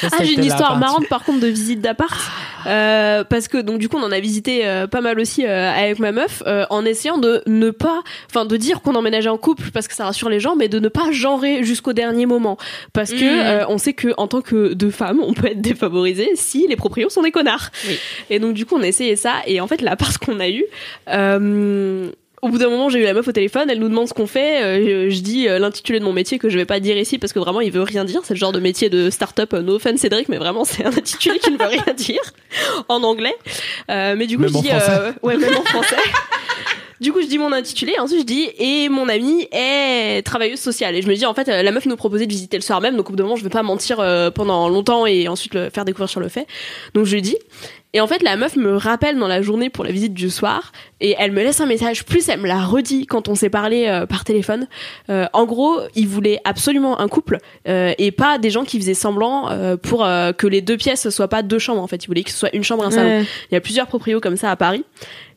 Ça, 0.00 0.08
Ah, 0.12 0.24
j'ai 0.24 0.34
une 0.34 0.44
histoire 0.44 0.76
marrante 0.76 1.08
par 1.08 1.24
contre 1.24 1.40
de 1.40 1.46
visite 1.46 1.80
d'appart. 1.80 2.20
Euh, 2.66 3.24
parce 3.24 3.48
que 3.48 3.58
donc 3.58 3.78
du 3.78 3.88
coup 3.88 3.96
on 3.96 4.02
en 4.02 4.12
a 4.12 4.20
visité 4.20 4.66
euh, 4.66 4.86
pas 4.86 5.00
mal 5.00 5.18
aussi 5.18 5.46
euh, 5.46 5.70
avec 5.72 5.98
ma 6.00 6.10
meuf 6.12 6.42
euh, 6.46 6.66
en 6.70 6.84
essayant 6.84 7.16
de 7.16 7.42
ne 7.46 7.70
pas, 7.70 8.02
enfin 8.28 8.44
de 8.44 8.56
dire 8.56 8.82
qu'on 8.82 8.96
emménageait 8.96 9.28
en 9.28 9.38
couple 9.38 9.70
parce 9.72 9.88
que 9.88 9.94
ça 9.94 10.04
rassure 10.04 10.28
les 10.28 10.40
gens, 10.40 10.56
mais 10.56 10.68
de 10.68 10.78
ne 10.78 10.88
pas 10.88 11.10
genrer 11.12 11.62
jusqu'au 11.62 11.92
dernier 11.92 12.26
moment. 12.26 12.58
Parce 12.92 13.12
que 13.12 13.24
euh, 13.24 13.64
on 13.68 13.78
sait 13.78 13.92
que 13.94 14.08
en 14.18 14.26
tant 14.26 14.40
que 14.40 14.74
deux 14.74 14.90
femmes, 14.90 15.20
on 15.22 15.32
peut 15.32 15.46
être 15.46 15.60
défavorisé 15.62 16.30
si 16.34 16.66
les 16.66 16.76
proprios 16.76 17.08
sont 17.08 17.22
des 17.22 17.30
connards. 17.30 17.70
Oui. 17.86 17.98
Et 18.30 18.40
donc 18.40 18.54
du 18.54 18.66
coup 18.66 18.76
on 18.76 18.82
a 18.82 18.86
essayé 18.88 19.16
ça 19.16 19.36
et 19.46 19.60
en 19.60 19.66
fait 19.68 19.80
l'appart 19.80 20.18
qu'on 20.18 20.40
a 20.40 20.48
eu. 20.48 20.64
Au 22.40 22.48
bout 22.48 22.58
d'un 22.58 22.68
moment, 22.68 22.88
j'ai 22.88 23.00
eu 23.00 23.04
la 23.04 23.14
meuf 23.14 23.26
au 23.26 23.32
téléphone, 23.32 23.68
elle 23.68 23.80
nous 23.80 23.88
demande 23.88 24.06
ce 24.08 24.14
qu'on 24.14 24.26
fait. 24.26 24.62
euh, 24.62 25.08
je, 25.08 25.14
je 25.14 25.20
dis 25.20 25.48
euh, 25.48 25.58
l'intitulé 25.58 25.98
de 25.98 26.04
mon 26.04 26.12
métier 26.12 26.38
que 26.38 26.48
je 26.48 26.56
vais 26.56 26.64
pas 26.66 26.78
dire 26.80 26.96
ici 26.96 27.18
parce 27.18 27.32
que 27.32 27.38
vraiment 27.40 27.60
il 27.60 27.72
veut 27.72 27.82
rien 27.82 28.04
dire. 28.04 28.20
C'est 28.24 28.34
le 28.34 28.38
genre 28.38 28.52
de 28.52 28.60
métier 28.60 28.88
de 28.90 29.10
start-up, 29.10 29.54
euh, 29.54 29.62
no 29.62 29.74
offense 29.74 29.98
Cédric, 30.00 30.28
mais 30.28 30.38
vraiment 30.38 30.64
c'est 30.66 30.84
un 30.84 30.90
intitulé 30.90 31.38
qui 31.40 31.50
ne 31.50 31.58
veut 31.58 31.66
rien 31.66 31.94
dire 31.96 32.20
en 32.88 33.02
anglais. 33.02 33.34
Euh, 33.90 34.14
mais 34.16 34.26
du 34.26 34.36
coup, 34.36 34.42
Même 34.44 34.52
je 34.54 34.60
dis, 34.60 34.68
euh, 34.72 35.12
ouais, 35.22 35.36
même 35.36 35.56
en 35.56 35.64
français. 35.64 35.96
Du 37.00 37.12
coup, 37.12 37.22
je 37.22 37.28
dis 37.28 37.38
mon 37.38 37.52
intitulé, 37.52 37.92
et 37.96 38.00
ensuite 38.00 38.18
je 38.22 38.24
dis 38.26 38.50
et 38.58 38.88
mon 38.88 39.08
amie 39.08 39.46
est 39.52 40.20
travailleuse 40.26 40.58
sociale. 40.58 40.96
Et 40.96 41.02
je 41.02 41.06
me 41.08 41.14
dis 41.14 41.26
en 41.26 41.32
fait, 41.32 41.46
la 41.46 41.70
meuf 41.70 41.86
nous 41.86 41.94
proposait 41.94 42.26
de 42.26 42.32
visiter 42.32 42.56
le 42.56 42.62
soir 42.64 42.80
même, 42.80 42.96
donc 42.96 43.06
au 43.06 43.10
bout 43.12 43.16
d'un 43.16 43.22
moment, 43.22 43.36
je 43.36 43.44
vais 43.44 43.50
pas 43.50 43.62
mentir 43.62 44.00
euh, 44.00 44.32
pendant 44.32 44.68
longtemps 44.68 45.06
et 45.06 45.28
ensuite 45.28 45.54
le 45.54 45.70
faire 45.70 45.84
découvrir 45.84 46.08
sur 46.08 46.18
le 46.18 46.28
fait. 46.28 46.48
Donc 46.94 47.04
je 47.04 47.14
lui 47.14 47.22
dis. 47.22 47.36
Et 47.94 48.00
en 48.00 48.06
fait, 48.06 48.22
la 48.22 48.36
meuf 48.36 48.56
me 48.56 48.76
rappelle 48.76 49.18
dans 49.18 49.28
la 49.28 49.40
journée 49.40 49.70
pour 49.70 49.82
la 49.82 49.90
visite 49.90 50.12
du 50.12 50.28
soir 50.28 50.72
et 51.00 51.16
elle 51.18 51.32
me 51.32 51.42
laisse 51.42 51.60
un 51.60 51.66
message. 51.66 52.04
Plus 52.04 52.28
elle 52.28 52.40
me 52.40 52.46
l'a 52.46 52.62
redit 52.62 53.06
quand 53.06 53.28
on 53.28 53.34
s'est 53.34 53.48
parlé 53.48 53.86
euh, 53.86 54.04
par 54.04 54.24
téléphone. 54.24 54.68
Euh, 55.08 55.26
en 55.32 55.46
gros, 55.46 55.80
il 55.94 56.06
voulait 56.06 56.38
absolument 56.44 57.00
un 57.00 57.08
couple 57.08 57.38
euh, 57.66 57.94
et 57.96 58.10
pas 58.12 58.36
des 58.36 58.50
gens 58.50 58.64
qui 58.64 58.78
faisaient 58.78 58.92
semblant 58.92 59.50
euh, 59.50 59.76
pour 59.78 60.04
euh, 60.04 60.32
que 60.32 60.46
les 60.46 60.60
deux 60.60 60.76
pièces 60.76 61.08
soient 61.08 61.28
pas 61.28 61.42
deux 61.42 61.58
chambres. 61.58 61.82
En 61.82 61.86
fait, 61.86 62.04
il 62.04 62.08
voulait 62.08 62.24
que 62.24 62.30
ce 62.30 62.36
soit 62.36 62.54
une 62.54 62.64
chambre 62.64 62.84
un 62.84 62.90
salon. 62.90 63.08
Ouais. 63.08 63.24
Il 63.50 63.54
y 63.54 63.56
a 63.56 63.60
plusieurs 63.60 63.86
proprios 63.86 64.20
comme 64.20 64.36
ça 64.36 64.50
à 64.50 64.56
Paris. 64.56 64.84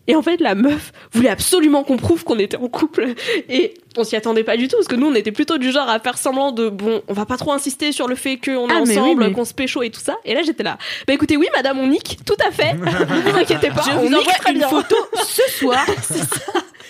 Et 0.08 0.16
en 0.16 0.22
fait, 0.22 0.42
la 0.42 0.56
meuf 0.56 0.92
voulait 1.14 1.30
absolument 1.30 1.84
qu'on 1.84 1.98
prouve 1.98 2.24
qu'on 2.24 2.40
était 2.40 2.58
en 2.58 2.68
couple. 2.68 3.14
Et 3.50 3.76
on 3.98 4.04
s'y 4.04 4.16
attendait 4.16 4.44
pas 4.44 4.58
du 4.58 4.68
tout, 4.68 4.76
parce 4.78 4.88
que 4.88 4.96
nous, 4.96 5.08
on 5.08 5.14
était 5.14 5.32
plutôt 5.32 5.58
du 5.58 5.72
genre 5.72 5.88
à 5.88 6.00
faire 6.00 6.18
semblant 6.18 6.52
de, 6.52 6.70
bon, 6.70 7.02
on 7.08 7.14
va 7.14 7.26
pas 7.26 7.38
trop 7.38 7.52
insister 7.52 7.92
sur 7.92 8.08
le 8.08 8.16
fait 8.16 8.38
qu'on 8.38 8.68
est 8.68 8.74
Ah, 8.74 8.80
ensemble, 8.82 9.20
oui, 9.22 9.28
mais- 9.28 9.32
qu'on 9.32 9.46
se 9.46 9.54
pécho 9.54 9.84
et 9.84 9.90
tout 9.92 10.00
ça. 10.02 10.18
Et 10.26 10.34
là, 10.34 10.42
j'étais 10.44 10.64
là. 10.64 10.78
Bah 11.08 11.14
écoutez, 11.14 11.38
oui, 11.38 11.48
madame, 11.56 11.78
on 11.80 11.88
nique, 11.88 12.18
tout 12.26 12.36
à 12.46 12.52
fait. 12.52 12.74
Ne 12.74 13.32
vous 13.32 13.38
inquiétez 13.38 13.70
pas, 13.70 13.82
Je 13.86 13.92
on 13.92 14.00
vous 14.02 14.10
nique 14.10 14.18
envoie 14.20 14.34
très 14.34 14.52
une 14.52 14.58
bien. 14.58 14.68
photo 14.70 14.96
ce 15.24 15.44
soir. 15.52 15.86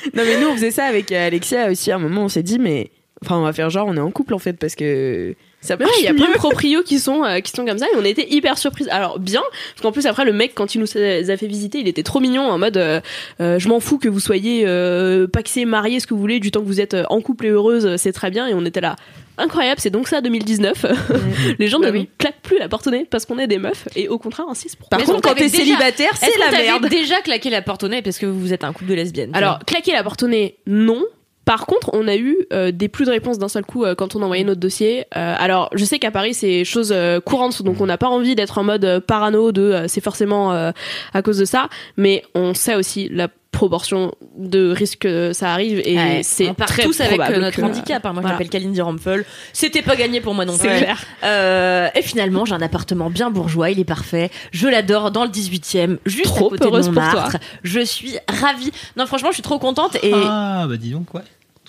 non 0.15 0.23
mais 0.25 0.39
nous 0.39 0.47
on 0.47 0.53
faisait 0.55 0.71
ça 0.71 0.85
avec 0.85 1.11
euh, 1.11 1.27
Alexia 1.27 1.69
aussi 1.69 1.91
à 1.91 1.95
un 1.97 1.99
moment 1.99 2.23
on 2.23 2.27
s'est 2.29 2.41
dit 2.41 2.57
mais 2.57 2.89
enfin 3.23 3.37
on 3.37 3.43
va 3.43 3.53
faire 3.53 3.69
genre 3.69 3.85
on 3.87 3.95
est 3.95 3.99
en 3.99 4.09
couple 4.09 4.33
en 4.33 4.39
fait 4.39 4.53
parce 4.53 4.73
que 4.73 5.35
ça 5.61 5.75
Ouais, 5.75 5.85
marche 5.85 5.95
il 5.99 6.05
y 6.05 6.07
a 6.07 6.13
plein 6.13 6.27
de 6.31 6.33
proprios 6.37 6.81
qui 6.83 6.99
sont 6.99 7.23
euh, 7.23 7.39
qui 7.39 7.51
sont 7.51 7.65
comme 7.65 7.77
ça 7.77 7.85
et 7.85 7.95
on 7.97 8.03
était 8.03 8.27
hyper 8.29 8.57
surprises. 8.57 8.87
Alors 8.91 9.19
bien, 9.19 9.41
parce 9.75 9.81
qu'en 9.83 9.91
plus 9.91 10.05
après 10.07 10.25
le 10.25 10.33
mec 10.33 10.53
quand 10.55 10.73
il 10.75 10.79
nous 10.81 10.87
a 10.97 11.37
fait 11.37 11.47
visiter, 11.47 11.79
il 11.79 11.87
était 11.87 12.03
trop 12.03 12.19
mignon 12.19 12.43
en 12.49 12.57
mode 12.57 12.77
euh, 12.77 12.99
euh, 13.39 13.59
je 13.59 13.67
m'en 13.69 13.79
fous 13.79 13.97
que 13.99 14.09
vous 14.09 14.19
soyez 14.19 14.63
euh, 14.65 15.27
paxé, 15.27 15.65
marié, 15.65 15.99
ce 15.99 16.07
que 16.07 16.13
vous 16.13 16.19
voulez, 16.19 16.39
du 16.39 16.51
temps 16.51 16.61
que 16.61 16.65
vous 16.65 16.81
êtes 16.81 16.95
en 17.09 17.21
couple 17.21 17.45
et 17.45 17.49
heureuse, 17.49 17.95
c'est 17.97 18.11
très 18.11 18.31
bien 18.31 18.47
et 18.47 18.53
on 18.53 18.65
était 18.65 18.81
là. 18.81 18.95
Incroyable, 19.37 19.79
c'est 19.79 19.89
donc 19.89 20.07
ça 20.07 20.21
2019. 20.21 20.85
Les 21.59 21.67
gens 21.67 21.79
Bah 21.79 21.87
ne 21.87 21.91
oui. 21.93 21.99
nous 22.01 22.07
claquent 22.17 22.41
plus 22.43 22.59
la 22.59 22.67
porte 22.67 22.85
au 22.87 22.91
nez 22.91 23.07
parce 23.09 23.25
qu'on 23.25 23.39
est 23.39 23.47
des 23.47 23.57
meufs 23.59 23.87
et 23.95 24.07
au 24.09 24.19
contraire 24.19 24.47
insistent 24.49 24.77
pour 24.77 24.89
Par 24.89 24.99
Mais 24.99 25.05
contre 25.05 25.21
quand 25.21 25.33
t'es 25.35 25.47
célibataire 25.47 26.11
c'est 26.19 26.31
que 26.31 26.39
la 26.39 26.51
merde. 26.51 26.87
déjà 26.89 27.21
claqué 27.21 27.49
la 27.49 27.61
porte 27.61 27.83
au 27.83 27.87
nez 27.87 28.01
parce 28.01 28.17
que 28.19 28.25
vous 28.25 28.53
êtes 28.53 28.63
un 28.63 28.73
couple 28.73 28.89
de 28.89 28.93
lesbiennes 28.95 29.31
Alors, 29.33 29.59
claquer 29.65 29.93
la 29.93 30.03
porte 30.03 30.21
au 30.23 30.27
nez, 30.27 30.57
non. 30.67 31.01
Par 31.45 31.65
contre, 31.65 31.89
on 31.93 32.07
a 32.07 32.15
eu 32.15 32.37
euh, 32.53 32.71
des 32.71 32.87
plus 32.87 33.05
de 33.05 33.11
réponses 33.11 33.39
d'un 33.39 33.47
seul 33.47 33.65
coup 33.65 33.83
euh, 33.83 33.95
quand 33.95 34.15
on 34.15 34.21
envoyait 34.21 34.43
notre 34.43 34.59
dossier. 34.59 35.05
Euh, 35.15 35.35
alors, 35.37 35.69
je 35.73 35.83
sais 35.83 35.99
qu'à 35.99 36.11
Paris, 36.11 36.33
c'est 36.33 36.63
chose 36.63 36.91
euh, 36.91 37.19
courante, 37.19 37.63
donc 37.63 37.81
on 37.81 37.85
n'a 37.85 37.97
pas 37.97 38.07
envie 38.07 38.35
d'être 38.35 38.57
en 38.57 38.63
mode 38.63 38.85
euh, 38.85 38.99
parano 38.99 39.51
de 39.51 39.61
euh, 39.61 39.87
c'est 39.87 40.01
forcément 40.01 40.53
euh, 40.53 40.71
à 41.13 41.21
cause 41.21 41.39
de 41.39 41.45
ça, 41.45 41.69
mais 41.97 42.23
on 42.35 42.53
sait 42.53 42.75
aussi 42.75 43.09
la 43.09 43.27
proportion 43.51 44.13
de 44.37 44.71
risque 44.71 44.99
que 44.99 45.33
ça 45.33 45.51
arrive 45.51 45.81
et 45.85 45.95
Ouais, 45.97 46.21
c'est 46.23 46.53
très 46.55 46.83
tous 46.83 46.99
avec 47.01 47.17
probable 47.19 47.41
notre 47.41 47.57
que- 47.57 47.61
handicap. 47.61 48.05
hein. 48.05 48.13
Moi, 48.13 48.21
voilà. 48.21 48.29
je 48.29 48.33
m'appelle 48.33 48.49
Kalindi 48.49 48.81
Rampfel. 48.81 49.25
C'était 49.53 49.81
pas 49.81 49.95
gagné 49.95 50.21
pour 50.21 50.33
moi 50.33 50.45
non 50.45 50.53
C'est 50.57 50.67
plus. 50.69 50.77
clair. 50.77 51.03
Euh, 51.23 51.89
et 51.93 52.01
finalement, 52.01 52.45
j'ai 52.45 52.53
un 52.55 52.61
appartement 52.61 53.09
bien 53.09 53.29
bourgeois. 53.29 53.69
Il 53.69 53.79
est 53.79 53.83
parfait. 53.85 54.31
Je 54.51 54.67
l'adore 54.67 55.11
dans 55.11 55.23
le 55.25 55.29
18e, 55.29 55.97
juste 56.05 56.27
Trop 56.27 56.47
à 56.47 56.49
côté 56.51 56.65
heureuse 56.65 56.85
de 56.87 56.91
Montmartre. 56.91 57.37
Je 57.63 57.81
suis 57.81 58.15
ravie. 58.27 58.71
Non, 58.97 59.05
franchement, 59.05 59.29
je 59.29 59.35
suis 59.35 59.43
trop 59.43 59.59
contente. 59.59 59.97
Et 60.01 60.11
Ah, 60.13 60.65
bah 60.67 60.77
dis 60.77 60.91
donc, 60.91 61.13
ouais. 61.13 61.21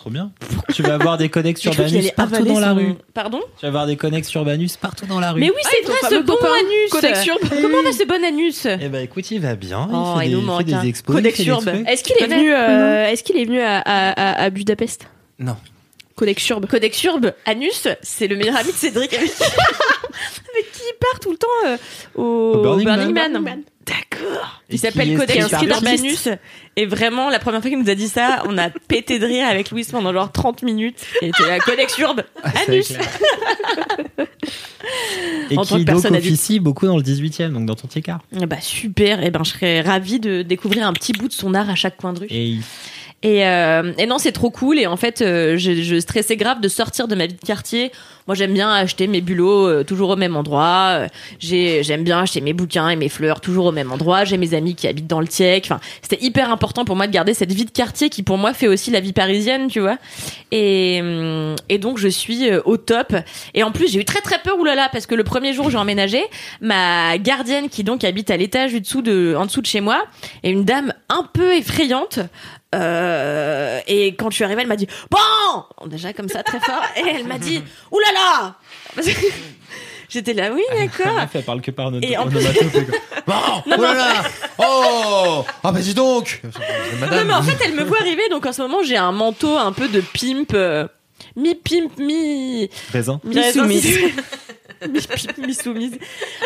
Trop 0.03 0.11
bien. 0.11 0.33
Tu 0.75 0.83
vas 0.83 0.95
avoir 0.95 1.17
des 1.17 1.29
qu'il 1.29 1.65
urbanus 1.65 2.11
partout 2.11 2.43
dans 2.45 2.59
la 2.59 2.71
son- 2.71 2.75
rue. 2.75 2.95
Pardon 3.15 3.39
Tu 3.57 3.63
vas 3.63 3.69
avoir 3.69 3.87
des 3.87 3.95
connexes 3.95 4.35
urbanus 4.35 4.77
partout 4.77 5.07
dans 5.07 5.21
la 5.21 5.31
rue. 5.31 5.39
Mais 5.39 5.49
oui, 5.49 5.63
c'est 5.63 5.83
ton 5.87 5.93
vrai, 5.93 6.11
ce 6.11 6.23
bon 6.25 6.35
anus. 6.35 6.91
Comment 7.63 7.83
va 7.85 7.93
ce 7.93 8.05
bon 8.05 8.25
anus 8.25 8.67
Eh 8.67 8.89
ben 8.89 9.05
écoute, 9.05 9.31
il 9.31 9.41
va 9.41 9.55
bien. 9.55 9.89
Oh, 9.93 10.15
il 10.17 10.19
fait 10.19 10.27
il 10.27 10.31
des, 10.31 10.37
nous 10.39 10.43
manque 10.43 10.59
trucs. 10.65 11.89
Est-ce 11.89 12.03
qu'il 12.03 12.17
est 12.21 12.27
venu 12.27 12.53
euh, 12.53 13.07
Est-ce 13.07 13.23
qu'il 13.23 13.37
est 13.37 13.45
venu 13.45 13.61
à, 13.61 13.79
à, 13.79 14.11
à, 14.11 14.43
à 14.43 14.51
Budapest 14.51 15.07
Non. 15.39 15.57
Codex 16.17 16.49
Urbe. 16.49 16.67
Codex 16.67 17.05
Urbe, 17.05 17.33
Anus, 17.47 17.87
c'est 18.03 18.27
le 18.27 18.35
meilleur 18.35 18.57
ami 18.57 18.73
de 18.73 18.77
Cédric 18.77 19.13
avec 19.15 19.31
qui, 19.33 19.43
avec 19.45 20.73
qui 20.73 20.81
il 20.85 20.99
part 20.99 21.21
tout 21.21 21.31
le 21.31 21.37
temps 21.37 21.47
euh, 21.67 21.77
au, 22.17 22.55
Au 22.57 22.63
Burning 22.63 22.87
Burning 22.87 23.13
Man. 23.15 23.41
Man. 23.41 23.63
D'accord. 23.87 24.63
Il 24.71 24.79
s'appelle 24.79 25.17
Codex 25.17 25.51
Urbanus. 25.63 26.29
Et 26.77 26.87
vraiment, 26.87 27.29
la 27.29 27.39
première 27.39 27.61
fois 27.61 27.69
qu'il 27.71 27.79
nous 27.79 27.91
a 27.91 27.95
dit 27.95 28.09
ça, 28.09 28.43
on 28.47 28.57
a 28.57 28.71
pété 28.89 29.19
de 29.19 29.27
rire 29.27 29.47
avec 29.47 29.71
Louis 29.71 29.87
pendant 29.91 30.13
genre 30.13 30.31
30 30.31 30.63
minutes. 30.63 31.05
Et 31.21 31.29
était 31.29 31.47
là, 31.47 31.59
Codex 31.59 31.99
Urbe, 31.99 32.23
C'est 32.67 32.69
Anus. 32.71 32.93
Et 35.51 35.59
En 35.59 35.65
tant 35.65 35.77
qui 35.77 35.85
donc 35.85 35.87
personne 35.87 36.15
adulte. 36.15 36.33
officie 36.33 36.61
beaucoup 36.61 36.87
dans 36.87 36.97
le 36.97 37.03
18 37.03 37.41
e 37.41 37.49
donc 37.49 37.67
dans 37.67 37.75
ton 37.75 37.87
petit 37.87 38.03
car. 38.03 38.21
Eh 38.41 38.47
Bah 38.47 38.61
super, 38.61 39.23
et 39.23 39.31
ben 39.31 39.45
je 39.45 39.51
serais 39.51 39.81
ravie 39.81 40.19
de 40.19 40.43
découvrir 40.43 40.87
un 40.87 40.93
petit 40.93 41.13
bout 41.13 41.29
de 41.29 41.33
son 41.33 41.55
art 41.55 41.71
à 41.71 41.75
chaque 41.75 41.97
coin 41.97 42.13
de 42.13 42.21
rue. 42.21 42.27
Et 42.31 42.57
Et, 43.23 43.47
euh, 43.47 43.93
et 43.99 44.07
non, 44.07 44.19
c'est 44.19 44.33
trop 44.33 44.51
cool. 44.51 44.79
Et 44.79 44.87
en 44.87 44.97
fait, 44.97 45.23
euh, 45.23 45.57
je, 45.57 45.83
je 45.83 46.01
stressais 46.01 46.37
grave 46.37 46.61
de 46.61 46.69
sortir 46.69 47.07
de 47.07 47.15
ma 47.15 47.27
vie 47.27 47.35
de 47.35 47.47
quartier. 47.47 47.93
Moi, 48.27 48.35
j'aime 48.37 48.53
bien 48.53 48.71
acheter 48.73 49.07
mes 49.07 49.21
bulots 49.21 49.67
euh, 49.67 49.85
toujours 49.85 50.11
au 50.11 50.17
même 50.17 50.37
endroit. 50.37 50.89
Euh, 50.91 51.09
J'ai, 51.39 51.83
j'aime 51.83 52.05
bien 52.05 52.21
acheter 52.21 52.41
mes 52.41 52.53
bouquins 52.53 52.89
et 52.89 52.97
mes 52.97 53.09
fleurs 53.09 53.41
toujours 53.41 53.67
au 53.67 53.73
même 53.73 53.93
endroit. 53.93 54.25
J'ai 54.25 54.39
mes 54.39 54.55
amis 54.55 54.75
qui 54.75 54.87
habitent 54.89 55.07
dans 55.07 55.21
le 55.21 55.29
Tiec. 55.29 55.65
Enfin, 55.67 55.81
c'était 56.03 56.25
hyper 56.25 56.51
important 56.51 56.85
pour 56.85 56.97
moi 56.97 57.07
de 57.07 57.13
garder 57.13 57.35
cette 57.35 57.53
vie 57.53 57.65
de 57.65 57.71
quartier 57.71 58.11
qui, 58.11 58.23
pour 58.23 58.39
moi, 58.39 58.55
fait 58.55 58.69
aussi 58.69 58.91
la 58.91 59.01
vie 59.01 59.13
parisienne, 59.13 59.69
tu 59.69 59.81
vois. 59.81 59.99
Et, 60.51 60.99
hum, 61.01 61.55
et 61.69 61.79
donc, 61.79 61.99
je 61.99 62.09
suis 62.09 62.49
euh, 62.49 62.61
au 62.65 62.77
top. 62.77 63.15
Et 63.55 63.63
en 63.63 63.71
plus, 63.73 63.93
j'ai 63.93 64.01
eu 64.01 64.05
très 64.05 64.21
très 64.21 64.41
peur, 64.41 64.59
oulala, 64.59 64.89
parce 64.93 65.07
que 65.07 65.15
le 65.15 65.25
premier 65.25 65.53
jour 65.53 65.67
où 65.67 65.71
j'ai 65.71 65.79
emménagé, 65.79 66.23
ma 66.61 67.19
gardienne 67.19 67.69
qui 67.69 67.85
donc 67.85 68.03
habite 68.05 68.31
à 68.31 68.37
l'étage 68.37 68.73
du 68.73 68.81
dessous 68.81 69.03
de, 69.03 69.35
en 69.39 69.47
dessous 69.47 69.61
de 69.61 69.67
chez 69.67 69.81
moi, 69.81 70.05
est 70.43 70.51
une 70.51 70.65
dame 70.65 70.93
un 71.09 71.29
peu 71.33 71.55
effrayante. 71.55 72.19
Euh, 72.75 73.81
et 73.87 74.15
quand 74.15 74.31
je 74.31 74.37
suis 74.37 74.45
arrivée, 74.45 74.63
elle 74.63 74.69
m'a 74.69 74.77
dit 74.77 74.89
bon, 75.11 75.89
déjà 75.89 76.13
comme 76.13 76.29
ça 76.29 76.43
très 76.43 76.61
fort, 76.61 76.83
et 76.97 77.09
elle 77.17 77.27
m'a 77.27 77.39
dit 77.39 77.63
oulala. 77.91 78.55
J'étais 80.09 80.35
là, 80.35 80.51
oui, 80.53 80.61
d'accord. 80.79 81.07
La 81.15 81.23
meuf, 81.23 81.31
elle 81.35 81.43
parle 81.43 81.63
que 81.63 81.71
par 81.71 81.91
notre 81.91 82.07
Et 82.07 82.19
en 82.19 82.27
plus- 82.27 82.37
onomatopée, 82.39 82.85
quoi. 82.85 82.99
Bon, 83.27 83.63
Non, 83.67 83.77
oh 84.59 84.65
Oh 85.39 85.45
Ah 85.63 85.73
bah 85.73 85.81
dis 85.81 85.95
donc 85.95 86.43
Madame 87.01 87.19
Non, 87.21 87.25
mais 87.27 87.33
en 87.35 87.43
fait, 87.43 87.57
elle 87.65 87.75
me 87.75 87.83
voit 87.85 88.01
arriver, 88.01 88.29
donc 88.31 88.45
en 88.45 88.53
ce 88.53 88.61
moment, 88.63 88.83
j'ai 88.83 88.97
un 88.99 89.13
manteau 89.13 89.57
un 89.57 89.73
peu 89.73 89.89
de 89.89 90.01
pimp, 90.01 90.53
euh, 90.55 90.87
mi-pimp, 91.37 91.97
mi. 91.99 92.69
Présent. 92.89 93.21
mi-soumise. 93.25 93.87
mi-pimp, 93.87 94.21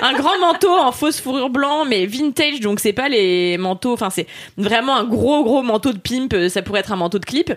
Un 0.03 0.13
grand 0.15 0.39
manteau 0.39 0.71
en 0.71 0.93
fausse 0.93 1.21
fourrure 1.21 1.51
blanc, 1.51 1.85
mais 1.85 2.07
vintage, 2.07 2.61
donc 2.61 2.81
c'est 2.81 2.93
pas 2.93 3.09
les 3.09 3.59
manteaux, 3.59 3.93
enfin, 3.93 4.11
c'est 4.11 4.27
vraiment 4.57 4.97
un 4.97 5.05
gros, 5.05 5.45
gros 5.45 5.63
manteau 5.63 5.93
de 5.93 5.99
pimp, 5.99 6.33
euh, 6.35 6.49
ça 6.49 6.63
pourrait 6.63 6.81
être 6.81 6.93
un 6.93 6.97
manteau 6.97 7.19
de 7.19 7.25
clip. 7.25 7.53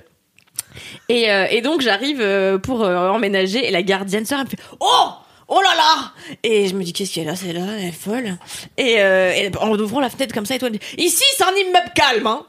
Et, 1.10 1.32
euh, 1.32 1.62
donc, 1.62 1.82
j'arrive 1.82 2.22
euh, 2.22 2.58
pour 2.58 2.82
emménager, 2.82 3.68
et 3.68 3.72
la 3.72 3.82
gardienne 3.82 4.26
sœur, 4.26 4.40
elle 4.40 4.46
me 4.46 4.50
fait 4.50 4.60
Oh 4.80 5.10
Oh 5.52 5.62
là 5.62 5.76
là 5.76 6.12
Et 6.44 6.68
je 6.68 6.76
me 6.76 6.84
dis 6.84 6.94
qu'est-ce 6.94 7.12
qu'elle 7.12 7.28
a 7.28 7.36
celle-là 7.36 7.80
Elle 7.80 7.86
est 7.86 7.92
folle. 7.92 8.38
Et, 8.78 8.98
et 8.98 9.52
en 9.60 9.72
ouvrant 9.80 10.00
la 10.00 10.12
fenêtre 10.12 10.34
comme 10.34 10.46
ça, 10.46 10.56
et 10.56 10.60
toi, 10.60 10.68
elle 10.68 10.76
me 10.76 10.78
dit 10.78 10.86
ici 10.98 11.24
c'est 11.36 11.44
un 11.44 11.56
immeuble 11.56 11.92
calme, 11.96 12.28
hein. 12.28 12.46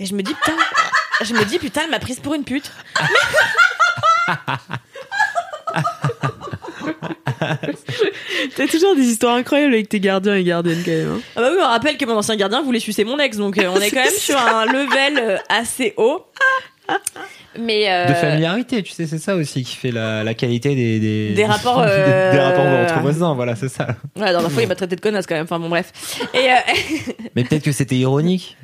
Et 0.00 0.06
je 0.06 0.14
me 0.14 0.22
dis 0.22 0.34
putain, 0.34 0.56
je 1.20 1.34
me 1.34 1.44
dis 1.44 1.58
putain, 1.58 1.82
elle 1.84 1.90
m'a 1.90 2.00
prise 2.00 2.18
pour 2.18 2.34
une 2.34 2.42
pute. 2.42 2.72
T'as 8.56 8.66
toujours 8.66 8.94
des 8.96 9.02
histoires 9.04 9.34
incroyables 9.36 9.72
avec 9.74 9.88
tes 9.88 10.00
gardiens 10.00 10.34
et 10.36 10.44
gardiennes 10.44 10.82
quand 10.84 10.90
même. 10.90 11.08
hein. 11.12 11.20
Ah 11.36 11.40
bah 11.40 11.48
oui, 11.52 11.58
on 11.60 11.66
rappelle 11.68 11.96
que 11.96 12.04
mon 12.04 12.16
ancien 12.16 12.36
gardien 12.36 12.62
voulait 12.62 12.80
sucer 12.80 13.04
mon 13.04 13.18
ex, 13.18 13.36
donc 13.36 13.58
euh, 13.58 13.68
on 13.74 13.76
est 13.80 13.90
quand 13.90 14.04
même 14.04 14.14
sur 14.14 14.38
un 14.38 14.66
level 14.66 15.18
euh, 15.18 15.36
assez 15.48 15.94
haut. 15.96 16.24
Mais 17.58 17.90
euh, 17.90 18.06
De 18.06 18.14
familiarité, 18.14 18.80
tu 18.84 18.92
sais, 18.92 19.08
c'est 19.08 19.18
ça 19.18 19.34
aussi 19.34 19.64
qui 19.64 19.74
fait 19.74 19.90
la, 19.90 20.22
la 20.22 20.34
qualité 20.34 20.76
des, 20.76 21.00
des, 21.00 21.30
Des 21.34 21.44
rapports, 21.44 21.80
des- 21.84 21.88
euh, 21.90 22.32
des, 22.32 22.38
rapports 22.38 22.64
entre 22.64 23.00
voisins, 23.00 23.34
voilà, 23.34 23.56
c'est 23.56 23.68
ça. 23.68 23.88
Ouais, 24.16 24.26
la 24.26 24.30
dernière 24.30 24.52
fois, 24.52 24.62
il 24.62 24.68
m'a 24.68 24.76
traité 24.76 24.94
de 24.94 25.00
connasse 25.00 25.26
quand 25.26 25.34
même. 25.34 25.44
Enfin 25.44 25.58
bon, 25.58 25.68
bref. 25.68 25.90
Et 26.32 26.38
euh, 26.48 26.54
Mais 27.34 27.42
peut-être 27.42 27.64
que 27.64 27.72
c'était 27.72 27.96
ironique. 27.96 28.56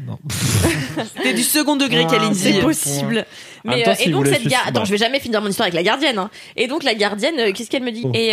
C'était 1.17 1.35
du 1.35 1.43
second 1.43 1.75
degré 1.75 2.05
Ouais, 2.05 2.11
Kalindi. 2.11 2.39
c'est 2.39 2.61
possible. 2.61 3.27
En 3.67 3.71
même 3.71 3.79
Mais 3.79 3.85
temps, 3.85 3.93
et 3.99 4.09
donc 4.11 4.27
cette 4.29 4.47
gar- 4.47 4.69
attends, 4.69 4.85
je 4.85 4.93
vais 4.93 4.99
jamais 4.99 5.19
finir 5.19 5.43
mon 5.43 5.49
histoire 5.49 5.65
avec 5.67 5.75
la 5.75 5.83
gardienne. 5.83 6.19
Hein. 6.19 6.31
Et 6.57 6.69
donc 6.69 6.85
la 6.85 6.95
gardienne, 6.95 7.53
qu'est-ce 7.53 7.69
qu'elle 7.69 7.83
me 7.83 7.91
dit? 7.91 8.03
Oh. 8.05 8.13
Et 8.15 8.29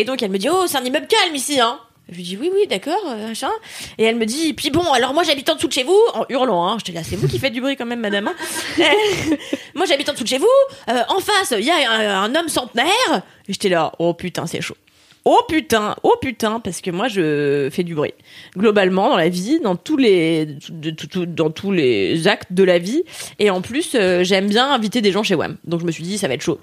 et 0.00 0.04
donc 0.04 0.22
elle 0.22 0.30
me 0.30 0.38
dit 0.38 0.48
oh 0.50 0.64
c'est 0.66 0.78
un 0.78 0.84
immeuble 0.84 1.06
calme 1.08 1.34
ici 1.34 1.60
hein. 1.60 1.78
Je 2.10 2.16
lui 2.16 2.22
dis 2.22 2.36
oui 2.38 2.50
oui 2.54 2.66
d'accord 2.66 3.00
euh, 3.06 3.28
machin. 3.28 3.50
Et 3.98 4.04
elle 4.04 4.16
me 4.16 4.24
dit 4.26 4.54
puis 4.54 4.70
bon 4.70 4.92
alors 4.92 5.12
moi 5.14 5.22
j'habite 5.24 5.48
en 5.50 5.54
dessous 5.56 5.68
de 5.68 5.72
chez 5.72 5.84
vous 5.84 6.00
en 6.14 6.24
hurlant 6.30 6.66
hein. 6.68 6.76
J'étais 6.78 6.92
là 6.92 7.04
c'est 7.04 7.16
vous 7.16 7.28
qui 7.28 7.38
faites 7.38 7.52
du 7.52 7.60
bruit 7.60 7.76
quand 7.76 7.84
même 7.86 8.00
madame. 8.00 8.28
hein. 8.28 8.34
moi 9.74 9.84
j'habite 9.86 10.08
en 10.08 10.12
dessous 10.12 10.24
de 10.24 10.28
chez 10.28 10.38
vous. 10.38 10.46
Euh, 10.88 11.02
en 11.08 11.20
face 11.20 11.52
il 11.58 11.64
y 11.64 11.70
a 11.70 11.90
un, 11.90 12.22
un 12.24 12.34
homme 12.34 12.48
centenaire. 12.48 13.22
Et 13.48 13.52
j'étais 13.52 13.68
là 13.68 13.92
oh 13.98 14.14
putain 14.14 14.46
c'est 14.46 14.60
chaud. 14.60 14.76
Oh 15.24 15.40
putain, 15.48 15.94
oh 16.04 16.14
putain, 16.20 16.58
parce 16.60 16.80
que 16.80 16.90
moi 16.90 17.08
je 17.08 17.68
fais 17.70 17.82
du 17.82 17.94
bruit. 17.94 18.14
Globalement 18.56 19.10
dans 19.10 19.16
la 19.16 19.28
vie, 19.28 19.60
dans 19.60 19.76
tous 19.76 19.96
les, 19.98 20.46
de- 20.70 20.90
tout- 20.90 21.06
tout- 21.06 21.26
dans 21.26 21.50
tous 21.50 21.70
les 21.72 22.26
actes 22.28 22.52
de 22.52 22.62
la 22.64 22.78
vie, 22.78 23.02
et 23.38 23.50
en 23.50 23.60
plus 23.60 23.92
euh, 23.94 24.24
j'aime 24.24 24.48
bien 24.48 24.70
inviter 24.72 25.00
des 25.02 25.12
gens 25.12 25.22
chez 25.22 25.34
WAM. 25.34 25.56
Donc 25.64 25.80
je 25.80 25.84
me 25.86 25.90
suis 25.92 26.02
dit 26.02 26.16
ça 26.18 26.28
va 26.28 26.34
être 26.34 26.42
chaud. 26.42 26.58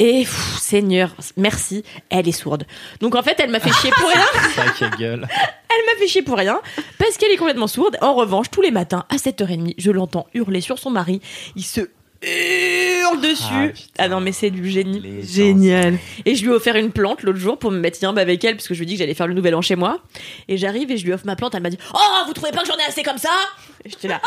Et 0.00 0.20
pff, 0.20 0.58
Seigneur, 0.60 1.14
merci, 1.36 1.84
elle 2.10 2.26
est 2.28 2.32
sourde. 2.32 2.64
Donc 3.00 3.14
en 3.14 3.22
fait 3.22 3.36
elle 3.38 3.50
m'a 3.50 3.60
fait 3.60 3.72
chier 3.72 3.90
pour 3.90 4.08
rien. 4.08 4.24
Ça, 4.78 4.88
gueule. 4.98 5.28
Elle 5.30 5.84
m'a 5.94 6.00
fait 6.00 6.08
chier 6.08 6.22
pour 6.22 6.36
rien 6.38 6.60
parce 6.98 7.16
qu'elle 7.18 7.30
est 7.30 7.36
complètement 7.36 7.66
sourde. 7.68 7.96
En 8.00 8.14
revanche, 8.14 8.50
tous 8.50 8.62
les 8.62 8.70
matins 8.72 9.04
à 9.10 9.16
7h30, 9.16 9.74
je 9.78 9.90
l'entends 9.92 10.26
hurler 10.34 10.60
sur 10.60 10.78
son 10.78 10.90
mari. 10.90 11.20
Il 11.56 11.62
se 11.64 11.82
hurle 12.22 13.20
dessus. 13.20 13.74
Ah, 13.98 14.08
non, 14.08 14.20
mais 14.20 14.32
c'est 14.32 14.50
du 14.50 14.68
génie. 14.68 15.22
Génial. 15.22 15.98
Et 16.24 16.34
je 16.34 16.42
lui 16.42 16.50
ai 16.50 16.54
offert 16.54 16.76
une 16.76 16.90
plante 16.90 17.22
l'autre 17.22 17.38
jour 17.38 17.58
pour 17.58 17.70
me 17.70 17.78
mettre 17.78 17.98
bien 18.00 18.16
avec 18.16 18.44
elle 18.44 18.56
parce 18.56 18.68
que 18.68 18.74
je 18.74 18.80
lui 18.80 18.84
ai 18.84 18.86
dit 18.86 18.94
que 18.94 18.98
j'allais 19.00 19.14
faire 19.14 19.26
le 19.28 19.34
nouvel 19.34 19.54
an 19.54 19.62
chez 19.62 19.76
moi. 19.76 20.00
Et 20.48 20.56
j'arrive 20.56 20.90
et 20.90 20.96
je 20.96 21.04
lui 21.04 21.12
offre 21.12 21.26
ma 21.26 21.36
plante. 21.36 21.54
Elle 21.54 21.62
m'a 21.62 21.70
dit 21.70 21.78
Oh, 21.94 21.98
vous 22.26 22.32
trouvez 22.32 22.50
pas 22.50 22.62
que 22.62 22.66
j'en 22.68 22.76
ai 22.76 22.88
assez 22.88 23.02
comme 23.02 23.18
ça? 23.18 23.30
J'étais 23.84 24.08
là. 24.08 24.20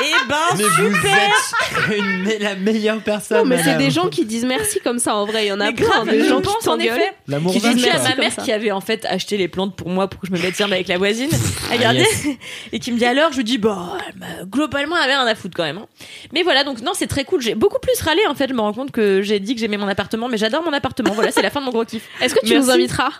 Eh 0.00 0.28
ben, 0.28 0.36
Mais 0.56 0.62
vous 0.64 0.94
super 0.94 1.14
êtes 1.16 1.98
une- 1.98 2.42
la 2.42 2.54
meilleure 2.54 3.00
personne. 3.00 3.38
Non, 3.38 3.44
mais 3.44 3.62
c'est 3.62 3.76
des 3.76 3.90
gens 3.90 4.08
qui 4.08 4.24
disent 4.24 4.44
merci 4.44 4.80
comme 4.80 4.98
ça 4.98 5.14
en 5.16 5.24
vrai. 5.26 5.46
Il 5.46 5.48
y 5.48 5.52
en 5.52 5.60
a 5.60 5.66
Mais 5.66 5.72
plein, 5.72 5.86
grave, 5.88 6.08
des 6.10 6.24
gens 6.28 6.36
qui 6.36 6.42
pense 6.42 6.56
en 6.58 6.60
s'engueulent. 6.72 6.86
effet. 6.98 7.12
L'amour 7.26 7.52
J'ai 7.52 7.58
vache, 7.58 7.74
dit 7.74 7.88
à 7.88 7.98
ma 8.02 8.14
mère 8.16 8.36
qui 8.36 8.52
avait 8.52 8.70
en 8.70 8.80
fait 8.80 9.04
acheté 9.06 9.36
les 9.36 9.48
plantes 9.48 9.74
pour 9.76 9.88
moi 9.88 10.08
pour 10.08 10.20
que 10.20 10.26
je 10.28 10.32
me 10.32 10.38
mette 10.38 10.56
bien 10.56 10.70
avec 10.70 10.86
la 10.88 10.98
voisine. 10.98 11.30
Ah, 11.32 11.74
Regardez. 11.74 11.98
yes. 12.00 12.26
Et 12.72 12.78
qui 12.78 12.92
me 12.92 12.98
dit 12.98 13.04
alors, 13.06 13.32
je 13.32 13.38
lui 13.38 13.44
dis, 13.44 13.58
bah, 13.58 13.96
globalement, 14.44 14.96
elle 14.96 15.02
avait 15.04 15.16
rien 15.16 15.26
à 15.26 15.34
foutre 15.34 15.56
quand 15.56 15.64
même. 15.64 15.78
hein. 15.78 15.86
Mais 16.32 16.42
voilà, 16.42 16.64
donc 16.64 16.80
non, 16.80 16.92
c'est 16.94 17.06
très 17.08 17.24
cool. 17.24 17.40
J'ai 17.40 17.54
beaucoup 17.54 17.78
plus 17.80 18.00
râlé 18.00 18.22
en 18.28 18.34
fait. 18.34 18.48
Je 18.48 18.54
me 18.54 18.60
rends 18.60 18.72
compte 18.72 18.92
que 18.92 19.22
j'ai 19.22 19.40
dit 19.40 19.54
que 19.54 19.60
j'aimais 19.60 19.76
mon 19.78 19.88
appartement, 19.88 20.28
mais 20.28 20.36
j'adore 20.38 20.62
mon 20.62 20.72
appartement. 20.72 21.12
Voilà, 21.12 21.32
c'est 21.32 21.42
la 21.42 21.50
fin 21.50 21.60
de 21.60 21.64
mon 21.66 21.72
gros 21.72 21.84
kiff. 21.84 22.02
Est-ce 22.20 22.34
que 22.34 22.40
tu 22.44 22.52
Merci. 22.52 22.66
nous 22.68 22.72
inviteras? 22.72 23.10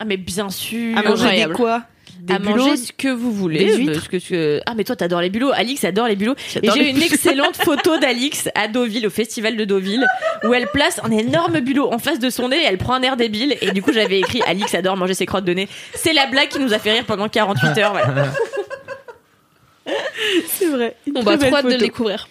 Ah, 0.00 0.04
mais 0.04 0.16
bien 0.16 0.50
sûr. 0.50 0.98
À 0.98 1.02
manger 1.02 1.46
des 1.46 1.52
quoi? 1.52 1.82
Des 2.26 2.34
à 2.34 2.38
bulots 2.38 2.56
manger 2.56 2.76
ce 2.78 2.92
que 2.92 3.08
vous 3.08 3.30
voulez. 3.32 3.58
Des 3.66 3.76
huîtres 3.76 3.92
parce 3.92 4.08
que, 4.08 4.16
que- 4.28 4.60
Ah, 4.66 4.72
mais 4.74 4.84
toi, 4.84 4.96
t'adores 4.96 5.20
les 5.20 5.28
bulots. 5.30 5.52
Alix 5.52 5.84
adore 5.84 6.06
les 6.08 6.16
bulots. 6.16 6.34
Et 6.62 6.70
j'ai 6.70 6.88
une 6.90 7.02
excellente 7.02 7.56
photo 7.64 7.98
d'Alix 7.98 8.48
à 8.54 8.66
Deauville, 8.66 9.06
au 9.06 9.10
festival 9.10 9.56
de 9.56 9.64
Deauville, 9.66 10.06
où 10.44 10.54
elle 10.54 10.66
place 10.68 11.00
un 11.04 11.10
énorme 11.10 11.60
bulot 11.60 11.92
en 11.92 11.98
face 11.98 12.18
de 12.18 12.30
son 12.30 12.48
nez 12.48 12.56
et 12.56 12.64
elle 12.64 12.78
prend 12.78 12.94
un 12.94 13.02
air 13.02 13.16
débile. 13.16 13.56
Et 13.60 13.72
du 13.72 13.82
coup, 13.82 13.92
j'avais 13.92 14.20
écrit 14.20 14.40
Alix 14.46 14.74
adore 14.74 14.96
manger 14.96 15.14
ses 15.14 15.26
crottes 15.26 15.44
de 15.44 15.52
nez. 15.52 15.68
C'est 15.94 16.14
la 16.14 16.26
blague 16.26 16.48
qui 16.48 16.60
nous 16.60 16.72
a 16.72 16.78
fait 16.78 16.92
rire 16.92 17.04
pendant 17.04 17.28
48 17.28 17.78
heures. 17.78 17.92
Voilà. 17.92 18.32
C'est 20.48 20.66
vrai. 20.66 20.96
On 21.14 21.20
va 21.22 21.36
trop 21.36 21.54
hâte 21.56 21.66
de 21.66 21.72
le 21.72 21.76
découvrir. 21.76 22.28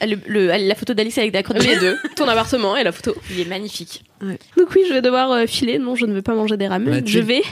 Ah, 0.00 0.06
le- 0.06 0.18
le- 0.26 0.46
la 0.46 0.74
photo 0.74 0.94
d'Alix 0.94 1.18
avec 1.18 1.34
la 1.34 1.42
crotte 1.42 1.58
de 1.58 1.62
Les 1.62 1.74
nez. 1.74 1.78
deux, 1.80 1.98
ton 2.16 2.26
appartement 2.26 2.74
et 2.76 2.84
la 2.84 2.92
photo. 2.92 3.14
Il 3.30 3.38
est 3.40 3.44
magnifique. 3.44 4.02
Donc 4.22 4.68
oui, 4.74 4.82
je 4.88 4.94
vais 4.94 5.02
devoir 5.02 5.30
euh, 5.32 5.46
filer. 5.46 5.78
Non, 5.78 5.94
je 5.94 6.06
ne 6.06 6.14
vais 6.14 6.22
pas 6.22 6.34
manger 6.34 6.56
des 6.56 6.68
ramen. 6.68 6.88
Mathilde. 6.88 7.08
Je 7.08 7.18
vais 7.18 7.42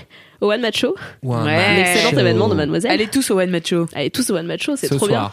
au 0.40 0.50
One 0.52 0.60
Match 0.60 0.78
Show, 0.80 0.94
Ou 1.22 1.34
un 1.34 1.44
Ouais. 1.44 1.52
un 1.52 1.56
match 1.78 1.88
excellent 1.88 2.10
show. 2.10 2.18
événement 2.18 2.48
de 2.48 2.54
Mademoiselle. 2.54 2.90
Allez 2.90 3.06
tous 3.08 3.30
au 3.30 3.38
One 3.40 3.50
Match 3.50 3.68
Show. 3.70 3.86
Allez 3.94 4.10
tous 4.10 4.30
au 4.30 4.36
One 4.36 4.46
Match 4.46 4.64
Show, 4.64 4.76
c'est 4.76 4.88
Ce 4.88 4.94
trop 4.94 5.08
bien. 5.08 5.30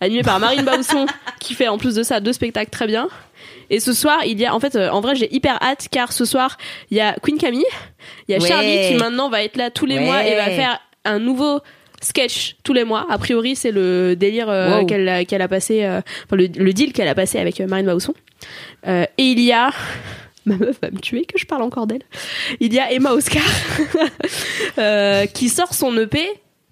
Animé 0.00 0.22
par 0.22 0.38
Marine 0.38 0.64
Bausson, 0.64 1.06
qui 1.40 1.54
fait 1.54 1.68
en 1.68 1.76
plus 1.78 1.94
de 1.96 2.02
ça 2.02 2.20
deux 2.20 2.32
spectacles 2.32 2.70
très 2.70 2.86
bien. 2.86 3.08
Et 3.70 3.80
ce 3.80 3.92
soir, 3.92 4.20
il 4.24 4.38
y 4.40 4.46
a, 4.46 4.54
en 4.54 4.60
fait, 4.60 4.76
euh, 4.76 4.88
en 4.90 5.00
vrai, 5.00 5.14
j'ai 5.16 5.32
hyper 5.34 5.58
hâte 5.62 5.88
car 5.90 6.12
ce 6.12 6.24
soir, 6.24 6.56
il 6.90 6.96
y 6.96 7.00
a 7.00 7.14
Queen 7.22 7.36
Camille, 7.36 7.64
il 8.28 8.32
y 8.32 8.34
a 8.34 8.40
Ouais. 8.40 8.48
Charlie 8.48 8.88
qui 8.88 8.94
maintenant 8.94 9.28
va 9.28 9.42
être 9.42 9.56
là 9.56 9.70
tous 9.70 9.86
les 9.86 9.96
Ouais. 9.98 10.04
mois 10.04 10.24
et 10.24 10.34
va 10.36 10.46
faire 10.46 10.78
un 11.04 11.18
nouveau 11.18 11.60
sketch 12.00 12.56
tous 12.62 12.72
les 12.72 12.84
mois. 12.84 13.06
A 13.10 13.18
priori, 13.18 13.56
c'est 13.56 13.72
le 13.72 14.14
délire 14.16 14.48
euh, 14.48 14.80
Wow. 14.80 14.86
qu'elle 14.86 15.08
a, 15.08 15.48
passé, 15.48 15.84
euh, 15.84 16.00
enfin, 16.26 16.36
le, 16.36 16.46
le 16.46 16.72
deal 16.72 16.92
qu'elle 16.92 17.08
a 17.08 17.14
passé 17.16 17.38
avec 17.40 17.58
Marine 17.60 17.86
Bausson. 17.86 18.14
Euh, 18.86 19.04
et 19.18 19.22
il 19.24 19.40
y 19.40 19.52
a, 19.52 19.70
ma 20.48 20.56
meuf 20.56 20.78
va 20.82 20.90
me 20.90 20.98
tuer 20.98 21.24
que 21.24 21.38
je 21.38 21.46
parle 21.46 21.62
encore 21.62 21.86
d'elle. 21.86 22.02
Il 22.60 22.72
y 22.74 22.78
a 22.80 22.92
Emma 22.92 23.12
Oscar 23.12 23.42
euh, 24.78 25.26
qui 25.26 25.48
sort 25.48 25.74
son 25.74 25.96
EP 25.96 26.20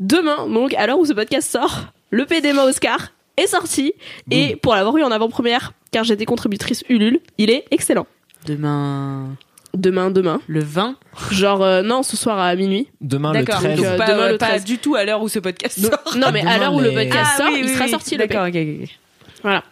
demain. 0.00 0.48
Donc 0.48 0.74
à 0.74 0.86
l'heure 0.86 0.98
où 0.98 1.04
ce 1.06 1.12
podcast 1.12 1.50
sort, 1.50 1.86
l'EP 2.12 2.40
d'Emma 2.40 2.64
Oscar 2.64 3.12
est 3.36 3.46
sorti 3.46 3.92
et 4.30 4.56
pour 4.56 4.74
l'avoir 4.74 4.96
eu 4.96 5.02
en 5.02 5.10
avant-première, 5.10 5.72
car 5.92 6.04
j'étais 6.04 6.24
contributrice 6.24 6.84
Ulule, 6.88 7.20
il 7.38 7.50
est 7.50 7.64
excellent. 7.70 8.06
Demain, 8.46 9.36
Demain, 9.74 10.10
demain. 10.10 10.40
le 10.46 10.60
20. 10.62 10.96
Genre 11.32 11.62
euh, 11.62 11.82
non, 11.82 12.02
ce 12.02 12.16
soir 12.16 12.38
à 12.38 12.54
minuit. 12.54 12.88
Demain 13.02 13.32
le 13.34 13.40
D'accord. 13.44 13.60
13. 13.60 13.76
Donc 13.76 13.84
euh, 13.86 13.96
pas, 13.98 14.06
demain, 14.12 14.28
le 14.32 14.38
pas 14.38 14.46
13. 14.48 14.64
du 14.64 14.78
tout 14.78 14.94
à 14.94 15.04
l'heure 15.04 15.20
où 15.20 15.28
ce 15.28 15.38
podcast 15.38 15.80
Donc- 15.80 15.92
sort. 15.92 16.16
non 16.16 16.28
mais 16.32 16.40
à 16.40 16.44
demain, 16.44 16.58
l'heure 16.58 16.74
où 16.74 16.80
le 16.80 16.92
podcast 16.92 17.30
Ah 17.34 17.36
sort, 17.36 17.48
oui, 17.52 17.58
il 17.60 17.64
oui, 17.66 17.72
sera 17.74 17.84
oui. 17.84 17.90
sorti 17.90 18.16
le 18.16 18.26
D'accord, 18.26 18.46
ok, 18.46 18.54
ok, 18.54 18.82
ok. 18.84 18.88
Voilà. 19.42 19.64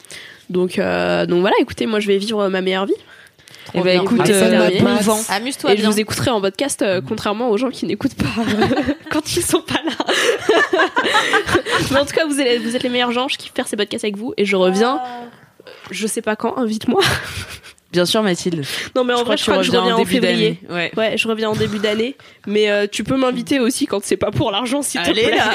Donc 0.50 0.78
euh, 0.78 1.24
donc 1.24 1.40
voilà, 1.40 1.56
écoutez, 1.60 1.86
moi 1.86 2.00
je 2.00 2.06
vais 2.06 2.18
vivre 2.18 2.48
ma 2.48 2.60
meilleure 2.60 2.84
vie. 2.86 2.92
Eh 3.76 3.80
ben 3.80 3.84
bien. 3.84 4.02
écoute, 4.02 4.30
euh. 4.30 4.70
Amuse-toi 5.30 5.72
Et 5.72 5.76
je 5.76 5.80
bien. 5.82 5.90
vous 5.90 5.98
écouterai 6.00 6.30
en 6.30 6.40
podcast, 6.40 6.80
euh, 6.82 7.00
contrairement 7.06 7.50
aux 7.50 7.56
gens 7.56 7.70
qui 7.70 7.86
n'écoutent 7.86 8.14
pas 8.14 8.24
quand 9.10 9.36
ils 9.36 9.42
sont 9.42 9.60
pas 9.62 9.80
là. 9.84 9.92
Mais 11.90 11.98
en 11.98 12.04
tout 12.06 12.14
cas, 12.14 12.24
vous 12.26 12.40
êtes, 12.40 12.62
vous 12.62 12.76
êtes 12.76 12.82
les 12.82 12.88
meilleurs 12.88 13.12
gens. 13.12 13.26
Je 13.28 13.36
kiffe 13.36 13.52
faire 13.54 13.66
ces 13.66 13.76
podcasts 13.76 14.04
avec 14.04 14.16
vous 14.16 14.32
et 14.36 14.44
je 14.44 14.54
reviens. 14.56 14.96
euh, 14.96 15.68
Je 15.90 16.06
sais 16.06 16.22
pas 16.22 16.36
quand, 16.36 16.56
invite-moi. 16.56 17.02
Bien 17.92 18.06
sûr, 18.06 18.22
Mathilde. 18.24 18.64
Non, 18.96 19.04
mais 19.04 19.14
en 19.14 19.22
vrai, 19.22 19.36
je 19.36 19.42
crois 19.44 19.58
que 19.58 19.62
je 19.62 19.70
reviens 19.70 19.94
en 19.94 20.04
février. 20.04 20.58
d'année. 20.60 20.60
Ouais. 20.68 20.90
Ouais, 20.96 21.16
je 21.16 21.28
reviens 21.28 21.50
en 21.50 21.54
début 21.54 21.78
d'année. 21.78 22.16
Mais 22.44 22.68
euh, 22.68 22.86
tu 22.90 23.04
peux 23.04 23.16
m'inviter 23.16 23.60
aussi 23.60 23.86
quand 23.86 24.02
c'est 24.04 24.16
pas 24.16 24.32
pour 24.32 24.50
l'argent, 24.50 24.82
s'il 24.82 25.00
te 25.02 25.10
Allez, 25.10 25.22
plaît. 25.28 25.36
là. 25.36 25.52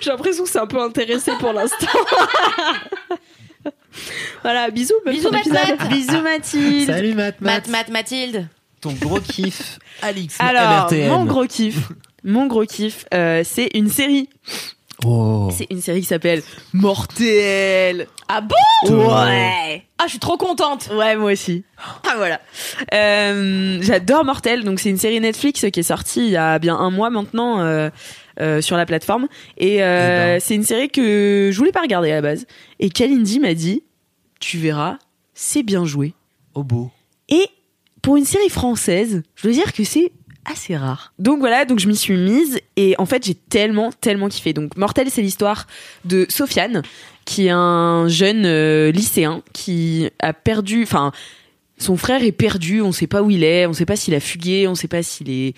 J'ai 0.00 0.10
l'impression 0.10 0.44
que 0.44 0.50
c'est 0.50 0.60
un 0.60 0.66
peu 0.68 0.80
intéressé 0.80 1.32
pour 1.40 1.52
l'instant. 1.52 1.86
Voilà, 4.42 4.70
bisous. 4.70 4.94
Bisous. 5.06 5.30
Bisous 5.90 6.22
Mathilde. 6.22 6.86
Salut 6.86 7.14
Matt, 7.14 7.40
Mat, 7.40 7.52
Matt. 7.52 7.68
Mat, 7.68 7.88
Mathilde. 7.90 8.48
Ton 8.80 8.92
gros 9.00 9.20
kiff, 9.20 9.78
Alix. 10.02 10.36
Alors, 10.40 10.92
mon 10.92 11.24
gros 11.24 11.46
kiff, 11.46 11.76
mon 12.24 12.46
gros 12.46 12.64
kiff, 12.64 13.04
euh, 13.14 13.42
c'est 13.44 13.68
une 13.74 13.88
série. 13.88 14.28
Oh. 15.04 15.48
C'est 15.56 15.66
une 15.70 15.80
série 15.80 16.00
qui 16.00 16.06
s'appelle 16.06 16.42
Mortel. 16.72 18.06
Ah 18.28 18.40
bon? 18.40 18.56
Ouais. 18.90 19.84
Ah, 19.98 20.04
je 20.04 20.10
suis 20.10 20.18
trop 20.18 20.36
contente. 20.36 20.88
Ouais, 20.92 21.16
moi 21.16 21.32
aussi. 21.32 21.64
Ah 21.78 22.14
voilà. 22.16 22.40
Euh, 22.94 23.78
J'adore 23.82 24.24
Mortel. 24.24 24.64
Donc 24.64 24.78
c'est 24.80 24.90
une 24.90 24.98
série 24.98 25.20
Netflix 25.20 25.64
qui 25.72 25.80
est 25.80 25.82
sortie 25.82 26.26
il 26.26 26.30
y 26.30 26.36
a 26.36 26.58
bien 26.58 26.76
un 26.76 26.90
mois 26.90 27.10
maintenant 27.10 27.60
euh, 27.60 27.90
euh, 28.40 28.60
sur 28.60 28.76
la 28.76 28.86
plateforme. 28.86 29.28
Et 29.58 29.82
euh, 29.82 29.84
Eh 29.84 30.34
ben. 30.34 30.40
c'est 30.40 30.54
une 30.54 30.64
série 30.64 30.88
que 30.88 31.50
je 31.52 31.58
voulais 31.58 31.72
pas 31.72 31.82
regarder 31.82 32.10
à 32.10 32.16
la 32.16 32.22
base. 32.22 32.46
Et 32.80 32.90
Kalindi 32.90 33.40
m'a 33.40 33.54
dit, 33.54 33.82
tu 34.40 34.58
verras, 34.58 34.98
c'est 35.34 35.62
bien 35.62 35.84
joué. 35.84 36.14
Au 36.54 36.64
beau. 36.64 36.90
Et 37.28 37.46
pour 38.02 38.16
une 38.16 38.24
série 38.24 38.50
française, 38.50 39.22
je 39.36 39.42
dois 39.44 39.52
dire 39.52 39.72
que 39.72 39.84
c'est 39.84 40.12
assez 40.44 40.76
rare. 40.76 41.12
Donc 41.18 41.38
voilà, 41.38 41.64
donc 41.64 41.78
je 41.78 41.88
m'y 41.88 41.96
suis 41.96 42.16
mise 42.16 42.58
et 42.76 42.94
en 42.98 43.06
fait 43.06 43.24
j'ai 43.24 43.34
tellement 43.34 43.92
tellement 43.92 44.28
kiffé. 44.28 44.52
Donc 44.52 44.76
Mortel, 44.76 45.08
c'est 45.10 45.22
l'histoire 45.22 45.66
de 46.04 46.26
Sofiane, 46.28 46.82
qui 47.24 47.46
est 47.46 47.50
un 47.50 48.08
jeune 48.08 48.44
euh, 48.44 48.90
lycéen 48.90 49.42
qui 49.52 50.08
a 50.18 50.32
perdu, 50.32 50.82
enfin 50.82 51.12
son 51.78 51.96
frère 51.96 52.22
est 52.22 52.32
perdu, 52.32 52.80
on 52.80 52.92
sait 52.92 53.06
pas 53.06 53.22
où 53.22 53.30
il 53.30 53.44
est, 53.44 53.66
on 53.66 53.72
sait 53.72 53.86
pas 53.86 53.96
s'il 53.96 54.14
a 54.14 54.20
fugué, 54.20 54.68
on 54.68 54.74
sait 54.74 54.88
pas 54.88 55.02
s'il 55.02 55.30
est 55.30 55.54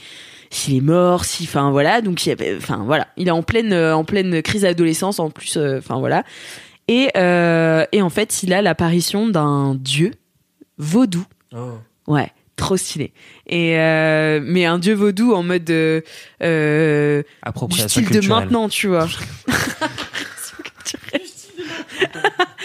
s'il 0.54 0.76
est 0.76 0.80
mort, 0.80 1.24
si 1.24 1.44
enfin 1.44 1.70
voilà, 1.70 2.00
donc 2.00 2.24
il 2.24 2.28
y 2.28 2.32
avait- 2.32 2.56
enfin 2.56 2.82
voilà, 2.84 3.08
il 3.16 3.28
est 3.28 3.32
en 3.32 3.42
pleine 3.42 3.72
euh, 3.72 3.94
en 3.96 4.04
pleine 4.04 4.40
crise 4.42 4.62
d'adolescence 4.62 5.18
en 5.18 5.30
plus 5.30 5.56
euh, 5.56 5.78
enfin 5.78 5.98
voilà. 5.98 6.22
Et 6.88 7.08
euh, 7.16 7.84
et 7.92 8.02
en 8.02 8.10
fait, 8.10 8.42
il 8.42 8.52
a 8.52 8.60
l'apparition 8.62 9.28
d'un 9.28 9.74
dieu 9.74 10.10
vaudou 10.78 11.24
Ouais, 12.06 12.30
trop 12.56 12.76
stylé. 12.76 13.12
Et 13.46 13.78
euh, 13.78 14.40
mais 14.42 14.64
un 14.66 14.78
dieu 14.78 14.92
vaudou 14.94 15.32
en 15.32 15.42
mode 15.42 15.68
euh, 15.70 16.00
euh, 16.42 17.22
du 17.68 17.78
style 17.78 18.04
de 18.04 18.08
culturelle. 18.10 18.28
maintenant, 18.44 18.68
tu 18.68 18.88
vois. 18.88 19.08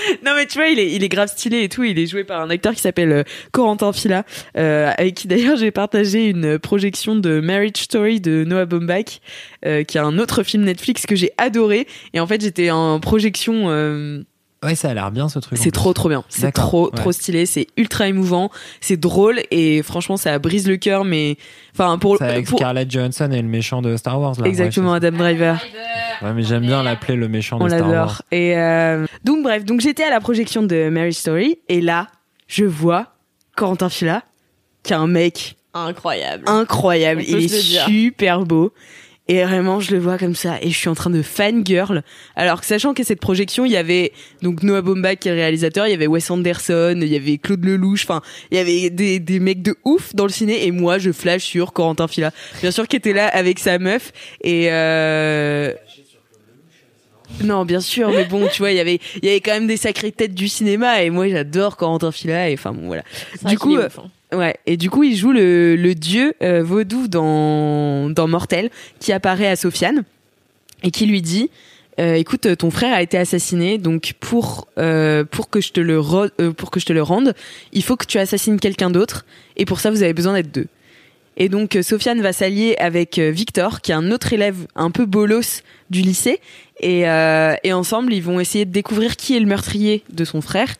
non 0.25 0.31
mais 0.35 0.45
tu 0.45 0.57
vois, 0.57 0.67
il 0.67 0.79
est, 0.79 0.91
il 0.91 1.03
est 1.03 1.09
grave 1.09 1.29
stylé 1.29 1.63
et 1.63 1.69
tout. 1.69 1.83
Il 1.83 1.97
est 1.99 2.07
joué 2.07 2.23
par 2.23 2.41
un 2.41 2.49
acteur 2.49 2.73
qui 2.73 2.81
s'appelle 2.81 3.11
euh, 3.11 3.23
Corentin 3.51 3.93
Fila, 3.93 4.23
euh, 4.57 4.91
avec 4.97 5.15
qui 5.15 5.27
d'ailleurs 5.27 5.57
j'ai 5.57 5.71
partagé 5.71 6.27
une 6.27 6.59
projection 6.59 7.15
de 7.15 7.39
Marriage 7.39 7.77
Story 7.77 8.21
de 8.21 8.43
Noah 8.43 8.65
Baumbach, 8.65 9.21
euh, 9.65 9.83
qui 9.83 9.97
est 9.97 10.01
un 10.01 10.17
autre 10.17 10.43
film 10.43 10.63
Netflix 10.63 11.05
que 11.05 11.15
j'ai 11.15 11.31
adoré. 11.37 11.87
Et 12.13 12.19
en 12.19 12.27
fait, 12.27 12.41
j'étais 12.41 12.71
en 12.71 12.99
projection. 12.99 13.69
euh, 13.69 14.23
Ouais, 14.63 14.75
ça 14.75 14.89
a 14.89 14.93
l'air 14.93 15.09
bien 15.11 15.29
ce 15.29 15.39
truc. 15.39 15.57
c'est 15.57 15.71
trop 15.71 15.93
trop 15.93 16.09
bien. 16.09 16.23
C'est 16.27 16.51
trop 16.51 16.85
ouais. 16.89 16.95
trop 16.97 17.11
stylé. 17.13 17.45
C'est 17.45 17.67
ultra 17.77 18.07
émouvant. 18.09 18.49
C'est 18.81 18.97
drôle 18.97 19.39
et 19.51 19.81
franchement 19.83 20.17
ça 20.17 20.37
brise 20.37 20.67
le 20.67 20.75
cœur. 20.75 21.05
Mais 21.05 21.37
enfin 21.73 21.97
pour, 21.97 22.17
C'est 22.17 22.25
avec 22.25 22.45
pour- 22.47 22.59
Scarlett 22.59 22.91
Johansson 22.91 23.31
et 23.31 23.41
le 23.41 23.47
méchant 23.47 23.81
de 23.81 23.95
Star 23.95 24.19
Wars. 24.19 24.35
Là. 24.39 24.47
exactement 24.47 24.91
Ouais, 24.91 24.97
Adam 24.97 25.17
Driver. 25.17 25.63
Ouais, 26.21 26.33
mais 26.33 26.43
j'aime 26.43 26.63
bien 26.65 26.83
l'appeler 26.83 27.15
le 27.15 27.29
méchant 27.29 27.57
On 27.61 27.63
de 27.65 27.69
Star 27.69 27.87
l'adore. 27.87 27.93
Wars. 28.07 28.21
Et 28.31 28.57
euh, 28.57 29.05
donc 29.23 29.43
bref, 29.43 29.63
donc 29.63 29.79
j'étais 29.79 30.03
à 30.03 30.09
la 30.09 30.19
projection 30.19 30.61
de 30.61 30.89
Mary 30.89 31.13
Story 31.13 31.59
et 31.69 31.79
là 31.79 32.07
je 32.47 32.65
vois 32.65 33.13
Corentin 33.55 33.87
Fila 33.89 34.23
qui 34.83 34.91
est 34.91 34.97
un 34.97 35.07
mec 35.07 35.55
Incroyable. 35.73 36.43
incroyable. 36.47 37.23
Il 37.25 37.45
est 37.45 37.47
super 37.87 38.41
beau. 38.43 38.73
Et 39.29 39.43
vraiment, 39.43 39.79
je 39.79 39.91
le 39.91 39.99
vois 39.99 40.17
comme 40.17 40.33
ça. 40.33 40.57
Et 40.59 40.71
je 40.71 40.75
suis 40.75 40.89
en 40.89 40.95
train 40.95 41.11
de 41.11 41.21
fangirl. 41.21 42.01
Alors 42.35 42.61
que 42.61 42.65
sachant 42.65 42.95
que 42.95 43.03
cette 43.03 43.21
projection, 43.21 43.63
il 43.63 43.71
y 43.71 43.77
avait 43.77 44.11
donc 44.41 44.63
Noah 44.63 44.81
Baumbach 44.81 45.17
qui 45.17 45.29
est 45.29 45.33
réalisateur, 45.33 45.85
il 45.85 45.91
y 45.91 45.93
avait 45.93 46.07
Wes 46.07 46.31
Anderson, 46.31 46.97
il 46.99 47.07
y 47.07 47.15
avait 47.15 47.37
Claude 47.37 47.63
Lelouch, 47.63 48.05
enfin, 48.05 48.21
il 48.49 48.57
y 48.57 48.59
avait 48.59 48.89
des, 48.89 49.19
des 49.19 49.39
mecs 49.39 49.61
de 49.61 49.75
ouf 49.85 50.15
dans 50.15 50.25
le 50.25 50.31
ciné. 50.31 50.65
Et 50.65 50.71
moi, 50.71 50.97
je 50.97 51.11
flash 51.11 51.43
sur 51.43 51.73
Corentin 51.73 52.07
Fila. 52.07 52.31
Bien 52.61 52.71
sûr, 52.71 52.87
qui 52.87 52.95
était 52.95 53.13
là 53.13 53.27
avec 53.27 53.59
sa 53.59 53.77
meuf. 53.77 54.11
Et 54.43 54.71
euh... 54.71 55.73
Non, 57.43 57.63
bien 57.65 57.81
sûr, 57.81 58.09
mais 58.09 58.25
bon, 58.25 58.47
tu 58.51 58.63
vois, 58.63 58.71
il 58.71 58.77
y 58.77 58.79
avait, 58.79 58.99
il 59.21 59.25
y 59.25 59.29
avait 59.29 59.41
quand 59.41 59.51
même 59.51 59.67
des 59.67 59.77
sacrées 59.77 60.11
têtes 60.11 60.33
du 60.33 60.47
cinéma, 60.49 61.03
et 61.03 61.11
moi, 61.11 61.29
j'adore 61.29 61.77
Corentin 61.77 62.11
Fila, 62.11 62.49
et 62.49 62.55
enfin, 62.55 62.71
bon, 62.71 62.87
voilà. 62.87 63.03
Du 63.45 63.59
coup, 63.59 63.77
ouf, 63.77 63.99
hein. 63.99 64.09
Ouais, 64.31 64.55
et 64.67 64.77
du 64.77 64.89
coup, 64.91 65.03
il 65.03 65.15
joue 65.15 65.31
le, 65.31 65.75
le 65.75 65.95
dieu 65.95 66.33
euh, 66.43 66.61
vaudou 66.61 67.07
dans, 67.07 68.09
dans 68.11 68.27
Mortel, 68.27 68.69
qui 68.99 69.11
apparaît 69.11 69.47
à 69.47 69.55
Sofiane, 69.55 70.03
et 70.83 70.91
qui 70.91 71.07
lui 71.07 71.23
dit 71.23 71.49
euh, 71.99 72.13
Écoute, 72.13 72.55
ton 72.57 72.69
frère 72.69 72.93
a 72.93 73.01
été 73.01 73.17
assassiné, 73.17 73.79
donc 73.79 74.13
pour, 74.19 74.67
euh, 74.77 75.23
pour, 75.23 75.49
que 75.49 75.61
je 75.61 75.71
te 75.71 75.79
le 75.79 75.99
euh, 75.99 76.51
pour 76.51 76.69
que 76.69 76.79
je 76.79 76.85
te 76.85 76.93
le 76.93 77.01
rende, 77.01 77.33
il 77.73 77.83
faut 77.83 77.95
que 77.95 78.05
tu 78.05 78.19
assassines 78.19 78.59
quelqu'un 78.59 78.91
d'autre, 78.91 79.25
et 79.57 79.65
pour 79.65 79.79
ça, 79.79 79.89
vous 79.89 80.03
avez 80.03 80.13
besoin 80.13 80.33
d'être 80.33 80.53
deux. 80.53 80.67
Et 81.39 81.47
donc, 81.47 81.77
euh, 81.77 81.81
Sofiane 81.81 82.21
va 82.21 82.33
s'allier 82.33 82.75
avec 82.79 83.17
euh, 83.17 83.31
Victor, 83.31 83.79
qui 83.79 83.91
est 83.91 83.95
un 83.95 84.11
autre 84.11 84.33
élève 84.33 84.67
un 84.75 84.91
peu 84.91 85.05
bolos 85.05 85.63
du 85.89 86.01
lycée, 86.01 86.41
et, 86.81 87.09
euh, 87.09 87.55
et 87.63 87.71
ensemble, 87.71 88.13
ils 88.13 88.21
vont 88.21 88.41
essayer 88.41 88.65
de 88.65 88.71
découvrir 88.71 89.15
qui 89.15 89.35
est 89.35 89.39
le 89.39 89.45
meurtrier 89.45 90.03
de 90.11 90.25
son 90.25 90.41
frère 90.41 90.75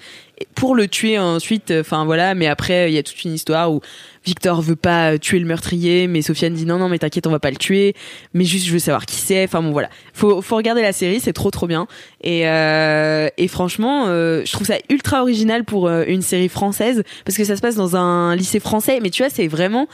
pour 0.56 0.76
le 0.76 0.88
tuer 0.88 1.18
ensuite. 1.20 1.72
Enfin 1.72 2.06
voilà, 2.06 2.36
mais 2.36 2.48
après, 2.48 2.92
il 2.92 2.96
y 2.96 2.98
a 2.98 3.04
toute 3.04 3.24
une 3.24 3.34
histoire 3.34 3.72
où 3.72 3.82
Victor 4.26 4.62
veut 4.62 4.76
pas 4.76 5.18
tuer 5.18 5.40
le 5.40 5.46
meurtrier, 5.46 6.08
mais 6.08 6.22
Sofiane 6.22 6.54
dit 6.54 6.66
non, 6.66 6.78
non, 6.78 6.90
mais 6.90 7.00
t'inquiète, 7.00 7.28
on 7.28 7.32
va 7.32 7.40
pas 7.40 7.52
le 7.52 7.58
tuer. 7.58 7.96
Mais 8.34 8.44
juste, 8.44 8.68
je 8.68 8.74
veux 8.74 8.80
savoir 8.80 9.06
qui 9.06 9.16
c'est. 9.16 9.44
Enfin 9.44 9.62
bon, 9.62 9.72
voilà. 9.72 9.90
Faut, 10.14 10.42
faut 10.42 10.56
regarder 10.56 10.82
la 10.82 10.94
série, 10.94 11.20
c'est 11.20 11.34
trop, 11.34 11.52
trop 11.52 11.68
bien. 11.68 11.88
Et, 12.22 12.48
euh, 12.48 13.30
et 13.38 13.48
franchement, 13.48 14.06
euh, 14.08 14.44
je 14.46 14.52
trouve 14.52 14.68
ça 14.68 14.78
ultra 14.90 15.22
original 15.22 15.64
pour 15.64 15.88
euh, 15.88 16.04
une 16.08 16.22
série 16.22 16.50
française 16.50 17.04
parce 17.26 17.38
que 17.38 17.44
ça 17.44 17.56
se 17.56 17.62
passe 17.62 17.76
dans 17.76 17.96
un 17.96 18.36
lycée 18.36 18.60
français. 18.60 19.00
Mais 19.02 19.10
tu 19.10 19.24
vois, 19.24 19.30
c'est 19.30 19.48
vraiment 19.48 19.88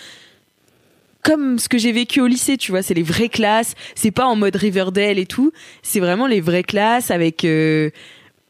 comme 1.26 1.58
ce 1.58 1.68
que 1.68 1.80
j'ai 1.80 1.92
vécu 1.92 2.22
au 2.22 2.28
lycée, 2.28 2.56
tu 2.56 2.72
vois, 2.72 2.84
c'est 2.84 2.94
les 2.94 3.02
vraies 3.02 3.30
classes, 3.30 3.74
c'est 3.96 4.12
pas 4.12 4.28
en 4.28 4.36
mode 4.36 4.56
Riverdale 4.56 5.18
et 5.18 5.26
tout, 5.26 5.52
c'est 5.82 6.00
vraiment 6.00 6.28
les 6.28 6.40
vraies 6.40 6.64
classes 6.64 7.10
avec 7.10 7.44
euh, 7.46 7.90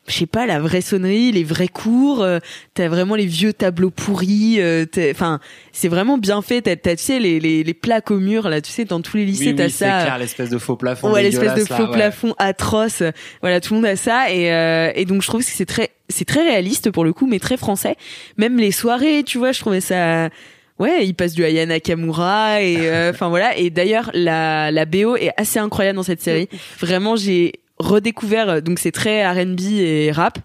je 0.07 0.14
sais 0.14 0.26
pas 0.27 0.45
la 0.45 0.60
vraie 0.60 0.82
sonnerie, 0.82 1.32
les 1.32 1.44
vrais 1.44 1.68
cours, 1.68 2.22
euh, 2.22 2.40
t'as 2.76 2.88
vraiment 2.88 3.15
les 3.15 3.26
vieux 3.26 3.53
tableaux 3.53 3.90
pourris, 3.90 4.57
euh, 4.60 4.86
t'es- 4.86 5.10
enfin, 5.11 5.40
c'est 5.72 5.88
vraiment 5.88 6.18
bien 6.18 6.41
fait, 6.41 6.61
t'as, 6.61 6.95
tu 6.95 7.03
sais 7.03 7.19
les, 7.19 7.40
les 7.40 7.64
les 7.64 7.73
plaques 7.73 8.11
au 8.11 8.19
mur 8.19 8.48
là, 8.49 8.61
tu 8.61 8.72
sais 8.72 8.86
dans 8.86 9.02
tous 9.02 9.18
les 9.18 9.26
lycées 9.26 9.48
Oui, 9.48 9.56
t'as 9.56 9.65
oui, 9.65 9.72
c'est 9.72 9.86
ça. 9.86 10.02
clair, 10.03 10.18
l'espèce 10.19 10.49
de 10.49 10.57
faux 10.60 10.76
plafond. 10.76 11.11
Ouais, 11.11 11.23
l'espèce 11.23 11.56
de 11.56 11.65
faux 11.65 11.73
là, 11.84 11.90
ouais. 11.90 11.95
plafond 11.95 12.36
atroce. 12.38 13.02
Voilà, 13.41 13.60
tout 13.61 13.73
le 13.73 13.80
monde 13.82 13.90
a 13.90 13.95
ça 13.95 14.32
et 14.32 14.52
euh, 14.53 14.91
et 14.95 15.06
donc 15.06 15.22
je 15.23 15.27
trouve 15.27 15.41
que 15.44 15.49
c'est 15.49 15.65
très 15.65 15.90
c'est 16.07 16.26
très 16.26 16.41
réaliste 16.48 16.91
pour 16.91 17.03
le 17.03 17.11
coup, 17.14 17.26
mais 17.26 17.40
très 17.40 17.57
français. 17.57 17.95
Même 18.38 18.57
les 18.57 18.72
soirées, 18.72 19.23
tu 19.23 19.38
vois, 19.40 19.52
je 19.53 19.60
trouvais 19.60 19.82
ça. 19.82 20.30
Ouais, 20.77 21.06
il 21.06 21.14
passe 21.15 21.34
du 21.34 21.44
Aya 21.45 21.65
Nakamura 21.65 22.61
et 22.61 22.76
euh, 22.90 23.10
enfin 23.14 23.30
voilà. 23.30 23.57
Et 23.57 23.69
d'ailleurs, 23.69 24.11
la 24.14 24.69
la 24.72 24.86
BO 24.86 25.15
est 25.15 25.32
assez 25.38 25.57
incroyable 25.57 25.95
dans 25.95 26.03
cette 26.03 26.22
série. 26.22 26.48
Vraiment, 26.80 27.15
j'ai 27.15 27.53
redécouvert 27.78 28.50
euh, 28.50 28.62
donc 28.62 28.80
c'est 28.80 28.92
très 28.92 29.26
R&B 29.28 29.60
et 29.72 30.12
rap. 30.12 30.40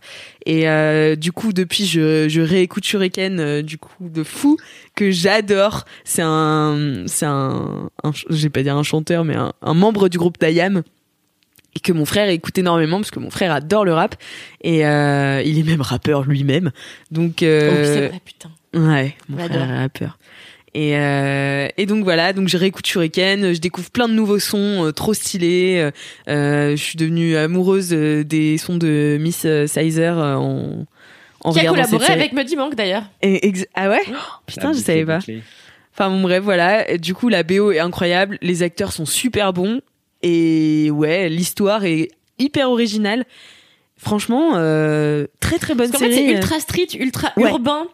Et 0.46 0.68
euh, 0.68 1.16
du 1.16 1.32
coup 1.32 1.52
depuis 1.52 1.86
je 1.86 2.28
je 2.28 2.40
réécoute 2.40 2.84
Shuriken 2.84 3.40
euh, 3.40 3.62
du 3.62 3.78
coup 3.78 4.08
de 4.08 4.24
fou 4.24 4.56
que 4.94 5.10
j'adore. 5.10 5.84
C'est 6.04 6.22
un 6.24 7.04
c'est 7.06 7.26
un, 7.26 7.90
vais 8.30 8.48
pas 8.50 8.62
dire 8.62 8.76
un 8.76 8.82
chanteur 8.82 9.24
mais 9.24 9.36
un, 9.36 9.52
un 9.62 9.74
membre 9.74 10.08
du 10.08 10.18
groupe 10.18 10.38
d'Ayam 10.38 10.82
et 11.76 11.80
que 11.80 11.92
mon 11.92 12.04
frère 12.04 12.28
écoute 12.28 12.58
énormément 12.58 12.98
parce 12.98 13.12
que 13.12 13.20
mon 13.20 13.30
frère 13.30 13.52
adore 13.52 13.84
le 13.84 13.94
rap. 13.94 14.16
Et 14.62 14.84
euh, 14.86 15.42
il 15.44 15.58
est 15.58 15.62
même 15.62 15.82
rappeur 15.82 16.22
lui-même. 16.22 16.72
Donc 17.10 17.36
Oh, 17.42 17.44
c'est 17.44 18.08
vrai, 18.08 18.20
putain. 18.24 18.50
ouais 18.74 19.14
mon 19.28 19.36
On 19.38 19.46
frère 19.48 19.70
est 19.70 19.78
rappeur 19.78 20.18
et, 20.74 20.96
euh, 20.96 21.68
et 21.76 21.86
donc 21.86 22.04
voilà, 22.04 22.32
donc 22.32 22.48
je 22.48 22.56
réécoute 22.56 22.86
Shuriken, 22.86 23.52
je 23.52 23.58
découvre 23.60 23.90
plein 23.90 24.08
de 24.08 24.14
nouveaux 24.14 24.38
sons 24.38 24.86
euh, 24.86 24.92
trop 24.92 25.14
stylés. 25.14 25.78
euh, 25.78 25.90
euh, 26.28 26.70
je 26.76 26.82
suis 26.82 26.96
devenue 26.96 27.36
amoureuse 27.36 27.90
euh, 27.92 28.22
des 28.24 28.56
sons 28.58 28.76
de 28.76 29.18
Miss 29.20 29.42
euh, 29.44 29.66
Sizer 29.66 30.16
en, 30.16 30.86
en 31.42 31.52
Qui 31.52 31.58
a 31.58 31.62
regardant 31.70 31.82
cette 31.82 31.90
collaboré 31.90 32.06
série. 32.06 32.20
avec 32.20 32.32
Muddy 32.32 32.56
Mank 32.56 32.74
d'ailleurs. 32.76 33.04
Ah 33.74 33.88
ouais? 33.88 34.02
Putain, 34.46 34.72
je 34.72 34.78
savais 34.78 35.04
pas. 35.04 35.18
Enfin 35.92 36.08
bon 36.08 36.22
bref, 36.22 36.42
voilà. 36.42 36.96
Du 36.98 37.14
coup, 37.14 37.28
la 37.28 37.42
BO 37.42 37.72
est 37.72 37.80
incroyable, 37.80 38.38
les 38.40 38.62
acteurs 38.62 38.92
sont 38.92 39.06
super 39.06 39.52
bons 39.52 39.80
et 40.22 40.90
ouais, 40.92 41.28
l'histoire 41.28 41.84
est 41.84 42.08
hyper 42.38 42.70
originale. 42.70 43.24
Franchement, 44.02 44.52
euh, 44.54 45.26
très 45.40 45.58
très 45.58 45.74
bonne 45.74 45.90
Parce 45.90 46.02
qu'en 46.02 46.08
fait, 46.08 46.14
série. 46.14 46.28
c'est 46.28 46.34
ultra 46.34 46.58
street, 46.58 46.86
ultra 46.98 47.32
Ouais. 47.36 47.50
urbain. 47.50 47.86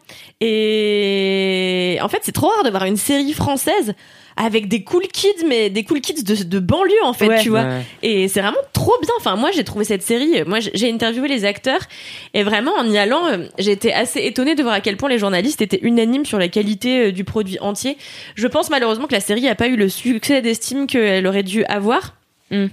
Et 0.76 1.98
en 2.00 2.08
fait, 2.08 2.18
c'est 2.22 2.32
trop 2.32 2.46
rare 2.48 2.62
de 2.64 2.70
voir 2.70 2.84
une 2.84 2.96
série 2.96 3.32
française 3.32 3.94
avec 4.36 4.68
des 4.68 4.84
cool 4.84 5.02
kids, 5.08 5.44
mais 5.48 5.70
des 5.70 5.82
cool 5.82 6.00
kids 6.02 6.22
de, 6.22 6.44
de 6.44 6.58
banlieue, 6.60 6.92
en 7.04 7.12
fait, 7.14 7.26
Ouais. 7.26 7.40
tu 7.42 7.48
vois. 7.48 7.62
Ouais. 7.64 7.80
Et 8.02 8.28
c'est 8.28 8.40
vraiment 8.40 8.58
trop 8.74 8.92
bien. 9.00 9.10
Enfin, 9.18 9.34
moi, 9.36 9.50
j'ai 9.50 9.64
trouvé 9.64 9.84
cette 9.84 10.02
série. 10.02 10.44
Moi, 10.46 10.58
j'ai- 10.60 10.92
interviewé 10.92 11.26
les 11.26 11.44
acteurs. 11.44 11.80
Et 12.34 12.42
vraiment, 12.42 12.72
en 12.78 12.88
y 12.88 12.98
allant, 12.98 13.26
euh, 13.26 13.46
j'ai 13.58 13.72
été 13.72 13.92
assez 13.94 14.20
étonnée 14.20 14.54
de 14.54 14.62
voir 14.62 14.74
à 14.74 14.80
quel 14.80 14.96
point 14.98 15.08
les 15.08 15.18
journalistes 15.18 15.62
étaient 15.62 15.80
unanimes 15.82 16.26
sur 16.26 16.38
la 16.38 16.48
qualité 16.48 17.06
euh, 17.06 17.12
du 17.12 17.24
produit 17.24 17.58
entier. 17.60 17.96
Je 18.34 18.46
pense 18.46 18.68
malheureusement 18.70 19.06
que 19.06 19.14
la 19.14 19.20
série 19.20 19.42
n'a 19.42 19.54
pas 19.54 19.68
eu 19.68 19.76
le 19.76 19.88
succès 19.88 20.42
d'estime 20.42 20.86
qu'elle 20.86 21.26
aurait 21.26 21.42
dû 21.42 21.64
avoir. 21.64 22.14
Mm. 22.50 22.66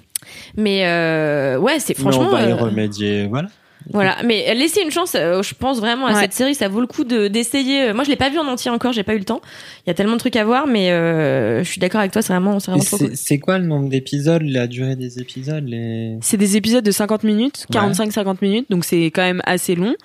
Mais 0.57 0.85
euh, 0.85 1.57
ouais, 1.57 1.79
c'est 1.79 1.97
Mais 1.97 2.01
franchement. 2.01 2.27
on 2.27 2.31
va 2.31 2.43
y 2.43 2.51
euh, 2.51 2.55
remédier, 2.55 3.27
voilà. 3.27 3.49
voilà, 3.91 4.15
mais 4.25 4.53
laissez 4.55 4.81
une 4.81 4.91
chance, 4.91 5.13
euh, 5.15 5.43
je 5.43 5.53
pense 5.55 5.79
vraiment 5.79 6.07
à 6.07 6.13
Ouais. 6.13 6.21
cette 6.21 6.33
série, 6.33 6.55
ça 6.55 6.67
vaut 6.69 6.79
le 6.81 6.87
coup 6.87 7.03
de 7.03 7.27
d'essayer. 7.27 7.91
Moi, 7.93 8.03
je 8.05 8.09
l'ai 8.09 8.15
pas 8.15 8.29
vu 8.29 8.37
en 8.39 8.47
entier 8.47 8.71
encore, 8.71 8.93
j'ai 8.93 9.03
pas 9.03 9.13
eu 9.13 9.17
le 9.19 9.25
temps. 9.25 9.41
Il 9.85 9.89
y 9.89 9.91
a 9.91 9.93
tellement 9.93 10.13
de 10.13 10.19
trucs 10.19 10.35
à 10.37 10.45
voir, 10.45 10.67
mais 10.67 10.91
euh, 10.91 11.63
je 11.63 11.69
suis 11.69 11.79
d'accord 11.79 11.99
avec 11.99 12.11
toi, 12.13 12.21
c'est 12.21 12.31
vraiment, 12.33 12.57
vraiment 12.59 12.77
trop 12.83 12.97
C'est 12.97 13.05
cool. 13.07 13.15
c'est 13.17 13.39
quoi 13.39 13.57
le 13.59 13.65
nombre 13.65 13.89
d'épisodes, 13.89 14.41
la 14.43 14.67
durée 14.67 14.95
des 14.95 15.19
épisodes 15.19 15.67
les... 15.67 16.17
C'est 16.21 16.37
des 16.37 16.55
épisodes 16.55 16.83
de 16.85 16.91
50 16.91 17.23
minutes, 17.23 17.65
45-50 17.73 18.37
minutes, 18.41 18.67
donc 18.69 18.85
c'est 18.85 19.05
quand 19.07 19.23
même 19.23 19.41
assez 19.45 19.75
long. 19.75 19.95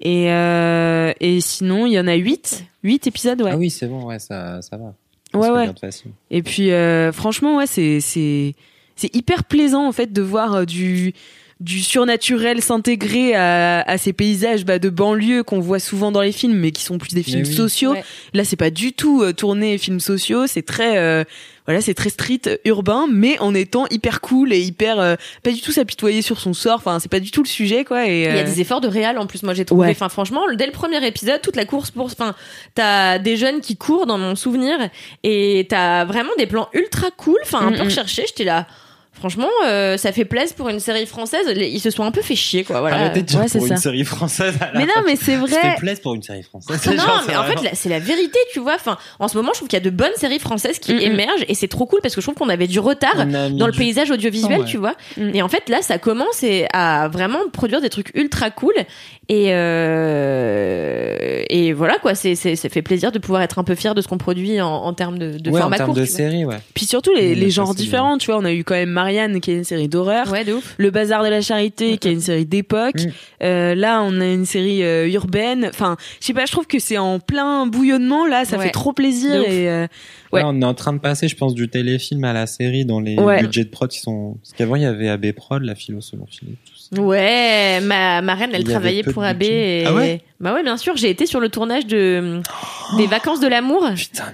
Et, 0.00 0.32
euh, 0.32 1.12
et 1.20 1.40
sinon, 1.40 1.86
il 1.86 1.92
y 1.92 2.00
en 2.00 2.06
a 2.06 2.14
8. 2.14 2.64
8 2.82 3.06
épisodes, 3.06 3.42
ouais. 3.42 3.50
Ah 3.52 3.56
oui, 3.58 3.68
c'est 3.70 3.86
bon, 3.86 4.06
ouais, 4.06 4.18
ça, 4.18 4.60
ça 4.62 4.76
va. 4.78 4.94
Ouais, 5.38 5.48
ouais. 5.50 5.70
Et 6.32 6.42
puis, 6.42 6.72
euh, 6.72 7.12
franchement, 7.12 7.58
ouais, 7.58 7.66
c'est, 7.68 8.54
c'est, 9.00 9.14
hyper 9.14 9.44
plaisant, 9.44 9.86
en 9.86 9.92
fait, 9.92 10.12
de 10.12 10.22
voir 10.22 10.54
euh, 10.54 10.64
du, 10.64 11.14
du 11.60 11.80
surnaturel 11.80 12.62
s'intégrer 12.62 13.34
à, 13.34 13.82
à 13.82 13.98
ces 13.98 14.14
paysages 14.14 14.64
bah, 14.64 14.78
de 14.78 14.88
banlieue 14.88 15.42
qu'on 15.42 15.60
voit 15.60 15.78
souvent 15.78 16.10
dans 16.10 16.22
les 16.22 16.32
films, 16.32 16.56
mais 16.56 16.70
qui 16.70 16.82
sont 16.82 16.96
plus 16.96 17.12
des 17.12 17.22
films 17.22 17.44
oui. 17.46 17.54
sociaux. 17.54 17.92
Ouais. 17.92 18.04
Là, 18.32 18.44
c'est 18.44 18.56
pas 18.56 18.70
du 18.70 18.94
tout 18.94 19.22
euh, 19.22 19.34
tourné 19.34 19.76
films 19.76 20.00
sociaux, 20.00 20.46
c'est 20.46 20.62
très, 20.62 20.96
euh, 20.96 21.22
voilà, 21.66 21.82
c'est 21.82 21.92
très 21.92 22.08
street 22.08 22.40
euh, 22.46 22.56
urbain, 22.64 23.06
mais 23.12 23.38
en 23.40 23.54
étant 23.54 23.86
hyper 23.90 24.22
cool 24.22 24.54
et 24.54 24.60
hyper, 24.60 24.98
euh, 24.98 25.16
pas 25.42 25.52
du 25.52 25.60
tout 25.60 25.70
s'apitoyer 25.70 26.22
sur 26.22 26.40
son 26.40 26.54
sort. 26.54 26.76
Enfin, 26.76 26.98
c'est 26.98 27.10
pas 27.10 27.20
du 27.20 27.30
tout 27.30 27.42
le 27.42 27.48
sujet, 27.48 27.84
quoi. 27.84 28.08
Et, 28.08 28.22
Il 28.22 28.34
y 28.34 28.38
a 28.38 28.42
des 28.42 28.62
efforts 28.62 28.80
de 28.80 28.88
réal 28.88 29.18
en 29.18 29.26
plus, 29.26 29.42
moi 29.42 29.52
j'ai 29.52 29.66
trouvé. 29.66 29.88
Ouais. 29.88 29.90
Enfin, 29.90 30.08
franchement, 30.08 30.42
dès 30.54 30.66
le 30.66 30.72
premier 30.72 31.06
épisode, 31.06 31.42
toute 31.42 31.56
la 31.56 31.66
course 31.66 31.90
pour. 31.90 32.06
Enfin, 32.06 32.34
t'as 32.74 33.18
des 33.18 33.36
jeunes 33.36 33.60
qui 33.60 33.76
courent 33.76 34.06
dans 34.06 34.18
mon 34.18 34.34
souvenir 34.34 34.78
et 35.24 35.66
t'as 35.68 36.06
vraiment 36.06 36.32
des 36.38 36.46
plans 36.46 36.70
ultra 36.72 37.10
cool, 37.10 37.38
enfin, 37.42 37.66
un 37.66 37.72
peu 37.72 37.76
Mm, 37.80 37.82
mm. 37.82 37.84
recherchés. 37.84 38.24
J'étais 38.26 38.44
là. 38.44 38.66
Franchement, 39.20 39.46
euh, 39.66 39.96
ça 39.96 40.10
fait 40.12 40.24
plaisir 40.24 40.56
pour 40.56 40.68
une 40.70 40.80
série 40.80 41.06
française. 41.06 41.46
Ils 41.56 41.78
se 41.78 41.90
sont 41.90 42.02
un 42.04 42.10
peu 42.10 42.22
fait 42.22 42.34
chier, 42.34 42.64
quoi. 42.64 42.80
Voilà. 42.80 42.96
Arrêtez 42.96 43.20
de 43.22 43.26
dire 43.26 43.38
ouais, 43.40 43.46
pour 43.48 43.66
ça. 43.68 43.74
une 43.74 43.76
série 43.80 44.04
française. 44.04 44.54
Mais 44.74 44.86
non, 44.86 44.94
mais 45.06 45.14
c'est 45.14 45.34
Ça 45.34 45.38
vrai. 45.40 45.50
fait 45.60 45.76
plaisir 45.78 46.00
pour 46.02 46.14
une 46.14 46.22
série 46.22 46.42
française. 46.42 46.80
Non, 46.86 46.96
Genre, 46.96 47.24
mais 47.28 47.36
en 47.36 47.42
fait, 47.44 47.52
vraiment- 47.52 47.62
là, 47.62 47.70
c'est 47.74 47.88
la 47.90 47.98
vérité, 48.00 48.38
tu 48.52 48.60
vois. 48.60 48.74
Enfin, 48.76 48.96
en 49.18 49.28
ce 49.28 49.36
moment, 49.36 49.50
je 49.52 49.58
trouve 49.58 49.68
qu'il 49.68 49.78
y 49.78 49.82
a 49.82 49.84
de 49.84 49.90
bonnes 49.94 50.10
séries 50.16 50.38
françaises 50.38 50.78
qui 50.78 50.94
Mm, 50.94 50.96
mm. 50.96 51.00
émergent 51.02 51.44
et 51.48 51.54
c'est 51.54 51.68
trop 51.68 51.86
cool 51.86 52.00
parce 52.02 52.14
que 52.14 52.20
je 52.20 52.26
trouve 52.26 52.34
qu'on 52.34 52.48
avait 52.48 52.66
du 52.66 52.80
retard 52.80 53.26
dans 53.26 53.66
le 53.66 53.72
du- 53.72 53.78
paysage 53.78 54.10
audiovisuel, 54.10 54.60
Ouais. 54.60 54.66
tu 54.66 54.78
vois. 54.78 54.94
Mm. 55.18 55.30
Et 55.34 55.42
en 55.42 55.48
fait, 55.48 55.68
là, 55.68 55.82
ça 55.82 55.98
commence 55.98 56.42
et 56.42 56.66
à 56.72 57.08
vraiment 57.08 57.40
produire 57.52 57.80
des 57.82 57.90
trucs 57.90 58.10
ultra 58.14 58.50
cool. 58.50 58.72
Et 59.28 59.52
euh, 59.54 61.44
et 61.48 61.72
voilà 61.72 61.98
quoi, 61.98 62.14
c'est 62.14 62.34
c'est 62.34 62.56
ça 62.56 62.68
fait 62.68 62.82
plaisir 62.82 63.12
de 63.12 63.18
pouvoir 63.18 63.42
être 63.42 63.58
un 63.58 63.64
peu 63.64 63.74
fier 63.74 63.94
de 63.94 64.00
ce 64.02 64.08
qu'on 64.08 64.18
produit 64.18 64.60
en, 64.60 64.68
en 64.68 64.92
termes 64.92 65.18
de, 65.18 65.38
de 65.38 65.50
ouais, 65.50 65.58
en 65.58 65.62
format 65.62 65.76
termes 65.76 65.90
court. 65.90 65.96
de 66.00 66.04
série, 66.04 66.44
ouais. 66.44 66.56
Puis 66.74 66.86
surtout 66.86 67.12
les, 67.14 67.30
Oui, 67.30 67.34
les 67.36 67.50
genres 67.50 67.68
ça, 67.68 67.74
différents, 67.74 68.18
tu 68.18 68.26
vois. 68.30 68.38
On 68.40 68.44
a 68.44 68.52
eu 68.52 68.64
quand 68.64 68.74
même 68.74 68.90
Marianne 69.10 69.40
qui 69.40 69.50
est 69.50 69.56
une 69.56 69.64
série 69.64 69.88
d'horreur. 69.88 70.30
Ouais, 70.30 70.44
de 70.44 70.52
ouf. 70.54 70.74
Le 70.78 70.90
Bazar 70.90 71.22
de 71.24 71.28
la 71.28 71.40
Charité, 71.40 71.98
qui 71.98 72.08
est 72.08 72.12
une 72.12 72.20
série 72.20 72.46
d'époque. 72.46 72.94
Mm. 72.96 73.08
Euh, 73.42 73.74
là, 73.74 74.02
on 74.02 74.20
a 74.20 74.26
une 74.26 74.46
série 74.46 74.82
euh, 74.84 75.08
urbaine. 75.10 75.66
Enfin, 75.68 75.96
je 76.20 76.26
sais 76.26 76.32
pas, 76.34 76.46
je 76.46 76.52
trouve 76.52 76.66
que 76.66 76.78
c'est 76.78 76.98
en 76.98 77.18
plein 77.18 77.66
bouillonnement. 77.66 78.26
Là, 78.26 78.44
ça 78.44 78.56
Ouais. 78.58 78.66
fait 78.66 78.70
trop 78.70 78.92
plaisir. 78.92 79.34
Et, 79.42 79.68
euh, 79.68 79.86
Ouais. 80.32 80.42
On 80.44 80.62
est 80.62 80.64
en 80.64 80.74
train 80.74 80.92
de 80.92 80.98
passer, 81.00 81.26
je 81.26 81.34
pense, 81.34 81.54
du 81.56 81.68
téléfilm 81.68 82.22
à 82.22 82.32
la 82.32 82.46
série 82.46 82.84
dans 82.84 83.00
les 83.00 83.16
Ouais. 83.18 83.40
budgets 83.40 83.64
de 83.64 83.68
prod 83.68 83.90
qui 83.90 83.98
sont. 83.98 84.36
Parce 84.40 84.52
qu'avant, 84.52 84.76
il 84.76 84.82
y 84.82 84.86
avait 84.86 85.08
AB 85.08 85.32
Prod, 85.32 85.60
la 85.64 85.74
philo 85.74 86.00
selon 86.00 86.24
Philippe. 86.26 86.58
tout 86.64 86.96
ça. 86.96 87.02
Ouais, 87.02 87.80
ma, 87.80 88.22
ma 88.22 88.34
reine, 88.36 88.50
elle 88.52 88.62
travaillait 88.62 89.02
pour 89.02 89.24
AB. 89.24 89.42
Et... 89.42 89.84
Ah 89.86 89.92
ouais? 89.94 90.20
Bah 90.40 90.54
ouais, 90.54 90.62
bien 90.62 90.78
sûr. 90.78 90.96
J'ai 90.96 91.10
été 91.10 91.26
sur 91.26 91.38
le 91.38 91.50
tournage 91.50 91.86
de 91.86 92.40
des 92.96 93.06
vacances 93.06 93.40
de 93.40 93.46
l'amour 93.46 93.86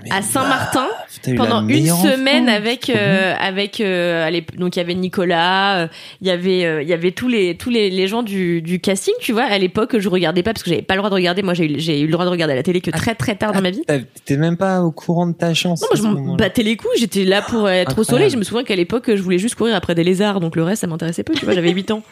mais. 0.04 0.10
à 0.10 0.22
Saint-Martin. 0.22 0.86
Eu 1.26 1.34
la 1.34 1.36
pendant 1.44 1.66
une 1.66 1.86
semaine 1.88 2.48
avec 2.48 2.88
euh, 2.90 3.34
avec 3.40 3.80
euh, 3.80 4.28
à 4.28 4.30
donc 4.56 4.76
il 4.76 4.78
y 4.78 4.82
avait 4.82 4.94
Nicolas 4.94 5.78
euh, 5.80 5.88
il 6.20 6.28
y 6.28 6.30
avait 6.30 6.64
euh, 6.64 6.82
il 6.82 6.88
y 6.88 6.92
avait 6.92 7.10
tous 7.10 7.26
les 7.26 7.56
tous 7.56 7.70
les, 7.70 7.90
les 7.90 8.06
gens 8.06 8.22
du, 8.22 8.62
du 8.62 8.78
casting 8.78 9.14
tu 9.20 9.32
vois 9.32 9.42
à 9.44 9.58
l'époque 9.58 9.98
je 9.98 10.08
regardais 10.08 10.44
pas 10.44 10.52
parce 10.52 10.62
que 10.62 10.70
j'avais 10.70 10.82
pas 10.82 10.94
le 10.94 10.98
droit 11.00 11.10
de 11.10 11.14
regarder 11.16 11.42
moi 11.42 11.54
j'ai 11.54 11.64
eu 11.64 11.80
j'ai 11.80 12.00
eu 12.00 12.06
le 12.06 12.12
droit 12.12 12.24
de 12.24 12.30
regarder 12.30 12.54
la 12.54 12.62
télé 12.62 12.80
que 12.80 12.92
très 12.92 13.16
très 13.16 13.34
tard 13.34 13.52
dans 13.52 13.60
ma 13.62 13.70
vie 13.70 13.82
T'as- 13.86 13.98
T'étais 13.98 14.36
même 14.36 14.56
pas 14.56 14.82
au 14.82 14.92
courant 14.92 15.26
de 15.26 15.32
ta 15.32 15.52
chance. 15.54 15.80
non 15.82 15.88
à 15.88 16.00
moi 16.02 16.12
je 16.14 16.20
m'en 16.26 16.36
battais 16.36 16.62
les 16.62 16.76
couilles 16.76 16.90
j'étais 16.98 17.24
là 17.24 17.42
pour 17.42 17.68
être 17.68 17.98
au 17.98 18.04
soleil 18.04 18.30
je 18.30 18.36
me 18.36 18.44
souviens 18.44 18.62
qu'à 18.62 18.76
l'époque 18.76 19.10
je 19.12 19.22
voulais 19.22 19.38
juste 19.38 19.56
courir 19.56 19.74
après 19.74 19.96
des 19.96 20.04
lézards 20.04 20.38
donc 20.38 20.54
le 20.54 20.62
reste 20.62 20.82
ça 20.82 20.86
m'intéressait 20.86 21.24
peu 21.24 21.34
tu 21.34 21.44
vois 21.44 21.54
j'avais 21.54 21.72
8 21.72 21.90
ans. 21.90 22.02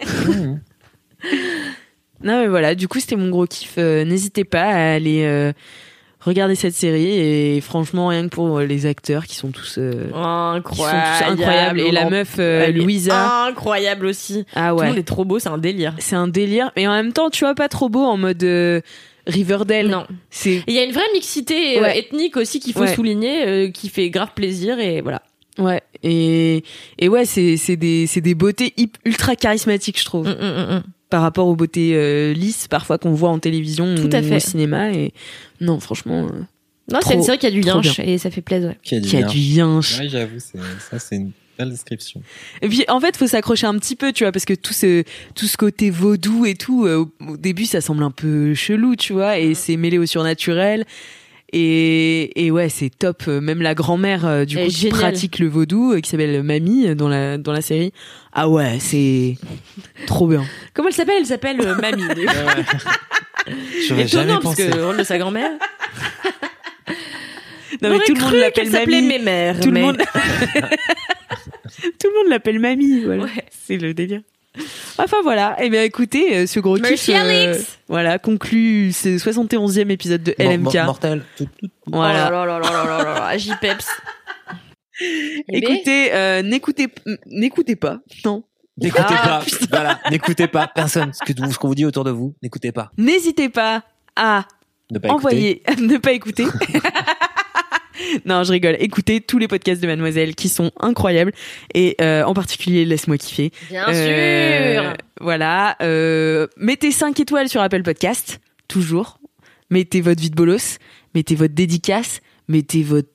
Non, 2.22 2.40
mais 2.40 2.48
voilà. 2.48 2.74
Du 2.74 2.86
coup, 2.88 3.00
c'était 3.00 3.16
mon 3.16 3.28
gros 3.30 3.46
kiff. 3.46 3.74
Euh, 3.78 4.04
N'hésitez 4.04 4.44
pas 4.44 4.62
à 4.64 4.92
aller 4.94 5.22
euh, 5.24 5.52
regardez 6.20 6.54
cette 6.54 6.74
série 6.74 7.18
et 7.18 7.60
franchement 7.62 8.08
rien 8.08 8.24
que 8.24 8.34
pour 8.34 8.58
euh, 8.58 8.64
les 8.66 8.84
acteurs 8.84 9.24
qui 9.26 9.36
sont 9.36 9.50
tous 9.52 9.76
euh, 9.78 10.04
qui 10.04 10.10
sont 10.10 10.16
Incroyable. 10.18 11.08
tous 11.18 11.24
incroyables 11.32 11.80
et 11.80 11.90
la 11.92 12.10
meuf 12.10 12.36
euh, 12.38 12.64
Elle 12.66 12.76
est 12.76 12.80
Louisa 12.80 13.46
Incroyable 13.46 14.04
aussi. 14.06 14.44
ah 14.54 14.68
Tout 14.70 14.74
le 14.76 14.80
ouais 14.82 14.88
monde 14.88 14.98
est 14.98 15.02
trop 15.02 15.24
beau, 15.24 15.38
c'est 15.38 15.48
un 15.48 15.56
délire. 15.56 15.94
c'est 15.98 16.16
un 16.16 16.28
délire 16.28 16.72
et 16.76 16.86
en 16.86 16.92
même 16.92 17.14
temps 17.14 17.30
tu 17.30 17.44
vois 17.44 17.54
pas 17.54 17.68
trop 17.70 17.88
beau 17.88 18.04
en 18.04 18.18
mode 18.18 18.42
euh, 18.44 18.82
Riverdale 19.26 19.88
Non. 19.88 20.06
c'est 20.28 20.50
Et 20.56 20.62
Il 20.66 20.74
y 20.74 20.78
a 20.78 20.84
une 20.84 20.92
vraie 20.92 21.02
mixité 21.14 21.78
euh, 21.78 21.82
Ouais. 21.82 21.98
ethnique 21.98 22.36
aussi 22.36 22.60
qu'il 22.60 22.74
faut 22.74 22.80
Ouais. 22.80 22.94
souligner, 22.94 23.46
euh, 23.46 23.70
qui 23.70 23.88
fait 23.88 24.10
grave 24.10 24.32
plaisir 24.34 24.78
et 24.78 25.00
voilà. 25.00 25.22
ouais 25.58 25.80
et 26.02 26.64
et 26.98 27.08
ouais 27.08 27.24
c'est 27.24 27.56
c'est 27.56 27.76
des 27.76 28.06
c'est 28.06 28.20
des 28.20 28.34
beautés 28.34 28.74
hip- 28.76 28.98
ultra 29.06 29.36
charismatiques 29.36 29.98
je 29.98 30.04
trouve 30.04 30.26
Mm, 30.28 30.32
mm, 30.32 30.34
mm, 30.34 30.74
mm. 30.76 30.82
Par 31.10 31.22
rapport 31.22 31.46
aux 31.48 31.56
beautés 31.56 31.92
euh, 31.94 32.32
lisses 32.32 32.68
parfois 32.68 32.96
qu'on 32.98 33.12
voit 33.12 33.30
en 33.30 33.38
télévision 33.38 33.94
Tout 33.96 34.12
ou 34.12 34.16
à 34.16 34.22
fait. 34.22 34.36
au 34.36 34.38
cinéma 34.40 34.92
et 34.92 35.12
non 35.60 35.80
franchement 35.80 36.26
euh, 36.26 36.40
Non, 36.92 37.00
c'est 37.06 37.14
une 37.14 37.22
série 37.22 37.38
qui 37.38 37.46
a 37.46 37.50
du 37.50 37.60
lynch 37.60 37.96
bien. 37.96 38.04
et 38.06 38.18
ça 38.18 38.30
fait 38.30 38.40
plaisir. 38.42 38.74
Qui 38.82 38.96
a 38.96 39.00
qui 39.00 39.16
a 39.16 39.22
du 39.24 39.38
yinche 39.38 39.98
Ouais, 39.98 40.08
j'avoue, 40.08 40.38
c'est- 40.38 40.58
ça 40.90 40.98
c'est 40.98 41.16
une 41.16 41.32
belle 41.58 41.70
description. 41.70 42.22
Et 42.62 42.68
puis 42.68 42.84
en 42.88 43.00
fait, 43.00 43.16
faut 43.16 43.26
s'accrocher 43.26 43.66
un 43.66 43.76
petit 43.78 43.96
peu, 43.96 44.12
tu 44.12 44.24
vois, 44.24 44.32
parce 44.32 44.44
que 44.46 44.54
tout 44.54 44.72
ce 44.72 45.02
tout 45.34 45.46
ce 45.46 45.56
côté 45.58 45.90
vaudou 45.90 46.46
et 46.46 46.54
tout, 46.54 46.86
euh, 46.86 47.04
au, 47.04 47.32
au 47.32 47.36
début, 47.36 47.66
ça 47.66 47.80
semble 47.82 48.02
un 48.02 48.10
peu 48.10 48.54
chelou, 48.54 48.96
tu 48.96 49.12
vois, 49.12 49.38
et 49.38 49.52
c'est 49.54 49.76
mêlé 49.76 49.98
au 49.98 50.06
surnaturel. 50.06 50.86
Et, 51.52 52.46
et 52.46 52.50
ouais, 52.52 52.68
c'est 52.68 52.90
top. 52.90 53.26
Même 53.26 53.60
la 53.60 53.74
grand-mère, 53.74 54.24
euh, 54.24 54.44
du 54.44 54.56
coup, 54.56 54.66
qui 54.68 54.88
pratique 54.88 55.38
le 55.40 55.48
vaudou, 55.48 55.92
euh, 55.94 56.00
qui 56.00 56.08
s'appelle 56.08 56.42
Mamie 56.44 56.86
euh, 56.88 56.94
dans 56.94 57.08
la 57.08 57.38
dans 57.38 57.52
la 57.52 57.60
série. 57.60 57.92
Ah 58.32 58.48
ouais, 58.48 58.78
c'est 58.78 59.36
trop 60.06 60.28
bien. 60.28 60.44
Comment 60.74 60.88
elle 60.88 60.94
s'appelle? 60.94 61.16
Elle 61.20 61.26
s'appelle 61.26 61.60
euh, 61.60 61.74
Mamie. 61.74 62.04
J'aurais 63.88 64.06
jamais 64.06 64.24
Étonnant 64.24 64.40
parce 64.40 64.56
pensé. 64.56 64.68
que 64.70 64.76
le 64.76 64.84
rôle 64.86 64.98
de 64.98 65.02
sa 65.02 65.18
grand-mère. 65.18 65.50
Non 67.82 67.88
On 67.88 67.92
mais 67.98 68.04
tout 68.06 68.14
le 68.14 68.20
monde 68.20 68.34
l'appelle 68.34 68.70
Mamie. 68.70 69.02
Mémère. 69.02 69.58
Tout 69.60 69.70
mais- 69.70 69.80
le 69.80 69.86
monde. 69.86 69.96
tout 71.98 72.08
le 72.08 72.18
monde 72.22 72.28
l'appelle 72.30 72.58
Mamie. 72.60 73.00
Voilà. 73.04 73.24
Ouais. 73.24 73.44
C'est 73.50 73.76
le 73.76 73.92
délire. 73.94 74.20
Enfin 74.98 75.18
voilà, 75.22 75.62
et 75.62 75.70
bien 75.70 75.82
écoutez, 75.84 76.36
euh, 76.38 76.46
ce 76.46 76.58
gros 76.60 76.76
Merci, 76.78 77.12
kiff, 77.12 77.14
euh, 77.14 77.20
Alex. 77.20 77.78
voilà, 77.88 78.18
conclut 78.18 78.92
ce 78.92 79.16
71e 79.18 79.90
épisode 79.90 80.22
de 80.24 80.34
LMK. 80.38 80.74
mor- 80.74 80.84
mortel. 80.86 81.22
Voilà. 81.86 82.28
Oh 82.28 82.32
là 82.32 82.46
là 82.46 82.58
là 82.58 82.70
là 82.70 82.84
là 82.84 83.04
là 83.04 83.14
là, 83.30 83.38
J-Peps. 83.38 83.86
Eh 85.00 85.42
Écoutez, 85.48 86.12
euh, 86.12 86.42
n'écoutez, 86.42 86.88
n'écoutez 87.26 87.76
pas, 87.76 88.00
non. 88.24 88.42
N'écoutez 88.76 89.02
Ah, 89.08 89.40
pas. 89.40 89.44
Voilà, 89.70 90.00
n'écoutez 90.10 90.46
pas. 90.46 90.66
Personne. 90.66 91.12
Ce 91.12 91.20
que 91.32 91.38
vous- 91.40 91.52
ce 91.52 91.58
qu'on 91.58 91.68
vous 91.68 91.74
dit 91.74 91.84
autour 91.84 92.04
de 92.04 92.10
vous, 92.10 92.34
n'écoutez 92.42 92.72
pas. 92.72 92.90
N'hésitez 92.98 93.48
pas 93.48 93.82
à 94.16 94.44
Ne 94.90 94.98
pas 94.98 95.08
écouter. 95.08 95.14
envoyer, 95.26 95.62
ne 95.78 95.96
pas 95.98 96.12
écouter. 96.12 96.44
non, 98.24 98.42
je 98.44 98.52
rigole. 98.52 98.76
Écoutez 98.80 99.20
tous 99.20 99.38
les 99.38 99.48
podcasts 99.48 99.80
de 99.80 99.86
Mademoiselle 99.86 100.34
qui 100.34 100.48
sont 100.48 100.70
incroyables 100.80 101.32
et 101.74 101.96
euh, 102.00 102.22
en 102.24 102.34
particulier 102.34 102.84
Laisse-moi 102.84 103.18
kiffer. 103.18 103.52
Bien 103.70 103.86
Euh, 103.88 104.82
sûr. 104.82 104.92
Voilà. 105.20 105.76
Euh, 105.82 106.46
mettez 106.56 106.90
5 106.92 107.18
étoiles 107.20 107.48
sur 107.48 107.60
Apple 107.60 107.82
Podcast, 107.82 108.40
toujours. 108.68 109.18
Mettez 109.70 110.00
votre 110.00 110.20
vie 110.20 110.30
de 110.30 110.34
bolos, 110.36 110.78
mettez 111.14 111.34
votre 111.36 111.54
dédicace, 111.54 112.20
mettez 112.48 112.82
votre 112.82 113.08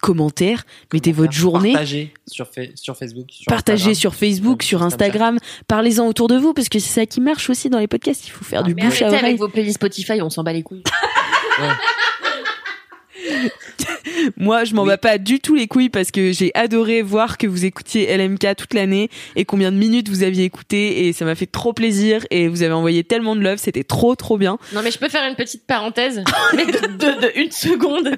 commentaire, 0.00 0.64
mettez 0.94 1.12
votre 1.12 1.32
journée. 1.32 1.72
Partagez 1.72 2.14
sur, 2.26 2.46
fa- 2.46 2.62
sur 2.74 2.96
Facebook. 2.96 3.26
Sur 3.30 3.44
Partagez 3.48 3.90
Instagram. 3.90 3.94
sur 3.96 4.14
Facebook, 4.14 4.62
sur 4.62 4.82
Instagram, 4.82 5.38
parlez-en 5.68 6.06
autour 6.06 6.28
de 6.28 6.36
vous 6.36 6.54
parce 6.54 6.68
que 6.70 6.78
c'est 6.78 7.00
ça 7.00 7.06
qui 7.06 7.20
marche 7.20 7.50
aussi 7.50 7.68
dans 7.68 7.78
les 7.78 7.88
podcasts. 7.88 8.26
Il 8.26 8.30
faut 8.30 8.44
faire 8.44 8.62
du 8.62 8.74
Mais 8.74 8.82
bouche 8.84 9.02
à 9.02 9.08
oreille. 9.08 9.24
avec 9.24 9.38
vos 9.38 9.48
playlists 9.48 9.74
Spotify, 9.76 10.22
on 10.22 10.30
s'en 10.30 10.42
bat 10.42 10.52
les 10.52 10.62
couilles. 10.62 10.84
Moi, 14.36 14.64
je 14.64 14.74
m'en 14.74 14.84
bats 14.84 14.98
pas 14.98 15.18
du 15.18 15.40
tout 15.40 15.54
les 15.54 15.66
couilles 15.66 15.88
parce 15.88 16.10
que 16.10 16.32
j'ai 16.32 16.50
adoré 16.54 17.02
voir 17.02 17.38
que 17.38 17.46
vous 17.46 17.64
écoutiez 17.64 18.16
LMK 18.16 18.56
toute 18.56 18.74
l'année 18.74 19.08
et 19.36 19.44
combien 19.44 19.70
de 19.72 19.76
minutes 19.76 20.08
vous 20.08 20.22
aviez 20.22 20.44
écouté 20.44 21.06
et 21.06 21.12
ça 21.12 21.24
m'a 21.24 21.34
fait 21.34 21.46
trop 21.46 21.72
plaisir 21.72 22.24
et 22.30 22.48
vous 22.48 22.62
avez 22.62 22.72
envoyé 22.72 23.04
tellement 23.04 23.36
de 23.36 23.40
love, 23.42 23.58
c'était 23.58 23.84
trop 23.84 24.14
trop 24.14 24.38
bien. 24.38 24.58
Non, 24.72 24.80
mais 24.82 24.90
je 24.90 24.98
peux 24.98 25.08
faire 25.08 25.26
une 25.28 25.36
petite 25.36 25.66
parenthèse, 25.66 26.22
mais 26.54 26.66
de, 26.66 26.72
de- 26.72 27.20
de 27.20 27.32
une 27.36 27.50
seconde. 27.50 28.16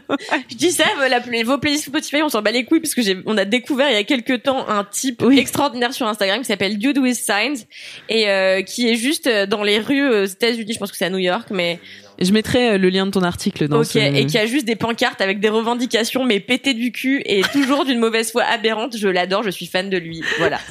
Je 0.51 0.57
dis 0.57 0.71
ça, 0.73 0.85
la 1.09 1.21
play- 1.21 1.43
vos 1.43 1.59
playlists 1.59 1.87
Spotify, 1.87 2.23
on 2.23 2.29
s'en 2.29 2.43
bat 2.43 2.51
les 2.53 2.65
couilles 2.65 2.81
parce 2.81 2.95
que 2.95 3.03
j'ai, 3.03 3.19
on 3.27 3.37
a 3.37 3.45
découvert 3.45 3.89
il 3.91 3.95
y 3.95 3.99
a 3.99 4.05
quelques 4.05 4.43
temps 4.43 4.69
un 4.69 4.85
type 4.85 5.23
Oui. 5.23 5.39
extraordinaire 5.39 5.93
sur 5.93 6.07
Instagram 6.07 6.41
qui 6.41 6.47
s'appelle 6.47 6.79
Dude 6.79 6.99
with 6.99 7.17
Signs 7.17 7.65
et 8.09 8.29
euh, 8.29 8.63
qui 8.63 8.89
est 8.89 8.97
juste 8.97 9.27
euh, 9.27 9.47
dans 9.47 9.63
les 9.63 9.79
rues 9.79 10.09
aux 10.09 10.25
États-Unis. 10.25 10.73
Je 10.75 10.79
pense 10.79 10.91
que 10.91 10.97
c'est 10.97 11.05
à 11.07 11.11
New 11.11 11.19
York, 11.19 11.49
mais 11.51 11.79
Je 12.23 12.33
mettrai 12.33 12.71
euh, 12.71 12.79
le 12.79 12.89
lien 12.89 13.07
de 13.07 13.11
ton 13.11 13.23
article 13.23 13.69
dans 13.69 13.81
ok. 13.81 13.87
ce... 13.87 13.99
Et 13.99 14.27
qui 14.27 14.39
a 14.39 14.47
juste 14.47 14.67
des 14.67 14.77
pancartes 14.77 15.21
avec 15.21 15.41
des 15.41 15.49
revendications, 15.49 16.25
mais 16.25 16.41
pétées 16.41 16.75
du 16.75 16.93
cul 16.93 17.23
et 17.27 17.43
toujours 17.53 17.85
d'une 17.85 17.99
mauvaise 17.99 18.33
foi 18.33 18.43
aberrante. 18.45 18.97
Je 18.97 19.09
l'adore, 19.09 19.43
je 19.43 19.51
suis 19.51 19.67
fan 19.67 19.91
de 19.91 19.97
lui. 19.97 20.23
Voilà. 20.39 20.59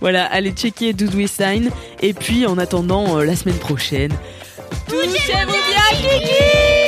Voilà, 0.00 0.26
allez 0.26 0.52
checker 0.52 0.92
Dude 0.92 1.14
with 1.14 1.30
Sign 1.30 1.70
et 2.02 2.12
puis 2.12 2.46
en 2.46 2.58
attendant 2.58 3.18
euh, 3.18 3.24
la 3.24 3.34
semaine 3.34 3.56
prochaine. 3.56 4.12
Touchez-vous 4.86 5.46
bien, 5.46 5.98
Kiki 5.98 6.87